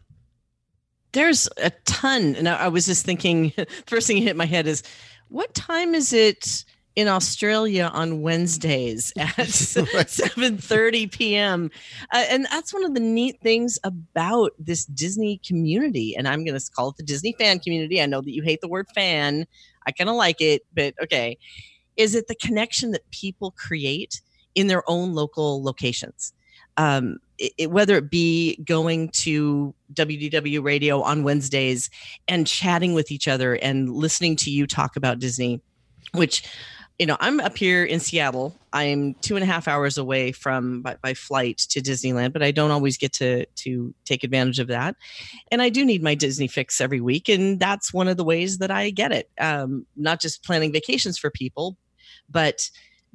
There's 1.14 1.50
a 1.58 1.72
ton. 1.86 2.36
And 2.36 2.48
I 2.48 2.68
was 2.70 2.86
just 2.86 3.06
thinking, 3.06 3.52
first 3.88 4.08
thing 4.08 4.18
that 4.18 4.24
hit 4.24 4.36
my 4.36 4.46
head 4.46 4.68
is, 4.68 4.84
what 5.28 5.54
time 5.54 5.94
is 5.96 6.14
it 6.14 6.66
in 6.96 7.08
Australia 7.08 7.90
on 7.94 8.22
Wednesdays 8.22 9.14
at 9.18 9.28
7:30 9.38 11.12
p.m. 11.12 11.72
Uh, 12.12 12.26
and 12.30 12.46
that's 12.52 12.74
one 12.74 12.84
of 12.84 12.94
the 12.94 13.00
neat 13.00 13.40
things 13.42 13.80
about 13.84 14.52
this 14.60 14.86
Disney 14.86 15.40
community. 15.46 16.16
And 16.18 16.28
I'm 16.28 16.44
going 16.46 16.58
to 16.60 16.72
call 16.76 16.90
it 16.90 16.98
the 16.98 17.04
Disney 17.04 17.34
fan 17.40 17.60
community. 17.60 18.02
I 18.02 18.06
know 18.08 18.22
that 18.22 18.32
you 18.32 18.44
hate 18.44 18.60
the 18.62 18.68
word 18.68 18.88
fan. 18.94 19.46
I 19.88 19.92
kind 19.92 20.10
of 20.10 20.16
like 20.16 20.42
it, 20.42 20.64
but 20.74 20.94
okay. 21.02 21.38
Is 21.98 22.16
it 22.16 22.28
the 22.28 22.36
connection 22.36 22.92
that 22.92 23.10
people 23.12 23.52
create 23.52 24.22
in 24.56 24.68
their 24.68 24.84
own 24.90 25.14
local 25.14 25.64
locations? 25.64 26.34
Um, 26.78 27.18
it, 27.38 27.52
it- 27.58 27.72
whether 27.72 27.96
it 27.98 28.10
be 28.10 28.58
going 28.66 29.10
to 29.10 29.74
WDW 29.94 30.64
radio 30.64 31.02
on 31.02 31.24
Wednesdays 31.24 31.90
and 32.28 32.48
chatting 32.48 32.94
with 32.94 33.12
each 33.12 33.28
other 33.28 33.56
and 33.56 33.90
listening 33.90 34.36
to 34.38 34.50
you 34.50 34.68
talk 34.68 34.96
about 34.96 35.20
Disney, 35.20 35.62
which 36.14 36.44
you 37.02 37.08
know, 37.08 37.18
I'm 37.20 37.40
up 37.40 37.58
here 37.58 37.84
in 37.84 38.00
Seattle. 38.00 38.56
I'm 38.74 39.16
two 39.16 39.36
and 39.36 39.42
a 39.42 39.48
half 39.48 39.68
hours 39.68 39.98
away 39.98 40.32
from 40.32 40.84
by, 40.84 40.98
by 41.02 41.16
flight 41.16 41.58
to 41.70 41.82
Disneyland, 41.82 42.32
but 42.32 42.44
I 42.44 42.52
don't 42.52 42.70
always 42.70 42.96
get 42.96 43.12
to 43.14 43.48
to 43.48 43.96
take 44.06 44.24
advantage 44.24 44.60
of 44.60 44.68
that. 44.68 44.96
And 45.52 45.64
I 45.64 45.70
do 45.70 45.84
need 45.84 46.04
my 46.04 46.14
Disney 46.14 46.48
fix 46.48 46.80
every 46.80 47.02
week, 47.02 47.28
and 47.28 47.60
that's 47.60 47.92
one 47.92 48.08
of 48.08 48.18
the 48.18 48.24
ways 48.24 48.60
that 48.60 48.70
I 48.70 48.92
get 48.92 49.12
it. 49.12 49.32
Um, 49.40 49.88
not 49.96 50.22
just 50.22 50.44
planning 50.44 50.72
vacations 50.72 51.18
for 51.18 51.32
people, 51.32 51.76
but 52.30 52.70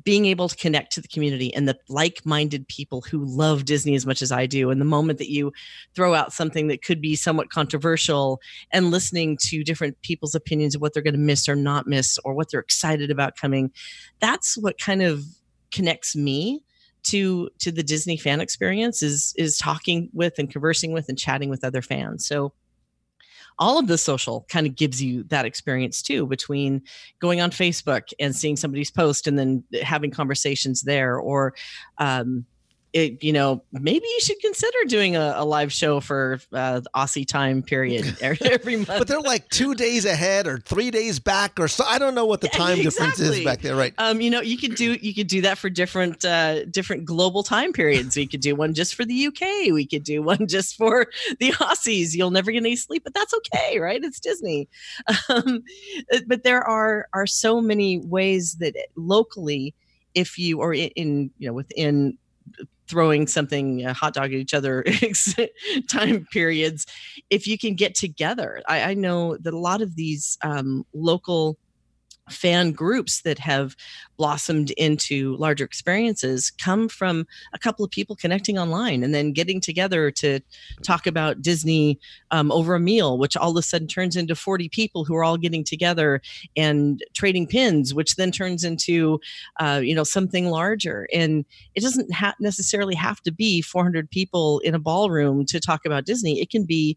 being 0.04 0.26
able 0.26 0.48
to 0.48 0.56
connect 0.56 0.92
to 0.92 1.00
the 1.00 1.08
community 1.08 1.52
and 1.54 1.66
the 1.66 1.78
like-minded 1.88 2.68
people 2.68 3.00
who 3.00 3.24
love 3.24 3.64
Disney 3.64 3.94
as 3.94 4.06
much 4.06 4.22
as 4.22 4.30
I 4.30 4.46
do. 4.46 4.70
And 4.70 4.80
the 4.80 4.84
moment 4.84 5.18
that 5.18 5.30
you 5.30 5.52
throw 5.94 6.14
out 6.14 6.32
something 6.32 6.68
that 6.68 6.82
could 6.82 7.00
be 7.00 7.16
somewhat 7.16 7.50
controversial 7.50 8.40
and 8.70 8.90
listening 8.90 9.38
to 9.48 9.64
different 9.64 10.00
people's 10.02 10.34
opinions 10.34 10.74
of 10.74 10.80
what 10.80 10.92
they're 10.92 11.02
going 11.02 11.14
to 11.14 11.18
miss 11.18 11.48
or 11.48 11.56
not 11.56 11.86
miss 11.86 12.18
or 12.24 12.34
what 12.34 12.50
they're 12.50 12.60
excited 12.60 13.10
about 13.10 13.36
coming, 13.36 13.72
that's 14.20 14.56
what 14.56 14.78
kind 14.78 15.02
of 15.02 15.24
connects 15.72 16.14
me 16.14 16.62
to 17.02 17.48
to 17.60 17.70
the 17.70 17.82
Disney 17.82 18.16
fan 18.16 18.40
experience 18.40 19.02
is 19.02 19.32
is 19.36 19.58
talking 19.58 20.10
with 20.12 20.38
and 20.38 20.50
conversing 20.50 20.92
with 20.92 21.08
and 21.08 21.18
chatting 21.18 21.48
with 21.48 21.64
other 21.64 21.82
fans. 21.82 22.26
So 22.26 22.52
all 23.58 23.78
of 23.78 23.86
the 23.86 23.98
social 23.98 24.46
kind 24.48 24.66
of 24.66 24.76
gives 24.76 25.02
you 25.02 25.22
that 25.24 25.46
experience 25.46 26.02
too 26.02 26.26
between 26.26 26.82
going 27.20 27.40
on 27.40 27.50
facebook 27.50 28.12
and 28.20 28.34
seeing 28.34 28.56
somebody's 28.56 28.90
post 28.90 29.26
and 29.26 29.38
then 29.38 29.62
having 29.82 30.10
conversations 30.10 30.82
there 30.82 31.18
or 31.18 31.54
um, 31.98 32.44
it, 32.96 33.22
you 33.22 33.32
know, 33.32 33.62
maybe 33.72 34.06
you 34.06 34.20
should 34.20 34.40
consider 34.40 34.78
doing 34.86 35.16
a, 35.16 35.34
a 35.36 35.44
live 35.44 35.70
show 35.70 36.00
for 36.00 36.40
uh, 36.50 36.80
Aussie 36.94 37.28
time 37.28 37.62
period 37.62 38.16
every 38.22 38.76
month. 38.76 38.88
But 38.88 39.06
they're 39.06 39.20
like 39.20 39.50
two 39.50 39.74
days 39.74 40.06
ahead 40.06 40.46
or 40.46 40.58
three 40.60 40.90
days 40.90 41.18
back 41.18 41.60
or 41.60 41.68
so. 41.68 41.84
I 41.84 41.98
don't 41.98 42.14
know 42.14 42.24
what 42.24 42.40
the 42.40 42.48
time 42.48 42.78
difference 42.78 43.20
is 43.20 43.44
back 43.44 43.60
there, 43.60 43.76
right? 43.76 43.92
um, 43.98 44.22
you 44.22 44.30
know, 44.30 44.40
you 44.40 44.56
could 44.56 44.76
do 44.76 44.94
you 44.94 45.12
could 45.12 45.26
do 45.26 45.42
that 45.42 45.58
for 45.58 45.68
different 45.68 46.24
uh, 46.24 46.64
different 46.64 47.04
global 47.04 47.42
time 47.42 47.74
periods. 47.74 48.16
We 48.16 48.26
could 48.26 48.40
do 48.40 48.56
one 48.56 48.72
just 48.72 48.94
for 48.94 49.04
the 49.04 49.26
UK. 49.26 49.74
We 49.74 49.86
could 49.86 50.02
do 50.02 50.22
one 50.22 50.46
just 50.46 50.74
for 50.76 51.08
the 51.38 51.52
Aussies. 51.52 52.14
You'll 52.14 52.30
never 52.30 52.50
get 52.50 52.62
any 52.62 52.76
sleep, 52.76 53.04
but 53.04 53.12
that's 53.12 53.34
okay, 53.34 53.78
right? 53.78 54.02
It's 54.02 54.20
Disney. 54.20 54.68
Um, 55.28 55.64
but 56.26 56.44
there 56.44 56.62
are 56.62 57.08
are 57.12 57.26
so 57.26 57.60
many 57.60 57.98
ways 57.98 58.56
that 58.60 58.74
locally, 58.96 59.74
if 60.14 60.38
you 60.38 60.60
or 60.60 60.72
in 60.72 61.30
you 61.38 61.48
know 61.48 61.52
within 61.52 62.16
throwing 62.88 63.26
something 63.26 63.84
a 63.84 63.92
hot 63.92 64.14
dog 64.14 64.26
at 64.26 64.38
each 64.38 64.54
other 64.54 64.84
time 65.90 66.26
periods 66.32 66.86
if 67.30 67.46
you 67.46 67.58
can 67.58 67.74
get 67.74 67.94
together. 67.94 68.62
I, 68.68 68.82
I 68.82 68.94
know 68.94 69.36
that 69.38 69.54
a 69.54 69.58
lot 69.58 69.82
of 69.82 69.96
these 69.96 70.38
um, 70.42 70.84
local 70.94 71.58
fan 72.30 72.72
groups 72.72 73.22
that 73.22 73.38
have 73.38 73.76
blossomed 74.16 74.70
into 74.72 75.36
larger 75.36 75.64
experiences 75.64 76.50
come 76.50 76.88
from 76.88 77.26
a 77.52 77.58
couple 77.58 77.84
of 77.84 77.90
people 77.90 78.16
connecting 78.16 78.58
online 78.58 79.02
and 79.02 79.14
then 79.14 79.32
getting 79.32 79.60
together 79.60 80.10
to 80.10 80.40
talk 80.82 81.06
about 81.06 81.42
Disney 81.42 81.98
um, 82.30 82.50
over 82.50 82.74
a 82.74 82.80
meal, 82.80 83.18
which 83.18 83.36
all 83.36 83.50
of 83.50 83.56
a 83.56 83.62
sudden 83.62 83.86
turns 83.86 84.16
into 84.16 84.34
40 84.34 84.68
people 84.70 85.04
who 85.04 85.14
are 85.14 85.24
all 85.24 85.36
getting 85.36 85.64
together 85.64 86.20
and 86.56 87.02
trading 87.14 87.46
pins, 87.46 87.94
which 87.94 88.16
then 88.16 88.32
turns 88.32 88.64
into, 88.64 89.20
uh, 89.60 89.80
you 89.82 89.94
know, 89.94 90.04
something 90.04 90.46
larger. 90.46 91.06
And 91.12 91.44
it 91.74 91.82
doesn't 91.82 92.12
ha- 92.12 92.34
necessarily 92.40 92.94
have 92.94 93.20
to 93.22 93.32
be 93.32 93.62
400 93.62 94.10
people 94.10 94.60
in 94.60 94.74
a 94.74 94.78
ballroom 94.78 95.44
to 95.46 95.60
talk 95.60 95.84
about 95.84 96.06
Disney. 96.06 96.40
It 96.40 96.50
can 96.50 96.64
be 96.64 96.96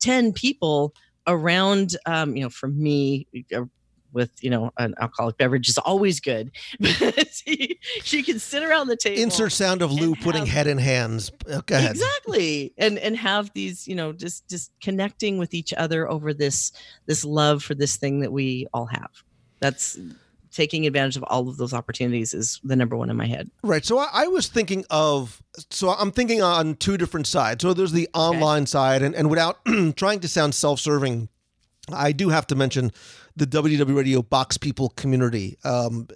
10 0.00 0.32
people 0.32 0.94
around, 1.26 1.96
um, 2.06 2.36
you 2.36 2.42
know, 2.42 2.48
for 2.48 2.68
me, 2.68 3.26
uh, 3.54 3.64
with 4.12 4.30
you 4.42 4.50
know 4.50 4.72
an 4.78 4.94
alcoholic 5.00 5.36
beverage 5.36 5.68
is 5.68 5.78
always 5.78 6.20
good 6.20 6.50
but 6.80 7.28
she, 7.32 7.78
she 8.02 8.22
can 8.22 8.38
sit 8.38 8.62
around 8.62 8.88
the 8.88 8.96
table 8.96 9.20
Insert 9.22 9.52
sound 9.52 9.82
of 9.82 9.92
Lou 9.92 10.14
putting 10.14 10.46
have- 10.46 10.54
head 10.54 10.66
in 10.66 10.78
hands. 10.78 11.30
Uh, 11.50 11.60
go 11.66 11.76
ahead. 11.76 11.92
exactly 11.92 12.72
and 12.78 12.98
and 12.98 13.16
have 13.16 13.52
these 13.54 13.86
you 13.88 13.94
know 13.94 14.12
just 14.12 14.48
just 14.48 14.72
connecting 14.80 15.38
with 15.38 15.54
each 15.54 15.72
other 15.74 16.08
over 16.10 16.32
this 16.34 16.72
this 17.06 17.24
love 17.24 17.62
for 17.62 17.74
this 17.74 17.96
thing 17.96 18.20
that 18.20 18.32
we 18.32 18.66
all 18.74 18.86
have 18.86 19.10
that's 19.60 19.98
taking 20.52 20.84
advantage 20.84 21.16
of 21.16 21.22
all 21.28 21.48
of 21.48 21.56
those 21.58 21.72
opportunities 21.72 22.34
is 22.34 22.60
the 22.64 22.74
number 22.74 22.96
one 22.96 23.08
in 23.08 23.16
my 23.16 23.26
head 23.26 23.48
Right. 23.62 23.84
So 23.84 23.98
I, 23.98 24.08
I 24.12 24.26
was 24.26 24.48
thinking 24.48 24.84
of, 24.90 25.40
so 25.70 25.90
I'm 25.90 26.10
thinking 26.10 26.42
on 26.42 26.74
two 26.74 26.96
different 26.96 27.28
sides. 27.28 27.62
So 27.62 27.72
there's 27.72 27.92
the 27.92 28.08
online 28.14 28.66
side, 28.66 29.02
and, 29.02 29.14
and 29.14 29.30
without 29.30 29.58
trying 29.96 30.18
to 30.20 30.28
sound 30.28 30.54
self 30.56 30.80
serving, 30.80 31.28
I 31.92 32.10
do 32.12 32.30
have 32.30 32.46
to 32.48 32.56
mention 32.56 32.90
the 33.36 33.46
WDW 33.46 33.96
Radio 33.96 34.22
Box 34.22 34.56
People 34.58 34.90
community. 34.90 35.56
Um, 35.64 36.08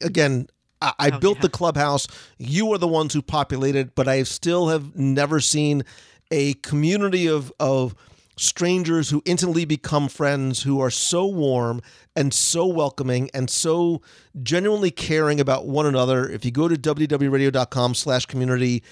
again, 0.00 0.48
I, 0.82 0.92
I 0.98 1.10
Oh, 1.14 1.18
built 1.18 1.38
yeah. 1.38 1.42
the 1.42 1.48
clubhouse. 1.48 2.06
You 2.38 2.72
are 2.72 2.78
the 2.78 2.88
ones 2.88 3.14
who 3.14 3.22
populated, 3.22 3.94
but 3.94 4.08
I 4.08 4.22
still 4.24 4.68
have 4.68 4.94
never 4.96 5.40
seen 5.40 5.84
a 6.30 6.54
community 6.54 7.28
of 7.28 7.52
of 7.60 7.94
strangers 8.38 9.08
who 9.08 9.22
instantly 9.24 9.64
become 9.64 10.08
friends 10.08 10.62
who 10.64 10.78
are 10.78 10.90
so 10.90 11.24
warm 11.24 11.80
and 12.14 12.34
so 12.34 12.66
welcoming 12.66 13.30
and 13.32 13.48
so 13.48 14.02
genuinely 14.42 14.90
caring 14.90 15.40
about 15.40 15.66
one 15.66 15.86
another 15.86 16.28
if 16.28 16.44
you 16.44 16.50
go 16.50 16.68
to 16.68 16.74
WDWRadio.com 16.76 17.94
slash 17.94 18.26
community 18.26 18.82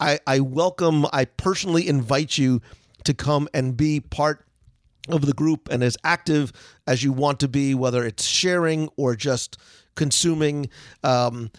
I, 0.00 0.20
I 0.26 0.40
welcome 0.40 1.04
i 1.12 1.26
personally 1.26 1.86
invite 1.86 2.38
you 2.38 2.62
to 3.04 3.12
come 3.12 3.46
and 3.52 3.76
be 3.76 4.00
part 4.00 4.46
of 5.08 5.26
the 5.26 5.32
group 5.32 5.68
and 5.70 5.82
as 5.82 5.96
active 6.04 6.52
as 6.86 7.02
you 7.02 7.12
want 7.12 7.40
to 7.40 7.48
be 7.48 7.74
whether 7.74 8.04
it's 8.04 8.24
sharing 8.24 8.88
or 8.96 9.16
just 9.16 9.58
consuming 9.94 10.68
um, 11.02 11.50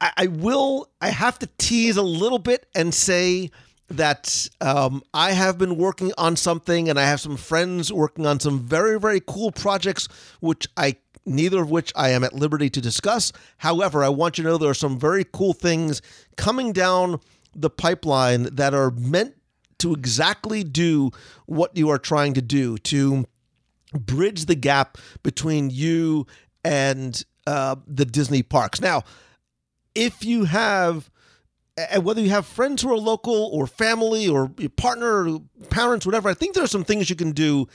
I, 0.00 0.12
I 0.16 0.26
will 0.28 0.88
I 1.00 1.08
have 1.08 1.38
to 1.40 1.48
tease 1.58 1.96
a 1.96 2.02
little 2.02 2.38
bit 2.38 2.66
and 2.74 2.94
say 2.94 3.50
that 3.92 4.48
um, 4.60 5.02
I 5.12 5.32
have 5.32 5.58
been 5.58 5.76
working 5.76 6.12
on 6.18 6.36
something 6.36 6.88
and 6.88 6.98
I 6.98 7.04
have 7.04 7.20
some 7.20 7.36
friends 7.36 7.92
working 7.92 8.26
on 8.26 8.40
some 8.40 8.60
very, 8.60 8.98
very 8.98 9.20
cool 9.20 9.52
projects, 9.52 10.08
which 10.40 10.66
I 10.76 10.96
neither 11.24 11.62
of 11.62 11.70
which 11.70 11.92
I 11.94 12.08
am 12.10 12.24
at 12.24 12.32
liberty 12.32 12.68
to 12.70 12.80
discuss. 12.80 13.32
However, 13.58 14.02
I 14.02 14.08
want 14.08 14.38
you 14.38 14.44
to 14.44 14.50
know 14.50 14.58
there 14.58 14.70
are 14.70 14.74
some 14.74 14.98
very 14.98 15.24
cool 15.24 15.52
things 15.52 16.02
coming 16.36 16.72
down 16.72 17.20
the 17.54 17.70
pipeline 17.70 18.54
that 18.54 18.74
are 18.74 18.90
meant 18.90 19.34
to 19.82 19.92
exactly 19.92 20.64
do 20.64 21.10
what 21.46 21.76
you 21.76 21.90
are 21.90 21.98
trying 21.98 22.34
to 22.34 22.42
do 22.42 22.78
to 22.78 23.24
bridge 23.92 24.46
the 24.46 24.54
gap 24.54 24.98
between 25.22 25.70
you 25.70 26.26
and 26.64 27.24
uh, 27.46 27.76
the 27.86 28.04
Disney 28.04 28.42
parks. 28.42 28.80
Now, 28.80 29.02
if 29.94 30.24
you 30.24 30.44
have 30.44 31.10
and 31.76 32.04
whether 32.04 32.20
you 32.20 32.30
have 32.30 32.46
friends 32.46 32.82
who 32.82 32.92
are 32.92 32.98
local 32.98 33.50
or 33.52 33.66
family 33.66 34.28
or 34.28 34.52
your 34.58 34.70
partner 34.70 35.28
or 35.28 35.40
parents 35.70 36.04
whatever 36.04 36.28
i 36.28 36.34
think 36.34 36.54
there 36.54 36.62
are 36.62 36.68
some 36.68 36.84
things 36.84 37.08
you 37.08 37.16
can 37.16 37.32
do 37.32 37.66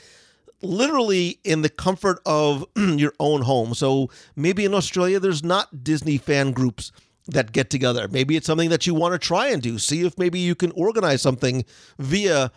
literally 0.62 1.40
in 1.44 1.62
the 1.62 1.68
comfort 1.68 2.20
of 2.24 2.64
your 2.76 3.12
own 3.18 3.42
home 3.42 3.74
so 3.74 4.08
maybe 4.36 4.64
in 4.64 4.72
australia 4.72 5.18
there's 5.18 5.42
not 5.42 5.82
disney 5.82 6.16
fan 6.16 6.52
groups 6.52 6.92
that 7.28 7.52
get 7.52 7.70
together. 7.70 8.08
Maybe 8.08 8.36
it's 8.36 8.46
something 8.46 8.70
that 8.70 8.86
you 8.86 8.94
want 8.94 9.12
to 9.12 9.18
try 9.18 9.48
and 9.48 9.62
do. 9.62 9.78
See 9.78 10.04
if 10.04 10.18
maybe 10.18 10.38
you 10.38 10.54
can 10.54 10.72
organize 10.72 11.22
something 11.22 11.64
via 11.98 12.50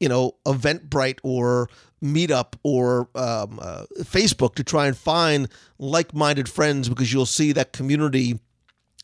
you 0.00 0.08
know 0.08 0.32
eventbrite 0.46 1.18
or 1.22 1.68
meetup 2.02 2.54
or 2.64 3.08
um, 3.14 3.60
uh, 3.62 3.84
facebook 4.00 4.56
to 4.56 4.64
try 4.64 4.88
and 4.88 4.96
find 4.96 5.48
like-minded 5.78 6.48
friends 6.48 6.88
because 6.88 7.12
you'll 7.12 7.24
see 7.24 7.52
that 7.52 7.72
community 7.72 8.40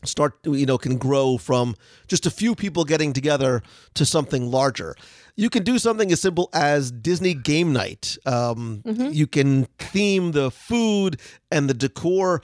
start 0.05 0.39
you 0.45 0.65
know 0.67 0.79
can 0.79 0.97
grow 0.97 1.39
from 1.39 1.75
just 2.07 2.25
a 2.27 2.31
few 2.31 2.55
people 2.55 2.85
getting 2.85 3.13
together 3.13 3.63
to 3.95 4.05
something 4.05 4.51
larger. 4.51 4.95
You 5.37 5.51
can 5.51 5.63
do 5.63 5.79
something 5.79 6.11
as 6.11 6.21
simple 6.21 6.51
as 6.53 6.91
disney 6.91 7.33
game 7.35 7.73
night. 7.73 8.17
Um, 8.27 8.83
you 9.13 9.27
can 9.29 9.67
theme 9.79 10.33
the 10.33 10.51
food 10.51 11.21
and 11.51 11.71
the 11.71 11.75
decor. 11.75 12.43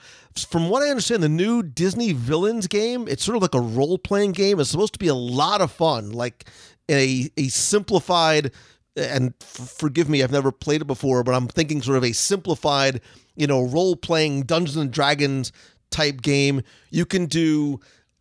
From 0.49 0.69
what 0.69 0.83
i 0.83 0.89
understand 0.89 1.23
the 1.23 1.29
new 1.29 1.63
disney 1.63 2.11
villains 2.11 2.67
game 2.67 3.07
it's 3.07 3.23
sort 3.23 3.37
of 3.37 3.41
like 3.41 3.55
a 3.55 3.59
role-playing 3.61 4.33
game. 4.33 4.59
It's 4.59 4.69
supposed 4.69 4.93
to 4.93 4.99
be 4.99 5.07
a 5.07 5.15
lot 5.15 5.61
of 5.61 5.71
fun 5.71 6.11
like 6.11 6.45
a, 6.89 7.29
a 7.37 7.47
simplified 7.47 8.51
and 8.97 9.33
f- 9.41 9.47
forgive 9.77 10.07
me 10.09 10.21
i've 10.23 10.31
never 10.31 10.51
played 10.51 10.81
it 10.81 10.85
before 10.85 11.23
but 11.23 11.33
i'm 11.33 11.47
thinking 11.47 11.81
sort 11.81 11.97
of 11.97 12.03
a 12.03 12.11
simplified 12.13 13.01
you 13.35 13.47
know 13.47 13.63
role-playing 13.63 14.43
dungeons 14.43 14.77
and 14.77 14.91
dragons 14.91 15.51
type 15.95 16.21
game. 16.21 16.61
You 16.91 17.05
can 17.05 17.25
do 17.25 17.79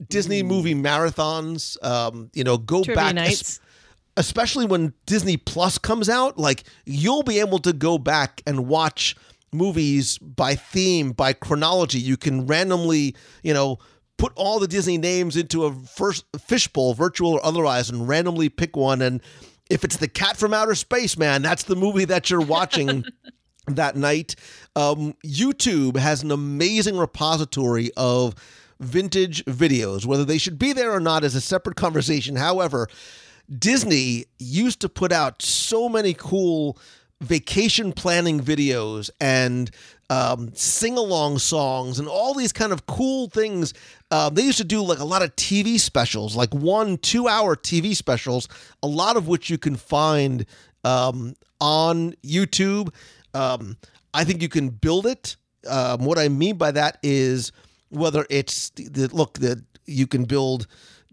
Disney 0.08 0.42
movie 0.42 0.74
marathons. 0.74 1.82
Um, 1.84 2.30
you 2.32 2.44
know, 2.44 2.56
go 2.56 2.84
Trivia 2.84 2.94
back, 2.94 3.14
nights. 3.16 3.60
especially 4.16 4.66
when 4.66 4.94
Disney 5.06 5.36
Plus 5.36 5.76
comes 5.76 6.08
out. 6.08 6.38
Like 6.38 6.64
you'll 6.84 7.24
be 7.24 7.40
able 7.40 7.58
to 7.60 7.72
go 7.72 7.98
back 7.98 8.42
and 8.46 8.68
watch 8.68 9.16
movies 9.52 10.18
by 10.18 10.54
theme, 10.54 11.12
by 11.12 11.32
chronology. 11.32 11.98
You 11.98 12.16
can 12.16 12.46
randomly, 12.46 13.16
you 13.42 13.52
know, 13.52 13.78
put 14.16 14.32
all 14.36 14.60
the 14.60 14.68
Disney 14.68 14.98
names 14.98 15.36
into 15.36 15.64
a 15.64 15.72
first 15.72 16.24
fishbowl, 16.38 16.94
virtual 16.94 17.32
or 17.32 17.44
otherwise, 17.44 17.90
and 17.90 18.08
randomly 18.08 18.48
pick 18.48 18.76
one. 18.76 19.02
And 19.02 19.20
if 19.68 19.82
it's 19.82 19.96
the 19.96 20.08
Cat 20.08 20.36
from 20.36 20.54
Outer 20.54 20.76
Space, 20.76 21.18
man, 21.18 21.42
that's 21.42 21.64
the 21.64 21.76
movie 21.76 22.04
that 22.04 22.30
you're 22.30 22.40
watching. 22.40 23.04
that 23.68 23.96
night. 23.96 24.36
Um, 24.76 25.14
YouTube 25.24 25.96
has 25.96 26.22
an 26.22 26.30
amazing 26.30 26.96
repository 26.96 27.90
of 27.96 28.34
vintage 28.80 29.44
videos. 29.44 30.04
Whether 30.04 30.24
they 30.24 30.38
should 30.38 30.58
be 30.58 30.72
there 30.72 30.92
or 30.92 31.00
not 31.00 31.24
is 31.24 31.34
a 31.34 31.40
separate 31.40 31.76
conversation. 31.76 32.36
However, 32.36 32.88
Disney 33.58 34.24
used 34.38 34.80
to 34.80 34.88
put 34.88 35.12
out 35.12 35.42
so 35.42 35.88
many 35.88 36.14
cool 36.14 36.78
vacation 37.20 37.92
planning 37.92 38.40
videos 38.40 39.10
and 39.20 39.70
um, 40.10 40.50
sing 40.54 40.96
along 40.96 41.38
songs 41.38 41.98
and 41.98 42.08
all 42.08 42.34
these 42.34 42.52
kind 42.52 42.72
of 42.72 42.86
cool 42.86 43.28
things. 43.28 43.72
Uh, 44.10 44.28
they 44.28 44.42
used 44.42 44.58
to 44.58 44.64
do 44.64 44.82
like 44.82 44.98
a 44.98 45.04
lot 45.04 45.22
of 45.22 45.34
TV 45.36 45.78
specials, 45.78 46.36
like 46.36 46.52
one, 46.54 46.98
two 46.98 47.28
hour 47.28 47.56
TV 47.56 47.94
specials, 47.94 48.48
a 48.82 48.86
lot 48.86 49.16
of 49.16 49.28
which 49.28 49.48
you 49.48 49.58
can 49.58 49.76
find 49.76 50.46
um, 50.84 51.34
on 51.60 52.12
YouTube. 52.22 52.92
Um, 53.32 53.76
I 54.14 54.24
think 54.24 54.40
you 54.40 54.48
can 54.48 54.70
build 54.70 55.06
it. 55.06 55.36
Um, 55.68 56.04
what 56.04 56.18
I 56.18 56.28
mean 56.28 56.56
by 56.56 56.70
that 56.70 56.98
is 57.02 57.52
whether 57.90 58.26
it's 58.30 58.70
the, 58.70 58.88
the 58.88 59.14
look 59.14 59.38
that 59.40 59.62
you 59.86 60.06
can 60.06 60.24
build 60.24 60.66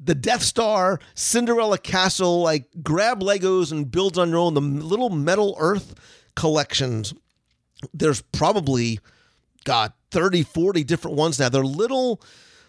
the 0.04 0.16
Death 0.16 0.41
Star, 0.41 0.99
Cinderella 1.14 1.78
Castle, 1.78 2.41
like 2.41 2.66
grab 2.82 3.22
Legos 3.22 3.72
and 3.72 3.89
build 3.89 4.18
on 4.18 4.30
your 4.30 4.39
own. 4.39 4.54
The 4.56 4.62
little 4.62 5.10
Metal 5.10 5.56
Earth 5.60 5.93
collections, 6.36 7.14
there's 7.93 8.22
probably, 8.22 8.99
God, 9.64 9.93
30, 10.10 10.43
40 10.43 10.84
different 10.84 11.18
ones 11.18 11.39
now. 11.39 11.49
They're 11.49 11.64
little, 11.64 12.22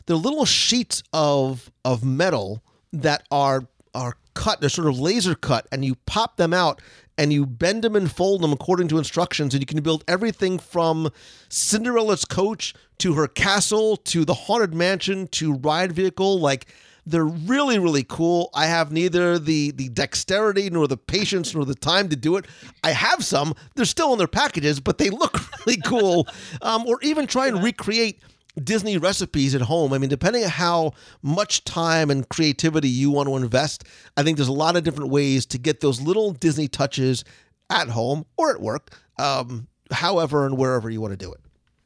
they're 0.07 0.16
little 0.16 0.45
sheets 0.45 1.03
of 1.12 1.70
of 1.85 2.05
metal 2.05 2.62
that 2.93 3.22
are 3.30 3.66
are 3.95 4.16
cut. 4.35 4.61
They're 4.61 4.68
sort 4.68 4.89
of 4.89 4.99
laser 4.99 5.35
cut, 5.35 5.66
and 5.72 5.85
you 5.85 5.95
pop 6.07 6.37
them 6.37 6.53
out 6.53 6.83
and 7.22 7.32
you 7.32 7.46
bend 7.46 7.84
them 7.84 7.94
and 7.94 8.10
fold 8.10 8.42
them 8.42 8.52
according 8.52 8.88
to 8.88 8.98
instructions, 8.98 9.54
and 9.54 9.62
you 9.62 9.66
can 9.66 9.80
build 9.80 10.02
everything 10.08 10.58
from 10.58 11.08
Cinderella's 11.48 12.24
coach 12.24 12.74
to 12.98 13.14
her 13.14 13.28
castle 13.28 13.96
to 13.96 14.24
the 14.24 14.34
haunted 14.34 14.74
mansion 14.74 15.28
to 15.28 15.52
ride 15.54 15.92
vehicle. 15.92 16.40
Like 16.40 16.66
they're 17.06 17.24
really 17.24 17.78
really 17.78 18.02
cool. 18.02 18.50
I 18.54 18.66
have 18.66 18.90
neither 18.90 19.38
the 19.38 19.70
the 19.70 19.88
dexterity 19.90 20.68
nor 20.68 20.88
the 20.88 20.96
patience 20.96 21.54
nor 21.54 21.64
the 21.64 21.76
time 21.76 22.08
to 22.08 22.16
do 22.16 22.36
it. 22.36 22.46
I 22.82 22.90
have 22.90 23.24
some. 23.24 23.54
They're 23.76 23.84
still 23.84 24.10
in 24.10 24.18
their 24.18 24.26
packages, 24.26 24.80
but 24.80 24.98
they 24.98 25.08
look 25.08 25.38
really 25.64 25.80
cool. 25.80 26.26
Um, 26.60 26.84
or 26.88 26.98
even 27.02 27.28
try 27.28 27.46
and 27.46 27.62
recreate 27.62 28.20
Disney 28.62 28.98
recipes 28.98 29.55
at 29.55 29.62
home. 29.62 29.92
I 29.92 29.98
mean, 29.98 30.11
depending 30.11 30.44
on 30.44 30.50
how 30.50 30.92
much 31.22 31.64
time 31.64 32.11
and 32.11 32.28
creativity 32.28 32.88
you 32.88 33.11
want 33.11 33.28
to 33.28 33.36
invest, 33.36 33.84
I 34.16 34.22
think 34.22 34.36
there's 34.36 34.48
a 34.48 34.53
lot 34.53 34.76
of 34.76 34.84
different 34.84 35.11
ways 35.11 35.46
to 35.46 35.59
get 35.59 35.80
those 35.80 36.00
little 36.00 36.32
Disney 36.32 36.68
touches 36.68 37.24
at 37.70 37.88
home 37.88 38.26
or 38.36 38.50
at 38.50 38.61
work, 38.61 38.90
um, 39.18 39.68
however 39.90 40.44
and 40.44 40.59
wherever 40.59 40.90
you 40.90 41.00
want 41.00 41.12
to 41.12 41.16
do 41.16 41.32
it. 41.32 41.40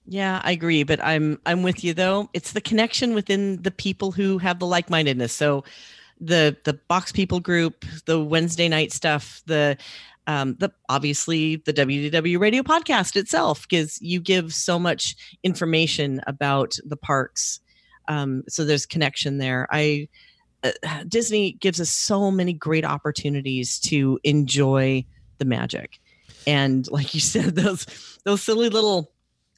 Yeah, 0.09 0.41
I 0.45 0.53
agree, 0.53 0.85
but 0.85 1.03
I'm 1.03 1.41
I'm 1.47 1.63
with 1.63 1.83
you 1.83 1.93
though. 1.93 2.31
It's 2.33 2.53
the 2.53 2.61
connection 2.61 3.15
within 3.15 3.63
the 3.63 3.73
people 3.73 4.13
who 4.13 4.39
have 4.39 4.61
the 4.61 4.67
like-mindedness. 4.67 5.33
So 5.33 5.65
the 6.21 6.57
the 6.65 6.75
box 6.75 7.13
people 7.13 7.41
group, 7.41 7.85
the 8.07 8.23
Wednesday 8.23 8.69
night 8.69 8.93
stuff, 8.93 9.43
the 9.47 9.77
um, 10.27 10.57
the 10.59 10.73
obviously 10.89 11.57
the 11.57 11.73
WDW 11.73 12.39
radio 12.39 12.63
podcast 12.63 13.17
itself, 13.17 13.67
because 13.69 14.01
you 14.01 14.21
give 14.21 14.53
so 14.53 14.79
much 14.79 15.17
information 15.43 16.21
about 16.27 16.77
the 16.85 16.97
parks. 16.97 17.61
Um, 18.09 18.45
so 18.49 18.65
there's 18.65 18.87
connection 18.87 19.39
there. 19.39 19.67
I 19.71 20.09
uh, 20.63 20.73
Disney 21.07 21.53
gives 21.53 21.81
us 21.81 21.91
so 21.91 22.31
many 22.31 22.53
great 22.53 22.85
opportunities 22.85 23.79
to 23.81 24.19
enjoy 24.25 25.05
the 25.39 25.45
magic, 25.45 26.01
and 26.47 26.91
like 26.91 27.15
you 27.15 27.21
said, 27.21 27.55
those 27.57 27.87
those 28.25 28.43
silly 28.43 28.69
little 28.69 29.13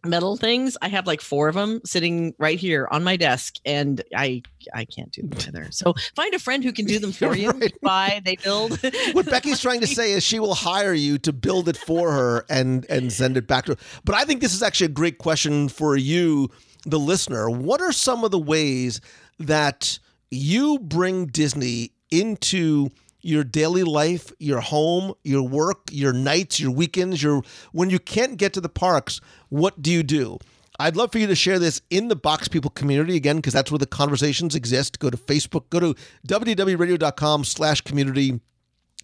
metal 0.04 0.36
things 0.36 0.76
i 0.80 0.88
have 0.88 1.06
like 1.06 1.20
four 1.20 1.48
of 1.48 1.54
them 1.54 1.80
sitting 1.84 2.32
right 2.38 2.58
here 2.58 2.86
on 2.90 3.02
my 3.02 3.16
desk 3.16 3.56
and 3.64 4.02
i 4.14 4.40
i 4.74 4.84
can't 4.84 5.10
do 5.12 5.22
them 5.22 5.38
either 5.48 5.66
so 5.70 5.92
find 6.14 6.32
a 6.34 6.38
friend 6.38 6.62
who 6.62 6.72
can 6.72 6.84
do 6.86 6.98
them 6.98 7.10
for 7.12 7.34
you 7.36 7.50
Right. 7.50 7.72
buy 7.82 8.20
they 8.24 8.36
build 8.36 8.78
What 9.12 9.26
Becky's 9.26 9.60
trying 9.60 9.80
to 9.80 9.86
say 9.86 10.12
is 10.12 10.22
she 10.22 10.38
will 10.38 10.54
hire 10.54 10.92
you 10.94 11.18
to 11.18 11.32
build 11.32 11.68
it 11.68 11.76
for 11.76 12.12
her 12.12 12.44
and 12.48 12.86
and 12.88 13.12
send 13.12 13.36
it 13.36 13.46
back 13.46 13.64
to 13.66 13.72
her. 13.72 13.78
But 14.04 14.14
I 14.14 14.24
think 14.24 14.40
this 14.40 14.54
is 14.54 14.62
actually 14.62 14.86
a 14.86 14.90
great 14.90 15.18
question 15.18 15.68
for 15.68 15.96
you, 15.96 16.50
the 16.84 16.98
listener. 16.98 17.48
What 17.50 17.80
are 17.80 17.92
some 17.92 18.24
of 18.24 18.30
the 18.30 18.38
ways 18.38 19.00
that 19.38 19.98
you 20.30 20.78
bring 20.78 21.26
Disney 21.26 21.92
into 22.10 22.90
your 23.20 23.44
daily 23.44 23.84
life, 23.84 24.32
your 24.38 24.60
home, 24.60 25.14
your 25.24 25.42
work, 25.42 25.88
your 25.90 26.12
nights, 26.12 26.60
your 26.60 26.70
weekends, 26.70 27.22
your 27.22 27.42
when 27.72 27.90
you 27.90 27.98
can't 27.98 28.36
get 28.36 28.52
to 28.54 28.60
the 28.60 28.68
parks, 28.68 29.20
what 29.48 29.82
do 29.82 29.90
you 29.90 30.02
do? 30.02 30.38
I'd 30.80 30.94
love 30.94 31.10
for 31.10 31.18
you 31.18 31.26
to 31.26 31.34
share 31.34 31.58
this 31.58 31.80
in 31.90 32.06
the 32.06 32.14
Box 32.14 32.46
People 32.46 32.70
community 32.70 33.16
again, 33.16 33.36
because 33.36 33.52
that's 33.52 33.72
where 33.72 33.80
the 33.80 33.86
conversations 33.86 34.54
exist. 34.54 35.00
Go 35.00 35.10
to 35.10 35.16
Facebook, 35.16 35.68
go 35.70 35.80
to 35.80 35.94
WDWRadio.com 36.26 37.42
slash 37.42 37.80
community 37.80 38.40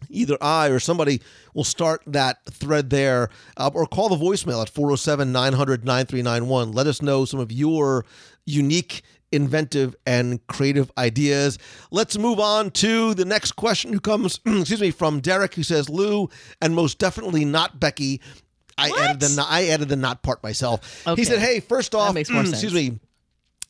either 0.08 0.36
I 0.40 0.68
or 0.68 0.78
somebody 0.78 1.20
will 1.54 1.64
start 1.64 2.02
that 2.06 2.44
thread 2.46 2.90
there 2.90 3.30
uh, 3.56 3.70
or 3.72 3.86
call 3.86 4.08
the 4.08 4.16
voicemail 4.16 4.62
at 4.62 4.68
407 4.68 5.32
900 5.32 5.84
9391. 5.84 6.72
Let 6.72 6.86
us 6.86 7.02
know 7.02 7.24
some 7.24 7.40
of 7.40 7.50
your 7.50 8.04
unique, 8.46 9.02
inventive, 9.35 9.95
and 10.07 10.45
creative 10.47 10.91
ideas. 10.97 11.59
Let's 11.91 12.16
move 12.16 12.41
on 12.41 12.70
to 12.72 13.14
the 13.14 13.24
next 13.24 13.53
question 13.53 13.93
who 13.93 14.01
comes, 14.01 14.41
excuse 14.47 14.80
me, 14.80 14.91
from 14.91 15.20
Derek 15.20 15.55
who 15.55 15.62
says, 15.62 15.89
Lou, 15.89 16.28
and 16.61 16.74
most 16.74 16.99
definitely 16.99 17.45
not 17.45 17.78
Becky. 17.80 18.20
I 18.78 18.91
added 18.91 19.20
the 19.20 19.37
not- 19.37 19.51
I 19.51 19.68
added 19.68 19.89
the 19.89 19.97
not 19.97 20.22
part 20.22 20.43
myself. 20.43 21.07
Okay. 21.07 21.20
He 21.20 21.24
said, 21.24 21.39
"Hey, 21.39 21.61
first 21.61 21.95
off, 21.95 22.16
excuse 22.16 22.74
me, 22.74 22.99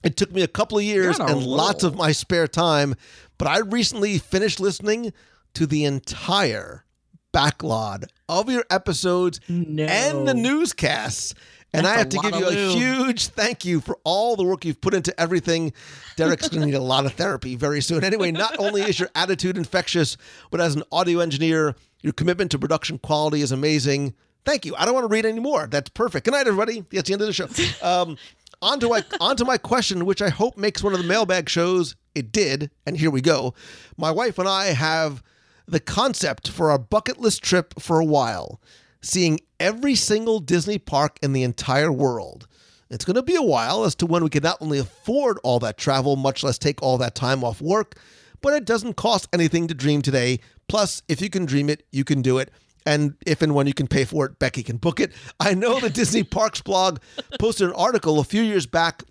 it 0.02 0.16
took 0.16 0.32
me 0.32 0.42
a 0.42 0.48
couple 0.48 0.78
of 0.78 0.84
years 0.84 1.18
and 1.18 1.42
lots 1.42 1.82
of 1.84 1.94
my 1.94 2.12
spare 2.12 2.46
time, 2.48 2.94
but 3.38 3.48
I 3.48 3.58
recently 3.58 4.18
finished 4.18 4.60
listening 4.60 5.12
to 5.54 5.66
the 5.66 5.84
entire 5.84 6.84
backlog 7.32 8.04
of 8.28 8.48
your 8.48 8.64
episodes 8.70 9.40
No. 9.48 9.84
and 9.84 10.26
the 10.26 10.34
newscasts. 10.34 11.34
And 11.74 11.86
I 11.86 11.96
have 11.96 12.08
to 12.10 12.18
give 12.18 12.36
you 12.36 12.48
a 12.48 12.52
huge 12.52 13.28
thank 13.28 13.64
you 13.64 13.80
for 13.80 13.98
all 14.04 14.36
the 14.36 14.44
work 14.44 14.64
you've 14.64 14.80
put 14.80 14.94
into 14.94 15.18
everything. 15.20 15.72
Derek's 16.16 16.48
going 16.48 16.60
to 16.60 16.66
need 16.66 16.74
a 16.74 16.80
lot 16.80 17.04
of 17.04 17.12
therapy 17.14 17.56
very 17.56 17.80
soon. 17.80 18.04
Anyway, 18.04 18.30
not 18.30 18.58
only 18.58 18.82
is 18.82 18.98
your 18.98 19.10
attitude 19.14 19.56
infectious, 19.56 20.16
but 20.50 20.60
as 20.60 20.76
an 20.76 20.84
audio 20.92 21.20
engineer, 21.20 21.74
your 22.00 22.12
commitment 22.12 22.50
to 22.52 22.58
production 22.58 22.98
quality 22.98 23.42
is 23.42 23.50
amazing. 23.52 24.14
Thank 24.44 24.64
you. 24.64 24.76
I 24.76 24.84
don't 24.84 24.94
want 24.94 25.04
to 25.04 25.12
read 25.12 25.26
anymore. 25.26 25.66
That's 25.66 25.90
perfect. 25.90 26.26
Good 26.26 26.32
night, 26.32 26.46
everybody. 26.46 26.84
That's 26.92 27.08
the 27.08 27.14
end 27.14 27.22
of 27.22 27.28
the 27.28 27.32
show. 27.32 27.48
Um, 27.82 28.16
on 28.62 28.80
to 28.80 28.88
my 28.88 29.04
on 29.20 29.36
to 29.36 29.44
my 29.44 29.58
question, 29.58 30.06
which 30.06 30.22
I 30.22 30.30
hope 30.30 30.56
makes 30.56 30.82
one 30.82 30.92
of 30.92 31.00
the 31.00 31.06
mailbag 31.06 31.48
shows. 31.48 31.96
It 32.14 32.30
did, 32.30 32.70
and 32.86 32.96
here 32.96 33.10
we 33.10 33.20
go. 33.20 33.54
My 33.96 34.10
wife 34.10 34.38
and 34.38 34.48
I 34.48 34.66
have 34.66 35.22
the 35.66 35.80
concept 35.80 36.48
for 36.50 36.70
our 36.70 36.78
bucket 36.78 37.18
list 37.18 37.42
trip 37.42 37.74
for 37.80 37.98
a 38.00 38.04
while, 38.04 38.60
seeing 39.04 39.40
every 39.60 39.94
single 39.94 40.40
Disney 40.40 40.78
park 40.78 41.18
in 41.22 41.32
the 41.32 41.42
entire 41.42 41.92
world. 41.92 42.46
It's 42.90 43.04
going 43.04 43.16
to 43.16 43.22
be 43.22 43.36
a 43.36 43.42
while 43.42 43.84
as 43.84 43.94
to 43.96 44.06
when 44.06 44.22
we 44.22 44.30
can 44.30 44.42
not 44.42 44.58
only 44.60 44.78
afford 44.78 45.38
all 45.42 45.58
that 45.60 45.76
travel, 45.76 46.16
much 46.16 46.42
less 46.42 46.58
take 46.58 46.82
all 46.82 46.98
that 46.98 47.14
time 47.14 47.44
off 47.44 47.60
work, 47.60 47.96
but 48.40 48.54
it 48.54 48.64
doesn't 48.64 48.94
cost 48.94 49.28
anything 49.32 49.66
to 49.68 49.74
dream 49.74 50.02
today. 50.02 50.40
Plus, 50.68 51.02
if 51.08 51.20
you 51.20 51.28
can 51.28 51.44
dream 51.44 51.68
it, 51.68 51.86
you 51.92 52.04
can 52.04 52.22
do 52.22 52.38
it. 52.38 52.50
And 52.86 53.14
if 53.26 53.40
and 53.42 53.54
when 53.54 53.66
you 53.66 53.74
can 53.74 53.86
pay 53.86 54.04
for 54.04 54.26
it, 54.26 54.38
Becky 54.38 54.62
can 54.62 54.76
book 54.76 55.00
it. 55.00 55.12
I 55.40 55.54
know 55.54 55.80
the 55.80 55.90
Disney 55.90 56.22
Parks 56.24 56.60
blog 56.60 56.98
posted 57.38 57.68
an 57.68 57.74
article 57.74 58.20
a 58.20 58.24
few 58.24 58.42
years 58.42 58.66
back 58.66 59.02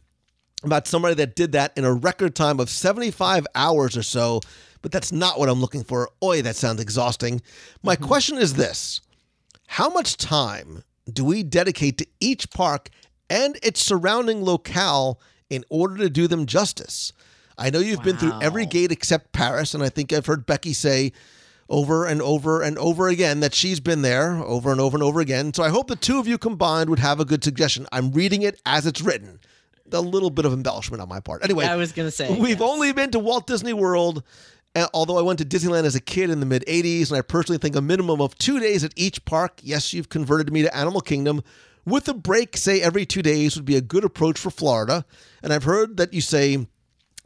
about 0.64 0.88
somebody 0.88 1.16
that 1.16 1.36
did 1.36 1.52
that 1.54 1.76
in 1.78 1.84
a 1.84 1.94
record 1.94 2.36
time 2.36 2.60
of 2.60 2.70
75 2.70 3.46
hours 3.56 3.98
or 3.98 4.04
so, 4.04 4.40
but 4.82 4.92
that's 4.92 5.12
not 5.12 5.40
what 5.40 5.50
I'm 5.50 5.60
looking 5.60 5.84
for. 5.84 6.10
Oi, 6.24 6.42
that 6.44 6.56
sounds 6.56 6.80
exhausting. 6.80 7.42
My 7.82 7.96
mm-hmm. 7.96 8.06
question 8.06 8.38
is 8.38 8.54
this 8.54 9.02
How 9.68 9.90
much 9.90 10.18
time 10.18 10.84
do 11.12 11.26
we 11.26 11.44
dedicate 11.44 11.98
to 11.98 12.08
each 12.20 12.50
park 12.50 12.90
and 13.30 13.58
its 13.64 13.82
surrounding 13.82 14.44
locale 14.44 15.20
in 15.50 15.64
order 15.70 15.98
to 15.98 16.10
do 16.10 16.28
them 16.28 16.46
justice? 16.46 17.12
I 17.58 17.70
know 17.70 17.80
you've 17.80 18.04
been 18.04 18.18
through 18.18 18.40
every 18.42 18.66
gate 18.66 18.92
except 18.92 19.32
Paris, 19.32 19.74
and 19.74 19.84
I 19.84 19.90
think 19.90 20.12
I've 20.12 20.26
heard 20.26 20.46
Becky 20.46 20.74
say 20.74 21.12
over 21.70 22.06
and 22.06 22.22
over 22.22 22.62
and 22.62 22.78
over 22.78 23.08
again 23.08 23.40
that 23.40 23.54
she's 23.54 23.80
been 23.80 24.02
there 24.02 24.36
over 24.36 24.72
and 24.72 24.82
over 24.82 24.98
and 24.98 25.04
over 25.04 25.20
again. 25.20 25.54
So 25.54 25.64
I 25.64 25.70
hope 25.70 25.88
the 25.88 25.96
two 25.96 26.20
of 26.20 26.28
you 26.28 26.38
combined 26.38 26.90
would 26.90 27.00
have 27.00 27.20
a 27.20 27.26
good 27.26 27.44
suggestion. 27.44 27.88
I'm 27.92 28.12
reading 28.12 28.42
it 28.42 28.60
as 28.66 28.86
it's 28.86 29.02
written. 29.02 29.40
A 29.92 30.02
little 30.02 30.32
bit 30.32 30.46
of 30.46 30.54
embellishment 30.54 31.02
on 31.02 31.10
my 31.10 31.20
part. 31.20 31.44
Anyway, 31.44 31.66
I 31.66 31.76
was 31.76 31.92
gonna 31.92 32.10
say, 32.10 32.28
we've 32.40 32.60
yes. 32.60 32.62
only 32.62 32.92
been 32.94 33.12
to 33.12 33.20
Walt 33.20 33.46
Disney 33.46 33.74
World. 33.74 34.24
Although 34.94 35.20
I 35.20 35.22
went 35.22 35.38
to 35.40 35.46
Disneyland 35.46 35.84
as 35.84 35.96
a 35.96 36.02
kid 36.02 36.30
in 36.30 36.40
the 36.40 36.46
mid 36.46 36.64
80s, 36.68 37.10
and 37.10 37.18
I 37.18 37.22
personally 37.22 37.60
think 37.60 37.76
a 37.76 37.82
minimum 37.82 38.22
of 38.22 38.38
two 38.38 38.60
days 38.60 38.84
at 38.84 38.94
each 38.96 39.24
park. 39.26 39.60
Yes, 39.62 39.94
you've 39.94 40.10
converted 40.10 40.52
me 40.52 40.64
to 40.64 40.76
Animal 40.76 41.02
Kingdom. 41.02 41.44
With 41.86 42.08
a 42.08 42.14
break, 42.14 42.58
say 42.58 42.82
every 42.82 43.06
two 43.06 43.22
days, 43.22 43.56
would 43.56 43.66
be 43.66 43.76
a 43.76 43.82
good 43.82 44.04
approach 44.04 44.40
for 44.40 44.50
Florida. 44.50 45.06
And 45.44 45.54
I've 45.54 45.66
heard 45.66 45.98
that 45.98 46.14
you 46.14 46.22
say 46.22 46.66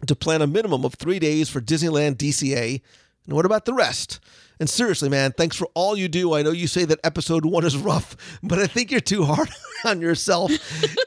to 0.05 0.15
plan 0.15 0.41
a 0.41 0.47
minimum 0.47 0.83
of 0.83 0.95
three 0.95 1.19
days 1.19 1.47
for 1.47 1.61
Disneyland 1.61 2.15
DCA. 2.15 2.81
And 3.25 3.35
what 3.35 3.45
about 3.45 3.65
the 3.65 3.73
rest? 3.73 4.19
And 4.59 4.69
seriously, 4.69 5.09
man, 5.09 5.33
thanks 5.33 5.55
for 5.55 5.67
all 5.75 5.95
you 5.97 6.07
do. 6.07 6.33
I 6.33 6.41
know 6.41 6.51
you 6.51 6.67
say 6.67 6.85
that 6.85 6.99
episode 7.03 7.45
one 7.45 7.65
is 7.65 7.77
rough, 7.77 8.15
but 8.41 8.59
I 8.59 8.67
think 8.67 8.91
you're 8.91 8.99
too 8.99 9.23
hard 9.23 9.49
on 9.85 10.01
yourself. 10.01 10.51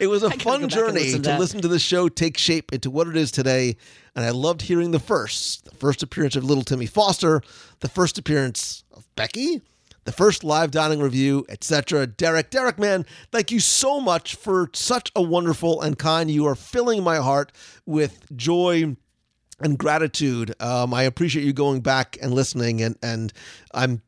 It 0.00 0.06
was 0.06 0.22
a 0.22 0.30
fun 0.30 0.38
go 0.38 0.50
back 0.52 0.62
and 0.62 0.70
journey 0.70 1.00
listen 1.00 1.22
to 1.22 1.32
to 1.32 1.38
listen 1.38 1.60
to 1.62 1.68
the 1.68 1.78
show 1.78 2.08
take 2.08 2.38
shape 2.38 2.72
into 2.72 2.90
what 2.90 3.08
it 3.08 3.16
is 3.16 3.30
today. 3.30 3.76
And 4.14 4.24
I 4.24 4.30
loved 4.30 4.62
hearing 4.62 4.90
the 4.90 4.98
first, 4.98 5.64
the 5.64 5.74
first 5.74 6.02
appearance 6.02 6.36
of 6.36 6.44
little 6.44 6.64
Timmy 6.64 6.86
Foster, 6.86 7.42
the 7.80 7.88
first 7.88 8.18
appearance 8.18 8.84
of 8.92 9.06
Becky, 9.16 9.62
the 10.04 10.12
first 10.12 10.44
live 10.44 10.70
dining 10.70 11.00
review, 11.00 11.44
etc. 11.48 12.06
Derek, 12.06 12.50
Derek, 12.50 12.78
man, 12.78 13.04
thank 13.30 13.50
you 13.50 13.60
so 13.60 14.00
much 14.00 14.34
for 14.34 14.70
such 14.72 15.12
a 15.14 15.22
wonderful 15.22 15.80
and 15.80 15.98
kind. 15.98 16.30
You 16.30 16.46
are 16.46 16.54
filling 16.54 17.02
my 17.02 17.16
heart 17.16 17.52
with 17.86 18.24
joy 18.36 18.96
and 19.60 19.78
gratitude. 19.78 20.54
Um, 20.60 20.92
I 20.94 21.04
appreciate 21.04 21.44
you 21.44 21.52
going 21.52 21.80
back 21.80 22.18
and 22.20 22.32
listening, 22.32 22.82
and 22.82 22.96
and 23.02 23.32
I'm 23.72 24.02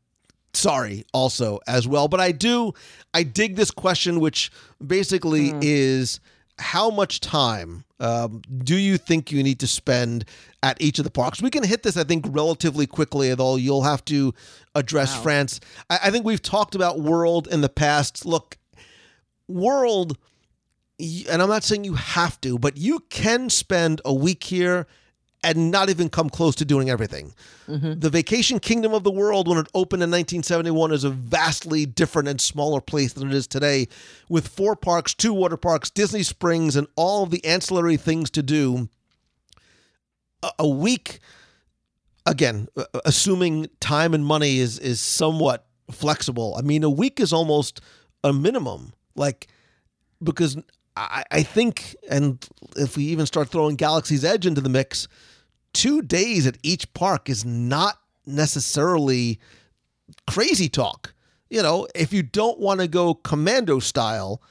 sorry 0.55 1.05
also 1.13 1.61
as 1.67 1.87
well. 1.89 2.09
But 2.09 2.21
I 2.21 2.33
do, 2.33 2.73
I 3.15 3.23
dig 3.23 3.57
this 3.57 3.71
question, 3.71 4.21
which 4.21 4.51
basically 4.85 5.53
is 5.61 6.21
how 6.59 6.91
much 6.91 7.21
time 7.21 7.85
um, 8.01 8.43
do 8.63 8.77
you 8.77 8.99
think 8.99 9.33
you 9.33 9.43
need 9.43 9.61
to 9.61 9.67
spend 9.67 10.25
at 10.63 10.81
each 10.81 10.99
of 10.99 11.05
the 11.05 11.11
parks? 11.11 11.41
We 11.41 11.51
can 11.51 11.65
hit 11.65 11.83
this, 11.83 11.97
I 11.97 12.05
think, 12.05 12.27
relatively 12.29 12.87
quickly, 12.87 13.31
although 13.31 13.57
you'll 13.57 13.83
have 13.83 14.05
to 14.07 14.35
address 14.75 15.17
France. 15.23 15.61
I, 15.89 15.99
I 16.05 16.11
think 16.11 16.25
we've 16.25 16.43
talked 16.43 16.75
about 16.75 17.01
World 17.01 17.49
in 17.49 17.61
the 17.61 17.69
past. 17.69 18.27
Look, 18.27 18.59
World, 19.49 20.19
and 20.99 21.43
I'm 21.43 21.49
not 21.49 21.65
saying 21.65 21.85
you 21.85 21.95
have 21.95 22.41
to, 22.43 22.59
but 22.59 22.77
you 22.77 23.01
can 23.09 23.51
spend 23.51 24.01
a 24.05 24.13
week 24.13 24.45
here 24.45 24.87
and 25.43 25.71
not 25.71 25.91
even 25.91 26.09
come 26.09 26.31
close 26.31 26.55
to 26.57 26.65
doing 26.65 26.89
everything. 26.91 27.35
Mm-hmm. 27.69 27.99
The 27.99 28.11
Vacation 28.11 28.61
Kingdom 28.61 28.95
of 28.95 29.05
the 29.05 29.11
World, 29.11 29.49
when 29.49 29.59
it 29.59 29.67
opened 29.75 30.03
in 30.03 30.11
1971, 30.11 30.93
is 30.93 31.05
a 31.05 31.11
vastly 31.11 31.87
different 31.87 32.29
and 32.29 32.41
smaller 32.41 32.81
place 32.81 33.13
than 33.13 33.29
it 33.29 33.35
is 33.35 33.47
today, 33.47 33.89
with 34.29 34.49
four 34.49 34.77
parks, 34.77 35.15
two 35.15 35.33
water 35.33 35.57
parks, 35.57 35.91
Disney 35.91 36.23
Springs, 36.23 36.77
and 36.77 36.87
all 36.97 37.25
of 37.25 37.31
the 37.31 37.45
ancillary 37.45 37.97
things 37.97 38.31
to 38.31 38.43
do. 38.43 38.89
A, 40.43 40.51
a 40.61 40.69
week, 40.69 41.19
again, 42.27 42.69
assuming 43.05 43.69
time 43.81 44.15
and 44.15 44.25
money 44.25 44.59
is 44.59 44.79
is 44.79 45.01
somewhat 45.01 45.67
flexible. 45.91 46.57
I 46.59 46.63
mean, 46.63 46.85
a 46.85 46.91
week 46.91 47.21
is 47.21 47.33
almost 47.33 47.81
a 48.25 48.33
minimum. 48.33 48.93
Like 49.15 49.49
because 50.23 50.57
I, 50.97 51.25
I 51.31 51.43
think, 51.43 51.97
and 52.09 52.45
if 52.77 52.97
we 52.97 53.05
even 53.05 53.27
start 53.27 53.49
throwing 53.49 53.77
Galaxy's 53.77 54.25
Edge 54.25 54.47
into 54.47 54.61
the 54.61 54.69
mix, 54.69 55.09
two 55.73 56.03
days 56.03 56.47
at 56.47 56.59
each 56.63 56.93
park 56.95 57.29
is 57.29 57.45
not 57.45 57.99
necessarily 58.27 59.41
crazy 60.29 60.69
talk. 60.69 61.15
You 61.51 61.63
know, 61.63 61.87
if 61.95 62.13
you 62.13 62.23
don't 62.23 62.59
want 62.59 62.81
to 62.81 62.89
go 62.89 63.15
commando 63.15 63.79
style 63.79 64.43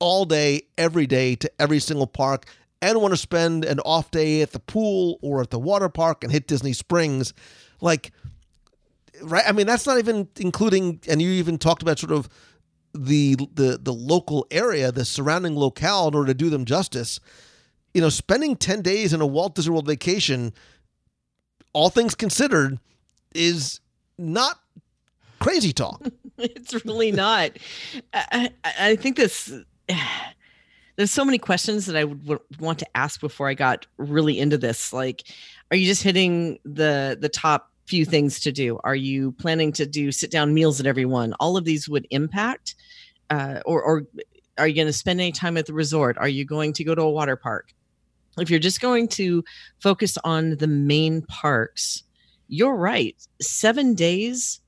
all 0.00 0.24
day, 0.24 0.62
every 0.76 1.06
day 1.06 1.36
to 1.36 1.50
every 1.60 1.78
single 1.78 2.06
park, 2.06 2.46
and 2.82 3.00
want 3.00 3.12
to 3.12 3.16
spend 3.16 3.64
an 3.64 3.80
off 3.80 4.10
day 4.10 4.42
at 4.42 4.52
the 4.52 4.58
pool 4.58 5.18
or 5.22 5.40
at 5.40 5.50
the 5.50 5.58
water 5.58 5.88
park 5.88 6.22
and 6.22 6.32
hit 6.32 6.46
Disney 6.46 6.72
Springs, 6.72 7.32
like, 7.80 8.12
right? 9.22 9.44
I 9.46 9.52
mean, 9.52 9.66
that's 9.66 9.86
not 9.86 9.98
even 9.98 10.28
including, 10.38 11.00
and 11.08 11.22
you 11.22 11.30
even 11.30 11.56
talked 11.56 11.82
about 11.82 11.98
sort 11.98 12.12
of 12.12 12.28
the 12.92 13.36
the 13.54 13.78
the 13.80 13.92
local 13.92 14.46
area, 14.50 14.92
the 14.92 15.04
surrounding 15.04 15.56
locale, 15.56 16.08
in 16.08 16.14
order 16.14 16.28
to 16.28 16.34
do 16.34 16.50
them 16.50 16.64
justice. 16.64 17.20
You 17.94 18.00
know, 18.00 18.08
spending 18.08 18.56
ten 18.56 18.82
days 18.82 19.12
in 19.12 19.20
a 19.20 19.26
Walt 19.26 19.54
Disney 19.54 19.72
World 19.72 19.86
vacation, 19.86 20.52
all 21.72 21.88
things 21.88 22.14
considered, 22.14 22.78
is 23.34 23.80
not 24.18 24.58
crazy 25.38 25.72
talk. 25.72 26.02
it's 26.38 26.84
really 26.84 27.12
not. 27.12 27.52
I, 28.12 28.50
I, 28.64 28.96
think 28.96 29.16
this. 29.16 29.52
There's 30.96 31.10
so 31.10 31.24
many 31.24 31.38
questions 31.38 31.86
that 31.86 31.96
I 31.96 32.04
would, 32.04 32.40
want 32.60 32.78
to 32.78 32.86
ask 32.96 33.20
before 33.20 33.48
I 33.48 33.54
got 33.54 33.86
really 33.96 34.38
into 34.38 34.56
this. 34.56 34.92
Like, 34.92 35.24
are 35.70 35.76
you 35.76 35.86
just 35.86 36.04
hitting 36.04 36.58
the 36.64 37.18
the 37.20 37.28
top 37.28 37.72
few 37.86 38.04
things 38.04 38.40
to 38.40 38.52
do? 38.52 38.78
Are 38.84 38.94
you 38.94 39.32
planning 39.32 39.72
to 39.72 39.86
do 39.86 40.12
sit 40.12 40.30
down 40.30 40.54
meals 40.54 40.78
at 40.80 40.86
every 40.86 41.04
one? 41.04 41.34
All 41.40 41.56
of 41.56 41.64
these 41.64 41.88
would 41.88 42.06
impact, 42.10 42.76
uh, 43.28 43.60
or 43.66 43.82
or 43.82 44.06
are 44.56 44.68
you 44.68 44.74
going 44.74 44.86
to 44.86 44.92
spend 44.92 45.20
any 45.20 45.32
time 45.32 45.56
at 45.56 45.66
the 45.66 45.74
resort? 45.74 46.16
Are 46.18 46.28
you 46.28 46.44
going 46.44 46.72
to 46.74 46.84
go 46.84 46.94
to 46.94 47.02
a 47.02 47.10
water 47.10 47.36
park? 47.36 47.74
If 48.38 48.50
you're 48.50 48.58
just 48.58 48.80
going 48.80 49.08
to 49.08 49.44
focus 49.80 50.18
on 50.24 50.56
the 50.56 50.66
main 50.66 51.22
parks, 51.22 52.02
you're 52.48 52.76
right. 52.76 53.16
Seven 53.40 53.94
days 53.94 54.60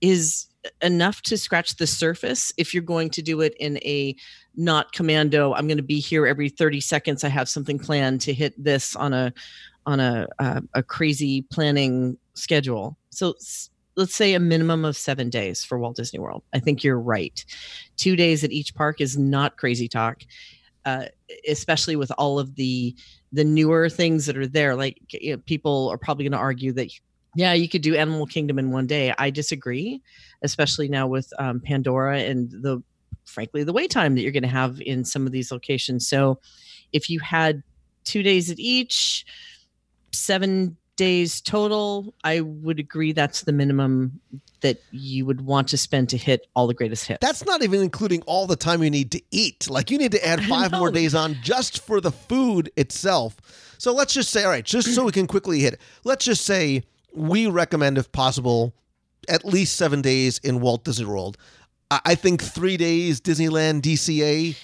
is 0.00 0.46
enough 0.82 1.22
to 1.22 1.38
scratch 1.38 1.76
the 1.76 1.86
surface 1.86 2.52
if 2.58 2.74
you're 2.74 2.82
going 2.82 3.08
to 3.10 3.22
do 3.22 3.40
it 3.40 3.54
in 3.58 3.78
a 3.78 4.14
not 4.56 4.92
commando 4.92 5.54
i'm 5.54 5.66
going 5.66 5.78
to 5.78 5.82
be 5.82 5.98
here 5.98 6.26
every 6.26 6.50
30 6.50 6.82
seconds 6.82 7.24
i 7.24 7.28
have 7.28 7.48
something 7.48 7.78
planned 7.78 8.20
to 8.20 8.34
hit 8.34 8.52
this 8.62 8.94
on 8.94 9.14
a 9.14 9.32
on 9.86 10.00
a 10.00 10.26
a 10.74 10.82
crazy 10.82 11.42
planning 11.50 12.16
schedule. 12.34 12.96
So 13.10 13.34
let's 13.96 14.14
say 14.14 14.34
a 14.34 14.40
minimum 14.40 14.84
of 14.84 14.96
7 14.96 15.30
days 15.30 15.64
for 15.64 15.78
Walt 15.78 15.96
Disney 15.96 16.18
World. 16.18 16.42
I 16.54 16.58
think 16.58 16.82
you're 16.82 17.00
right. 17.00 17.44
2 17.96 18.16
days 18.16 18.44
at 18.44 18.52
each 18.52 18.74
park 18.74 19.00
is 19.00 19.18
not 19.18 19.56
crazy 19.56 19.88
talk 19.88 20.22
uh, 20.84 21.04
especially 21.48 21.96
with 21.96 22.10
all 22.18 22.38
of 22.38 22.54
the 22.56 22.94
the 23.32 23.44
newer 23.44 23.88
things 23.88 24.26
that 24.26 24.36
are 24.36 24.46
there 24.46 24.74
like 24.74 24.98
you 25.12 25.32
know, 25.32 25.42
people 25.46 25.88
are 25.88 25.98
probably 25.98 26.24
going 26.24 26.32
to 26.32 26.38
argue 26.38 26.72
that 26.72 26.90
yeah 27.36 27.52
you 27.52 27.68
could 27.68 27.82
do 27.82 27.94
animal 27.94 28.26
kingdom 28.26 28.58
in 28.58 28.70
one 28.70 28.86
day. 28.86 29.14
I 29.18 29.30
disagree 29.30 30.00
especially 30.42 30.88
now 30.88 31.06
with 31.06 31.32
um, 31.38 31.60
pandora 31.60 32.20
and 32.20 32.50
the 32.50 32.82
frankly 33.24 33.62
the 33.62 33.72
wait 33.72 33.90
time 33.90 34.14
that 34.14 34.22
you're 34.22 34.32
going 34.32 34.42
to 34.42 34.48
have 34.48 34.80
in 34.80 35.04
some 35.04 35.26
of 35.26 35.32
these 35.32 35.52
locations. 35.52 36.08
So 36.08 36.40
if 36.92 37.08
you 37.08 37.20
had 37.20 37.62
two 38.04 38.22
days 38.22 38.50
at 38.50 38.58
each 38.58 39.24
seven 40.12 40.76
days 41.06 41.40
total 41.40 42.14
i 42.24 42.40
would 42.40 42.78
agree 42.78 43.12
that's 43.12 43.40
the 43.42 43.52
minimum 43.52 44.20
that 44.60 44.78
you 44.92 45.24
would 45.24 45.40
want 45.40 45.66
to 45.68 45.78
spend 45.78 46.08
to 46.10 46.18
hit 46.18 46.46
all 46.54 46.66
the 46.66 46.74
greatest 46.80 47.06
hits 47.06 47.18
That's 47.26 47.44
not 47.46 47.62
even 47.62 47.80
including 47.80 48.20
all 48.32 48.46
the 48.46 48.56
time 48.56 48.82
you 48.82 48.90
need 48.90 49.10
to 49.12 49.22
eat. 49.30 49.70
Like 49.70 49.90
you 49.90 49.96
need 49.96 50.12
to 50.12 50.22
add 50.32 50.44
five 50.56 50.70
more 50.72 50.90
days 50.90 51.14
on 51.14 51.36
just 51.42 51.72
for 51.86 51.98
the 51.98 52.12
food 52.12 52.70
itself. 52.76 53.36
So 53.78 53.94
let's 53.94 54.12
just 54.12 54.28
say, 54.30 54.44
all 54.44 54.50
right, 54.50 54.62
just 54.62 54.94
so 54.94 55.06
we 55.06 55.12
can 55.12 55.26
quickly 55.26 55.60
hit. 55.60 55.74
it, 55.74 55.80
Let's 56.04 56.26
just 56.26 56.44
say 56.44 56.82
we 57.14 57.46
recommend, 57.46 57.96
if 57.96 58.12
possible, 58.12 58.74
at 59.30 59.46
least 59.46 59.76
seven 59.76 60.02
days 60.02 60.38
in 60.44 60.60
Walt 60.60 60.84
Disney 60.84 61.06
World. 61.06 61.38
I, 61.90 62.00
I 62.12 62.14
think 62.14 62.42
three 62.42 62.76
days 62.76 63.18
Disneyland 63.22 63.80
DCA. 63.80 64.56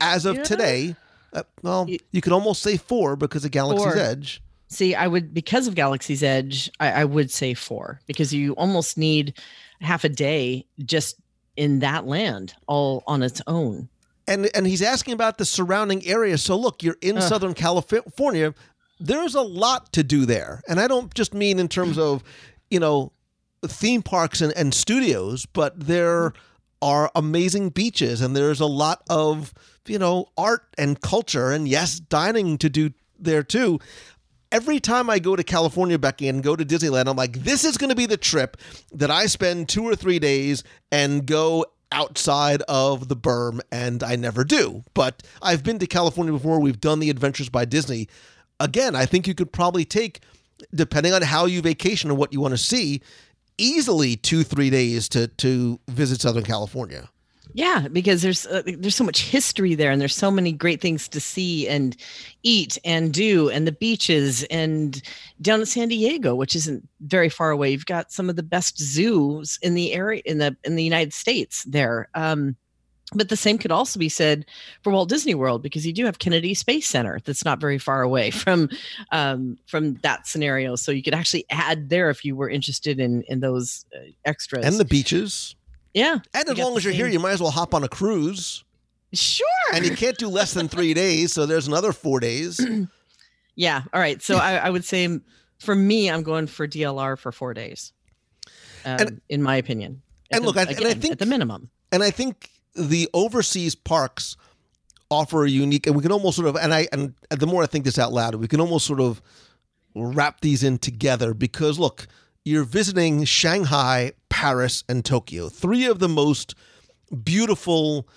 As 0.00 0.24
of 0.24 0.36
Yeah. 0.36 0.42
today, 0.44 0.96
uh, 1.34 1.42
well, 1.62 1.84
You- 1.90 1.98
you 2.10 2.20
could 2.22 2.32
almost 2.32 2.62
say 2.62 2.78
four 2.78 3.16
because 3.16 3.44
of 3.44 3.50
Galaxy's 3.50 3.92
Four. 3.92 3.98
Edge. 3.98 4.42
See, 4.70 4.94
I 4.94 5.08
would 5.08 5.34
because 5.34 5.66
of 5.66 5.74
Galaxy's 5.74 6.22
Edge, 6.22 6.70
I, 6.78 7.02
I 7.02 7.04
would 7.04 7.30
say 7.30 7.54
four 7.54 8.00
because 8.06 8.32
you 8.32 8.52
almost 8.52 8.96
need 8.96 9.36
half 9.80 10.04
a 10.04 10.08
day 10.08 10.64
just 10.84 11.16
in 11.56 11.80
that 11.80 12.06
land 12.06 12.54
all 12.68 13.02
on 13.06 13.22
its 13.22 13.42
own. 13.48 13.88
and 14.28 14.48
and 14.54 14.66
he's 14.66 14.80
asking 14.82 15.12
about 15.12 15.38
the 15.38 15.44
surrounding 15.44 16.06
area. 16.06 16.38
So 16.38 16.56
look, 16.56 16.82
you're 16.84 16.96
in 17.02 17.16
Ugh. 17.16 17.22
Southern 17.22 17.54
California. 17.54 18.54
There's 19.00 19.34
a 19.34 19.42
lot 19.42 19.92
to 19.94 20.02
do 20.04 20.24
there, 20.24 20.62
and 20.68 20.78
I 20.78 20.86
don't 20.86 21.12
just 21.14 21.34
mean 21.34 21.58
in 21.58 21.68
terms 21.68 21.98
of 21.98 22.22
you 22.70 22.78
know 22.78 23.12
theme 23.66 24.02
parks 24.02 24.40
and, 24.40 24.52
and 24.56 24.72
studios, 24.72 25.46
but 25.46 25.78
there 25.80 26.32
are 26.80 27.10
amazing 27.14 27.70
beaches, 27.70 28.20
and 28.20 28.36
there's 28.36 28.60
a 28.60 28.66
lot 28.66 29.02
of 29.10 29.52
you 29.88 29.98
know 29.98 30.26
art 30.36 30.62
and 30.78 31.00
culture, 31.00 31.50
and 31.50 31.66
yes, 31.66 31.98
dining 31.98 32.56
to 32.58 32.68
do 32.68 32.92
there 33.18 33.42
too. 33.42 33.80
Every 34.52 34.80
time 34.80 35.08
I 35.08 35.20
go 35.20 35.36
to 35.36 35.44
California, 35.44 35.98
Becky, 35.98 36.26
and 36.28 36.42
go 36.42 36.56
to 36.56 36.64
Disneyland, 36.64 37.06
I'm 37.06 37.16
like, 37.16 37.44
this 37.44 37.64
is 37.64 37.78
going 37.78 37.90
to 37.90 37.96
be 37.96 38.06
the 38.06 38.16
trip 38.16 38.56
that 38.92 39.10
I 39.10 39.26
spend 39.26 39.68
two 39.68 39.84
or 39.84 39.94
three 39.94 40.18
days 40.18 40.64
and 40.90 41.24
go 41.24 41.66
outside 41.92 42.62
of 42.62 43.08
the 43.08 43.16
berm, 43.16 43.60
and 43.70 44.02
I 44.02 44.16
never 44.16 44.44
do. 44.44 44.82
But 44.94 45.22
I've 45.40 45.62
been 45.62 45.78
to 45.78 45.86
California 45.86 46.32
before. 46.32 46.60
We've 46.60 46.80
done 46.80 46.98
the 46.98 47.10
Adventures 47.10 47.48
by 47.48 47.64
Disney. 47.64 48.08
Again, 48.58 48.96
I 48.96 49.06
think 49.06 49.26
you 49.26 49.34
could 49.34 49.52
probably 49.52 49.84
take, 49.84 50.20
depending 50.74 51.12
on 51.12 51.22
how 51.22 51.46
you 51.46 51.62
vacation 51.62 52.10
and 52.10 52.18
what 52.18 52.32
you 52.32 52.40
want 52.40 52.52
to 52.52 52.58
see, 52.58 53.02
easily 53.56 54.16
two, 54.16 54.42
three 54.42 54.70
days 54.70 55.08
to 55.10 55.28
to 55.28 55.78
visit 55.88 56.20
Southern 56.20 56.44
California. 56.44 57.08
Yeah, 57.52 57.88
because 57.88 58.22
there's 58.22 58.46
uh, 58.46 58.62
there's 58.64 58.94
so 58.94 59.04
much 59.04 59.22
history 59.22 59.74
there, 59.74 59.90
and 59.90 60.00
there's 60.00 60.14
so 60.14 60.30
many 60.30 60.52
great 60.52 60.80
things 60.80 61.08
to 61.08 61.20
see 61.20 61.66
and 61.66 61.96
eat 62.44 62.78
and 62.84 63.12
do, 63.12 63.50
and 63.50 63.66
the 63.66 63.72
beaches, 63.72 64.44
and 64.44 65.02
down 65.42 65.60
in 65.60 65.66
San 65.66 65.88
Diego, 65.88 66.34
which 66.34 66.54
isn't 66.54 66.88
very 67.00 67.28
far 67.28 67.50
away. 67.50 67.70
You've 67.70 67.86
got 67.86 68.12
some 68.12 68.30
of 68.30 68.36
the 68.36 68.44
best 68.44 68.78
zoos 68.78 69.58
in 69.62 69.74
the 69.74 69.92
area 69.92 70.22
in 70.24 70.38
the 70.38 70.56
in 70.64 70.76
the 70.76 70.84
United 70.84 71.12
States 71.12 71.64
there. 71.64 72.08
Um, 72.14 72.56
But 73.12 73.28
the 73.28 73.36
same 73.36 73.58
could 73.58 73.72
also 73.72 73.98
be 73.98 74.08
said 74.08 74.46
for 74.82 74.92
Walt 74.92 75.08
Disney 75.08 75.34
World 75.34 75.62
because 75.62 75.84
you 75.84 75.92
do 75.92 76.04
have 76.04 76.20
Kennedy 76.20 76.54
Space 76.54 76.86
Center 76.86 77.18
that's 77.24 77.44
not 77.44 77.60
very 77.60 77.78
far 77.78 78.02
away 78.02 78.30
from 78.42 78.68
um, 79.10 79.58
from 79.66 79.94
that 80.02 80.28
scenario. 80.28 80.76
So 80.76 80.92
you 80.92 81.02
could 81.02 81.14
actually 81.14 81.44
add 81.50 81.88
there 81.88 82.10
if 82.10 82.24
you 82.24 82.36
were 82.36 82.48
interested 82.48 83.00
in 83.00 83.22
in 83.22 83.40
those 83.40 83.84
uh, 83.92 84.10
extras 84.24 84.64
and 84.64 84.76
the 84.76 84.84
beaches. 84.84 85.56
Yeah. 85.94 86.18
And 86.34 86.48
as 86.48 86.58
long 86.58 86.76
as 86.76 86.84
you're 86.84 86.92
here, 86.94 87.08
you 87.08 87.18
might 87.18 87.32
as 87.32 87.40
well 87.40 87.50
hop 87.50 87.74
on 87.74 87.84
a 87.84 87.88
cruise. 87.88 88.64
sure. 89.12 89.46
And 89.72 89.84
you 89.84 89.96
can't 89.96 90.16
do 90.18 90.28
less 90.28 90.54
than 90.54 90.68
three 90.68 90.94
days, 90.94 91.32
so 91.32 91.46
there's 91.46 91.66
another 91.68 91.92
four 91.92 92.20
days. 92.20 92.60
Yeah. 93.56 93.82
All 93.92 94.00
right. 94.00 94.22
So 94.22 94.36
I, 94.36 94.54
I 94.54 94.70
would 94.70 94.84
say 94.86 95.06
for 95.58 95.74
me, 95.74 96.08
I'm 96.10 96.22
going 96.22 96.46
for 96.46 96.66
DLR 96.66 97.18
for 97.18 97.30
four 97.30 97.52
days. 97.52 97.92
Um, 98.86 98.96
And- 99.00 99.20
in 99.28 99.42
my 99.42 99.56
opinion. 99.56 100.00
And 100.30 100.42
the- 100.42 100.46
look, 100.46 100.56
I- 100.56 100.62
and 100.62 100.70
I 100.70 100.72
again, 100.72 101.00
think- 101.00 101.12
at 101.12 101.18
the 101.18 101.26
minimum. 101.26 101.68
and 101.92 102.02
I 102.02 102.10
think 102.10 102.48
the 102.74 103.10
overseas 103.12 103.74
parks 103.74 104.36
offer 105.10 105.44
a 105.44 105.50
unique, 105.50 105.86
and 105.86 105.94
we 105.96 106.00
can 106.02 106.12
almost 106.12 106.36
sort 106.36 106.48
of, 106.48 106.56
and 106.56 106.72
I, 106.72 106.88
and 106.92 107.12
the 107.30 107.46
more 107.46 107.62
I 107.62 107.66
think 107.66 107.84
this 107.84 107.98
out 107.98 108.12
loud, 108.14 108.36
we 108.36 108.48
can 108.48 108.60
almost 108.60 108.86
sort 108.86 109.00
of 109.00 109.20
wrap 109.94 110.40
these 110.40 110.62
in 110.62 110.78
together 110.78 111.34
because 111.34 111.78
look, 111.78 112.06
you're 112.44 112.64
visiting 112.64 113.24
Shanghai, 113.24 114.12
Paris, 114.28 114.84
and 114.88 115.04
Tokyo, 115.04 115.48
three 115.48 115.84
of 115.86 115.98
the 115.98 116.08
most 116.08 116.54
beautiful, 117.24 118.08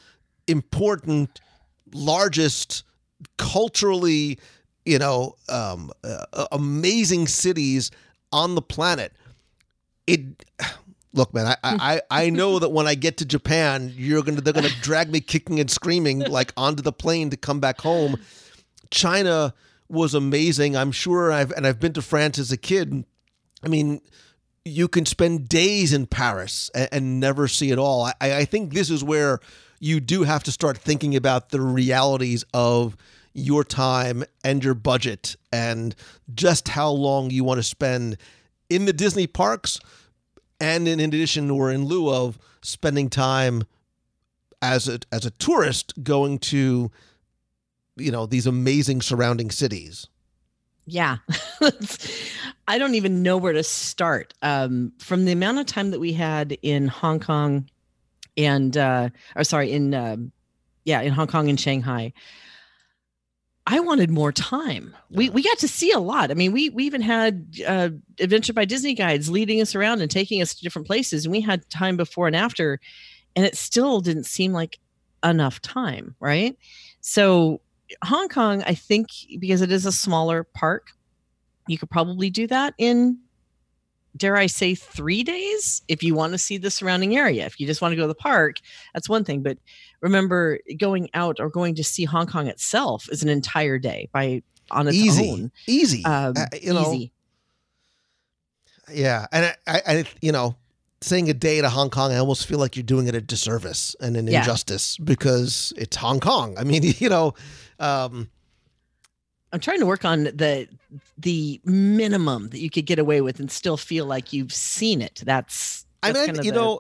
important, 0.48 1.42
largest, 1.94 2.84
culturally, 3.38 4.40
you 4.86 5.00
know, 5.00 5.36
um, 5.50 5.92
uh, 6.04 6.46
amazing 6.52 7.28
cities 7.28 7.92
on 8.32 8.56
the 8.56 8.62
planet. 8.62 9.14
It 10.08 10.44
look, 11.14 11.34
man, 11.34 11.48
I, 11.48 11.58
I 11.64 12.02
I 12.10 12.30
know 12.30 12.60
that 12.60 12.70
when 12.70 12.88
I 12.88 12.96
get 12.96 13.18
to 13.18 13.26
Japan, 13.26 13.94
you're 13.96 14.22
gonna 14.24 14.42
they're 14.42 14.54
gonna 14.54 14.70
drag 14.82 15.10
me 15.12 15.22
kicking 15.22 15.60
and 15.60 15.70
screaming 15.70 16.20
like 16.20 16.54
onto 16.58 16.82
the 16.84 16.92
plane 16.92 17.30
to 17.30 17.38
come 17.38 17.60
back 17.60 17.82
home. 17.82 18.18
China 18.90 19.54
was 19.88 20.14
amazing. 20.14 20.76
I'm 20.76 20.92
sure 20.92 21.32
I've 21.32 21.52
and 21.52 21.66
I've 21.66 21.80
been 21.80 21.94
to 21.94 22.02
France 22.02 22.38
as 22.38 22.52
a 22.52 22.58
kid. 22.58 23.06
I 23.64 23.68
mean, 23.68 24.02
you 24.66 24.88
can 24.88 25.06
spend 25.06 25.50
days 25.50 25.94
in 25.94 26.06
Paris 26.06 26.70
and, 26.74 26.90
and 26.92 27.20
never 27.20 27.48
see 27.48 27.72
it 27.72 27.80
all. 27.80 28.06
I, 28.06 28.14
I 28.22 28.46
think 28.46 28.74
this 28.74 28.90
is 28.90 29.04
where 29.04 29.40
you 29.80 30.00
do 30.00 30.24
have 30.24 30.44
to 30.44 30.52
start 30.52 30.78
thinking 30.78 31.16
about 31.16 31.50
the 31.50 31.62
realities 31.62 32.46
of 32.54 32.96
your 33.34 33.64
time 33.64 34.24
and 34.44 34.64
your 34.64 34.76
budget 34.76 35.36
and 35.52 35.96
just 36.34 36.70
how 36.70 36.90
long 36.90 37.32
you 37.32 37.44
want 37.44 37.58
to 37.58 37.64
spend 37.64 38.18
in 38.70 38.86
the 38.86 38.94
Disney 38.94 39.28
parks 39.28 39.80
and 40.60 40.88
in 40.88 41.00
addition 41.00 41.50
or 41.50 41.72
in 41.72 41.86
lieu 41.86 42.10
of 42.10 42.38
spending 42.62 43.10
time 43.10 43.64
as 44.62 44.88
a 44.88 45.00
as 45.12 45.26
a 45.26 45.32
tourist 45.32 45.94
going 46.04 46.40
to 46.40 46.90
you 47.98 48.12
know 48.12 48.26
these 48.26 48.48
amazing 48.48 49.02
surrounding 49.02 49.52
cities. 49.52 50.08
Yeah. 50.86 51.18
I 52.68 52.78
don't 52.78 52.96
even 52.96 53.24
know 53.24 53.38
where 53.38 53.54
to 53.54 53.64
start. 53.64 54.34
Um, 54.42 54.94
from 55.00 55.26
the 55.26 55.32
amount 55.32 55.60
of 55.60 55.66
time 55.66 55.92
that 55.92 56.00
we 56.00 56.14
had 56.14 56.58
in 56.62 56.88
Hong 56.88 57.20
Kong 57.20 57.70
and, 58.38 58.76
uh, 58.76 59.10
or 59.36 59.44
sorry, 59.44 59.72
in, 59.72 59.94
um, 59.94 60.32
yeah, 60.86 61.02
in 61.02 61.14
Hong 61.14 61.28
Kong 61.28 61.50
and 61.50 61.60
Shanghai, 61.60 62.14
I 63.66 63.80
wanted 63.80 64.10
more 64.10 64.32
time. 64.34 64.94
We 65.10 65.30
we 65.30 65.42
got 65.42 65.58
to 65.60 65.70
see 65.70 65.92
a 65.92 66.00
lot. 66.00 66.32
I 66.32 66.34
mean, 66.34 66.52
we 66.52 66.70
we 66.70 66.84
even 66.84 67.02
had 67.02 67.56
uh, 67.66 67.90
Adventure 68.20 68.52
by 68.52 68.66
Disney 68.66 68.94
guides 68.94 69.30
leading 69.30 69.62
us 69.62 69.74
around 69.74 70.02
and 70.02 70.12
taking 70.12 70.42
us 70.42 70.54
to 70.54 70.64
different 70.64 70.86
places, 70.88 71.26
and 71.26 71.32
we 71.32 71.40
had 71.40 71.70
time 71.70 71.96
before 71.96 72.28
and 72.28 72.36
after, 72.36 72.80
and 73.36 73.46
it 73.46 73.56
still 73.56 74.02
didn't 74.02 74.26
seem 74.26 74.52
like 74.52 74.80
enough 75.24 75.62
time, 75.62 76.16
right? 76.20 76.58
So 77.00 77.62
Hong 78.04 78.28
Kong, 78.30 78.64
I 78.66 78.74
think, 78.76 79.08
because 79.40 79.62
it 79.62 79.72
is 79.72 79.86
a 79.86 79.92
smaller 79.92 80.44
park, 80.44 80.88
you 81.68 81.78
could 81.78 81.90
probably 81.90 82.30
do 82.30 82.48
that 82.48 82.74
in, 82.78 83.20
dare 84.16 84.36
I 84.36 84.48
say, 84.48 84.76
three 84.76 85.24
days 85.24 85.82
if 85.88 86.04
you 86.04 86.14
want 86.16 86.34
to 86.34 86.38
see 86.38 86.58
the 86.58 86.70
surrounding 86.72 87.16
area. 87.16 87.46
If 87.46 87.60
you 87.60 87.66
just 87.68 87.82
want 87.82 87.92
to 87.94 87.96
go 87.96 88.04
to 88.04 88.08
the 88.08 88.16
park, 88.16 88.58
that's 88.94 89.08
one 89.10 89.24
thing. 89.24 89.42
But 89.44 89.58
remember, 90.02 90.60
going 90.78 91.10
out 91.14 91.40
or 91.40 91.50
going 91.50 91.76
to 91.76 91.84
see 91.84 92.04
Hong 92.06 92.28
Kong 92.28 92.48
itself 92.48 93.08
is 93.12 93.24
an 93.24 93.30
entire 93.30 93.80
day 93.80 94.10
by 94.12 94.44
on 94.72 94.88
its 94.88 94.98
easy, 94.98 95.30
own. 95.32 95.52
easy. 95.68 96.06
Um, 96.06 96.34
Uh, 96.36 96.46
you 96.62 96.74
know, 96.74 96.94
easy. 96.94 97.12
yeah, 98.92 99.28
and 99.32 99.46
I, 99.46 99.56
I, 99.68 99.82
I, 99.88 100.06
you 100.22 100.32
know, 100.32 100.56
saying 101.02 101.30
a 101.30 101.34
day 101.34 101.62
to 101.62 101.70
Hong 101.70 101.90
Kong, 101.90 102.12
I 102.12 102.18
almost 102.18 102.46
feel 102.48 102.60
like 102.60 102.76
you're 102.76 102.84
doing 102.84 103.08
it 103.08 103.16
a 103.16 103.22
disservice 103.22 103.96
and 104.00 104.16
an 104.18 104.28
Yeah. 104.28 104.40
injustice 104.40 104.98
because 104.98 105.74
it's 105.78 105.98
Hong 105.98 106.20
Kong. 106.20 106.58
I 106.58 106.64
mean, 106.64 106.82
you 106.98 107.10
know, 107.10 107.34
um, 107.80 108.30
I'm 109.52 109.60
trying 109.60 109.80
to 109.80 109.86
work 109.86 110.04
on 110.06 110.24
the 110.24 110.68
the 111.18 111.62
minimum 111.64 112.50
that 112.50 112.60
you 112.60 112.70
could 112.70 112.86
get 112.86 113.00
away 113.00 113.22
with 113.22 113.40
and 113.40 113.52
still 113.52 113.78
feel 113.78 114.06
like 114.06 114.34
you've 114.34 114.54
seen 114.54 115.02
it. 115.02 115.22
That's, 115.24 115.86
I 116.02 116.12
mean, 116.12 116.26
kind 116.26 116.40
of 116.40 116.46
you 116.46 116.52
the- 116.52 116.60
know, 116.60 116.80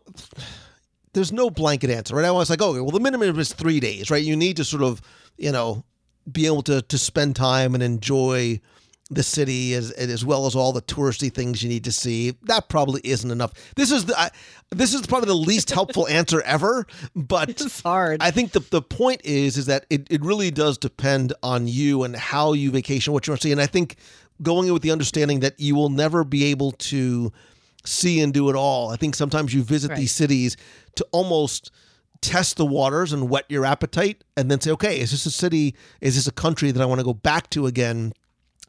there's 1.13 1.31
no 1.31 1.49
blanket 1.51 1.89
answer, 1.91 2.15
right? 2.15 2.25
I 2.25 2.31
was 2.31 2.49
like, 2.49 2.61
okay, 2.61 2.79
well, 2.79 2.89
the 2.91 2.99
minimum 2.99 3.37
is 3.37 3.53
three 3.53 3.79
days, 3.79 4.09
right? 4.09 4.23
You 4.23 4.35
need 4.35 4.57
to 4.57 4.63
sort 4.63 4.81
of, 4.83 5.01
you 5.37 5.51
know, 5.51 5.83
be 6.31 6.45
able 6.47 6.63
to 6.63 6.81
to 6.81 6.97
spend 6.97 7.35
time 7.35 7.73
and 7.75 7.83
enjoy 7.83 8.59
the 9.15 9.23
city 9.23 9.73
as 9.73 9.91
as 9.91 10.25
well 10.25 10.45
as 10.45 10.55
all 10.55 10.73
the 10.73 10.81
touristy 10.81 11.33
things 11.33 11.63
you 11.63 11.69
need 11.69 11.83
to 11.85 11.91
see. 11.91 12.31
That 12.43 12.69
probably 12.69 13.01
isn't 13.03 13.29
enough. 13.29 13.53
This 13.75 13.91
is 13.91 14.05
the 14.05 14.19
I, 14.19 14.31
this 14.69 14.93
is 14.93 15.05
probably 15.07 15.27
the 15.27 15.35
least 15.35 15.69
helpful 15.79 16.07
answer 16.07 16.41
ever, 16.41 16.85
but 17.15 17.49
it's 17.49 17.81
hard. 17.81 18.21
I 18.21 18.31
think 18.31 18.51
the 18.51 18.59
the 18.59 18.81
point 18.81 19.21
is 19.23 19.57
is 19.57 19.65
that 19.67 19.85
it, 19.89 20.07
it 20.09 20.23
really 20.23 20.51
does 20.51 20.77
depend 20.77 21.33
on 21.43 21.67
you 21.67 22.03
and 22.03 22.15
how 22.15 22.53
you 22.53 22.71
vacation, 22.71 23.13
what 23.13 23.27
you 23.27 23.31
want 23.31 23.41
to 23.41 23.47
see. 23.47 23.51
And 23.51 23.61
I 23.61 23.67
think 23.67 23.97
going 24.41 24.67
in 24.67 24.73
with 24.73 24.81
the 24.81 24.91
understanding 24.91 25.41
that 25.41 25.59
you 25.59 25.75
will 25.75 25.89
never 25.89 26.23
be 26.23 26.45
able 26.45 26.71
to 26.71 27.31
see 27.85 28.19
and 28.21 28.33
do 28.33 28.49
it 28.49 28.55
all. 28.55 28.89
I 28.91 28.95
think 28.95 29.15
sometimes 29.15 29.53
you 29.53 29.61
visit 29.63 29.89
Right. 29.89 29.99
these 29.99 30.11
cities 30.11 30.57
to 30.95 31.05
almost 31.11 31.71
test 32.21 32.55
the 32.55 32.65
waters 32.65 33.11
and 33.11 33.29
whet 33.29 33.43
your 33.49 33.65
appetite 33.65 34.23
and 34.37 34.49
then 34.49 34.59
say, 34.61 34.71
okay, 34.71 34.99
is 34.99 35.11
this 35.11 35.25
a 35.25 35.31
city, 35.31 35.75
is 35.99 36.15
this 36.15 36.25
a 36.25 36.31
country 36.31 36.71
that 36.71 36.81
I 36.81 36.85
want 36.85 36.99
to 36.99 37.05
go 37.05 37.13
back 37.13 37.49
to 37.51 37.67
again? 37.67 38.13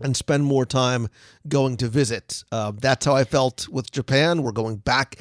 And 0.00 0.16
spend 0.16 0.44
more 0.44 0.66
time 0.66 1.08
going 1.48 1.76
to 1.78 1.88
visit. 1.88 2.44
Uh, 2.50 2.72
that's 2.76 3.06
how 3.06 3.14
I 3.14 3.24
felt 3.24 3.68
with 3.68 3.90
Japan. 3.90 4.42
We're 4.42 4.52
going 4.52 4.76
back, 4.76 5.16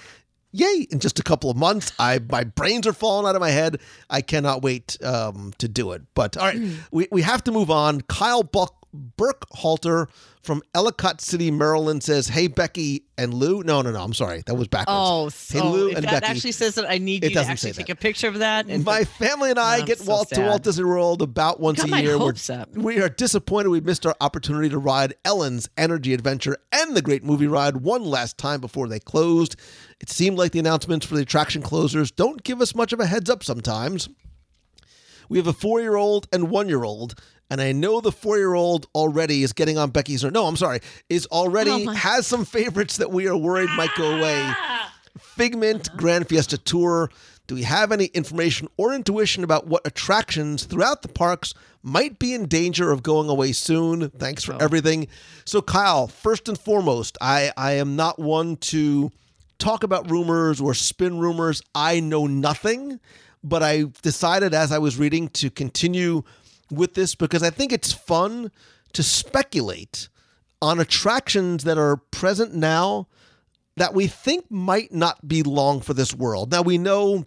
yay! 0.52 0.88
In 0.90 1.00
just 1.00 1.20
a 1.20 1.24
couple 1.24 1.50
of 1.50 1.58
months, 1.58 1.92
I 2.00 2.20
my 2.30 2.44
brains 2.44 2.88
are 2.88 2.94
falling 2.94 3.28
out 3.28 3.36
of 3.36 3.42
my 3.42 3.52
head. 3.52 3.80
I 4.10 4.22
cannot 4.22 4.62
wait 4.62 4.98
um, 5.04 5.54
to 5.60 5.68
do 5.68 5.92
it. 5.92 6.02
But 6.16 6.38
all 6.38 6.46
right, 6.46 6.62
we 6.92 7.08
we 7.12 7.22
have 7.22 7.44
to 7.46 7.52
move 7.52 7.70
on. 7.72 8.02
Kyle 8.02 8.44
Buck. 8.44 8.76
Burkhalter 9.18 10.08
from 10.44 10.62
Ellicott 10.76 11.22
City, 11.22 11.50
Maryland 11.52 12.04
says, 12.04 12.28
"Hey 12.28 12.48
Becky 12.48 13.06
and 13.18 13.34
Lou." 13.34 13.64
No, 13.64 13.82
no, 13.82 13.92
no. 13.92 14.04
I'm 14.04 14.14
sorry, 14.14 14.44
that 14.46 14.56
was 14.56 14.68
backwards. 14.68 14.88
Oh, 15.00 15.24
Hey, 15.26 15.60
so 15.60 15.72
Lou 15.72 15.90
if 15.92 15.96
and 15.98 16.06
that 16.06 16.22
Becky. 16.22 16.26
actually 16.26 16.52
says 16.52 16.76
that 16.76 16.86
I 16.90 16.98
need 16.98 17.24
It 17.24 17.30
you 17.32 17.36
to 17.36 17.46
actually 17.46 17.72
take 17.72 17.88
a 17.90 17.96
picture 17.96 18.28
of 18.28 18.40
that. 18.40 18.66
And 18.68 18.84
My 18.84 19.06
family 19.06 19.52
and 19.52 19.58
I 19.58 19.78
I'm 19.80 19.86
get 19.86 20.00
so 20.00 20.12
Walt 20.12 20.30
to 20.30 20.36
sad. 20.36 20.48
Walt 20.48 20.64
Disney 20.64 20.84
World 20.84 21.22
about 21.22 21.62
once 21.62 21.82
got 21.82 21.98
a 21.98 22.02
year. 22.02 22.18
We're- 22.20 22.34
up. 22.50 22.76
We 22.76 23.00
are 23.02 23.08
disappointed 23.08 23.70
we 23.70 23.80
missed 23.80 24.06
our 24.06 24.16
opportunity 24.20 24.68
to 24.70 24.78
ride 24.78 25.14
Ellen's 25.24 25.70
Energy 25.78 26.14
Adventure 26.14 26.58
and 26.74 26.94
the 26.96 27.02
Great 27.02 27.24
Movie 27.24 27.48
Ride 27.48 27.78
one 27.78 28.04
last 28.04 28.38
time 28.38 28.60
before 28.60 28.90
they 28.90 29.00
closed. 29.00 29.56
It 30.02 30.10
seemed 30.10 30.38
like 30.38 30.52
the 30.52 30.60
announcements 30.60 31.06
for 31.06 31.16
the 31.16 31.22
attraction 31.22 31.62
closers 31.62 32.12
don't 32.12 32.44
give 32.44 32.60
us 32.62 32.76
much 32.76 32.92
of 32.92 33.00
a 33.00 33.06
heads 33.06 33.30
up 33.30 33.44
sometimes. 33.44 34.10
We 35.30 35.38
have 35.38 35.48
a 35.48 35.54
four 35.54 35.80
year 35.80 35.96
old 35.96 36.28
and 36.34 36.50
one 36.50 36.68
year 36.68 36.84
old, 36.84 37.16
and 37.50 37.62
I 37.62 37.72
know 37.72 38.02
the 38.02 38.12
four 38.12 38.38
year 38.38 38.54
old 38.54 38.88
already 38.96 39.44
is 39.44 39.54
getting 39.54 39.78
on 39.78 39.92
Becky's. 39.92 40.24
No, 40.24 40.46
I'm 40.46 40.58
sorry, 40.58 40.80
is 41.10 41.26
already 41.28 41.88
Oh 41.88 41.92
has 41.92 42.28
some 42.28 42.46
favorites 42.46 42.98
that 42.98 43.12
we 43.12 43.28
are 43.28 43.38
worried 43.38 43.70
might 43.76 43.94
go 43.96 44.18
away. 44.18 44.40
Ah! 44.40 44.94
Figment 45.18 45.90
Grand 45.96 46.28
Fiesta 46.28 46.58
Tour. 46.58 47.10
Do 47.46 47.56
we 47.56 47.64
have 47.64 47.92
any 47.92 48.06
information 48.06 48.70
or 48.78 48.94
intuition 48.94 49.44
about 49.44 49.68
what 49.68 49.86
attractions 49.86 50.64
throughout 50.64 51.02
the 51.02 51.10
parks 51.10 51.54
might 51.82 52.18
be 52.18 52.34
in 52.34 52.48
danger 52.48 52.92
of 52.92 53.04
going 53.04 53.30
away 53.30 53.52
soon? 53.52 54.10
Thanks 54.12 54.44
for 54.44 54.54
oh. 54.54 54.58
everything. 54.62 55.08
So, 55.46 55.62
Kyle, 55.62 56.08
first 56.08 56.48
and 56.48 56.58
foremost, 56.58 57.18
I, 57.20 57.52
I 57.58 57.74
am 57.74 57.96
not 57.96 58.18
one 58.18 58.56
to 58.58 59.12
talk 59.60 59.84
about 59.84 60.10
rumors 60.10 60.62
or 60.62 60.74
spin 60.74 61.20
rumors. 61.20 61.62
I 61.76 62.00
know 62.00 62.28
nothing, 62.28 63.00
but 63.44 63.62
I 63.62 63.86
decided 64.02 64.54
as 64.54 64.72
I 64.72 64.78
was 64.78 64.98
reading 64.98 65.28
to 65.30 65.50
continue 65.50 66.24
with 66.76 66.94
this 66.94 67.16
because 67.16 67.44
I 67.44 67.50
think 67.50 67.72
it's 67.72 67.92
fun 67.92 68.52
to 68.94 69.04
speculate 69.04 70.10
on 70.62 70.80
attractions 70.80 71.64
that 71.66 71.78
are 71.78 71.98
present 71.98 72.54
now 72.54 73.08
that 73.76 73.94
we 73.94 74.08
think 74.08 74.50
might 74.50 74.94
not 74.94 75.28
be 75.28 75.44
long 75.44 75.82
for 75.82 75.94
this 75.94 76.14
world. 76.14 76.52
Now 76.52 76.62
we 76.62 76.78
know 76.78 77.26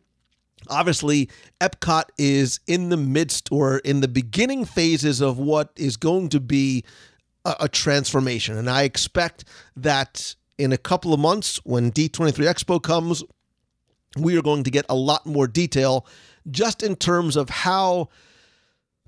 obviously 0.68 1.28
Epcot 1.61 2.05
is 2.18 2.61
in 2.66 2.88
the 2.88 2.97
midst 2.97 3.49
or 3.53 3.78
in 3.78 4.01
the 4.01 4.09
beginning 4.09 4.64
phases 4.64 5.20
of 5.20 5.38
what 5.38 5.70
is 5.76 5.97
going 5.97 6.28
to 6.30 6.40
be 6.40 6.84
a, 7.44 7.57
a 7.61 7.68
transformation 7.68 8.57
and 8.57 8.68
I 8.70 8.82
expect 8.82 9.44
that 9.76 10.34
in 10.59 10.72
a 10.72 10.78
couple 10.78 11.12
of 11.12 11.20
months 11.20 11.61
when 11.64 11.92
D23 11.92 12.32
Expo 12.32 12.82
comes 12.82 13.22
we 14.16 14.36
are 14.36 14.42
going 14.42 14.64
to 14.64 14.70
get 14.70 14.86
a 14.88 14.94
lot 14.94 15.26
more 15.26 15.47
detail 15.47 16.07
just 16.51 16.82
in 16.82 16.97
terms 16.97 17.36
of 17.36 17.51
how 17.51 18.09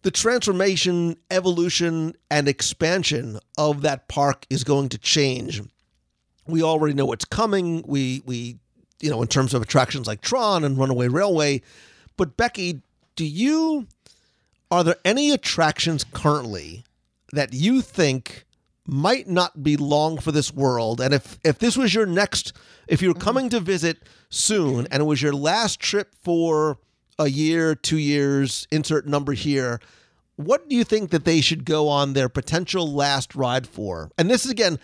the 0.03 0.11
transformation, 0.11 1.17
evolution, 1.31 2.15
and 2.31 2.49
expansion 2.49 3.39
of 3.57 3.83
that 3.83 4.09
park 4.09 4.47
is 4.49 4.65
going 4.65 4.89
to 4.91 4.99
change. 4.99 5.61
We 6.47 6.63
already 6.63 6.95
know 6.95 7.07
what's 7.07 7.25
coming. 7.25 7.83
We 7.87 8.23
we 8.25 8.59
you 9.01 9.11
know 9.11 9.23
in 9.23 9.29
terms 9.29 9.55
of 9.55 9.63
attractions 9.63 10.07
like 10.07 10.21
Tron 10.21 10.65
and 10.65 10.79
Runaway 10.79 11.09
Railway, 11.09 11.63
but 12.17 12.37
Becky, 12.37 12.83
do 13.17 13.25
you 13.25 13.87
are 14.71 14.85
there 14.85 14.97
any 15.05 15.31
attractions 15.31 16.05
currently 16.05 16.85
that 17.33 17.53
you 17.53 17.81
think 17.81 18.45
might 18.87 19.29
not 19.29 19.63
be 19.63 19.77
long 19.77 20.19
for 20.19 20.33
this 20.33 20.55
world? 20.55 21.01
And 21.01 21.13
if 21.13 21.39
if 21.45 21.59
this 21.59 21.77
was 21.77 21.95
your 21.95 22.07
next 22.07 22.53
if 22.87 23.03
you're 23.03 23.15
mm-hmm. 23.15 23.23
coming 23.23 23.49
to 23.51 23.61
visit 23.61 23.99
soon 24.31 24.87
and 24.91 25.03
it 25.03 25.07
was 25.07 25.21
your 25.21 25.35
last 25.35 25.81
trip 25.81 26.15
for 26.23 26.79
a 27.19 27.29
year, 27.29 27.75
2 27.75 27.99
years, 27.99 28.67
insert 28.71 29.07
number 29.07 29.33
here, 29.33 29.81
what 30.37 30.69
do 30.69 30.77
you 30.77 30.85
think 30.85 31.11
that 31.11 31.25
they 31.25 31.41
should 31.41 31.65
go 31.65 31.89
on 31.89 32.13
their 32.13 32.29
potential 32.29 32.93
last 32.93 33.35
ride 33.35 33.67
for? 33.67 34.11
And 34.17 34.31
this 34.31 34.45
is 34.45 34.51
again, 34.51 34.79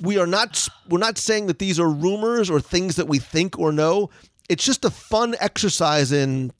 we 0.00 0.18
are 0.18 0.26
not 0.26 0.68
we're 0.88 0.98
not 0.98 1.18
saying 1.18 1.46
that 1.46 1.58
these 1.58 1.80
are 1.80 1.88
rumors 1.88 2.50
or 2.50 2.60
things 2.60 2.96
that 2.96 3.08
we 3.08 3.18
think 3.18 3.58
or 3.58 3.72
know. 3.72 4.10
It's 4.48 4.64
just 4.64 4.84
a 4.84 4.90
fun 4.90 5.36
exercise 5.40 6.12
in 6.12 6.52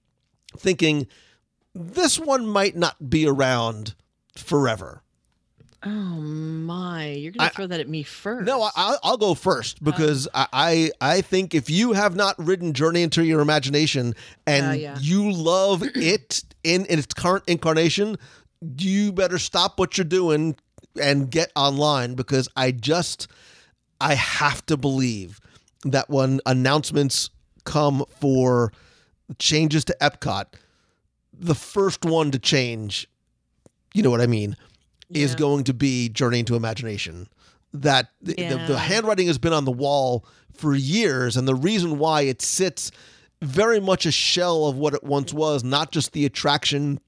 thinking 0.57 1.07
this 1.75 2.19
one 2.19 2.47
might 2.47 2.77
not 2.77 3.11
be 3.11 3.27
around 3.27 3.95
forever. 4.37 5.03
Oh 5.83 5.89
my! 5.91 7.07
You're 7.13 7.33
gonna 7.33 7.47
I- 7.49 7.53
throw 7.53 7.67
that 7.67 7.81
at 7.81 7.89
me 7.89 8.03
first. 8.03 8.45
No, 8.47 8.63
I, 8.63 8.71
I'll- 8.77 8.99
I'll 9.03 9.17
go 9.17 9.35
first 9.35 9.79
oh. 9.81 9.85
because 9.85 10.29
I, 10.35 10.47
I 10.53 10.91
I 11.01 11.21
think 11.23 11.55
if 11.55 11.71
you 11.71 11.93
have 11.93 12.15
not 12.15 12.35
ridden 12.39 12.75
Journey 12.75 13.03
into 13.03 13.25
Your 13.25 13.41
Imagination 13.41 14.15
and 14.47 14.67
Oh, 14.67 14.73
yeah. 14.73 14.97
you 15.01 15.33
love 15.33 15.83
it 15.97 16.43
in, 16.63 16.85
in 16.87 16.99
its 16.99 17.15
current 17.15 17.45
incarnation, 17.47 18.17
you 18.79 19.11
better 19.13 19.39
stop 19.39 19.79
what 19.79 19.97
you're 19.97 20.05
doing 20.05 20.55
and 21.01 21.31
get 21.31 21.51
online 21.57 22.15
because 22.15 22.47
I 22.57 22.73
just 22.73 23.29
I 24.03 24.15
have 24.17 24.67
to 24.67 24.77
believe 24.77 25.41
that 25.85 26.11
when 26.11 26.41
announcements 26.45 27.31
come 27.65 28.05
for 28.21 28.71
changes 29.39 29.85
to 29.87 29.97
Epcot, 30.03 30.45
the 31.33 31.55
first 31.55 32.05
one 32.05 32.31
to 32.33 32.39
change, 32.39 33.09
you 33.95 34.03
know 34.03 34.11
what 34.11 34.21
I 34.21 34.27
mean, 34.27 34.57
is 35.11 35.35
going 35.35 35.65
to 35.65 35.75
be 35.75 36.09
Journey 36.09 36.41
into 36.41 36.57
Imagination. 36.57 37.29
That 37.73 38.09
the, 38.21 38.35
the, 38.35 38.65
the 38.67 38.79
handwriting 38.79 39.29
has 39.29 39.39
been 39.39 39.53
on 39.53 39.65
the 39.65 39.71
wall 39.71 40.25
for 40.55 40.75
years, 40.75 41.37
and 41.37 41.47
the 41.47 41.55
reason 41.55 41.99
why 41.99 42.23
it 42.23 42.43
sits 42.43 42.91
very 43.41 43.81
much 43.81 44.07
a 44.07 44.13
shell 44.13 44.67
of 44.67 44.77
what 44.77 44.95
it 44.95 45.05
once 45.05 45.33
was, 45.33 45.63
not 45.65 45.93
just 45.93 46.13
the 46.13 46.27
attraction, 46.27 47.01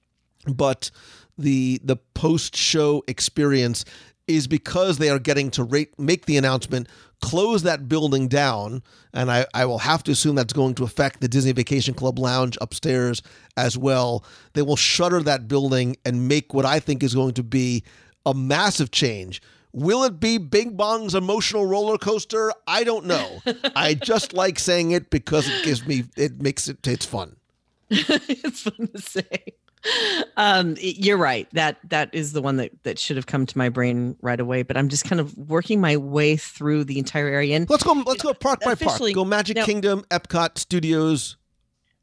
but 0.46 0.90
the 1.38 1.80
the 1.82 1.96
post 1.96 2.56
show 2.56 3.02
experience 3.08 3.84
is 4.26 4.46
because 4.46 4.98
they 4.98 5.10
are 5.10 5.18
getting 5.18 5.50
to 5.52 5.64
rate, 5.64 5.98
make 5.98 6.26
the 6.26 6.36
announcement, 6.36 6.88
close 7.20 7.62
that 7.62 7.88
building 7.88 8.28
down, 8.28 8.82
and 9.14 9.30
I, 9.30 9.46
I 9.54 9.64
will 9.64 9.78
have 9.78 10.02
to 10.04 10.12
assume 10.12 10.34
that's 10.34 10.52
going 10.52 10.74
to 10.74 10.84
affect 10.84 11.20
the 11.20 11.28
Disney 11.28 11.52
Vacation 11.52 11.94
Club 11.94 12.18
lounge 12.18 12.58
upstairs 12.60 13.22
as 13.56 13.78
well. 13.78 14.24
They 14.54 14.62
will 14.62 14.76
shutter 14.76 15.22
that 15.22 15.48
building 15.48 15.96
and 16.04 16.28
make 16.28 16.52
what 16.52 16.66
I 16.66 16.80
think 16.80 17.02
is 17.02 17.14
going 17.14 17.34
to 17.34 17.42
be 17.42 17.84
a 18.26 18.34
massive 18.34 18.90
change. 18.90 19.40
Will 19.72 20.04
it 20.04 20.20
be 20.20 20.36
Bing 20.36 20.76
Bong's 20.76 21.14
emotional 21.14 21.64
roller 21.64 21.96
coaster? 21.96 22.52
I 22.66 22.84
don't 22.84 23.06
know. 23.06 23.40
I 23.76 23.94
just 23.94 24.34
like 24.34 24.58
saying 24.58 24.90
it 24.90 25.08
because 25.08 25.48
it 25.48 25.64
gives 25.64 25.86
me 25.86 26.04
it 26.16 26.42
makes 26.42 26.68
it 26.68 26.86
it's 26.86 27.06
fun. 27.06 27.36
it's 27.88 28.62
fun 28.62 28.88
to 28.88 29.00
say. 29.00 29.54
Um, 30.36 30.76
you're 30.78 31.16
right. 31.18 31.48
That 31.52 31.78
that 31.88 32.14
is 32.14 32.32
the 32.32 32.40
one 32.42 32.56
that 32.56 32.70
that 32.84 32.98
should 32.98 33.16
have 33.16 33.26
come 33.26 33.46
to 33.46 33.58
my 33.58 33.68
brain 33.68 34.16
right 34.22 34.38
away. 34.38 34.62
But 34.62 34.76
I'm 34.76 34.88
just 34.88 35.04
kind 35.04 35.20
of 35.20 35.36
working 35.36 35.80
my 35.80 35.96
way 35.96 36.36
through 36.36 36.84
the 36.84 36.98
entire 36.98 37.28
area. 37.28 37.56
And 37.56 37.68
Let's 37.68 37.82
go. 37.82 37.92
Let's 37.92 38.22
go 38.22 38.32
park 38.34 38.60
by 38.60 38.74
park. 38.74 39.00
Go 39.12 39.24
Magic 39.24 39.56
now- 39.56 39.66
Kingdom, 39.66 40.04
Epcot 40.10 40.58
Studios. 40.58 41.36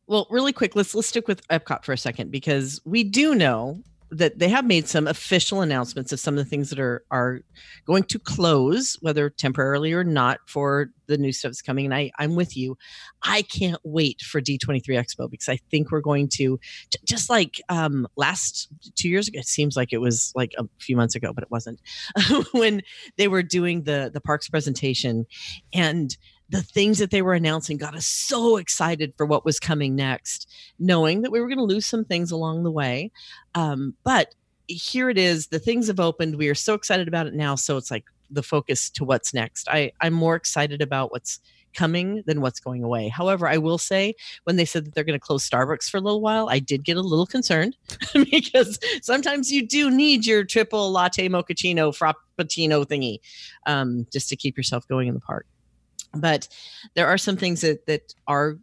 Well, 0.08 0.26
really 0.32 0.54
quick, 0.54 0.76
let's 0.76 0.96
let's 0.96 1.08
stick 1.08 1.28
with 1.28 1.48
Epcot 1.50 1.84
for 1.86 1.94
a 1.94 1.98
second 1.98 2.32
because 2.32 2.82
we 2.84 3.04
do 3.04 3.36
know 3.36 3.84
that 4.12 4.40
they 4.40 4.50
have 4.50 4.66
made 4.66 4.88
some 4.88 5.08
official 5.08 5.62
announcements 5.62 6.12
of 6.12 6.20
some 6.20 6.38
of 6.38 6.44
the 6.44 6.50
things 6.50 6.70
that 6.70 6.80
are 6.80 7.04
are 7.12 7.42
going 7.86 8.04
to 8.04 8.20
close, 8.20 8.98
whether 9.02 9.30
temporarily 9.30 9.94
or 9.94 10.04
not, 10.04 10.40
for 10.48 10.90
the 11.08 11.18
new 11.18 11.32
stuff 11.32 11.50
that's 11.50 11.62
coming. 11.62 11.86
And 11.86 11.94
I 11.94 12.12
I'm 12.18 12.36
with 12.36 12.58
you. 12.58 12.78
I 13.24 13.44
can't 13.44 13.80
wait 13.84 14.22
for 14.22 14.42
D23 14.42 14.84
Expo 14.88 15.30
because 15.30 15.50
I 15.50 15.58
think 15.70 15.92
we're 15.92 16.02
going 16.02 16.30
to 16.36 16.60
just 17.06 17.30
like 17.30 17.62
um 17.70 18.08
last 18.16 18.70
two 18.96 19.10
years 19.10 19.28
ago. 19.28 19.40
It 19.40 19.48
seems 19.48 19.76
like 19.76 19.94
it 19.94 20.02
was 20.02 20.32
like 20.36 20.54
a 20.58 20.66
few 20.80 20.96
months 20.96 21.16
ago, 21.16 21.32
but 21.34 21.44
it 21.44 21.52
wasn't 21.52 21.80
when 22.52 22.82
they 23.18 23.28
were 23.28 23.44
doing 23.44 23.84
the 23.84 24.10
the 24.12 24.22
parks 24.22 24.50
presentation 24.50 25.26
and 25.74 26.18
the 26.50 26.64
things 26.64 26.98
that 26.98 27.12
they 27.12 27.22
were 27.22 27.34
announcing 27.34 27.78
got 27.78 27.96
us 27.96 28.08
so 28.08 28.58
excited 28.58 29.14
for 29.18 29.26
what 29.26 29.46
was 29.46 29.60
coming 29.60 29.96
next, 29.96 30.50
knowing 30.80 31.22
that 31.22 31.32
we 31.32 31.40
were 31.40 31.48
going 31.48 31.60
to 31.60 31.64
lose 31.64 31.86
some 31.86 32.04
things 32.04 32.32
along 32.32 32.64
the 32.64 32.72
way. 32.72 33.12
Um, 33.56 33.96
but 34.04 34.34
here 34.68 35.10
it 35.10 35.18
is. 35.18 35.48
The 35.48 35.60
things 35.60 35.88
have 35.88 36.00
opened. 36.00 36.36
We 36.36 36.50
are 36.50 36.56
so 36.56 36.74
excited 36.74 37.08
about 37.08 37.28
it 37.28 37.34
now. 37.34 37.56
So 37.56 37.78
it's 37.78 37.92
like 37.92 38.06
the 38.30 38.44
focus 38.44 38.90
to 38.92 39.04
what's 39.04 39.34
next. 39.34 39.68
I, 39.70 39.92
I'm 40.02 40.14
more 40.14 40.36
excited 40.36 40.82
about 40.82 41.12
what's 41.12 41.40
coming 41.76 42.24
than 42.26 42.42
what's 42.42 42.60
going 42.60 42.84
away. 42.84 43.10
However, 43.10 43.48
I 43.48 43.58
will 43.58 43.78
say 43.78 44.16
when 44.44 44.56
they 44.56 44.66
said 44.66 44.86
that 44.86 44.96
they're 44.96 45.04
going 45.04 45.20
to 45.20 45.24
close 45.24 45.48
Starbucks 45.48 45.90
for 45.90 45.98
a 45.98 46.02
little 46.02 46.22
while, 46.22 46.50
I 46.50 46.58
did 46.58 46.84
get 46.84 46.98
a 46.98 47.02
little 47.02 47.28
concerned 47.28 47.78
because 48.14 48.80
sometimes 49.04 49.52
you 49.52 49.68
do 49.68 49.92
need 49.92 50.26
your 50.26 50.44
triple 50.44 50.92
latte 50.92 51.30
mochaccino 51.30 51.96
frappuccino 51.96 52.86
thingy 52.86 53.20
um, 53.68 54.08
just 54.12 54.30
to 54.30 54.36
keep 54.36 54.58
yourself 54.58 54.88
going 54.88 55.08
in 55.08 55.14
the 55.14 55.20
park 55.20 55.46
but 56.14 56.48
there 56.96 57.08
are 57.08 57.18
some 57.18 57.38
things 57.38 57.62
that 57.62 57.86
that 57.86 58.14
are 58.28 58.58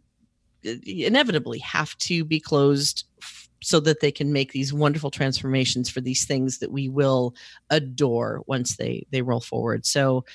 uh, 0.65 0.71
inevitably 0.85 1.59
have 1.59 1.97
to 1.99 2.25
be 2.25 2.39
closed 2.39 3.05
f- 3.21 3.49
so 3.61 3.79
that 3.79 4.01
they 4.01 4.11
can 4.11 4.33
make 4.33 4.51
these 4.51 4.73
wonderful 4.73 5.11
transformations 5.11 5.89
for 5.89 6.01
these 6.01 6.25
things 6.25 6.59
that 6.59 6.71
we 6.71 6.89
will 6.89 7.35
adore 7.69 8.43
once 8.47 8.75
they 8.75 9.05
they 9.11 9.21
roll 9.21 9.41
forward. 9.41 9.85
So 9.85 10.25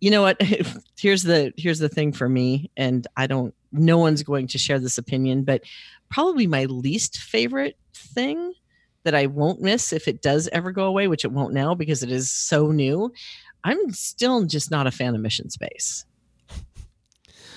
you 0.00 0.10
know 0.10 0.22
what? 0.22 0.40
Here's 0.98 1.22
the 1.22 1.52
here's 1.56 1.78
the 1.78 1.88
thing 1.88 2.12
for 2.12 2.28
me 2.28 2.70
and 2.76 3.06
i 3.16 3.26
don't 3.26 3.54
no 3.72 3.98
one's 3.98 4.22
going 4.22 4.46
to 4.48 4.58
share 4.58 4.78
this 4.78 4.96
opinion 4.96 5.44
but 5.44 5.62
probably 6.10 6.46
my 6.46 6.64
least 6.64 7.18
favorite 7.18 7.76
thing 7.94 8.54
that 9.02 9.14
i 9.14 9.26
won't 9.26 9.60
miss 9.60 9.92
if 9.92 10.08
it 10.08 10.22
does 10.22 10.48
ever 10.52 10.72
go 10.72 10.84
away 10.84 11.08
which 11.08 11.24
it 11.24 11.32
won't 11.32 11.52
now 11.52 11.74
because 11.74 12.02
it 12.02 12.10
is 12.10 12.30
so 12.30 12.70
new 12.70 13.12
i'm 13.64 13.92
still 13.92 14.44
just 14.44 14.70
not 14.70 14.86
a 14.86 14.90
fan 14.90 15.14
of 15.14 15.20
mission 15.20 15.50
space 15.50 16.06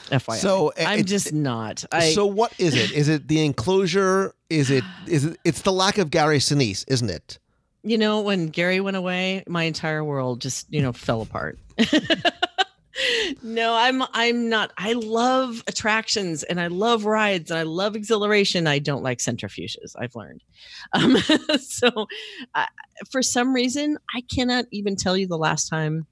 FYI. 0.09 0.37
So, 0.37 0.69
uh, 0.69 0.73
I'm 0.85 1.05
just 1.05 1.33
not. 1.33 1.85
I 1.91 2.11
so 2.11 2.25
what 2.25 2.53
is 2.59 2.75
it? 2.75 2.91
Is 2.91 3.07
it 3.07 3.27
the 3.27 3.43
enclosure? 3.45 4.33
Is 4.49 4.71
it 4.71 4.83
is 5.07 5.25
it? 5.25 5.37
It's 5.43 5.61
the 5.61 5.71
lack 5.71 5.97
of 5.97 6.09
Gary 6.11 6.39
Sinise, 6.39 6.83
isn't 6.87 7.09
it? 7.09 7.39
you 7.87 7.97
know 7.97 8.21
when 8.21 8.47
Gary 8.47 8.79
went 8.79 8.97
away, 8.97 9.43
my 9.47 9.63
entire 9.63 10.03
world 10.03 10.41
just 10.41 10.71
you 10.71 10.81
know 10.81 10.93
fell 10.93 11.21
apart. 11.21 11.57
no, 13.43 13.73
I'm 13.73 14.03
I'm 14.13 14.49
not. 14.49 14.71
I 14.77 14.93
love 14.93 15.63
attractions 15.67 16.43
and 16.43 16.59
I 16.59 16.67
love 16.67 17.05
rides 17.05 17.49
and 17.49 17.59
I 17.59 17.63
love 17.63 17.95
exhilaration. 17.95 18.67
I 18.67 18.79
don't 18.79 19.03
like 19.03 19.19
centrifuges. 19.19 19.95
I've 19.97 20.15
learned. 20.15 20.43
Um, 20.93 21.17
so, 21.59 22.07
I, 22.53 22.67
for 23.09 23.21
some 23.21 23.53
reason, 23.53 23.97
I 24.13 24.21
cannot 24.21 24.65
even 24.71 24.95
tell 24.95 25.15
you 25.15 25.27
the 25.27 25.37
last 25.37 25.69
time 25.69 26.07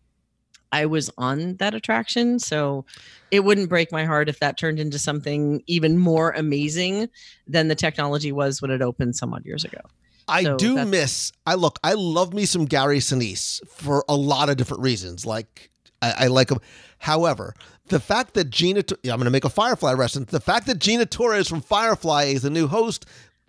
I 0.76 0.88
was 0.88 1.10
on 1.18 1.56
that 1.56 1.74
attraction. 1.74 2.38
So 2.38 2.86
it 3.32 3.46
wouldn't 3.46 3.70
break 3.70 3.94
my 3.94 4.04
heart 4.04 4.28
if 4.28 4.40
that 4.40 4.58
turned 4.58 4.78
into 4.78 5.00
something 5.00 5.64
even 5.68 5.98
more 5.98 6.32
amazing 6.32 7.08
than 7.48 7.70
the 7.70 7.76
technology 7.76 8.34
was 8.34 8.62
when 8.62 8.72
it 8.72 8.82
opened 8.82 9.16
some 9.16 9.34
odd 9.34 9.46
years 9.46 9.64
ago. 9.64 9.80
I 10.28 10.44
So 10.44 10.58
do 10.58 10.86
miss. 10.86 11.32
I 11.46 11.54
look. 11.54 11.80
I 11.82 11.94
love 11.94 12.34
me 12.34 12.46
some 12.46 12.66
Gary 12.66 13.00
Sinise 13.00 13.66
for 13.70 14.04
a 14.10 14.16
lot 14.18 14.50
of 14.50 14.58
different 14.58 14.84
reasons. 14.84 15.26
Like 15.26 15.70
I, 16.02 16.14
I 16.18 16.28
like 16.28 16.52
him. 16.52 16.60
However, 16.98 17.54
the 17.88 18.02
fact 18.02 18.34
that 18.34 18.50
Gina, 18.50 18.84
yeah, 19.04 19.14
I'm 19.14 19.20
going 19.20 19.26
to 19.26 19.32
make 19.32 19.46
a 19.46 19.50
Firefly 19.50 19.94
reference. 19.94 20.32
The 20.32 20.42
fact 20.42 20.68
that 20.68 20.80
Gina 20.80 21.06
Torres 21.06 21.48
from 21.48 21.62
Firefly 21.62 22.26
is 22.26 22.42
the 22.42 22.50
new 22.50 22.68
host 22.68 23.06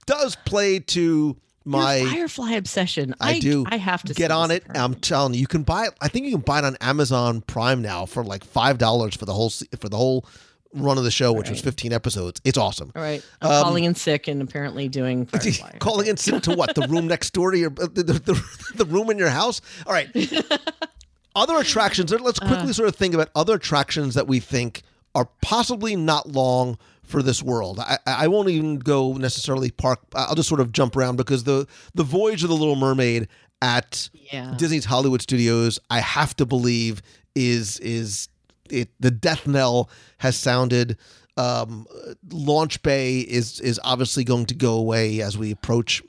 does 0.06 0.36
play 0.44 0.78
to 0.78 1.36
my. 1.66 1.96
Your 1.96 2.10
Firefly 2.10 2.52
obsession. 2.52 3.14
I, 3.20 3.38
do. 3.40 3.64
I 3.68 3.76
have 3.76 4.02
to 4.04 4.14
get 4.14 4.30
on 4.30 4.50
it. 4.50 4.64
I'm 4.74 4.94
telling 4.94 5.34
you, 5.34 5.40
you 5.40 5.46
can 5.46 5.62
buy 5.64 5.86
it. 5.86 5.92
I 6.00 6.08
think 6.08 6.24
you 6.26 6.32
can 6.32 6.40
buy 6.40 6.60
it 6.60 6.64
on 6.64 6.76
Amazon 6.80 7.42
Prime 7.42 7.82
now 7.82 8.06
for 8.06 8.24
like 8.24 8.44
five 8.44 8.78
dollars 8.78 9.14
for 9.16 9.24
the 9.26 9.34
whole 9.34 9.50
for 9.50 9.88
the 9.88 9.96
whole 9.96 10.24
run 10.72 10.98
of 10.98 11.04
the 11.04 11.10
show, 11.10 11.32
which 11.32 11.48
was 11.48 11.60
15 11.62 11.92
episodes. 11.92 12.38
It's 12.44 12.58
awesome. 12.58 12.92
All 12.94 13.00
right. 13.00 13.24
I'm 13.40 13.50
Um, 13.50 13.62
calling 13.62 13.84
in 13.84 13.94
sick 13.94 14.28
and 14.28 14.42
apparently 14.42 14.88
doing 14.88 15.24
Firefly. 15.26 15.78
Calling 15.78 16.06
in 16.06 16.16
sick 16.18 16.42
to 16.42 16.54
what? 16.54 16.74
The 16.74 16.86
room 16.88 17.06
next 17.06 17.30
door 17.32 17.50
to 17.50 17.58
your 17.58 17.70
uh, 17.70 17.86
the, 17.92 18.02
the, 18.02 18.12
the, 18.12 18.44
the 18.74 18.84
room 18.84 19.08
in 19.10 19.16
your 19.16 19.30
house. 19.30 19.60
All 19.86 19.92
right. 19.94 20.08
other 21.34 21.56
attractions. 21.58 22.10
Let's 22.12 22.38
quickly 22.38 22.70
Uh. 22.70 22.72
sort 22.72 22.88
of 22.88 22.96
think 22.96 23.14
about 23.14 23.30
other 23.34 23.54
attractions 23.54 24.14
that 24.14 24.26
we 24.26 24.40
think 24.40 24.82
are 25.14 25.28
possibly 25.40 25.96
not 25.96 26.28
long 26.30 26.78
for 27.07 27.22
this 27.22 27.42
world. 27.42 27.78
I, 27.80 27.98
I 28.07 28.28
won't 28.28 28.48
even 28.48 28.78
go 28.78 29.12
necessarily 29.14 29.70
park. 29.70 30.00
I'll 30.14 30.34
just 30.34 30.48
sort 30.48 30.61
of 30.61 30.72
jump 30.72 30.96
around 30.96 31.16
because 31.16 31.44
the 31.44 31.66
the 31.94 32.02
Voyage 32.04 32.42
of 32.42 32.48
the 32.50 32.57
Little 32.57 32.76
Mermaid 32.76 33.28
at 33.62 34.11
Yeah. 34.12 34.54
Disney's 34.59 34.84
Hollywood 34.84 35.22
Studios, 35.22 35.78
I 35.88 36.00
have 36.00 36.36
to 36.36 36.46
believe 36.46 37.00
is 37.34 37.78
is 37.80 38.28
it 38.70 38.88
the 39.00 39.11
death 39.11 39.46
knell 39.46 39.88
has 40.18 40.36
sounded. 40.36 40.98
Um, 41.38 41.86
Launch 42.30 42.82
Bay 42.82 43.20
is 43.20 43.61
is 43.61 43.78
obviously 43.84 44.24
going 44.24 44.46
to 44.46 44.54
go 44.54 44.74
away 44.74 45.20
as 45.20 45.36
we 45.38 45.50
approach 45.50 46.02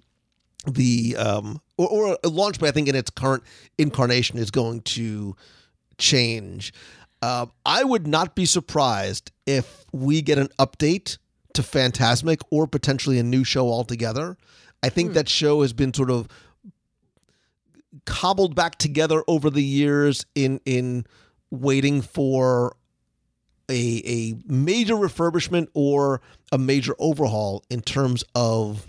the 0.66 1.16
um 1.18 1.62
or, 1.78 1.88
or 1.90 2.18
Launch 2.24 2.60
Bay. 2.60 2.68
I 2.70 2.72
think 2.72 2.88
in 2.88 2.96
its 2.96 3.10
current 3.10 3.44
incarnation 3.78 4.40
is 4.40 4.52
going 4.52 4.82
to 4.82 5.36
change. 5.98 6.74
Uh, 7.22 7.48
I 7.66 7.84
would 7.84 8.08
not 8.08 8.36
be 8.36 8.46
surprised 8.46 9.32
if 9.48 9.86
we 9.92 10.22
get 10.22 10.38
an 10.38 10.50
update 10.60 11.18
to 11.54 11.64
Fantasmic 11.64 12.42
or 12.52 12.68
potentially 12.68 13.18
a 13.18 13.24
new 13.24 13.44
show 13.44 13.68
altogether. 13.68 14.38
I 14.84 14.90
think 14.90 15.14
that 15.14 15.28
show 15.28 15.64
has 15.64 15.74
been 15.74 15.92
sort 15.92 16.12
of 16.12 16.28
cobbled 18.06 18.54
back 18.54 18.76
together 18.76 19.24
over 19.28 19.50
the 19.50 19.64
years 19.64 20.24
in 20.36 20.62
in 20.66 21.08
waiting 21.50 22.04
for 22.04 22.76
a 23.70 24.02
a 24.06 24.36
major 24.46 24.94
refurbishment 24.94 25.68
or 25.74 26.22
a 26.52 26.60
major 26.60 26.94
overhaul 27.00 27.64
in 27.72 27.82
terms 27.82 28.24
of 28.36 28.86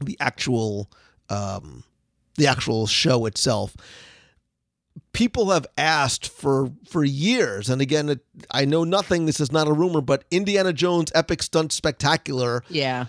the 0.00 0.16
actual 0.20 0.90
um, 1.30 1.84
the 2.36 2.46
actual 2.46 2.86
show 2.86 3.24
itself. 3.24 3.74
People 5.12 5.50
have 5.50 5.66
asked 5.76 6.28
for 6.28 6.72
for 6.88 7.04
years, 7.04 7.68
and 7.68 7.80
again, 7.82 8.08
it, 8.08 8.20
I 8.50 8.64
know 8.64 8.84
nothing. 8.84 9.26
This 9.26 9.40
is 9.40 9.52
not 9.52 9.68
a 9.68 9.72
rumor, 9.72 10.00
but 10.00 10.24
Indiana 10.30 10.72
Jones 10.72 11.12
Epic 11.14 11.42
Stunt 11.42 11.72
Spectacular. 11.72 12.62
Yeah. 12.68 13.06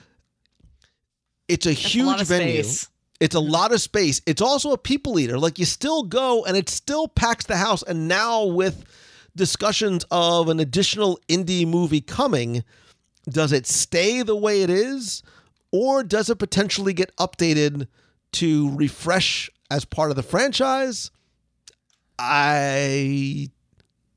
It's 1.47 1.65
a 1.65 1.69
That's 1.69 1.81
huge 1.81 2.21
of 2.21 2.27
venue. 2.27 2.63
space. 2.63 2.87
It's 3.19 3.35
a 3.35 3.39
lot 3.39 3.71
of 3.73 3.81
space. 3.81 4.21
It's 4.25 4.41
also 4.41 4.71
a 4.71 4.77
people 4.77 5.19
eater. 5.19 5.37
Like 5.37 5.59
you 5.59 5.65
still 5.65 6.03
go 6.03 6.45
and 6.45 6.55
it 6.55 6.69
still 6.69 7.07
packs 7.07 7.45
the 7.45 7.57
house. 7.57 7.83
And 7.83 8.07
now 8.07 8.45
with 8.45 8.85
discussions 9.35 10.05
of 10.11 10.47
an 10.47 10.59
additional 10.59 11.19
Indy 11.27 11.65
movie 11.65 12.01
coming, 12.01 12.63
does 13.27 13.51
it 13.51 13.67
stay 13.67 14.21
the 14.21 14.35
way 14.35 14.61
it 14.61 14.69
is? 14.69 15.21
Or 15.71 16.03
does 16.03 16.29
it 16.29 16.37
potentially 16.39 16.93
get 16.93 17.15
updated 17.17 17.87
to 18.33 18.71
refresh 18.75 19.49
as 19.69 19.85
part 19.85 20.11
of 20.11 20.15
the 20.15 20.23
franchise? 20.23 21.11
I 22.20 23.49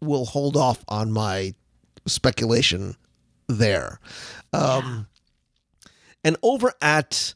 will 0.01 0.25
hold 0.25 0.57
off 0.57 0.85
on 0.89 1.13
my 1.13 1.55
speculation 2.07 2.97
there. 3.47 4.01
Um, 4.53 5.07
and 6.25 6.37
over 6.43 6.73
at 6.83 7.35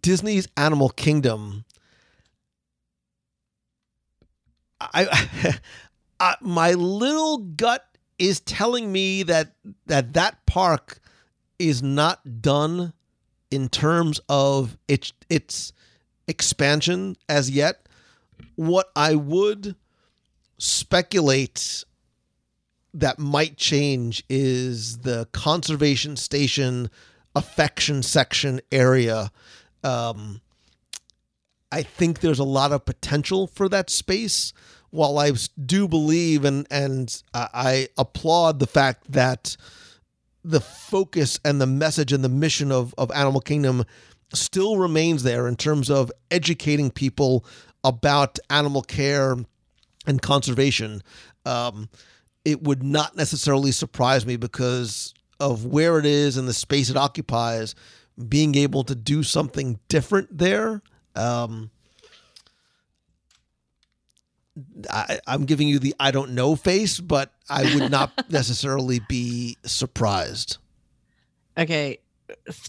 Disney's 0.00 0.48
Animal 0.56 0.88
Kingdom, 0.88 1.64
I, 4.80 5.58
I 6.20 6.36
my 6.40 6.72
little 6.72 7.38
gut 7.38 7.84
is 8.18 8.40
telling 8.40 8.90
me 8.90 9.22
that 9.24 9.52
that 9.86 10.14
that 10.14 10.46
park 10.46 11.00
is 11.58 11.82
not 11.82 12.40
done 12.40 12.92
in 13.50 13.68
terms 13.68 14.20
of 14.28 14.76
its 14.88 15.12
its 15.28 15.72
expansion 16.26 17.16
as 17.28 17.50
yet. 17.50 17.86
What 18.56 18.90
I 18.94 19.14
would 19.14 19.76
speculate 20.58 21.84
that 22.94 23.18
might 23.18 23.56
change 23.56 24.24
is 24.28 24.98
the 24.98 25.28
conservation 25.32 26.16
station 26.16 26.90
affection 27.34 28.02
section 28.02 28.60
area. 28.72 29.30
Um, 29.84 30.40
I 31.70 31.82
think 31.82 32.20
there's 32.20 32.38
a 32.38 32.44
lot 32.44 32.72
of 32.72 32.84
potential 32.84 33.46
for 33.46 33.68
that 33.68 33.90
space. 33.90 34.52
While 34.90 35.18
I 35.18 35.32
do 35.64 35.86
believe 35.86 36.44
and 36.44 36.66
and 36.70 37.22
I 37.34 37.88
applaud 37.98 38.58
the 38.58 38.66
fact 38.66 39.12
that 39.12 39.56
the 40.42 40.60
focus 40.60 41.38
and 41.44 41.60
the 41.60 41.66
message 41.66 42.12
and 42.12 42.24
the 42.24 42.28
mission 42.30 42.72
of, 42.72 42.94
of 42.96 43.10
Animal 43.10 43.42
Kingdom 43.42 43.84
still 44.32 44.78
remains 44.78 45.22
there 45.22 45.46
in 45.46 45.56
terms 45.56 45.90
of 45.90 46.10
educating 46.30 46.90
people 46.90 47.44
about 47.84 48.38
animal 48.48 48.82
care 48.82 49.36
and 50.06 50.20
conservation. 50.20 51.02
Um, 51.44 51.88
it 52.44 52.62
would 52.62 52.82
not 52.82 53.16
necessarily 53.16 53.72
surprise 53.72 54.24
me 54.24 54.36
because 54.36 55.12
of 55.40 55.64
where 55.64 55.98
it 55.98 56.06
is 56.06 56.36
and 56.36 56.48
the 56.48 56.54
space 56.54 56.90
it 56.90 56.96
occupies, 56.96 57.74
being 58.28 58.54
able 58.54 58.84
to 58.84 58.94
do 58.94 59.22
something 59.22 59.78
different 59.88 60.36
there. 60.36 60.82
Um, 61.14 61.70
I, 64.90 65.20
I'm 65.26 65.44
giving 65.44 65.68
you 65.68 65.78
the 65.78 65.94
I 66.00 66.10
don't 66.10 66.32
know 66.32 66.56
face, 66.56 67.00
but 67.00 67.32
I 67.48 67.74
would 67.74 67.90
not 67.90 68.12
necessarily 68.30 69.00
be 69.08 69.56
surprised. 69.64 70.58
Okay, 71.56 71.98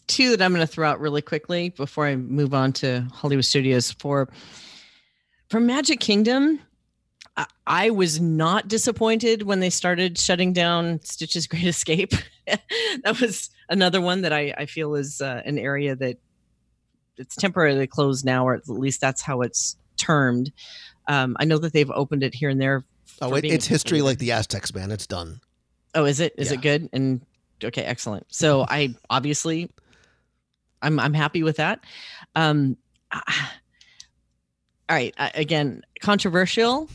two 0.07 0.31
that 0.31 0.41
I'm 0.41 0.53
going 0.53 0.65
to 0.65 0.71
throw 0.71 0.87
out 0.89 0.99
really 0.99 1.21
quickly 1.21 1.69
before 1.69 2.07
I 2.07 2.15
move 2.15 2.53
on 2.53 2.73
to 2.73 3.07
Hollywood 3.13 3.45
Studios. 3.45 3.91
For 3.91 4.29
for 5.49 5.59
Magic 5.59 5.99
Kingdom, 5.99 6.59
I, 7.67 7.89
was 7.91 8.19
not 8.19 8.67
disappointed 8.67 9.43
when 9.43 9.59
they 9.59 9.69
started 9.69 10.17
shutting 10.17 10.53
down 10.53 10.99
Stitch's 11.03 11.47
Great 11.47 11.63
Escape. 11.67 12.13
that 12.47 13.19
was 13.21 13.49
another 13.69 14.01
one 14.01 14.21
that 14.21 14.33
I, 14.33 14.53
I 14.57 14.65
feel 14.65 14.95
is 14.95 15.21
uh, 15.21 15.41
an 15.45 15.57
area 15.57 15.95
that 15.95 16.17
it's 17.17 17.35
temporarily 17.35 17.87
closed 17.87 18.25
now, 18.25 18.47
or 18.47 18.55
at 18.55 18.67
least 18.67 19.01
that's 19.01 19.21
how 19.21 19.41
it's 19.41 19.77
termed. 19.97 20.51
Um, 21.07 21.35
I 21.39 21.45
know 21.45 21.57
that 21.57 21.73
they've 21.73 21.91
opened 21.91 22.23
it 22.23 22.33
here 22.33 22.49
and 22.49 22.59
there. 22.61 22.83
Oh, 23.21 23.33
it, 23.35 23.45
it's 23.45 23.67
history 23.67 24.01
like 24.01 24.17
the 24.19 24.31
Aztecs, 24.31 24.73
man. 24.73 24.91
It's 24.91 25.07
done. 25.07 25.41
Oh, 25.95 26.05
is 26.05 26.19
it? 26.19 26.33
Is 26.37 26.49
Yeah. 26.51 26.53
it 26.57 26.61
good? 26.61 26.89
And 26.93 27.21
okay, 27.63 27.81
excellent. 27.83 28.25
So 28.29 28.65
I 28.69 28.95
obviously, 29.09 29.69
I'm 30.81 30.99
I'm 30.99 31.13
happy 31.13 31.43
with 31.43 31.57
that. 31.57 31.81
Um, 32.35 32.77
all 33.11 33.21
right. 34.89 35.13
Again, 35.17 35.83
controversial. 35.99 36.87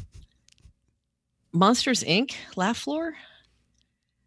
Monsters 1.54 2.02
Inc. 2.04 2.34
Laugh 2.56 2.76
Floor. 2.76 3.14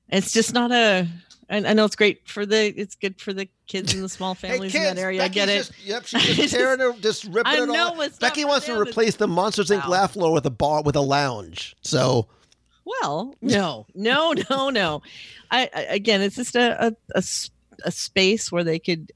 It's 0.10 0.32
just 0.32 0.54
not 0.54 0.72
a. 0.72 1.08
I, 1.50 1.58
I 1.58 1.74
know 1.74 1.86
it's 1.86 1.96
great 1.96 2.28
for 2.28 2.46
the. 2.46 2.68
It's 2.80 2.96
good 2.96 3.20
for 3.22 3.34
the 3.34 3.50
kids 3.68 3.94
and 3.94 4.02
the 4.04 4.10
small 4.10 4.34
families 4.34 4.74
in 4.74 4.84
that 4.84 4.98
area. 4.98 5.24
I 5.24 5.28
get 5.28 5.50
it. 5.50 5.58
Just, 5.58 5.86
yep, 5.86 6.06
she's 6.06 6.36
just 6.38 6.54
tearing 6.56 6.80
it, 6.80 7.02
just 7.02 7.26
ripping 7.26 7.46
I 7.46 7.64
it 7.64 7.68
know 7.68 7.90
all. 7.90 8.02
it's 8.02 8.18
Becky 8.18 8.46
wants 8.46 8.66
to 8.68 8.80
replace 8.80 9.18
the 9.18 9.28
Monsters 9.28 9.70
Inc. 9.70 9.84
Wow. 9.84 9.90
laugh 9.90 10.14
floor 10.14 10.32
with 10.32 10.46
a 10.46 10.50
bar 10.50 10.82
with 10.84 10.96
a 10.96 11.02
lounge. 11.02 11.76
So 11.82 12.28
Well, 12.86 13.36
no, 13.42 13.86
no, 13.94 14.34
no, 14.50 14.70
no. 14.70 15.02
I, 15.52 15.70
I 15.76 15.82
again, 15.82 16.22
it's 16.22 16.38
just 16.38 16.56
a 16.56 16.96
a 17.14 17.24
a 17.84 17.92
space 17.92 18.52
where 18.52 18.64
they 18.64 18.80
could 18.80 19.12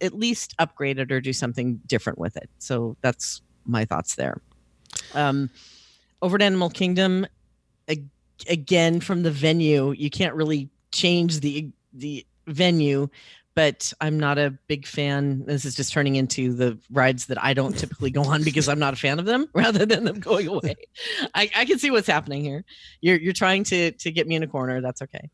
at 0.00 0.14
least 0.14 0.54
upgrade 0.58 0.98
it 0.98 1.10
or 1.12 1.20
do 1.20 1.32
something 1.32 1.80
different 1.86 2.18
with 2.18 2.36
it. 2.36 2.48
So 2.58 2.96
that's 3.02 3.42
my 3.64 3.84
thoughts 3.84 4.14
there. 4.14 4.40
Um, 5.14 5.50
over 6.22 6.36
at 6.36 6.42
Animal 6.42 6.70
Kingdom, 6.70 7.26
again 8.48 9.00
from 9.00 9.22
the 9.22 9.30
venue, 9.30 9.92
you 9.92 10.10
can't 10.10 10.34
really 10.34 10.68
change 10.92 11.40
the 11.40 11.70
the 11.92 12.26
venue. 12.46 13.08
But 13.54 13.90
I'm 14.02 14.20
not 14.20 14.36
a 14.36 14.50
big 14.68 14.86
fan. 14.86 15.46
This 15.46 15.64
is 15.64 15.74
just 15.74 15.90
turning 15.90 16.16
into 16.16 16.52
the 16.52 16.76
rides 16.90 17.24
that 17.28 17.42
I 17.42 17.54
don't 17.54 17.74
typically 17.74 18.10
go 18.10 18.20
on 18.22 18.42
because 18.42 18.68
I'm 18.68 18.78
not 18.78 18.92
a 18.92 18.96
fan 18.98 19.18
of 19.18 19.24
them, 19.24 19.46
rather 19.54 19.86
than 19.86 20.04
them 20.04 20.20
going 20.20 20.46
away. 20.46 20.74
I, 21.34 21.50
I 21.56 21.64
can 21.64 21.78
see 21.78 21.90
what's 21.90 22.06
happening 22.06 22.44
here. 22.44 22.66
You're 23.00 23.16
you're 23.16 23.32
trying 23.32 23.64
to 23.64 23.92
to 23.92 24.12
get 24.12 24.26
me 24.26 24.34
in 24.34 24.42
a 24.42 24.46
corner. 24.46 24.82
That's 24.82 25.00
okay. 25.00 25.30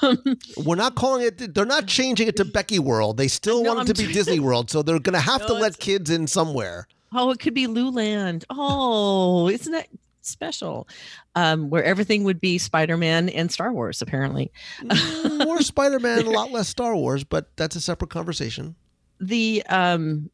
Um, 0.00 0.38
we're 0.64 0.76
not 0.76 0.94
calling 0.94 1.26
it. 1.26 1.54
They're 1.54 1.66
not 1.66 1.86
changing 1.86 2.28
it 2.28 2.36
to 2.36 2.46
Becky 2.46 2.78
World. 2.78 3.18
They 3.18 3.28
still 3.28 3.62
No, 3.62 3.74
want 3.74 3.90
it 3.90 3.94
to 3.96 4.02
I'm 4.02 4.06
be 4.08 4.12
trying- 4.14 4.24
Disney 4.24 4.40
World. 4.40 4.70
So 4.70 4.80
they're 4.80 4.98
going 4.98 5.12
to 5.12 5.20
have 5.20 5.42
No, 5.42 5.48
to 5.48 5.52
let 5.52 5.78
kids 5.78 6.08
in 6.08 6.26
somewhere. 6.28 6.88
oh, 7.12 7.30
it 7.30 7.40
could 7.40 7.52
be 7.52 7.66
Luland. 7.66 8.44
Oh, 8.48 9.50
isn't 9.50 9.70
that 9.72 9.88
special? 10.30 10.88
Um, 11.34 11.70
where 11.70 11.84
everything 11.84 12.24
would 12.24 12.40
be 12.40 12.58
Spider 12.58 12.96
Man 12.96 13.28
and 13.28 13.50
Star 13.52 13.72
Wars, 13.72 14.00
apparently. 14.02 14.50
Mm, 14.82 15.44
More 15.44 15.62
Spider 15.62 15.98
Man, 15.98 16.26
a 16.26 16.30
lot 16.30 16.50
less 16.50 16.68
Star 16.68 16.96
Wars, 16.96 17.24
but 17.24 17.56
that's 17.56 17.76
a 17.76 17.80
separate 17.80 18.10
conversation. 18.10 18.76
the 19.20 19.62
um 19.68 20.30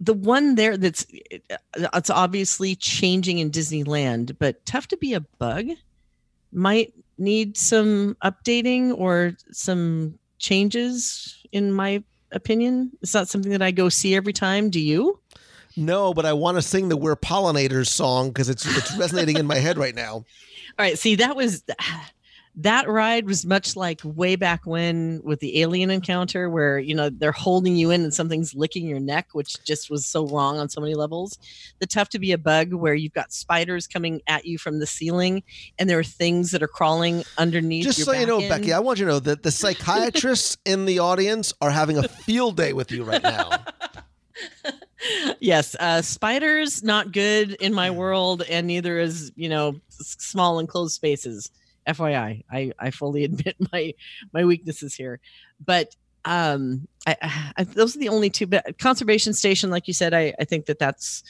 the 0.00 0.14
one 0.14 0.54
there 0.56 0.76
that's 0.76 1.06
it's 1.94 2.10
obviously 2.10 2.74
changing 2.76 3.38
in 3.38 3.50
Disneyland, 3.50 4.36
but 4.38 4.64
tough 4.66 4.88
to 4.88 4.96
be 4.96 5.14
a 5.14 5.20
bug 5.20 5.66
might 6.52 6.92
need 7.18 7.56
some 7.56 8.16
updating 8.22 8.96
or 8.96 9.32
some 9.52 10.18
changes 10.38 11.42
in 11.52 11.72
my 11.72 12.02
opinion. 12.32 12.92
It's 13.02 13.14
not 13.14 13.28
something 13.28 13.52
that 13.52 13.62
I 13.62 13.70
go 13.70 13.88
see 13.88 14.14
every 14.14 14.32
time. 14.32 14.68
Do 14.70 14.80
you? 14.80 15.18
No, 15.76 16.14
but 16.14 16.24
I 16.24 16.32
want 16.32 16.56
to 16.56 16.62
sing 16.62 16.88
the 16.88 16.96
"We're 16.96 17.16
Pollinators" 17.16 17.88
song 17.88 18.28
because 18.28 18.48
it's 18.48 18.64
it's 18.76 18.96
resonating 18.96 19.36
in 19.36 19.46
my 19.46 19.56
head 19.56 19.78
right 19.78 19.94
now. 19.94 20.12
All 20.14 20.24
right, 20.78 20.98
see 20.98 21.16
that 21.16 21.36
was 21.36 21.62
that 22.58 22.88
ride 22.88 23.26
was 23.26 23.44
much 23.44 23.76
like 23.76 24.00
way 24.02 24.34
back 24.34 24.64
when 24.64 25.20
with 25.22 25.40
the 25.40 25.60
alien 25.60 25.90
encounter 25.90 26.48
where 26.48 26.78
you 26.78 26.94
know 26.94 27.10
they're 27.10 27.32
holding 27.32 27.76
you 27.76 27.90
in 27.90 28.02
and 28.02 28.14
something's 28.14 28.54
licking 28.54 28.86
your 28.86 28.98
neck 28.98 29.28
which 29.32 29.62
just 29.64 29.90
was 29.90 30.06
so 30.06 30.26
wrong 30.28 30.58
on 30.58 30.68
so 30.68 30.80
many 30.80 30.94
levels 30.94 31.38
the 31.80 31.86
tough 31.86 32.08
to 32.08 32.18
be 32.18 32.32
a 32.32 32.38
bug 32.38 32.72
where 32.72 32.94
you've 32.94 33.12
got 33.12 33.30
spiders 33.30 33.86
coming 33.86 34.22
at 34.26 34.46
you 34.46 34.56
from 34.56 34.78
the 34.78 34.86
ceiling 34.86 35.42
and 35.78 35.90
there 35.90 35.98
are 35.98 36.04
things 36.04 36.50
that 36.50 36.62
are 36.62 36.68
crawling 36.68 37.22
underneath 37.36 37.84
Just 37.84 38.04
so 38.04 38.12
you 38.12 38.26
know, 38.26 38.38
end. 38.38 38.48
Becky, 38.48 38.72
I 38.72 38.78
want 38.78 38.98
you 38.98 39.04
to 39.04 39.12
know 39.12 39.20
that 39.20 39.42
the 39.42 39.50
psychiatrists 39.50 40.56
in 40.64 40.86
the 40.86 40.98
audience 41.00 41.52
are 41.60 41.70
having 41.70 41.98
a 41.98 42.08
field 42.08 42.56
day 42.56 42.72
with 42.72 42.90
you 42.90 43.04
right 43.04 43.22
now. 43.22 43.50
yes 45.40 45.76
uh 45.80 46.02
spiders 46.02 46.82
not 46.82 47.12
good 47.12 47.52
in 47.52 47.72
my 47.72 47.90
world 47.90 48.42
and 48.42 48.66
neither 48.66 48.98
is 48.98 49.32
you 49.36 49.48
know 49.48 49.74
small 49.90 50.58
enclosed 50.58 50.94
spaces. 50.94 51.50
Fyi 51.86 52.42
i 52.50 52.72
i 52.78 52.90
fully 52.90 53.24
admit 53.28 53.56
my 53.72 53.92
my 54.32 54.44
weaknesses 54.44 54.94
here. 54.94 55.20
But 55.64 55.94
um 56.24 56.88
I, 57.06 57.52
I 57.56 57.64
those 57.64 57.94
are 57.96 58.00
the 58.00 58.08
only 58.08 58.30
two 58.30 58.46
but 58.46 58.78
conservation 58.78 59.32
station 59.32 59.70
like 59.70 59.86
you 59.86 59.94
said 59.94 60.12
i 60.12 60.34
i 60.40 60.44
think 60.44 60.66
that 60.66 60.80
that's 60.80 61.22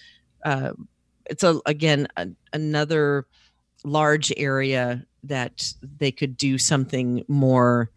uh 0.45 0.73
it's 1.27 1.43
a 1.43 1.61
again 1.67 2.09
a, 2.17 2.29
another 2.55 3.27
large 3.85 4.33
area 4.39 5.05
that 5.25 5.73
they 5.99 6.11
could 6.11 6.37
do 6.37 6.57
something 6.57 7.25
more 7.29 7.91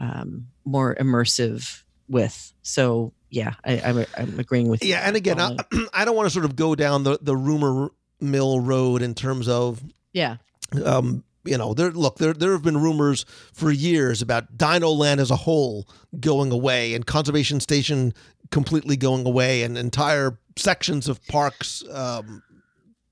um 0.00 0.48
more 0.64 0.94
immersive 0.96 1.82
with. 2.08 2.52
So 2.62 3.12
yeah 3.34 3.54
I, 3.64 3.80
I'm, 3.80 4.06
I'm 4.16 4.38
agreeing 4.38 4.68
with 4.68 4.82
you 4.82 4.90
Yeah, 4.90 5.06
and 5.06 5.16
again, 5.16 5.40
I, 5.40 5.56
I 5.92 6.04
don't 6.04 6.16
want 6.16 6.26
to 6.26 6.30
sort 6.30 6.44
of 6.44 6.56
go 6.56 6.74
down 6.74 7.04
the, 7.04 7.18
the 7.20 7.36
rumor 7.36 7.90
mill 8.20 8.60
road 8.60 9.02
in 9.02 9.14
terms 9.14 9.48
of 9.48 9.82
yeah 10.12 10.36
um, 10.84 11.24
you 11.44 11.58
know, 11.58 11.74
there 11.74 11.90
look 11.90 12.16
there 12.16 12.32
there 12.32 12.52
have 12.52 12.62
been 12.62 12.78
rumors 12.78 13.24
for 13.52 13.70
years 13.70 14.22
about 14.22 14.56
Dino 14.56 14.90
Land 14.90 15.20
as 15.20 15.30
a 15.30 15.36
whole 15.36 15.86
going 16.18 16.50
away 16.50 16.94
and 16.94 17.06
Conservation 17.06 17.60
Station 17.60 18.14
completely 18.50 18.96
going 18.96 19.26
away 19.26 19.62
and 19.62 19.76
entire 19.76 20.38
sections 20.56 21.08
of 21.08 21.24
parks 21.26 21.84
um, 21.92 22.42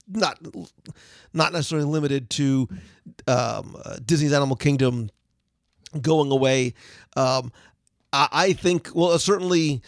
not 0.08 0.38
not 1.32 1.52
necessarily 1.52 1.86
limited 1.86 2.30
to 2.30 2.68
um, 3.26 3.76
uh, 3.84 3.98
Disney's 4.04 4.32
Animal 4.32 4.56
Kingdom 4.56 5.10
going 6.00 6.30
away. 6.30 6.74
Um, 7.16 7.52
I, 8.14 8.28
I 8.32 8.52
think 8.54 8.90
well 8.94 9.18
certainly 9.18 9.82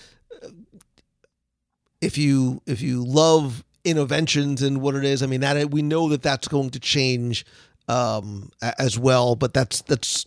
if 2.04 2.18
you 2.18 2.60
if 2.66 2.82
you 2.82 3.04
love 3.04 3.64
interventions 3.84 4.62
and 4.62 4.80
what 4.80 4.94
it 4.94 5.04
is, 5.04 5.22
I 5.22 5.26
mean 5.26 5.40
that 5.40 5.70
we 5.70 5.82
know 5.82 6.08
that 6.10 6.22
that's 6.22 6.48
going 6.48 6.70
to 6.70 6.80
change 6.80 7.44
um, 7.88 8.50
as 8.78 8.98
well. 8.98 9.36
But 9.36 9.54
that's 9.54 9.82
that's 9.82 10.26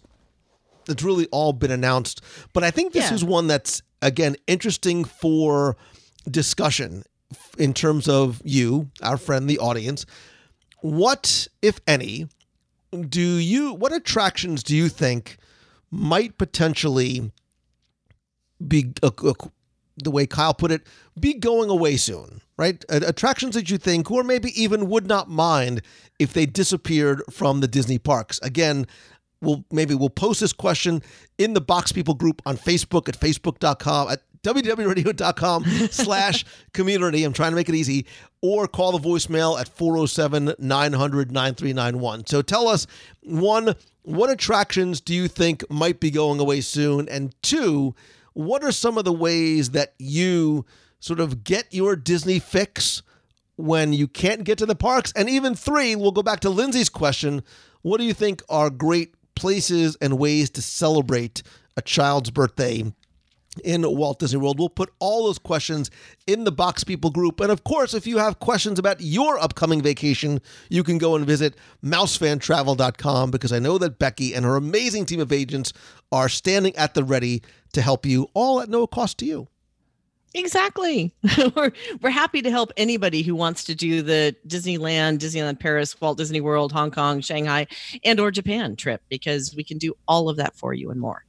that's 0.86 1.04
really 1.04 1.28
all 1.28 1.54
been 1.54 1.72
announced. 1.72 2.22
But 2.54 2.64
I 2.64 2.72
think 2.72 2.94
this 2.94 3.10
Yeah. 3.10 3.16
is 3.16 3.24
one 3.24 3.48
that's 3.48 3.82
again 4.02 4.36
interesting 4.48 5.04
for 5.06 5.78
discussion 6.30 7.04
in 7.58 7.74
terms 7.74 8.08
of 8.08 8.42
you, 8.44 8.90
our 9.02 9.18
friend, 9.18 9.50
the 9.50 9.60
audience. 9.60 10.06
What, 10.82 11.48
if 11.62 11.80
any, 11.88 12.28
do 13.10 13.22
you? 13.22 13.74
What 13.74 13.92
attractions 13.92 14.64
do 14.64 14.76
you 14.76 14.90
think 14.90 15.38
might 15.92 16.38
potentially 16.38 17.32
be 18.66 18.94
uh, 19.04 19.10
uh, 19.24 19.34
the 20.04 20.12
way 20.12 20.26
Kyle 20.26 20.54
put 20.54 20.72
it, 20.72 20.86
be 21.20 21.34
going 21.34 21.70
away 21.70 21.98
soon, 21.98 22.41
right? 22.58 22.84
Attractions 22.89 23.56
that 23.56 23.70
you 23.70 23.78
think, 23.78 24.10
or 24.12 24.24
maybe 24.24 24.50
even 24.62 24.89
would 24.89 25.08
not 25.08 25.30
mind 25.30 25.82
if 26.20 26.34
they 26.34 26.45
disappeared 26.45 27.22
from 27.30 27.60
the 27.60 27.68
Disney 27.68 27.98
parks. 27.98 28.39
Again, 28.41 28.88
we'll 29.41 29.66
maybe 29.72 29.95
we'll 29.95 30.10
post 30.10 30.39
this 30.39 30.54
question 30.54 31.02
in 31.38 31.54
the 31.54 31.62
Box 31.62 31.91
People 31.91 32.14
group 32.14 32.41
on 32.45 32.58
Facebook 32.58 33.08
at 33.10 33.20
facebook.com 33.20 34.10
at 34.10 34.22
wdwradio.com 34.43 35.66
slash 35.91 36.45
community. 36.74 37.24
I'm 37.24 37.34
trying 37.34 37.52
to 37.52 37.56
make 37.56 37.70
it 37.70 37.76
easy. 37.76 38.06
Or 38.41 38.68
call 38.68 38.98
the 38.98 39.00
voicemail 39.00 39.60
at 39.60 39.68
407 39.68 40.54
900 40.60 41.32
9391. 41.32 42.28
So 42.28 42.41
tell 42.41 42.68
us 42.68 42.88
one, 43.22 43.76
what 44.04 44.30
attractions 44.30 45.02
do 45.02 45.14
you 45.14 45.28
think 45.28 45.70
might 45.70 46.00
be 46.00 46.12
going 46.12 46.39
away 46.39 46.62
soon? 46.62 47.10
And 47.10 47.36
two, 47.41 47.95
what 48.38 48.64
are 48.64 48.72
some 48.72 49.00
of 49.00 49.04
the 49.04 49.14
ways 49.14 49.72
that 49.72 49.96
you 49.98 50.64
sort 51.00 51.20
of 51.20 51.44
get 51.44 51.74
your 51.74 51.96
Disney 51.96 52.38
fix 52.38 53.02
when 53.56 53.94
you 53.94 54.08
can't 54.08 54.44
get 54.44 54.60
to 54.60 54.66
the 54.68 54.76
parks? 54.76 55.12
And 55.16 55.28
even 55.28 55.56
three, 55.56 55.96
we'll 55.96 56.12
go 56.12 56.22
back 56.22 56.42
to 56.42 56.50
Lindsay's 56.52 56.90
question. 56.90 57.42
What 57.82 57.98
do 57.98 58.04
you 58.04 58.14
think 58.14 58.44
are 58.48 58.70
great 58.70 59.16
places 59.36 59.98
and 60.02 60.20
ways 60.20 60.52
to 60.52 60.62
celebrate 60.62 61.42
a 61.76 61.82
child's 61.82 62.30
birthday 62.30 62.84
in 63.64 63.84
Walt 63.84 64.20
Disney 64.20 64.40
World. 64.40 64.60
We'll 64.60 64.70
put 64.70 64.92
all 65.00 65.26
those 65.26 65.40
questions 65.40 65.90
in 66.26 66.44
the 66.44 66.52
Box 66.52 66.84
People 66.84 67.10
group. 67.10 67.40
And 67.40 67.52
of 67.52 67.64
course, 67.64 67.94
if 67.94 68.08
you 68.08 68.18
have 68.18 68.40
questions 68.40 68.80
about 68.80 69.02
your 69.02 69.40
upcoming 69.40 69.82
vacation, 69.82 70.42
you 70.70 70.84
can 70.84 70.98
go 70.98 71.16
and 71.16 71.26
visit 71.26 71.56
mousefantravel.com 71.84 73.32
because 73.32 73.52
I 73.52 73.60
know 73.60 73.78
that 73.78 74.00
Becky 74.00 74.34
and 74.34 74.46
her 74.46 74.56
amazing 74.56 75.06
team 75.06 75.20
of 75.20 75.32
agents 75.32 75.74
are 76.12 76.30
standing 76.30 76.76
at 76.76 76.94
the 76.94 77.04
ready 77.04 77.42
to 77.74 77.82
help 77.82 78.05
you, 78.05 78.28
all 78.34 78.61
at 78.61 78.70
no 78.70 78.88
cost 78.88 79.18
to 79.20 79.26
you. 79.26 79.47
Exactly. 80.34 81.13
we're 81.55 81.72
we're 82.01 82.09
happy 82.09 82.41
to 82.41 82.51
help 82.51 82.72
anybody 82.78 83.22
who 83.22 83.36
wants 83.36 83.63
to 83.65 83.76
do 83.76 84.01
the 84.01 84.36
Disneyland, 84.47 85.20
Disneyland 85.20 85.59
Paris, 85.59 85.99
Walt 85.99 86.18
Disney 86.18 86.41
World, 86.41 86.72
Hong 86.72 86.91
Kong, 86.91 87.22
Shanghai, 87.22 87.68
and 88.03 88.20
or 88.20 88.30
Japan 88.30 88.76
trip 88.76 89.01
because 89.09 89.55
we 89.55 89.63
can 89.63 89.78
do 89.78 89.95
all 90.07 90.30
of 90.30 90.38
that 90.38 90.55
for 90.55 90.74
you 90.74 90.91
and 90.91 90.99
more. 90.99 91.24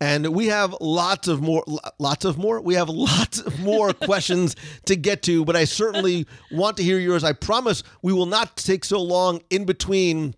And 0.00 0.34
we 0.34 0.48
have 0.48 0.74
lots 0.80 1.28
of 1.28 1.40
more, 1.42 1.64
lots 2.00 2.24
of 2.24 2.36
more. 2.38 2.60
We 2.60 2.74
have 2.74 2.88
lots 2.88 3.38
of 3.38 3.60
more 3.60 3.92
questions 3.92 4.56
to 4.86 4.96
get 4.96 5.22
to, 5.24 5.44
but 5.44 5.54
I 5.54 5.64
certainly 5.64 6.26
want 6.50 6.76
to 6.78 6.82
hear 6.82 6.98
yours. 6.98 7.22
I 7.22 7.34
promise 7.34 7.82
we 8.02 8.12
will 8.12 8.26
not 8.26 8.56
take 8.56 8.84
so 8.84 9.00
long 9.00 9.42
in 9.50 9.64
between. 9.64 10.34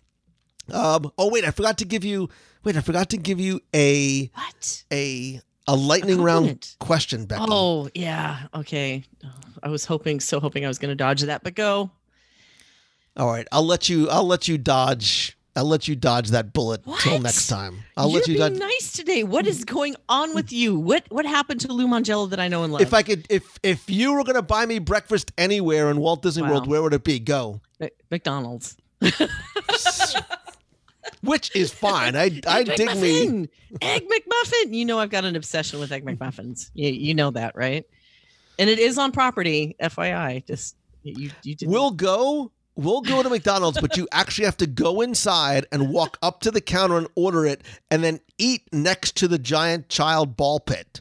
Um, 0.72 1.11
oh 1.16 1.30
wait, 1.30 1.45
I 1.45 1.51
forgot 1.51 1.78
to 1.78 1.84
give 1.84 2.05
you. 2.05 2.28
Wait, 2.65 2.77
I 2.77 2.81
forgot 2.81 3.11
to 3.11 3.17
give 3.19 3.39
you 3.39 3.61
a 3.75 4.27
What? 4.35 4.85
a 4.93 5.41
a 5.67 5.77
lightning 5.77 6.21
round 6.21 6.75
question, 6.81 7.25
Becky. 7.27 7.45
Oh, 7.47 7.89
yeah. 7.95 8.49
Okay. 8.55 9.03
I 9.62 9.69
was 9.69 9.85
hoping, 9.87 10.21
so 10.21 10.41
hoping 10.41 10.65
I 10.65 10.69
was 10.69 10.79
going 10.79 10.91
to 10.91 10.95
dodge 10.97 11.23
that, 11.23 11.43
but 11.43 11.55
go. 11.55 11.91
All 13.17 13.29
right, 13.29 13.47
I'll 13.53 13.65
let 13.65 13.89
you. 13.89 14.09
I'll 14.11 14.27
let 14.27 14.49
you 14.49 14.59
dodge. 14.59 15.39
I'll 15.57 15.65
let 15.67 15.87
you 15.87 15.95
dodge 15.95 16.31
that 16.31 16.53
bullet 16.53 16.83
till 17.01 17.21
next 17.21 17.47
time. 17.47 17.85
I'll 17.97 18.09
You're 18.11 18.19
let 18.21 18.29
you 18.29 18.35
being 18.39 18.51
dodge. 18.55 18.59
nice 18.59 18.93
today. 18.93 19.23
What 19.23 19.47
is 19.47 19.65
going 19.65 19.95
on 20.09 20.35
with 20.35 20.53
you? 20.53 20.77
What 20.79 21.05
what 21.11 21.25
happened 21.25 21.61
to 21.61 21.73
Lou 21.73 21.87
Mongello 21.87 22.29
that 22.31 22.41
I 22.41 22.49
know 22.49 22.65
and 22.65 22.73
love? 22.73 22.83
If 22.83 22.93
I 22.93 23.03
could, 23.03 23.27
if 23.31 23.59
if 23.62 23.89
you 23.89 24.12
were 24.15 24.25
going 24.25 24.35
to 24.35 24.43
buy 24.43 24.67
me 24.67 24.81
breakfast 24.81 25.31
anywhere 25.39 25.91
in 25.91 25.99
Walt 25.99 26.23
Disney 26.23 26.43
World, 26.43 26.67
where 26.67 26.83
would 26.83 26.93
it 26.93 27.05
be? 27.05 27.21
Go. 27.21 27.61
Mc- 27.79 27.95
McDonald's. 28.11 28.77
Which 31.23 31.55
is 31.55 31.73
fine. 31.73 32.17
I 32.17 32.41
I 32.47 32.61
Egg 32.61 32.77
dig 32.77 32.97
me. 32.97 33.49
Egg 33.81 34.09
McMuffin. 34.09 34.75
You 34.75 34.85
know 34.85 34.99
I've 34.99 35.11
got 35.11 35.25
an 35.25 35.37
obsession 35.37 35.81
with 35.81 35.93
egg 35.93 36.05
McMuffins. 36.05 36.71
You, 36.75 36.91
you 36.91 37.15
know 37.15 37.31
that, 37.33 37.55
right? 37.57 37.85
And 38.59 38.71
it 38.71 38.79
is 38.79 38.99
on 38.99 39.13
property, 39.13 39.77
FYI. 39.81 40.47
Just 40.47 40.77
you 41.03 41.31
you 41.43 41.55
did 41.55 41.69
We'll 41.69 41.91
go. 41.91 42.53
We'll 42.77 43.03
go 43.03 43.23
to 43.23 43.29
McDonald's, 43.29 43.81
but 43.81 43.97
you 43.97 44.09
actually 44.11 44.47
have 44.47 44.57
to 44.57 44.67
go 44.67 45.01
inside 45.01 45.65
and 45.71 45.91
walk 45.91 46.19
up 46.23 46.41
to 46.41 46.51
the 46.51 46.61
counter 46.61 46.99
and 46.99 47.07
order 47.15 47.47
it, 47.47 47.63
and 47.89 48.03
then 48.03 48.19
eat 48.37 48.63
next 48.73 49.17
to 49.19 49.29
the 49.29 49.39
giant 49.39 49.89
child 49.89 50.37
ball 50.37 50.59
pit. 50.59 51.01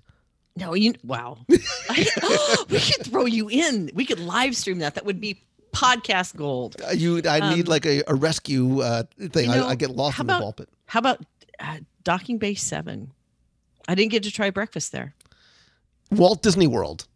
No, 0.56 0.76
you 0.76 0.94
wow. 1.04 1.40
I- 1.90 2.66
we 2.70 2.80
could 2.80 3.06
throw 3.06 3.26
you 3.26 3.50
in. 3.50 3.90
We 3.96 4.06
could 4.06 4.20
live 4.20 4.56
stream 4.56 4.80
that. 4.80 4.94
That 4.96 5.06
would 5.06 5.20
be 5.20 5.42
podcast 5.74 6.36
gold. 6.36 6.76
Uh, 6.88 6.92
You, 6.92 7.22
I 7.28 7.56
need 7.56 7.68
Um, 7.68 7.72
like 7.72 7.86
a, 7.86 8.04
a 8.08 8.16
rescue 8.16 8.82
uh, 8.82 9.04
thing. 9.32 9.50
You 9.50 9.56
know, 9.56 9.68
I, 9.68 9.72
I 9.72 9.76
get 9.76 9.90
lost 9.92 10.20
in 10.20 10.28
the 10.28 10.34
about- 10.34 10.42
ball 10.42 10.54
pit. 10.54 10.70
How 10.86 11.00
about 11.00 11.20
uh, 11.60 11.78
Docking 12.04 12.38
Bay 12.38 12.54
7? 12.56 13.12
I 13.88 13.96
didn't 13.96 14.12
get 14.12 14.24
to 14.24 14.32
try 14.32 14.50
breakfast 14.50 14.92
there. 14.92 15.14
Walt 16.12 16.42
Disney 16.42 16.68
World. 16.68 17.08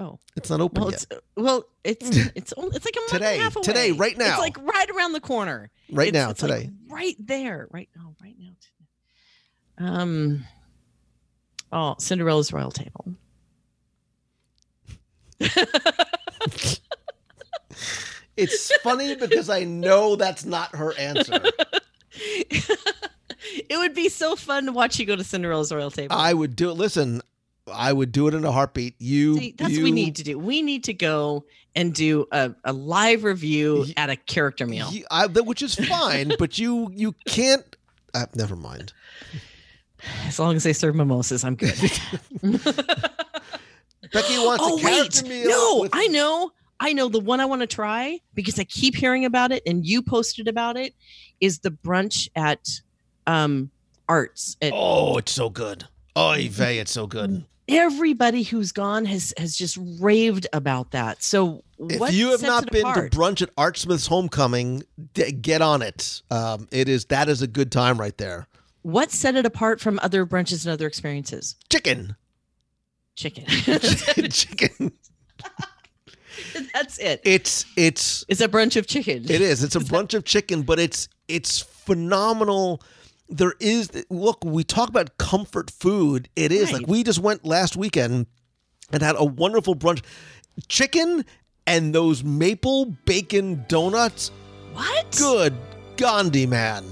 Oh. 0.00 0.18
It's 0.36 0.50
not 0.50 0.60
open 0.60 0.82
Well, 0.82 0.90
yet. 0.92 1.02
it's 1.10 1.16
uh, 1.16 1.20
well, 1.36 1.64
it's 1.84 2.08
it's 2.34 2.52
only 2.56 2.76
it's 2.76 2.84
like 2.84 2.94
a 2.96 3.00
month 3.00 3.10
Today, 3.10 3.32
and 3.34 3.40
a 3.40 3.44
half 3.44 3.56
away. 3.56 3.62
today, 3.64 3.90
right 3.92 4.16
now. 4.18 4.30
It's 4.30 4.38
like 4.38 4.58
right 4.58 4.90
around 4.90 5.12
the 5.12 5.20
corner. 5.20 5.70
Right 5.90 6.08
It's- 6.08 6.22
now, 6.24 6.30
it's 6.30 6.42
like 6.42 6.52
today. 6.52 6.70
right 6.88 7.16
there, 7.18 7.66
right 7.70 7.88
now, 7.96 8.14
right 8.22 8.36
now. 8.38 8.52
Um. 10.00 10.44
Oh, 11.72 11.94
Cinderella's 11.98 12.52
royal 12.52 12.70
table. 12.70 13.14
It's 18.38 18.74
funny 18.78 19.16
because 19.16 19.50
I 19.50 19.64
know 19.64 20.16
that's 20.16 20.44
not 20.44 20.74
her 20.76 20.96
answer. 20.98 21.40
it 22.12 23.76
would 23.76 23.94
be 23.94 24.08
so 24.08 24.36
fun 24.36 24.66
to 24.66 24.72
watch 24.72 24.98
you 24.98 25.06
go 25.06 25.16
to 25.16 25.24
Cinderella's 25.24 25.72
royal 25.72 25.90
table. 25.90 26.14
I 26.16 26.32
would 26.32 26.54
do 26.56 26.70
it. 26.70 26.74
Listen, 26.74 27.20
I 27.72 27.92
would 27.92 28.12
do 28.12 28.28
it 28.28 28.34
in 28.34 28.44
a 28.44 28.52
heartbeat. 28.52 28.94
You, 28.98 29.38
See, 29.38 29.54
that's 29.56 29.74
what 29.74 29.82
we 29.82 29.90
need 29.90 30.16
to 30.16 30.22
do. 30.22 30.38
We 30.38 30.62
need 30.62 30.84
to 30.84 30.94
go 30.94 31.44
and 31.74 31.92
do 31.92 32.26
a, 32.32 32.54
a 32.64 32.72
live 32.72 33.24
review 33.24 33.86
at 33.96 34.10
a 34.10 34.16
character 34.16 34.66
meal. 34.66 34.90
you- 34.90 35.04
I, 35.10 35.26
which 35.26 35.62
is 35.62 35.74
fine, 35.74 36.32
but 36.38 36.58
you 36.58 36.90
you 36.92 37.14
can't. 37.26 37.64
Uh, 38.14 38.26
never 38.34 38.56
mind. 38.56 38.92
As 40.26 40.38
long 40.38 40.56
as 40.56 40.62
they 40.62 40.72
serve 40.72 40.94
mimosas, 40.94 41.44
I'm 41.44 41.56
good. 41.56 41.74
Becky 44.12 44.38
wants 44.38 44.64
oh 44.64 44.78
a 44.78 44.80
character 44.80 45.22
wait, 45.24 45.28
meal. 45.28 45.48
no, 45.50 45.80
with- 45.82 45.90
I 45.92 46.06
know, 46.06 46.52
I 46.80 46.92
know. 46.92 47.08
The 47.08 47.20
one 47.20 47.40
I 47.40 47.44
want 47.44 47.60
to 47.62 47.66
try 47.66 48.20
because 48.34 48.58
I 48.58 48.64
keep 48.64 48.94
hearing 48.94 49.24
about 49.24 49.52
it, 49.52 49.62
and 49.66 49.84
you 49.84 50.00
posted 50.02 50.46
about 50.48 50.76
it, 50.76 50.94
is 51.40 51.58
the 51.60 51.70
brunch 51.70 52.28
at 52.36 52.68
um 53.26 53.70
Arts. 54.08 54.56
At 54.62 54.72
Oh, 54.74 55.16
it's 55.18 55.32
so 55.32 55.50
good. 55.50 55.84
Oh, 56.16 56.34
vey, 56.50 56.78
it's 56.78 56.92
so 56.92 57.06
good. 57.06 57.44
everybody 57.68 58.42
who's 58.42 58.72
gone 58.72 59.04
has 59.04 59.34
has 59.36 59.56
just 59.56 59.78
raved 60.00 60.46
about 60.52 60.92
that. 60.92 61.22
So 61.22 61.62
If 61.78 62.12
you 62.12 62.30
have 62.30 62.42
not 62.42 62.70
been 62.70 62.86
apart? 62.86 63.12
to 63.12 63.18
brunch 63.18 63.42
at 63.42 63.50
Art 63.58 63.76
Smith's 63.76 64.06
homecoming, 64.06 64.82
d- 65.14 65.32
get 65.32 65.60
on 65.62 65.82
it. 65.82 66.22
Um, 66.30 66.66
it 66.70 66.88
is 66.88 67.04
that 67.06 67.28
is 67.28 67.42
a 67.42 67.46
good 67.46 67.70
time 67.70 67.98
right 68.00 68.16
there. 68.18 68.46
what 68.82 69.10
set 69.10 69.36
it 69.36 69.44
apart 69.44 69.80
from 69.80 69.98
other 70.02 70.24
brunches 70.24 70.64
and 70.64 70.72
other 70.72 70.86
experiences? 70.86 71.56
Chicken, 71.68 72.16
Chicken. 73.16 73.44
chicken. 74.30 74.92
That's 76.74 76.98
it. 76.98 77.20
It's 77.24 77.64
it's 77.76 78.24
It's 78.28 78.40
a 78.40 78.48
brunch 78.48 78.76
of 78.76 78.86
chicken. 78.86 79.24
It 79.24 79.40
is. 79.40 79.62
It's 79.62 79.74
a 79.74 79.80
bunch 79.92 80.14
of 80.14 80.24
chicken, 80.24 80.62
but 80.62 80.78
it's 80.78 81.08
it's 81.28 81.60
phenomenal. 81.60 82.82
There 83.28 83.54
is 83.60 83.90
look, 84.08 84.42
we 84.44 84.64
talk 84.64 84.88
about 84.88 85.18
comfort 85.18 85.70
food. 85.70 86.28
It 86.36 86.52
is 86.52 86.72
like 86.72 86.86
we 86.86 87.02
just 87.02 87.18
went 87.18 87.44
last 87.44 87.76
weekend 87.76 88.26
and 88.92 89.02
had 89.02 89.16
a 89.18 89.24
wonderful 89.24 89.74
brunch. 89.74 90.02
Chicken 90.68 91.24
and 91.66 91.94
those 91.94 92.24
maple 92.24 92.86
bacon 93.04 93.64
donuts. 93.68 94.30
What? 94.72 95.14
Good 95.18 95.54
Gandhi 95.96 96.46
man. 96.46 96.84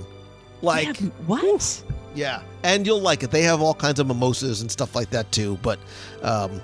Like 0.63 0.97
have- 0.97 1.13
what? 1.27 1.83
yeah, 2.15 2.43
and 2.63 2.87
you'll 2.87 3.01
like 3.01 3.23
it. 3.23 3.31
They 3.31 3.43
have 3.43 3.61
all 3.63 3.75
kinds 3.75 4.01
of 4.01 4.07
mimosas 4.07 4.61
and 4.61 4.71
stuff 4.71 4.95
like 4.95 5.11
that 5.11 5.31
too, 5.33 5.59
but 5.63 5.79
um 6.23 6.61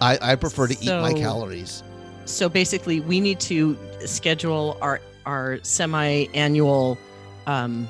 I, 0.00 0.18
I 0.20 0.34
prefer 0.34 0.66
to 0.66 0.74
eat 0.80 0.88
my 0.88 1.12
calories. 1.12 1.82
So 2.26 2.48
basically, 2.48 3.00
we 3.00 3.20
need 3.20 3.40
to 3.40 3.76
schedule 4.04 4.76
our 4.80 5.00
our 5.24 5.58
semi-annual 5.62 6.96
um, 7.46 7.88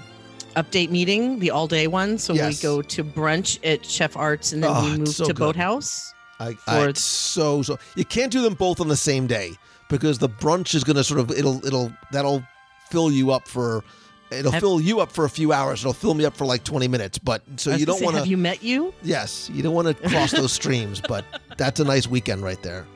update 0.56 0.90
meeting, 0.90 1.38
the 1.38 1.50
all-day 1.50 1.86
one. 1.86 2.16
So 2.18 2.32
Yes. 2.32 2.62
we 2.62 2.62
go 2.62 2.80
to 2.82 3.04
brunch 3.04 3.58
at 3.64 3.84
Chef 3.84 4.16
Arts, 4.16 4.52
and 4.52 4.62
then 4.62 4.70
Oh, 4.72 4.84
we 4.90 4.98
move 4.98 5.08
so 5.08 5.24
to 5.26 5.32
good. 5.34 5.38
Boathouse. 5.40 6.12
I, 6.38 6.54
I 6.66 6.92
so 6.92 7.62
so 7.62 7.78
you 7.94 8.04
can't 8.04 8.30
do 8.30 8.42
them 8.42 8.54
both 8.54 8.78
on 8.80 8.88
the 8.88 8.96
same 8.96 9.26
day 9.26 9.52
because 9.88 10.18
the 10.18 10.28
brunch 10.28 10.74
is 10.74 10.84
going 10.84 10.96
to 10.96 11.04
sort 11.04 11.20
of 11.20 11.30
it'll 11.30 11.64
it'll 11.66 11.90
that'll 12.12 12.42
fill 12.90 13.10
you 13.10 13.30
up 13.30 13.48
for 13.48 13.82
it'll 14.30 14.52
Have- 14.52 14.60
fill 14.60 14.78
you 14.78 15.00
up 15.00 15.10
for 15.10 15.24
a 15.24 15.30
few 15.30 15.52
hours 15.54 15.80
it'll 15.80 15.94
fill 15.94 16.12
me 16.12 16.26
up 16.26 16.36
for 16.36 16.44
like 16.44 16.62
20 16.62 16.88
minutes 16.88 17.16
but 17.16 17.40
so 17.56 17.74
you 17.74 17.86
don't 17.86 18.02
want 18.02 18.16
Have 18.16 18.24
to 18.24 18.30
you 18.30 18.36
met 18.36 18.62
you? 18.62 18.92
yes 19.02 19.48
you 19.54 19.62
don't 19.62 19.72
want 19.74 19.88
to 19.88 20.08
cross 20.10 20.30
those 20.32 20.52
streams 20.52 21.00
but 21.00 21.24
that's 21.56 21.80
a 21.80 21.84
nice 21.84 22.06
weekend 22.06 22.42
right 22.42 22.62
there 22.62 22.86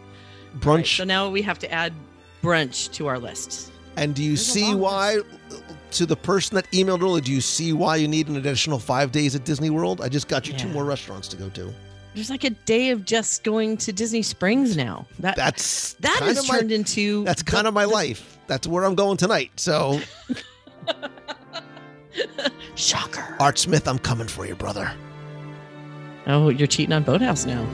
Right, 0.53 0.61
brunch 0.85 0.97
so 0.97 1.05
now 1.05 1.29
we 1.31 1.43
have 1.43 1.59
to 1.61 1.71
add 1.73 1.93
brunch 2.43 2.91
to 2.93 3.07
our 3.07 3.19
list. 3.19 3.71
and 3.97 4.15
do 4.15 4.23
you 4.23 4.31
there's 4.31 4.47
see 4.47 4.65
long 4.73 4.81
why 4.81 5.19
to 5.93 6.07
the 6.07 6.17
person 6.17 6.55
that 6.55 6.71
emailed 6.73 7.03
earlier 7.03 7.21
do 7.21 7.33
you 7.33 7.41
see 7.41 7.73
why 7.73 7.97
you 7.97 8.07
need 8.09 8.29
an 8.29 8.37
additional 8.37 8.79
five 8.79 9.11
days 9.13 9.35
at 9.35 9.45
disney 9.45 9.71
world 9.71 10.01
i 10.01 10.09
just 10.09 10.29
got 10.29 10.47
you 10.49 10.55
two 10.57 10.69
more 10.69 10.85
restaurants 10.85 11.27
to 11.29 11.37
go 11.37 11.49
to 11.51 11.73
There's 12.15 12.31
like 12.31 12.45
a 12.45 12.51
day 12.51 12.91
of 12.91 13.05
just 13.05 13.45
going 13.45 13.77
to 13.79 13.93
Disney 13.93 14.23
Springs 14.23 14.77
now. 14.77 15.07
That 15.21 15.37
that's 15.37 15.93
that 16.01 16.19
kind 16.19 16.29
has 16.29 16.39
of 16.41 16.49
my- 16.49 16.59
turned 16.59 16.73
into 16.73 17.23
that's 17.25 17.43
the- 17.45 17.51
kind 17.51 17.67
of 17.69 17.75
my 17.75 17.85
the- 17.87 17.93
life 17.93 18.39
that's 18.49 18.67
where 18.67 18.85
i'm 18.85 18.95
going 18.97 19.17
tonight 19.17 19.51
so 19.57 20.01
Shocker. 22.75 23.37
Art 23.39 23.59
Smith, 23.59 23.87
I'm 23.87 23.99
coming 23.99 24.27
for 24.27 24.47
you, 24.47 24.55
brother. 24.55 24.91
Oh, 26.27 26.49
you're 26.49 26.67
cheating 26.67 26.93
on 26.93 27.03
Boathouse 27.05 27.47
now. 27.47 27.65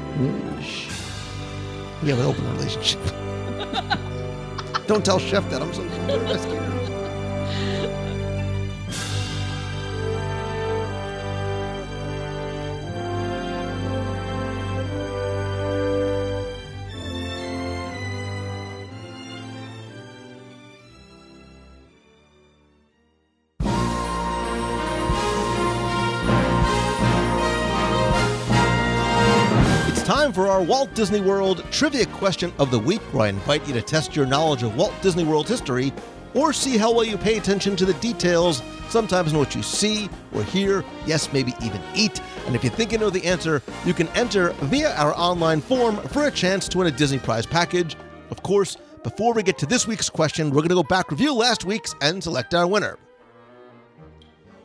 We 2.02 2.10
have 2.10 2.18
an 2.18 2.26
open 2.26 2.44
relationship. 2.52 3.00
Don't 4.86 5.04
tell 5.04 5.18
Chef 5.18 5.48
that. 5.50 5.62
I'm 5.62 5.72
so 5.72 5.82
I'm 5.82 6.75
time 30.26 30.32
for 30.32 30.48
our 30.48 30.62
Walt 30.62 30.92
Disney 30.92 31.20
World 31.20 31.64
Trivia 31.70 32.04
Question 32.06 32.52
of 32.58 32.72
the 32.72 32.78
Week, 32.80 33.00
where 33.12 33.26
I 33.26 33.28
invite 33.28 33.64
you 33.68 33.72
to 33.74 33.80
test 33.82 34.16
your 34.16 34.26
knowledge 34.26 34.64
of 34.64 34.74
Walt 34.74 34.92
Disney 35.00 35.22
World 35.22 35.46
history 35.46 35.92
or 36.34 36.52
see 36.52 36.76
how 36.76 36.92
well 36.92 37.04
you 37.04 37.16
pay 37.16 37.36
attention 37.36 37.76
to 37.76 37.84
the 37.84 37.94
details, 37.94 38.60
sometimes 38.88 39.30
in 39.30 39.38
what 39.38 39.54
you 39.54 39.62
see 39.62 40.10
or 40.34 40.42
hear, 40.42 40.84
yes, 41.06 41.32
maybe 41.32 41.54
even 41.62 41.80
eat. 41.94 42.20
And 42.46 42.56
if 42.56 42.64
you 42.64 42.70
think 42.70 42.90
you 42.90 42.98
know 42.98 43.08
the 43.08 43.24
answer, 43.24 43.62
you 43.84 43.94
can 43.94 44.08
enter 44.16 44.50
via 44.62 44.96
our 44.96 45.14
online 45.16 45.60
form 45.60 45.96
for 46.08 46.26
a 46.26 46.30
chance 46.32 46.66
to 46.70 46.78
win 46.78 46.88
a 46.88 46.90
Disney 46.90 47.20
Prize 47.20 47.46
package. 47.46 47.94
Of 48.30 48.42
course, 48.42 48.76
before 49.04 49.32
we 49.32 49.44
get 49.44 49.58
to 49.58 49.66
this 49.66 49.86
week's 49.86 50.10
question, 50.10 50.50
we're 50.50 50.56
going 50.56 50.70
to 50.70 50.74
go 50.74 50.82
back, 50.82 51.12
review 51.12 51.34
last 51.34 51.64
week's, 51.64 51.94
and 52.00 52.20
select 52.20 52.52
our 52.52 52.66
winner. 52.66 52.98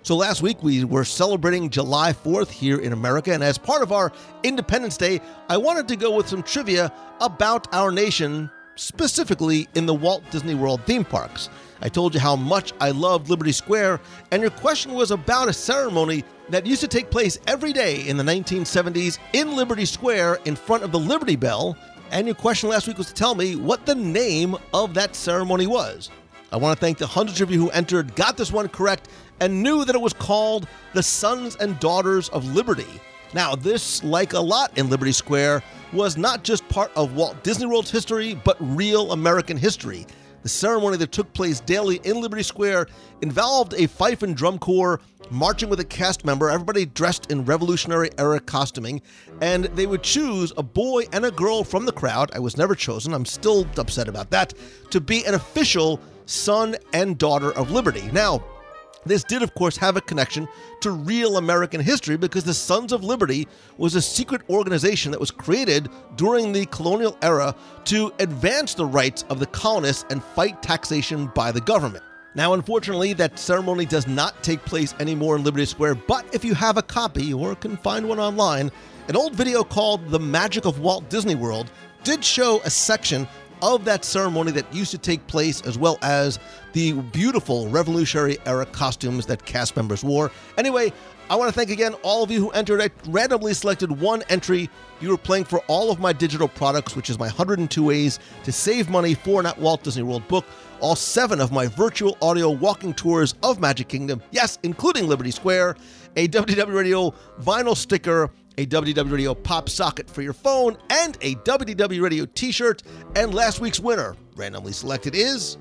So 0.04 0.16
last 0.16 0.42
week 0.42 0.64
we 0.64 0.84
were 0.84 1.06
celebrating 1.06 1.70
July 1.70 2.12
4th 2.12 2.50
here 2.50 2.80
in 2.80 2.92
America, 2.92 3.32
and 3.32 3.44
as 3.44 3.60
part 3.60 3.84
of 3.84 3.92
our 3.92 4.12
Independence 4.42 4.98
Day, 4.98 5.22
I 5.48 5.58
wanted 5.58 5.88
to 5.90 5.96
go 5.96 6.16
with 6.16 6.28
some 6.28 6.42
trivia 6.42 6.92
about 7.20 7.72
our 7.72 7.92
nation, 7.92 8.50
specifically 8.76 9.68
in 9.76 9.86
the 9.86 9.94
Walt 9.94 10.24
Disney 10.32 10.56
World 10.56 10.82
theme 10.88 11.06
parks. 11.06 11.50
I 11.82 11.90
told 11.90 12.16
you 12.16 12.20
how 12.20 12.36
much 12.36 12.74
I 12.82 12.90
loved 12.90 13.30
Liberty 13.30 13.52
Square, 13.52 14.00
and 14.32 14.42
your 14.42 14.50
question 14.50 14.94
was 14.96 15.12
about 15.12 15.50
a 15.50 15.54
ceremony 15.54 16.24
that 16.50 16.66
used 16.66 16.82
to 16.82 16.88
take 16.88 17.12
place 17.12 17.38
every 17.46 17.72
day 17.72 18.08
in 18.08 18.18
the 18.18 18.24
1970s 18.24 19.20
in 19.34 19.56
Liberty 19.56 19.86
Square 19.86 20.40
in 20.46 20.56
front 20.56 20.82
of 20.82 20.92
the 20.92 21.00
Liberty 21.00 21.36
Bell. 21.36 21.78
And 22.10 22.26
your 22.26 22.36
question 22.36 22.70
last 22.70 22.88
week 22.88 22.98
was 22.98 23.08
to 23.08 23.14
tell 23.14 23.36
me 23.36 23.56
what 23.56 23.86
the 23.86 23.96
name 23.96 24.56
of 24.74 24.96
that 24.96 25.16
ceremony 25.16 25.68
was. 25.68 26.10
I 26.52 26.58
want 26.58 26.78
to 26.78 26.86
thank 26.86 26.98
the 26.98 27.08
hundreds 27.08 27.40
of 27.40 27.50
you 27.50 27.60
who 27.60 27.70
entered, 27.70 28.14
got 28.16 28.36
this 28.36 28.52
one 28.52 28.68
correct, 28.68 29.08
and 29.42 29.62
knew 29.62 29.84
that 29.84 29.96
it 29.96 30.02
was 30.02 30.14
called 30.14 30.68
the 30.94 31.04
Sons 31.04 31.58
and 31.58 31.78
Daughters 31.82 32.30
of 32.30 32.54
Liberty. 32.54 32.88
Now, 33.34 33.56
this, 33.56 34.04
like 34.04 34.34
a 34.34 34.40
lot 34.40 34.78
in 34.78 34.90
Liberty 34.90 35.12
Square, 35.12 35.64
was 35.92 36.16
not 36.16 36.44
just 36.44 36.68
part 36.70 36.92
of 36.96 37.16
Walt 37.16 37.44
Disney 37.44 37.66
World's 37.66 37.92
history, 37.92 38.40
but 38.46 38.56
real 38.60 39.12
American 39.12 39.58
history. 39.58 40.06
The 40.44 40.50
ceremony 40.50 40.98
that 40.98 41.12
took 41.12 41.32
place 41.34 41.60
daily 41.60 41.98
in 42.04 42.22
Liberty 42.22 42.44
Square 42.44 42.88
involved 43.22 43.74
a 43.74 43.88
fife 43.88 44.24
and 44.24 44.36
drum 44.36 44.58
corps 44.60 45.00
marching 45.30 45.70
with 45.70 45.80
a 45.80 45.86
cast 45.86 46.26
member, 46.26 46.50
everybody 46.50 46.86
dressed 46.86 47.32
in 47.32 47.46
Revolutionary 47.46 48.10
era 48.18 48.40
costuming, 48.40 49.02
and 49.40 49.66
they 49.66 49.88
would 49.88 50.04
choose 50.04 50.52
a 50.58 50.64
boy 50.64 51.06
and 51.14 51.26
a 51.26 51.32
girl 51.32 51.64
from 51.64 51.86
the 51.86 51.92
crowd. 51.92 52.32
I 52.34 52.40
was 52.40 52.58
never 52.58 52.76
chosen, 52.76 53.14
I'm 53.14 53.26
still 53.26 53.66
upset 53.78 54.08
about 54.08 54.30
that, 54.32 54.54
to 54.90 55.00
be 55.00 55.26
an 55.26 55.36
official 55.36 56.00
son 56.26 56.76
and 56.94 57.18
daughter 57.18 57.52
of 57.54 57.72
Liberty. 57.72 58.10
Now, 58.12 58.44
this 59.06 59.24
did, 59.24 59.42
of 59.42 59.54
course, 59.56 59.78
have 59.78 59.98
a 59.98 60.02
connection 60.02 60.48
to 60.82 60.92
real 60.92 61.38
American 61.38 61.82
history 61.82 62.18
because 62.18 62.44
the 62.44 62.54
Sons 62.54 62.92
of 62.92 63.04
Liberty 63.04 63.48
was 63.78 63.96
a 63.96 64.02
secret 64.02 64.42
organization 64.50 65.12
that 65.12 65.20
was 65.20 65.32
created 65.32 65.90
during 66.16 66.52
the 66.52 66.66
colonial 66.68 67.18
era 67.22 67.56
to 67.86 68.14
advance 68.20 68.74
the 68.74 68.86
rights 68.86 69.24
of 69.30 69.40
the 69.40 69.48
colonists 69.48 70.06
and 70.10 70.24
fight 70.24 70.62
taxation 70.62 71.28
by 71.34 71.52
the 71.52 71.62
government. 71.62 72.04
Now, 72.34 72.54
unfortunately, 72.54 73.14
that 73.14 73.38
ceremony 73.38 73.86
does 73.86 74.08
not 74.08 74.42
take 74.44 74.64
place 74.64 74.94
anymore 75.00 75.36
in 75.36 75.44
Liberty 75.44 75.66
Square, 75.66 75.96
but 75.96 76.26
if 76.34 76.46
you 76.46 76.54
have 76.54 76.78
a 76.78 76.82
copy 76.82 77.34
or 77.34 77.56
can 77.56 77.76
find 77.78 78.08
one 78.08 78.20
online, 78.20 78.72
an 79.10 79.18
old 79.18 79.34
video 79.34 79.64
called 79.64 80.08
The 80.10 80.20
Magic 80.20 80.66
of 80.66 80.80
Walt 80.80 81.10
Disney 81.10 81.36
World 81.36 81.70
did 82.04 82.24
show 82.24 82.62
a 82.64 82.70
section 82.70 83.28
of 83.62 83.86
that 83.86 84.06
ceremony 84.06 84.52
that 84.52 84.74
used 84.74 84.92
to 84.92 84.98
take 84.98 85.26
place, 85.28 85.62
as 85.62 85.78
well 85.78 85.98
as 86.02 86.40
the 86.74 86.94
beautiful 86.94 87.68
Revolutionary 87.70 88.38
era 88.46 88.66
costumes 88.66 89.26
that 89.28 89.46
cast 89.46 89.76
members 89.76 90.04
wore. 90.04 90.32
Anyway, 90.58 90.94
I 91.32 91.36
want 91.36 91.48
to 91.48 91.58
thank 91.58 91.70
again 91.70 91.94
all 92.04 92.24
of 92.24 92.30
you 92.30 92.42
who 92.42 92.50
entered. 92.52 92.82
I 92.82 92.90
randomly 93.08 93.54
selected 93.54 94.02
one 94.02 94.22
entry. 94.28 94.70
You 95.00 95.10
were 95.10 95.18
playing 95.18 95.46
for 95.46 95.60
all 95.68 95.90
of 95.90 95.98
my 95.98 96.12
digital 96.12 96.50
products, 96.50 96.94
which 96.94 97.10
is 97.10 97.18
my 97.18 97.28
102 97.28 97.82
ways 97.82 98.20
to 98.44 98.52
save 98.52 98.90
money 98.90 99.14
for 99.14 99.40
an 99.40 99.50
Walt 99.58 99.82
Disney 99.84 100.04
World 100.04 100.28
book. 100.28 100.46
All 100.82 100.96
seven 100.96 101.40
of 101.40 101.54
my 101.54 101.68
virtual 101.68 102.18
audio 102.22 102.50
walking 102.50 102.94
tours 102.94 103.36
of 103.44 103.62
Magic 103.62 103.88
Kingdom, 103.88 104.22
yes, 104.32 104.60
including 104.64 105.08
Liberty 105.08 105.32
Square, 105.32 105.78
a 106.18 106.28
WDW 106.28 106.74
Radio 106.74 107.14
vinyl 107.40 107.78
sticker, 107.78 108.30
a 108.58 108.66
WDW 108.66 109.12
Radio 109.12 109.34
pop 109.34 109.70
socket 109.70 110.10
for 110.10 110.22
your 110.22 110.34
phone, 110.34 110.78
and 110.90 111.18
a 111.22 111.36
WDW 111.36 112.02
Radio 112.02 112.26
t 112.26 112.52
shirt. 112.52 112.84
And 113.16 113.34
last 113.34 113.60
week's 113.60 113.80
winner, 113.80 114.16
randomly 114.36 114.74
selected, 114.74 115.16
is 115.16 115.58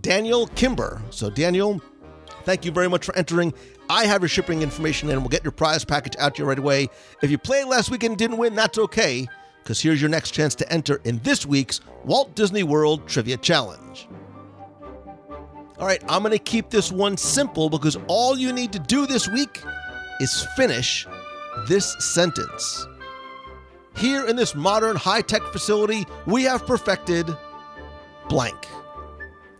Daniel 0.00 0.46
Kimber. 0.48 1.00
So, 1.10 1.30
Daniel, 1.30 1.80
thank 2.44 2.64
you 2.64 2.72
very 2.72 2.88
much 2.88 3.04
for 3.04 3.16
entering. 3.16 3.52
I 3.88 4.06
have 4.06 4.20
your 4.20 4.28
shipping 4.28 4.62
information 4.62 5.08
and 5.10 5.20
we'll 5.20 5.28
get 5.28 5.44
your 5.44 5.52
prize 5.52 5.84
package 5.84 6.16
out 6.18 6.34
to 6.34 6.42
you 6.42 6.48
right 6.48 6.58
away. 6.58 6.88
If 7.22 7.30
you 7.30 7.38
played 7.38 7.66
last 7.66 7.90
week 7.90 8.02
and 8.02 8.16
didn't 8.16 8.36
win, 8.36 8.54
that's 8.54 8.78
okay, 8.78 9.28
because 9.62 9.80
here's 9.80 10.00
your 10.00 10.10
next 10.10 10.32
chance 10.32 10.54
to 10.56 10.72
enter 10.72 11.00
in 11.04 11.18
this 11.20 11.46
week's 11.46 11.80
Walt 12.04 12.34
Disney 12.34 12.64
World 12.64 13.06
Trivia 13.06 13.36
Challenge. 13.36 14.08
All 15.78 15.86
right, 15.86 16.02
I'm 16.08 16.22
going 16.22 16.32
to 16.32 16.38
keep 16.38 16.70
this 16.70 16.90
one 16.90 17.16
simple 17.16 17.68
because 17.68 17.98
all 18.06 18.36
you 18.36 18.52
need 18.52 18.72
to 18.72 18.78
do 18.78 19.06
this 19.06 19.28
week 19.28 19.62
is 20.20 20.46
finish 20.56 21.06
this 21.66 21.96
sentence. 21.98 22.86
Here 23.96 24.26
in 24.26 24.36
this 24.36 24.54
modern 24.54 24.96
high 24.96 25.22
tech 25.22 25.42
facility, 25.52 26.06
we 26.26 26.42
have 26.44 26.66
perfected 26.66 27.34
blank. 28.28 28.66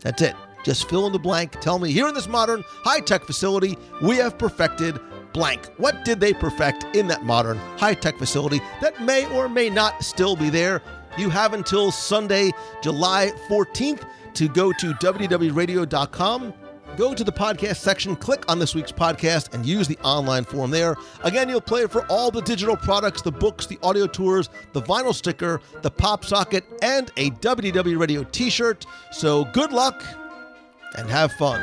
That's 0.01 0.21
it. 0.21 0.35
Just 0.63 0.89
fill 0.89 1.07
in 1.07 1.13
the 1.13 1.19
blank. 1.19 1.59
Tell 1.59 1.79
me, 1.79 1.91
here 1.91 2.07
in 2.07 2.13
this 2.13 2.27
modern 2.27 2.63
high 2.67 2.99
tech 2.99 3.23
facility, 3.23 3.77
we 4.01 4.17
have 4.17 4.37
perfected 4.37 4.99
blank. 5.33 5.65
What 5.77 6.03
did 6.03 6.19
they 6.19 6.33
perfect 6.33 6.95
in 6.95 7.07
that 7.07 7.23
modern 7.23 7.57
high 7.77 7.93
tech 7.93 8.17
facility 8.17 8.59
that 8.81 9.01
may 9.01 9.25
or 9.33 9.47
may 9.49 9.69
not 9.69 10.03
still 10.03 10.35
be 10.35 10.49
there? 10.49 10.81
You 11.17 11.29
have 11.29 11.53
until 11.53 11.91
Sunday, 11.91 12.51
July 12.83 13.31
14th 13.49 14.07
to 14.35 14.47
go 14.47 14.71
to 14.73 14.93
wdwradio.com. 14.93 16.53
Go 16.97 17.13
to 17.13 17.23
the 17.23 17.31
podcast 17.31 17.75
section, 17.75 18.15
click 18.15 18.43
on 18.49 18.57
this 18.57 18.73
week's 18.73 18.91
podcast, 18.91 19.53
and 19.53 19.63
use 19.63 19.87
the 19.87 19.99
online 19.99 20.43
form 20.43 20.71
there. 20.71 20.95
Again, 21.23 21.47
you'll 21.47 21.61
play 21.61 21.85
for 21.85 22.03
all 22.07 22.31
the 22.31 22.41
digital 22.41 22.75
products, 22.75 23.21
the 23.21 23.31
books, 23.31 23.67
the 23.67 23.77
audio 23.83 24.07
tours, 24.07 24.49
the 24.73 24.81
vinyl 24.81 25.13
sticker, 25.13 25.61
the 25.83 25.91
pop 25.91 26.25
socket, 26.25 26.65
and 26.81 27.11
a 27.17 27.29
WDW 27.29 27.99
Radio 27.99 28.23
t 28.23 28.49
shirt. 28.49 28.87
So 29.11 29.45
good 29.45 29.71
luck 29.71 30.03
and 30.97 31.07
have 31.07 31.31
fun. 31.33 31.61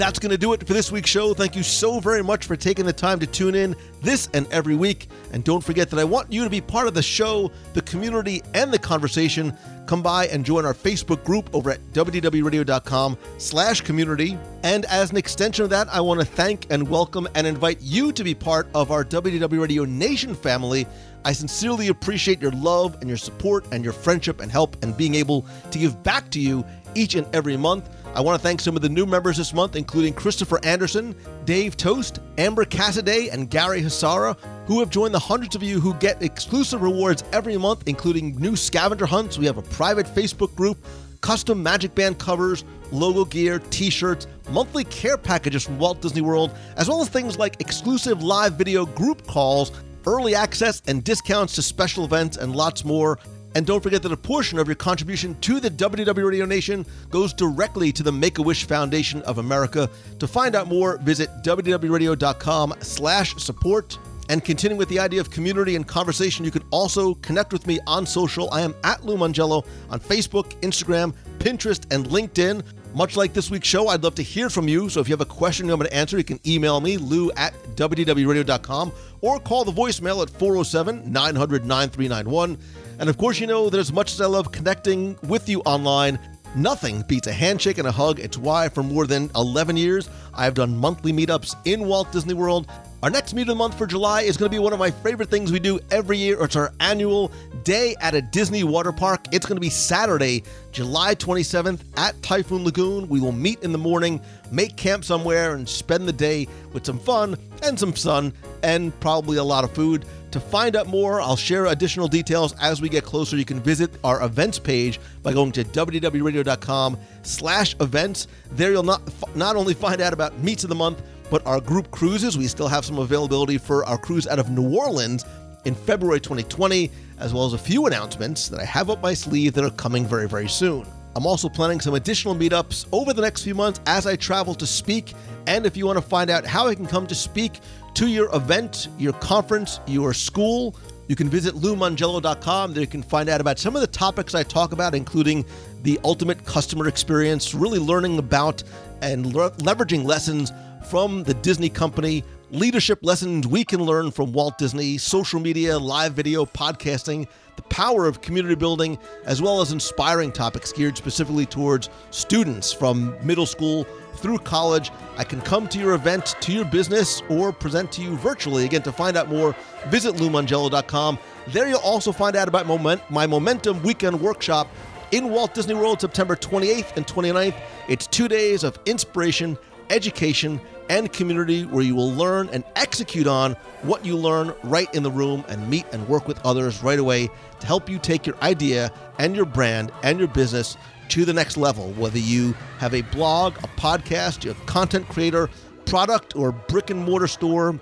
That's 0.00 0.18
going 0.18 0.30
to 0.30 0.38
do 0.38 0.54
it 0.54 0.66
for 0.66 0.72
this 0.72 0.90
week's 0.90 1.10
show. 1.10 1.34
Thank 1.34 1.54
you 1.54 1.62
so 1.62 2.00
very 2.00 2.22
much 2.22 2.46
for 2.46 2.56
taking 2.56 2.86
the 2.86 2.92
time 2.92 3.20
to 3.20 3.26
tune 3.26 3.54
in 3.54 3.76
this 4.00 4.30
and 4.32 4.50
every 4.50 4.74
week. 4.74 5.10
And 5.30 5.44
don't 5.44 5.62
forget 5.62 5.90
that 5.90 6.00
I 6.00 6.04
want 6.04 6.32
you 6.32 6.42
to 6.42 6.48
be 6.48 6.62
part 6.62 6.86
of 6.86 6.94
the 6.94 7.02
show, 7.02 7.52
the 7.74 7.82
community, 7.82 8.42
and 8.54 8.72
the 8.72 8.78
conversation. 8.78 9.52
Come 9.84 10.02
by 10.02 10.28
and 10.28 10.42
join 10.42 10.64
our 10.64 10.72
Facebook 10.72 11.22
group 11.22 11.54
over 11.54 11.70
at 11.70 11.80
wdwradio.com 11.92 13.18
slash 13.36 13.82
community. 13.82 14.38
And 14.62 14.86
as 14.86 15.10
an 15.10 15.18
extension 15.18 15.64
of 15.64 15.70
that, 15.70 15.86
I 15.90 16.00
want 16.00 16.18
to 16.20 16.24
thank 16.24 16.66
and 16.70 16.88
welcome 16.88 17.28
and 17.34 17.46
invite 17.46 17.82
you 17.82 18.10
to 18.12 18.24
be 18.24 18.34
part 18.34 18.68
of 18.74 18.90
our 18.90 19.04
WDW 19.04 19.60
Radio 19.60 19.84
Nation 19.84 20.34
family. 20.34 20.86
I 21.26 21.32
sincerely 21.32 21.88
appreciate 21.88 22.40
your 22.40 22.52
love 22.52 22.96
and 23.02 23.08
your 23.08 23.18
support 23.18 23.66
and 23.70 23.84
your 23.84 23.92
friendship 23.92 24.40
and 24.40 24.50
help 24.50 24.82
and 24.82 24.96
being 24.96 25.14
able 25.14 25.44
to 25.72 25.78
give 25.78 26.02
back 26.02 26.30
to 26.30 26.40
you 26.40 26.64
each 26.94 27.16
and 27.16 27.26
every 27.34 27.58
month. 27.58 27.88
I 28.12 28.20
want 28.22 28.40
to 28.40 28.42
thank 28.42 28.60
some 28.60 28.74
of 28.74 28.82
the 28.82 28.88
new 28.88 29.06
members 29.06 29.36
this 29.36 29.54
month, 29.54 29.76
including 29.76 30.14
Christopher 30.14 30.58
Anderson, 30.64 31.14
Dave 31.44 31.76
Toast, 31.76 32.18
Amber 32.38 32.64
Cassaday, 32.64 33.32
and 33.32 33.48
Gary 33.48 33.80
Hasara, 33.80 34.36
who 34.66 34.80
have 34.80 34.90
joined 34.90 35.14
the 35.14 35.18
hundreds 35.20 35.54
of 35.54 35.62
you 35.62 35.78
who 35.78 35.94
get 35.94 36.20
exclusive 36.20 36.82
rewards 36.82 37.22
every 37.32 37.56
month, 37.56 37.84
including 37.86 38.34
new 38.40 38.56
scavenger 38.56 39.06
hunts. 39.06 39.38
We 39.38 39.46
have 39.46 39.58
a 39.58 39.62
private 39.62 40.06
Facebook 40.06 40.52
group, 40.56 40.84
custom 41.20 41.62
Magic 41.62 41.94
Band 41.94 42.18
covers, 42.18 42.64
logo 42.90 43.24
gear, 43.24 43.60
t 43.70 43.90
shirts, 43.90 44.26
monthly 44.50 44.82
care 44.84 45.16
packages 45.16 45.62
from 45.62 45.78
Walt 45.78 46.00
Disney 46.00 46.20
World, 46.20 46.50
as 46.76 46.88
well 46.88 47.00
as 47.00 47.08
things 47.08 47.38
like 47.38 47.60
exclusive 47.60 48.24
live 48.24 48.54
video 48.54 48.86
group 48.86 49.24
calls, 49.28 49.70
early 50.04 50.34
access 50.34 50.82
and 50.88 51.04
discounts 51.04 51.54
to 51.54 51.62
special 51.62 52.04
events, 52.04 52.36
and 52.36 52.56
lots 52.56 52.84
more. 52.84 53.20
And 53.54 53.66
don't 53.66 53.82
forget 53.82 54.02
that 54.02 54.12
a 54.12 54.16
portion 54.16 54.58
of 54.58 54.68
your 54.68 54.76
contribution 54.76 55.38
to 55.40 55.58
the 55.58 55.70
WDW 55.70 56.28
Radio 56.28 56.46
Nation 56.46 56.86
goes 57.10 57.32
directly 57.32 57.90
to 57.92 58.02
the 58.02 58.12
Make-A-Wish 58.12 58.64
Foundation 58.64 59.22
of 59.22 59.38
America. 59.38 59.90
To 60.18 60.28
find 60.28 60.54
out 60.54 60.68
more, 60.68 60.98
visit 60.98 61.28
wdwradio.com 61.42 62.74
slash 62.80 63.34
support. 63.36 63.98
And 64.28 64.44
continuing 64.44 64.78
with 64.78 64.88
the 64.88 65.00
idea 65.00 65.20
of 65.20 65.32
community 65.32 65.74
and 65.74 65.86
conversation, 65.86 66.44
you 66.44 66.52
can 66.52 66.62
also 66.70 67.14
connect 67.14 67.52
with 67.52 67.66
me 67.66 67.80
on 67.88 68.06
social. 68.06 68.48
I 68.52 68.60
am 68.60 68.76
at 68.84 69.04
Lou 69.04 69.16
Mongello 69.16 69.66
on 69.90 69.98
Facebook, 69.98 70.54
Instagram, 70.60 71.12
Pinterest, 71.40 71.84
and 71.92 72.06
LinkedIn. 72.06 72.62
Much 72.94 73.16
like 73.16 73.32
this 73.32 73.50
week's 73.50 73.66
show, 73.66 73.88
I'd 73.88 74.04
love 74.04 74.14
to 74.16 74.22
hear 74.22 74.48
from 74.48 74.68
you. 74.68 74.88
So 74.88 75.00
if 75.00 75.08
you 75.08 75.12
have 75.12 75.20
a 75.20 75.24
question 75.24 75.66
you 75.66 75.72
want 75.72 75.82
me 75.82 75.88
to 75.88 75.94
answer, 75.94 76.16
you 76.16 76.24
can 76.24 76.38
email 76.46 76.80
me, 76.80 76.96
lou 76.96 77.32
at 77.32 77.54
wdwradio.com, 77.74 78.92
or 79.20 79.40
call 79.40 79.64
the 79.64 79.72
voicemail 79.72 80.22
at 80.22 80.30
407 80.30 81.10
900 81.10 81.64
9391. 81.64 82.56
And 83.00 83.08
of 83.08 83.16
course, 83.16 83.40
you 83.40 83.46
know 83.46 83.70
that 83.70 83.80
as 83.80 83.94
much 83.94 84.12
as 84.12 84.20
I 84.20 84.26
love 84.26 84.52
connecting 84.52 85.16
with 85.22 85.48
you 85.48 85.60
online, 85.60 86.18
nothing 86.54 87.00
beats 87.08 87.28
a 87.28 87.32
handshake 87.32 87.78
and 87.78 87.88
a 87.88 87.92
hug. 87.92 88.20
It's 88.20 88.36
why 88.36 88.68
for 88.68 88.82
more 88.82 89.06
than 89.06 89.30
11 89.34 89.78
years, 89.78 90.10
I've 90.34 90.52
done 90.52 90.76
monthly 90.76 91.10
meetups 91.10 91.56
in 91.64 91.86
Walt 91.86 92.12
Disney 92.12 92.34
World. 92.34 92.70
Our 93.02 93.08
next 93.08 93.32
meet 93.32 93.42
of 93.42 93.48
the 93.48 93.54
month 93.54 93.78
for 93.78 93.86
July 93.86 94.20
is 94.22 94.36
going 94.36 94.50
to 94.50 94.54
be 94.54 94.58
one 94.58 94.74
of 94.74 94.78
my 94.78 94.90
favorite 94.90 95.30
things 95.30 95.50
we 95.50 95.58
do 95.58 95.80
every 95.90 96.18
year. 96.18 96.44
It's 96.44 96.56
our 96.56 96.74
annual 96.80 97.32
day 97.64 97.96
at 98.02 98.14
a 98.14 98.20
Disney 98.20 98.64
water 98.64 98.92
park. 98.92 99.24
It's 99.32 99.46
going 99.46 99.56
to 99.56 99.60
be 99.60 99.70
Saturday, 99.70 100.44
July 100.70 101.14
27th 101.14 101.80
at 101.96 102.22
Typhoon 102.22 102.64
Lagoon. 102.64 103.08
We 103.08 103.18
will 103.18 103.32
meet 103.32 103.62
in 103.62 103.72
the 103.72 103.78
morning, 103.78 104.20
make 104.52 104.76
camp 104.76 105.06
somewhere, 105.06 105.54
and 105.54 105.66
spend 105.66 106.06
the 106.06 106.12
day 106.12 106.46
with 106.74 106.84
some 106.84 106.98
fun 106.98 107.38
and 107.62 107.80
some 107.80 107.96
sun 107.96 108.34
and 108.62 108.98
probably 109.00 109.38
a 109.38 109.44
lot 109.44 109.64
of 109.64 109.72
food. 109.72 110.04
To 110.30 110.38
find 110.38 110.76
out 110.76 110.86
more, 110.86 111.20
I'll 111.20 111.36
share 111.36 111.66
additional 111.66 112.06
details 112.06 112.54
as 112.60 112.80
we 112.80 112.88
get 112.88 113.04
closer. 113.04 113.36
You 113.36 113.44
can 113.44 113.60
visit 113.60 113.90
our 114.04 114.22
events 114.22 114.60
page 114.60 115.00
by 115.22 115.32
going 115.32 115.50
to 115.52 115.64
wdwradio.com 115.64 116.98
slash 117.22 117.74
events. 117.80 118.28
There 118.52 118.70
you'll 118.70 118.84
not, 118.84 119.02
not 119.34 119.56
only 119.56 119.74
find 119.74 120.00
out 120.00 120.12
about 120.12 120.38
meets 120.38 120.62
of 120.62 120.68
the 120.68 120.76
month, 120.76 121.02
but 121.30 121.44
our 121.46 121.60
group 121.60 121.90
cruises. 121.90 122.38
We 122.38 122.46
still 122.46 122.68
have 122.68 122.84
some 122.84 122.98
availability 122.98 123.58
for 123.58 123.84
our 123.86 123.98
cruise 123.98 124.28
out 124.28 124.38
of 124.38 124.50
New 124.50 124.76
Orleans 124.76 125.24
in 125.64 125.74
February 125.74 126.20
2020, 126.20 126.90
as 127.18 127.34
well 127.34 127.44
as 127.44 127.52
a 127.52 127.58
few 127.58 127.86
announcements 127.86 128.48
that 128.48 128.60
I 128.60 128.64
have 128.64 128.88
up 128.88 129.02
my 129.02 129.14
sleeve 129.14 129.52
that 129.54 129.64
are 129.64 129.70
coming 129.70 130.06
very, 130.06 130.28
very 130.28 130.48
soon. 130.48 130.86
I'm 131.16 131.26
also 131.26 131.48
planning 131.48 131.80
some 131.80 131.94
additional 131.94 132.36
meetups 132.36 132.86
over 132.92 133.12
the 133.12 133.22
next 133.22 133.42
few 133.42 133.54
months 133.54 133.80
as 133.86 134.06
I 134.06 134.14
travel 134.14 134.54
to 134.54 134.66
speak. 134.66 135.12
And 135.48 135.66
if 135.66 135.76
you 135.76 135.86
want 135.86 135.96
to 135.96 136.02
find 136.02 136.30
out 136.30 136.46
how 136.46 136.68
I 136.68 136.74
can 136.76 136.86
come 136.86 137.06
to 137.08 137.14
speak 137.16 137.58
to 137.94 138.06
your 138.06 138.34
event, 138.34 138.88
your 138.98 139.12
conference, 139.14 139.80
your 139.86 140.14
school, 140.14 140.76
you 141.08 141.16
can 141.16 141.28
visit 141.28 141.56
loumongello.com. 141.56 142.72
There 142.72 142.80
you 142.80 142.86
can 142.86 143.02
find 143.02 143.28
out 143.28 143.40
about 143.40 143.58
some 143.58 143.74
of 143.74 143.80
the 143.80 143.88
topics 143.88 144.34
I 144.34 144.44
talk 144.44 144.70
about, 144.72 144.94
including 144.94 145.44
the 145.82 145.98
ultimate 146.04 146.44
customer 146.44 146.86
experience, 146.86 147.52
really 147.52 147.80
learning 147.80 148.18
about 148.18 148.62
and 149.02 149.34
le- 149.34 149.50
leveraging 149.52 150.04
lessons 150.04 150.52
from 150.88 151.24
the 151.24 151.34
Disney 151.34 151.68
company, 151.68 152.22
leadership 152.50 152.98
lessons 153.02 153.46
we 153.46 153.64
can 153.64 153.80
learn 153.80 154.10
from 154.10 154.32
Walt 154.32 154.58
Disney, 154.58 154.98
social 154.98 155.38
media, 155.38 155.78
live 155.78 156.14
video, 156.14 156.44
podcasting, 156.44 157.28
the 157.54 157.62
power 157.62 158.06
of 158.06 158.20
community 158.22 158.56
building, 158.56 158.98
as 159.24 159.40
well 159.40 159.60
as 159.60 159.70
inspiring 159.70 160.32
topics 160.32 160.72
geared 160.72 160.96
specifically 160.96 161.46
towards 161.46 161.90
students 162.10 162.72
from 162.72 163.14
middle 163.24 163.46
school 163.46 163.84
through 164.16 164.38
college. 164.38 164.90
I 165.16 165.22
can 165.22 165.40
come 165.40 165.68
to 165.68 165.78
your 165.78 165.94
event, 165.94 166.34
to 166.40 166.52
your 166.52 166.64
business, 166.64 167.22
or 167.28 167.52
present 167.52 167.92
to 167.92 168.02
you 168.02 168.16
virtually. 168.16 168.64
Again, 168.64 168.82
to 168.82 168.92
find 168.92 169.16
out 169.16 169.28
more, 169.28 169.54
visit 169.86 170.16
LouMongello.com. 170.16 171.18
There 171.48 171.68
you'll 171.68 171.78
also 171.78 172.10
find 172.10 172.34
out 172.34 172.48
about 172.48 172.66
my 173.10 173.26
Momentum 173.26 173.80
Weekend 173.82 174.20
Workshop 174.20 174.68
in 175.12 175.30
Walt 175.30 175.54
Disney 175.54 175.74
World, 175.74 176.00
September 176.00 176.34
28th 176.34 176.96
and 176.96 177.06
29th. 177.06 177.54
It's 177.88 178.06
two 178.08 178.26
days 178.26 178.64
of 178.64 178.78
inspiration, 178.86 179.56
education, 179.88 180.60
and 180.90 181.12
community 181.12 181.64
where 181.64 181.84
you 181.84 181.94
will 181.94 182.10
learn 182.12 182.48
and 182.52 182.64
execute 182.74 183.28
on 183.28 183.52
what 183.82 184.04
you 184.04 184.16
learn 184.16 184.52
right 184.64 184.92
in 184.92 185.04
the 185.04 185.10
room 185.10 185.44
and 185.48 185.70
meet 185.70 185.86
and 185.92 186.06
work 186.08 186.26
with 186.26 186.44
others 186.44 186.82
right 186.82 186.98
away 186.98 187.30
to 187.60 187.66
help 187.66 187.88
you 187.88 187.96
take 187.96 188.26
your 188.26 188.36
idea 188.42 188.92
and 189.18 189.36
your 189.36 189.44
brand 189.46 189.92
and 190.02 190.18
your 190.18 190.26
business 190.26 190.76
to 191.08 191.24
the 191.24 191.32
next 191.32 191.56
level. 191.56 191.92
Whether 191.92 192.18
you 192.18 192.54
have 192.78 192.92
a 192.92 193.02
blog, 193.02 193.56
a 193.58 193.68
podcast, 193.80 194.42
you're 194.44 194.54
a 194.54 194.66
content 194.66 195.08
creator, 195.08 195.48
product, 195.86 196.34
or 196.34 196.50
brick 196.50 196.90
and 196.90 197.04
mortar 197.04 197.28
store, 197.28 197.80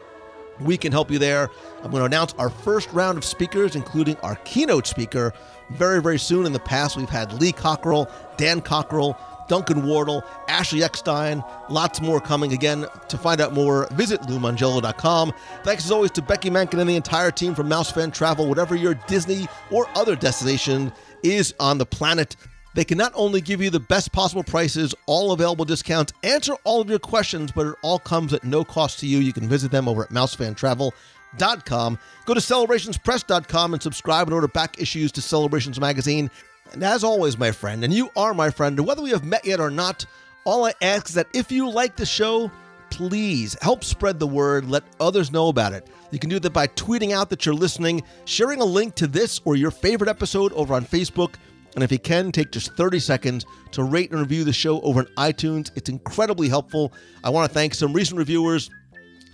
we 0.61 0.77
can 0.77 0.93
help 0.93 1.11
you 1.11 1.19
there. 1.19 1.49
I'm 1.83 1.91
going 1.91 2.03
to 2.03 2.07
announce 2.07 2.35
our 2.35 2.51
first 2.51 2.93
round 2.93 3.17
of 3.17 3.25
speakers, 3.25 3.75
including 3.75 4.17
our 4.19 4.37
keynote 4.45 4.87
speaker, 4.87 5.33
very, 5.71 6.03
very 6.03 6.19
soon. 6.19 6.45
In 6.45 6.53
the 6.53 6.59
past, 6.59 6.97
we've 6.97 7.09
had 7.09 7.33
Lee 7.41 7.53
Cockerell, 7.53 8.11
Dan 8.37 8.61
Cockerell, 8.61 9.17
Duncan 9.49 9.87
Wardle, 9.87 10.25
Ashley 10.49 10.83
Eckstein, 10.83 11.43
lots 11.69 12.01
more 12.01 12.21
coming. 12.21 12.53
Again, 12.53 12.87
to 13.09 13.19
find 13.19 13.41
out 13.41 13.55
more, 13.55 13.89
visit 13.93 14.21
LouMongello.com. 14.23 15.33
Thanks 15.65 15.85
as 15.85 15.91
always 15.91 16.11
to 16.13 16.23
Becky 16.23 16.51
Mahnken 16.51 16.81
and 16.81 16.89
the 16.89 16.97
entire 16.97 17.31
team 17.31 17.55
from 17.55 17.69
Mouse 17.69 17.91
Fan 17.91 18.11
Travel, 18.11 18.49
whatever 18.49 18.77
your 18.77 18.95
Disney 19.07 19.49
or 19.71 19.89
other 19.95 20.15
destination 20.15 20.93
is 21.23 21.55
on 21.59 21.79
the 21.79 21.87
planet. 21.87 22.37
They 22.75 22.85
can 22.85 22.99
not 22.99 23.13
only 23.17 23.41
give 23.41 23.61
you 23.61 23.71
the 23.71 23.81
best 23.81 24.13
possible 24.13 24.45
prices, 24.45 24.95
all 25.07 25.33
available 25.33 25.65
discounts, 25.65 26.13
answer 26.23 26.55
all 26.65 26.81
of 26.81 26.89
your 26.89 27.01
questions, 27.01 27.51
but 27.51 27.67
it 27.67 27.75
all 27.83 27.99
comes 27.99 28.33
at 28.33 28.45
no 28.45 28.63
cost 28.65 29.01
to 29.01 29.07
you. 29.07 29.19
You 29.19 29.33
can 29.33 29.49
visit 29.49 29.73
them 29.73 29.89
over 29.89 30.05
at 30.05 30.11
mousefantravel.com. 30.11 31.99
Go 32.25 32.35
to 32.35 32.41
celebrationspress.com 32.41 33.73
and 33.73 33.83
subscribe 33.83 34.29
and 34.29 34.35
order 34.35 34.49
back 34.49 34.81
issues 34.81 35.11
to 35.13 35.23
Celebrations 35.23 35.81
Magazine. 35.81 36.31
And 36.73 36.83
as 36.83 37.05
always, 37.05 37.39
my 37.39 37.51
friend, 37.51 37.85
and 37.85 37.93
you 37.93 38.11
are 38.17 38.35
my 38.35 38.51
friend, 38.51 38.79
whether 38.87 39.03
we 39.03 39.11
have 39.11 39.25
met 39.25 39.45
yet 39.45 39.61
or 39.61 39.71
not, 39.71 40.05
all 40.45 40.67
I 40.67 40.75
ask 40.83 41.09
is 41.09 41.15
that 41.15 41.29
if 41.35 41.51
you 41.51 41.69
like 41.71 41.97
the 41.97 42.07
show, 42.07 42.51
please 42.91 43.57
help 43.61 43.85
spread 43.85 44.19
the 44.19 44.27
word, 44.27 44.69
let 44.69 44.85
others 45.01 45.33
know 45.33 45.49
about 45.49 45.73
it. 45.73 45.89
You 46.11 46.19
can 46.19 46.31
do 46.31 46.39
that 46.39 46.53
by 46.53 46.67
tweeting 46.69 47.13
out 47.13 47.31
that 47.31 47.45
you're 47.45 47.55
listening, 47.55 48.03
sharing 48.25 48.61
a 48.61 48.65
link 48.65 48.95
to 48.97 49.07
this 49.07 49.41
or 49.45 49.57
your 49.57 49.71
favorite 49.71 50.09
episode 50.09 50.53
over 50.55 50.75
on 50.75 50.85
Facebook, 50.85 51.35
and 51.75 51.85
if 51.85 51.93
you 51.93 51.99
can, 51.99 52.33
take 52.33 52.51
just 52.51 52.75
30 52.75 52.99
seconds 52.99 53.47
to 53.73 53.85
rate 53.85 54.11
and 54.11 54.19
review 54.19 54.43
the 54.43 54.53
show 54.53 54.81
over 54.81 55.01
on 55.01 55.07
iTunes. 55.17 55.71
It's 55.77 55.89
incredibly 55.89 56.49
helpful. 56.49 56.93
I 57.23 57.31
want 57.31 57.49
to 57.49 57.55
thank 57.55 57.75
some 57.75 57.93
recent 57.93 58.19
reviewers 58.19 58.71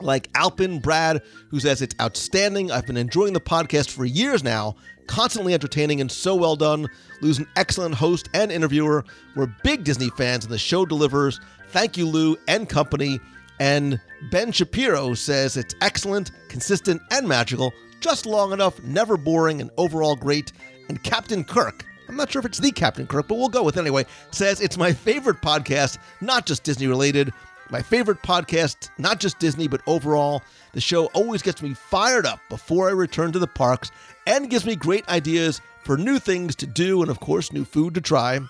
like 0.04 0.28
Alpin 0.34 0.78
Brad, 0.78 1.22
who 1.50 1.58
says 1.58 1.82
it's 1.82 1.94
outstanding. 2.00 2.70
I've 2.70 2.86
been 2.86 2.96
enjoying 2.96 3.32
the 3.32 3.40
podcast 3.40 3.90
for 3.90 4.04
years 4.04 4.44
now, 4.44 4.76
constantly 5.06 5.54
entertaining 5.54 6.00
and 6.00 6.12
so 6.12 6.34
well 6.34 6.56
done. 6.56 6.88
Lou's 7.20 7.38
an 7.38 7.48
excellent 7.56 7.94
host 7.94 8.28
and 8.34 8.52
interviewer. 8.52 9.04
We're 9.34 9.54
big 9.64 9.84
Disney 9.84 10.10
fans, 10.10 10.44
and 10.44 10.52
the 10.52 10.58
show 10.58 10.84
delivers. 10.84 11.40
Thank 11.68 11.96
you, 11.96 12.06
Lou 12.06 12.36
and 12.46 12.68
company. 12.68 13.18
And 13.58 14.00
Ben 14.30 14.52
Shapiro 14.52 15.14
says 15.14 15.56
it's 15.56 15.74
excellent, 15.80 16.30
consistent, 16.48 17.00
and 17.10 17.26
magical, 17.26 17.72
just 18.00 18.26
long 18.26 18.52
enough, 18.52 18.82
never 18.82 19.16
boring, 19.16 19.60
and 19.60 19.70
overall 19.76 20.16
great. 20.16 20.52
And 20.88 21.02
Captain 21.02 21.44
Kirk, 21.44 21.84
I'm 22.08 22.16
not 22.16 22.30
sure 22.30 22.40
if 22.40 22.46
it's 22.46 22.58
the 22.58 22.72
Captain 22.72 23.06
Kirk, 23.06 23.28
but 23.28 23.36
we'll 23.36 23.48
go 23.48 23.62
with 23.62 23.76
it 23.76 23.80
anyway, 23.80 24.06
says 24.32 24.60
it's 24.60 24.76
my 24.76 24.92
favorite 24.92 25.40
podcast, 25.40 25.98
not 26.20 26.46
just 26.46 26.64
Disney 26.64 26.86
related. 26.86 27.32
My 27.70 27.80
favorite 27.82 28.22
podcast, 28.22 28.90
not 28.98 29.20
just 29.20 29.38
Disney, 29.38 29.68
but 29.68 29.80
overall. 29.86 30.42
The 30.72 30.80
show 30.80 31.06
always 31.06 31.42
gets 31.42 31.62
me 31.62 31.74
fired 31.74 32.26
up 32.26 32.40
before 32.48 32.88
I 32.88 32.92
return 32.92 33.32
to 33.32 33.38
the 33.38 33.46
parks 33.46 33.90
and 34.26 34.50
gives 34.50 34.66
me 34.66 34.76
great 34.76 35.08
ideas 35.08 35.60
for 35.82 35.96
new 35.96 36.18
things 36.18 36.54
to 36.56 36.66
do 36.66 37.02
and, 37.02 37.10
of 37.10 37.20
course, 37.20 37.52
new 37.52 37.64
food 37.64 37.94
to 37.94 38.00
try. 38.00 38.40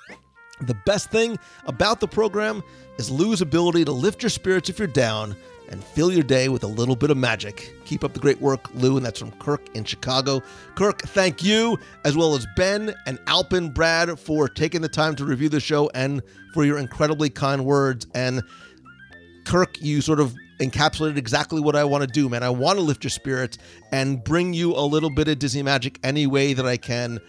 The 0.61 0.77
best 0.87 1.11
thing 1.11 1.39
about 1.67 2.01
the 2.01 2.09
program 2.09 2.63
is 2.99 3.11
Lou's 3.11 3.41
ability 3.41 3.85
to 3.85 3.93
lift 3.93 4.23
your 4.23 4.31
spirits 4.31 4.69
if 4.69 4.79
you're 4.79 4.89
down 4.89 5.37
and 5.69 5.83
fill 5.83 6.13
your 6.13 6.23
day 6.23 6.49
with 6.49 6.63
a 6.63 6.69
little 6.69 6.95
bit 6.95 7.11
of 7.11 7.17
magic. 7.17 7.75
Keep 7.85 8.05
up 8.05 8.13
the 8.13 8.21
great 8.21 8.41
work, 8.41 8.73
Lou, 8.75 8.97
and 8.97 9.05
that's 9.05 9.19
from 9.19 9.33
Kirk 9.33 9.75
in 9.75 9.85
Chicago. 9.85 10.43
Kirk, 10.75 11.03
thank 11.03 11.43
you, 11.43 11.79
as 12.05 12.17
well 12.17 12.35
as 12.35 12.47
Ben 12.57 12.95
and 13.07 13.19
Alpin 13.27 13.71
Brad, 13.71 14.19
for 14.19 14.49
taking 14.49 14.83
the 14.83 14.89
time 14.89 15.17
to 15.17 15.25
review 15.25 15.49
the 15.49 15.61
show 15.61 15.91
and 15.95 16.23
for 16.53 16.65
your 16.65 16.79
incredibly 16.79 17.31
kind 17.31 17.65
words. 17.65 18.07
And 18.15 18.43
Kirk, 19.45 19.81
you 19.81 20.01
sort 20.01 20.21
of 20.21 20.35
encapsulated 20.61 21.17
exactly 21.17 21.61
what 21.61 21.77
I 21.77 21.85
want 21.85 22.03
to 22.03 22.07
do, 22.07 22.29
man. 22.29 22.43
I 22.43 22.51
want 22.51 22.79
to 22.79 22.83
lift 22.83 23.05
your 23.05 23.11
spirits 23.11 23.59
and 23.93 24.23
bring 24.23 24.53
you 24.53 24.73
a 24.75 24.81
little 24.83 25.11
bit 25.11 25.29
of 25.29 25.39
Disney 25.39 25.63
magic 25.63 25.99
any 26.03 26.27
way 26.27 26.53
that 26.53 26.67
I 26.67 26.77
can. 26.77 27.21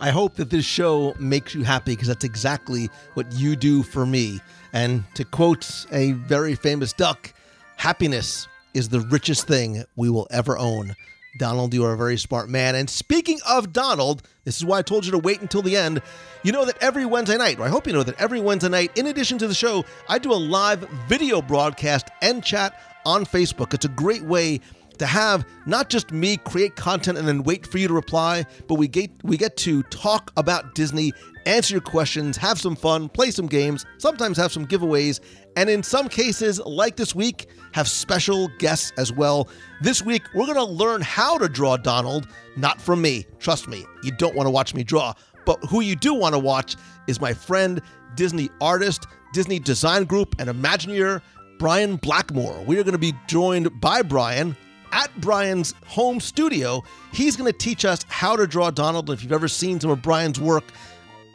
I 0.00 0.10
hope 0.10 0.34
that 0.36 0.50
this 0.50 0.64
show 0.64 1.14
makes 1.20 1.54
you 1.54 1.62
happy 1.62 1.92
because 1.92 2.08
that's 2.08 2.24
exactly 2.24 2.90
what 3.14 3.30
you 3.32 3.54
do 3.54 3.82
for 3.82 4.04
me. 4.04 4.40
And 4.72 5.04
to 5.14 5.24
quote 5.24 5.86
a 5.92 6.12
very 6.12 6.54
famous 6.54 6.92
duck, 6.92 7.32
happiness 7.76 8.48
is 8.74 8.88
the 8.88 9.00
richest 9.00 9.46
thing 9.46 9.84
we 9.96 10.08
will 10.08 10.26
ever 10.30 10.58
own. 10.58 10.94
Donald, 11.36 11.72
you 11.72 11.84
are 11.84 11.94
a 11.94 11.96
very 11.96 12.18
smart 12.18 12.48
man. 12.48 12.74
And 12.74 12.88
speaking 12.90 13.38
of 13.48 13.72
Donald, 13.72 14.22
this 14.44 14.56
is 14.56 14.64
why 14.64 14.78
I 14.78 14.82
told 14.82 15.06
you 15.06 15.12
to 15.12 15.18
wait 15.18 15.40
until 15.40 15.62
the 15.62 15.76
end. 15.76 16.02
You 16.42 16.52
know 16.52 16.64
that 16.64 16.76
every 16.82 17.06
Wednesday 17.06 17.38
night, 17.38 17.58
or 17.58 17.64
I 17.64 17.68
hope 17.68 17.86
you 17.86 17.92
know 17.92 18.02
that 18.02 18.20
every 18.20 18.40
Wednesday 18.40 18.68
night, 18.68 18.96
in 18.98 19.06
addition 19.06 19.38
to 19.38 19.48
the 19.48 19.54
show, 19.54 19.84
I 20.08 20.18
do 20.18 20.32
a 20.32 20.34
live 20.34 20.80
video 21.08 21.40
broadcast 21.40 22.08
and 22.20 22.44
chat 22.44 22.78
on 23.06 23.24
Facebook. 23.24 23.72
It's 23.72 23.84
a 23.84 23.90
great 23.90 24.22
way 24.22 24.60
to 24.98 25.06
have 25.06 25.46
not 25.66 25.88
just 25.88 26.12
me 26.12 26.36
create 26.36 26.76
content 26.76 27.18
and 27.18 27.26
then 27.26 27.42
wait 27.42 27.66
for 27.66 27.78
you 27.78 27.88
to 27.88 27.94
reply, 27.94 28.44
but 28.68 28.74
we 28.74 28.86
get 28.86 29.10
we 29.22 29.36
get 29.36 29.56
to 29.58 29.82
talk 29.84 30.32
about 30.36 30.74
Disney, 30.74 31.12
answer 31.46 31.74
your 31.74 31.80
questions, 31.80 32.36
have 32.36 32.60
some 32.60 32.76
fun, 32.76 33.08
play 33.08 33.30
some 33.30 33.46
games, 33.46 33.86
sometimes 33.98 34.36
have 34.36 34.52
some 34.52 34.66
giveaways, 34.66 35.20
and 35.56 35.68
in 35.68 35.82
some 35.82 36.08
cases, 36.08 36.60
like 36.60 36.96
this 36.96 37.14
week, 37.14 37.46
have 37.72 37.88
special 37.88 38.48
guests 38.58 38.92
as 38.96 39.12
well. 39.12 39.48
This 39.80 40.02
week, 40.02 40.22
we're 40.34 40.46
going 40.46 40.56
to 40.56 40.64
learn 40.64 41.00
how 41.00 41.38
to 41.38 41.48
draw 41.48 41.76
Donald, 41.76 42.28
not 42.56 42.80
from 42.80 43.02
me. 43.02 43.26
Trust 43.38 43.68
me, 43.68 43.84
you 44.02 44.12
don't 44.12 44.34
want 44.34 44.46
to 44.46 44.50
watch 44.50 44.74
me 44.74 44.84
draw. 44.84 45.14
But 45.44 45.62
who 45.64 45.80
you 45.80 45.96
do 45.96 46.14
want 46.14 46.34
to 46.34 46.38
watch 46.38 46.76
is 47.06 47.20
my 47.20 47.32
friend, 47.32 47.80
Disney 48.14 48.48
artist, 48.60 49.06
Disney 49.32 49.58
Design 49.58 50.04
Group, 50.04 50.34
and 50.38 50.48
Imagineer, 50.48 51.20
Brian 51.58 51.96
Blackmore. 51.96 52.62
We 52.66 52.78
are 52.78 52.84
going 52.84 52.92
to 52.92 52.98
be 52.98 53.14
joined 53.26 53.80
by 53.80 54.02
Brian 54.02 54.56
at 54.92 55.10
Brian's 55.20 55.74
home 55.86 56.20
studio. 56.20 56.82
He's 57.12 57.36
going 57.36 57.50
to 57.50 57.58
teach 57.58 57.84
us 57.84 58.04
how 58.08 58.36
to 58.36 58.46
draw 58.46 58.70
Donald. 58.70 59.08
And 59.08 59.16
if 59.16 59.22
you've 59.22 59.32
ever 59.32 59.48
seen 59.48 59.80
some 59.80 59.90
of 59.90 60.02
Brian's 60.02 60.40
work, 60.40 60.64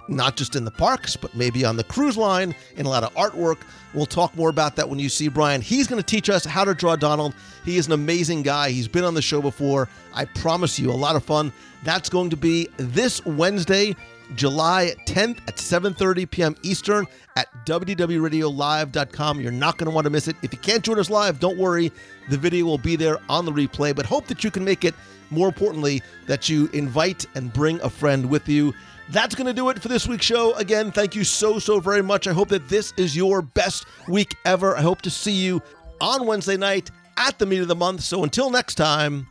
not 0.10 0.36
just 0.36 0.56
in 0.56 0.66
the 0.66 0.72
parks, 0.72 1.16
but 1.16 1.36
maybe 1.36 1.66
on 1.66 1.78
the 1.78 1.84
cruise 1.84 2.18
line, 2.18 2.56
in 2.76 2.86
a 2.86 2.90
lot 2.90 3.04
of 3.04 3.14
artwork. 3.16 3.60
We'll 3.94 4.06
talk 4.06 4.36
more 4.36 4.50
about 4.50 4.76
that 4.76 4.88
when 4.88 5.00
you 5.00 5.10
see 5.10 5.28
Brian. 5.28 5.62
He's 5.62 5.88
going 5.88 6.02
to 6.02 6.06
teach 6.06 6.30
us 6.30 6.46
how 6.46 6.64
to 6.64 6.74
draw 6.74 6.96
Donald. 6.96 7.34
He 7.66 7.78
is 7.78 7.88
an 7.88 7.94
amazing 7.94 8.44
guy. 8.44 8.70
He's 8.70 8.88
been 8.88 9.04
on 9.04 9.14
the 9.14 9.22
show 9.22 9.42
before. 9.42 9.90
I 10.14 10.26
promise 10.26 10.78
you, 10.78 10.92
a 10.92 10.94
lot 10.94 11.16
of 11.16 11.24
fun. 11.24 11.52
That's 11.84 12.10
going 12.10 12.30
to 12.32 12.38
be 12.38 12.70
this 12.78 13.26
Wednesday, 13.26 13.96
July 14.36 14.94
10th 15.06 15.40
at 15.48 15.56
7:30 15.56 16.30
p.m. 16.30 16.56
Eastern 16.62 17.08
at 17.36 17.48
WDWRadioLIVE.com. 17.66 19.40
You're 19.42 19.52
not 19.52 19.78
going 19.78 19.90
to 19.90 19.96
want 19.96 20.06
to 20.06 20.10
miss 20.10 20.28
it. 20.28 20.36
If 20.42 20.52
you 20.54 20.60
can't 20.60 20.84
join 20.84 21.00
us 21.00 21.10
live, 21.10 21.40
don't 21.40 21.58
worry. 21.58 21.92
The 22.30 22.38
video 22.38 22.66
will 22.66 22.78
be 22.78 22.96
there 22.96 23.18
on 23.30 23.46
the 23.46 23.52
replay, 23.52 23.96
but 23.96 24.06
hope 24.06 24.28
that 24.28 24.44
you 24.44 24.52
can 24.52 24.66
make 24.66 24.84
it. 24.84 24.96
More 25.30 25.48
importantly, 25.48 26.02
that 26.26 26.50
you 26.50 26.70
invite 26.74 27.26
and 27.36 27.52
bring 27.52 27.80
a 27.82 27.90
friend 27.90 28.30
with 28.30 28.48
you. 28.48 28.74
That's 29.10 29.36
going 29.36 29.48
to 29.48 29.54
do 29.54 29.70
it 29.70 29.82
for 29.82 29.88
this 29.88 30.08
week's 30.08 30.26
show. 30.26 30.54
Again, 30.56 30.92
thank 30.92 31.16
you 31.16 31.24
so, 31.24 31.60
so 31.60 31.80
very 31.80 32.02
much. 32.04 32.28
I 32.28 32.34
hope 32.34 32.50
that 32.50 32.68
this 32.68 32.94
is 32.98 33.16
your 33.16 33.42
best 33.42 33.86
week 34.08 34.36
ever. 34.44 34.76
I 34.76 34.82
hope 34.82 35.02
to 35.04 35.10
see 35.10 35.32
you 35.32 35.62
on 36.02 36.26
Wednesday 36.26 36.58
night 36.58 36.92
at 37.16 37.40
the 37.40 37.46
meet 37.46 37.60
of 37.60 37.68
the 37.68 37.76
month. 37.76 38.02
So 38.02 38.24
until 38.24 38.50
next 38.50 38.76
time, 38.76 39.28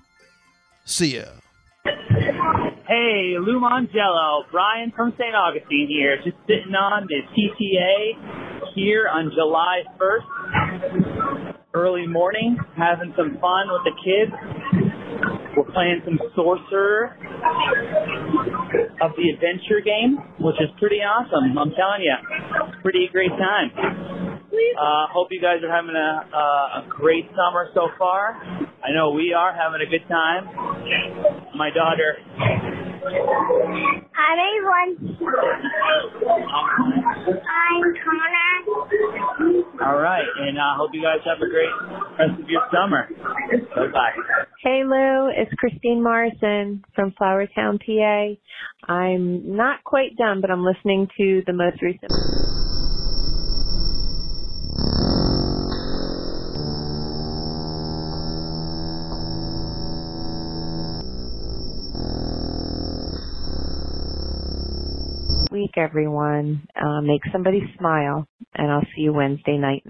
see 0.84 1.16
ya. 1.16 1.24
Hey, 2.88 3.36
Lou 3.38 3.60
Mongello, 3.60 4.44
Brian 4.50 4.92
from 4.94 5.12
St. 5.18 5.34
Augustine 5.34 5.88
here, 5.88 6.16
just 6.24 6.36
sitting 6.46 6.74
on 6.74 7.06
the 7.08 7.20
TTA 7.34 8.72
here 8.74 9.08
on 9.08 9.30
July 9.34 9.82
1st. 9.98 11.54
Early 11.74 12.06
morning, 12.06 12.56
having 12.76 13.12
some 13.16 13.38
fun 13.40 13.68
with 13.70 13.82
the 13.84 13.92
kids. 14.02 14.32
We're 15.56 15.64
playing 15.72 16.02
some 16.04 16.18
Sorcerer 16.36 17.16
of 19.00 19.12
the 19.16 19.30
Adventure 19.32 19.80
game, 19.80 20.18
which 20.38 20.56
is 20.60 20.68
pretty 20.78 21.00
awesome. 21.00 21.56
I'm 21.56 21.72
telling 21.72 22.04
you, 22.04 22.16
pretty 22.82 23.08
great 23.10 23.30
time. 23.30 23.72
Uh, 24.76 25.06
hope 25.12 25.28
you 25.30 25.40
guys 25.40 25.64
are 25.64 25.72
having 25.72 25.96
a, 25.96 26.28
uh, 26.28 26.84
a 26.84 26.88
great 26.88 27.24
summer 27.32 27.68
so 27.72 27.88
far. 27.98 28.36
I 28.84 28.92
know 28.92 29.10
we 29.12 29.32
are 29.32 29.52
having 29.52 29.80
a 29.80 29.90
good 29.90 30.06
time. 30.08 30.44
My 31.56 31.70
daughter 31.70 32.20
Hi, 33.06 34.34
everyone. 34.58 34.98
I'm 37.46 37.94
Connor. 38.02 38.56
All 39.86 39.98
right, 40.00 40.26
and 40.40 40.58
I 40.58 40.72
uh, 40.72 40.76
hope 40.76 40.90
you 40.92 41.02
guys 41.02 41.20
have 41.24 41.38
a 41.38 41.48
great 41.48 41.70
rest 42.18 42.42
of 42.42 42.48
your 42.48 42.62
summer. 42.72 43.08
Bye 43.76 43.92
bye. 43.92 44.10
Hey 44.60 44.82
Lou, 44.84 45.28
it's 45.28 45.54
Christine 45.54 46.02
Morrison 46.02 46.82
from 46.96 47.12
Flourtown, 47.20 47.78
PA. 47.78 48.34
I'm 48.92 49.56
not 49.56 49.84
quite 49.84 50.16
done, 50.16 50.40
but 50.40 50.50
I'm 50.50 50.64
listening 50.64 51.06
to 51.16 51.42
the 51.46 51.52
most 51.52 51.80
recent. 51.82 52.10
Week, 65.56 65.72
everyone. 65.78 66.68
Uh, 66.76 67.00
make 67.00 67.22
somebody 67.32 67.60
smile, 67.78 68.28
and 68.54 68.70
I'll 68.70 68.86
see 68.94 69.02
you 69.02 69.14
Wednesday 69.14 69.56
night. 69.56 69.82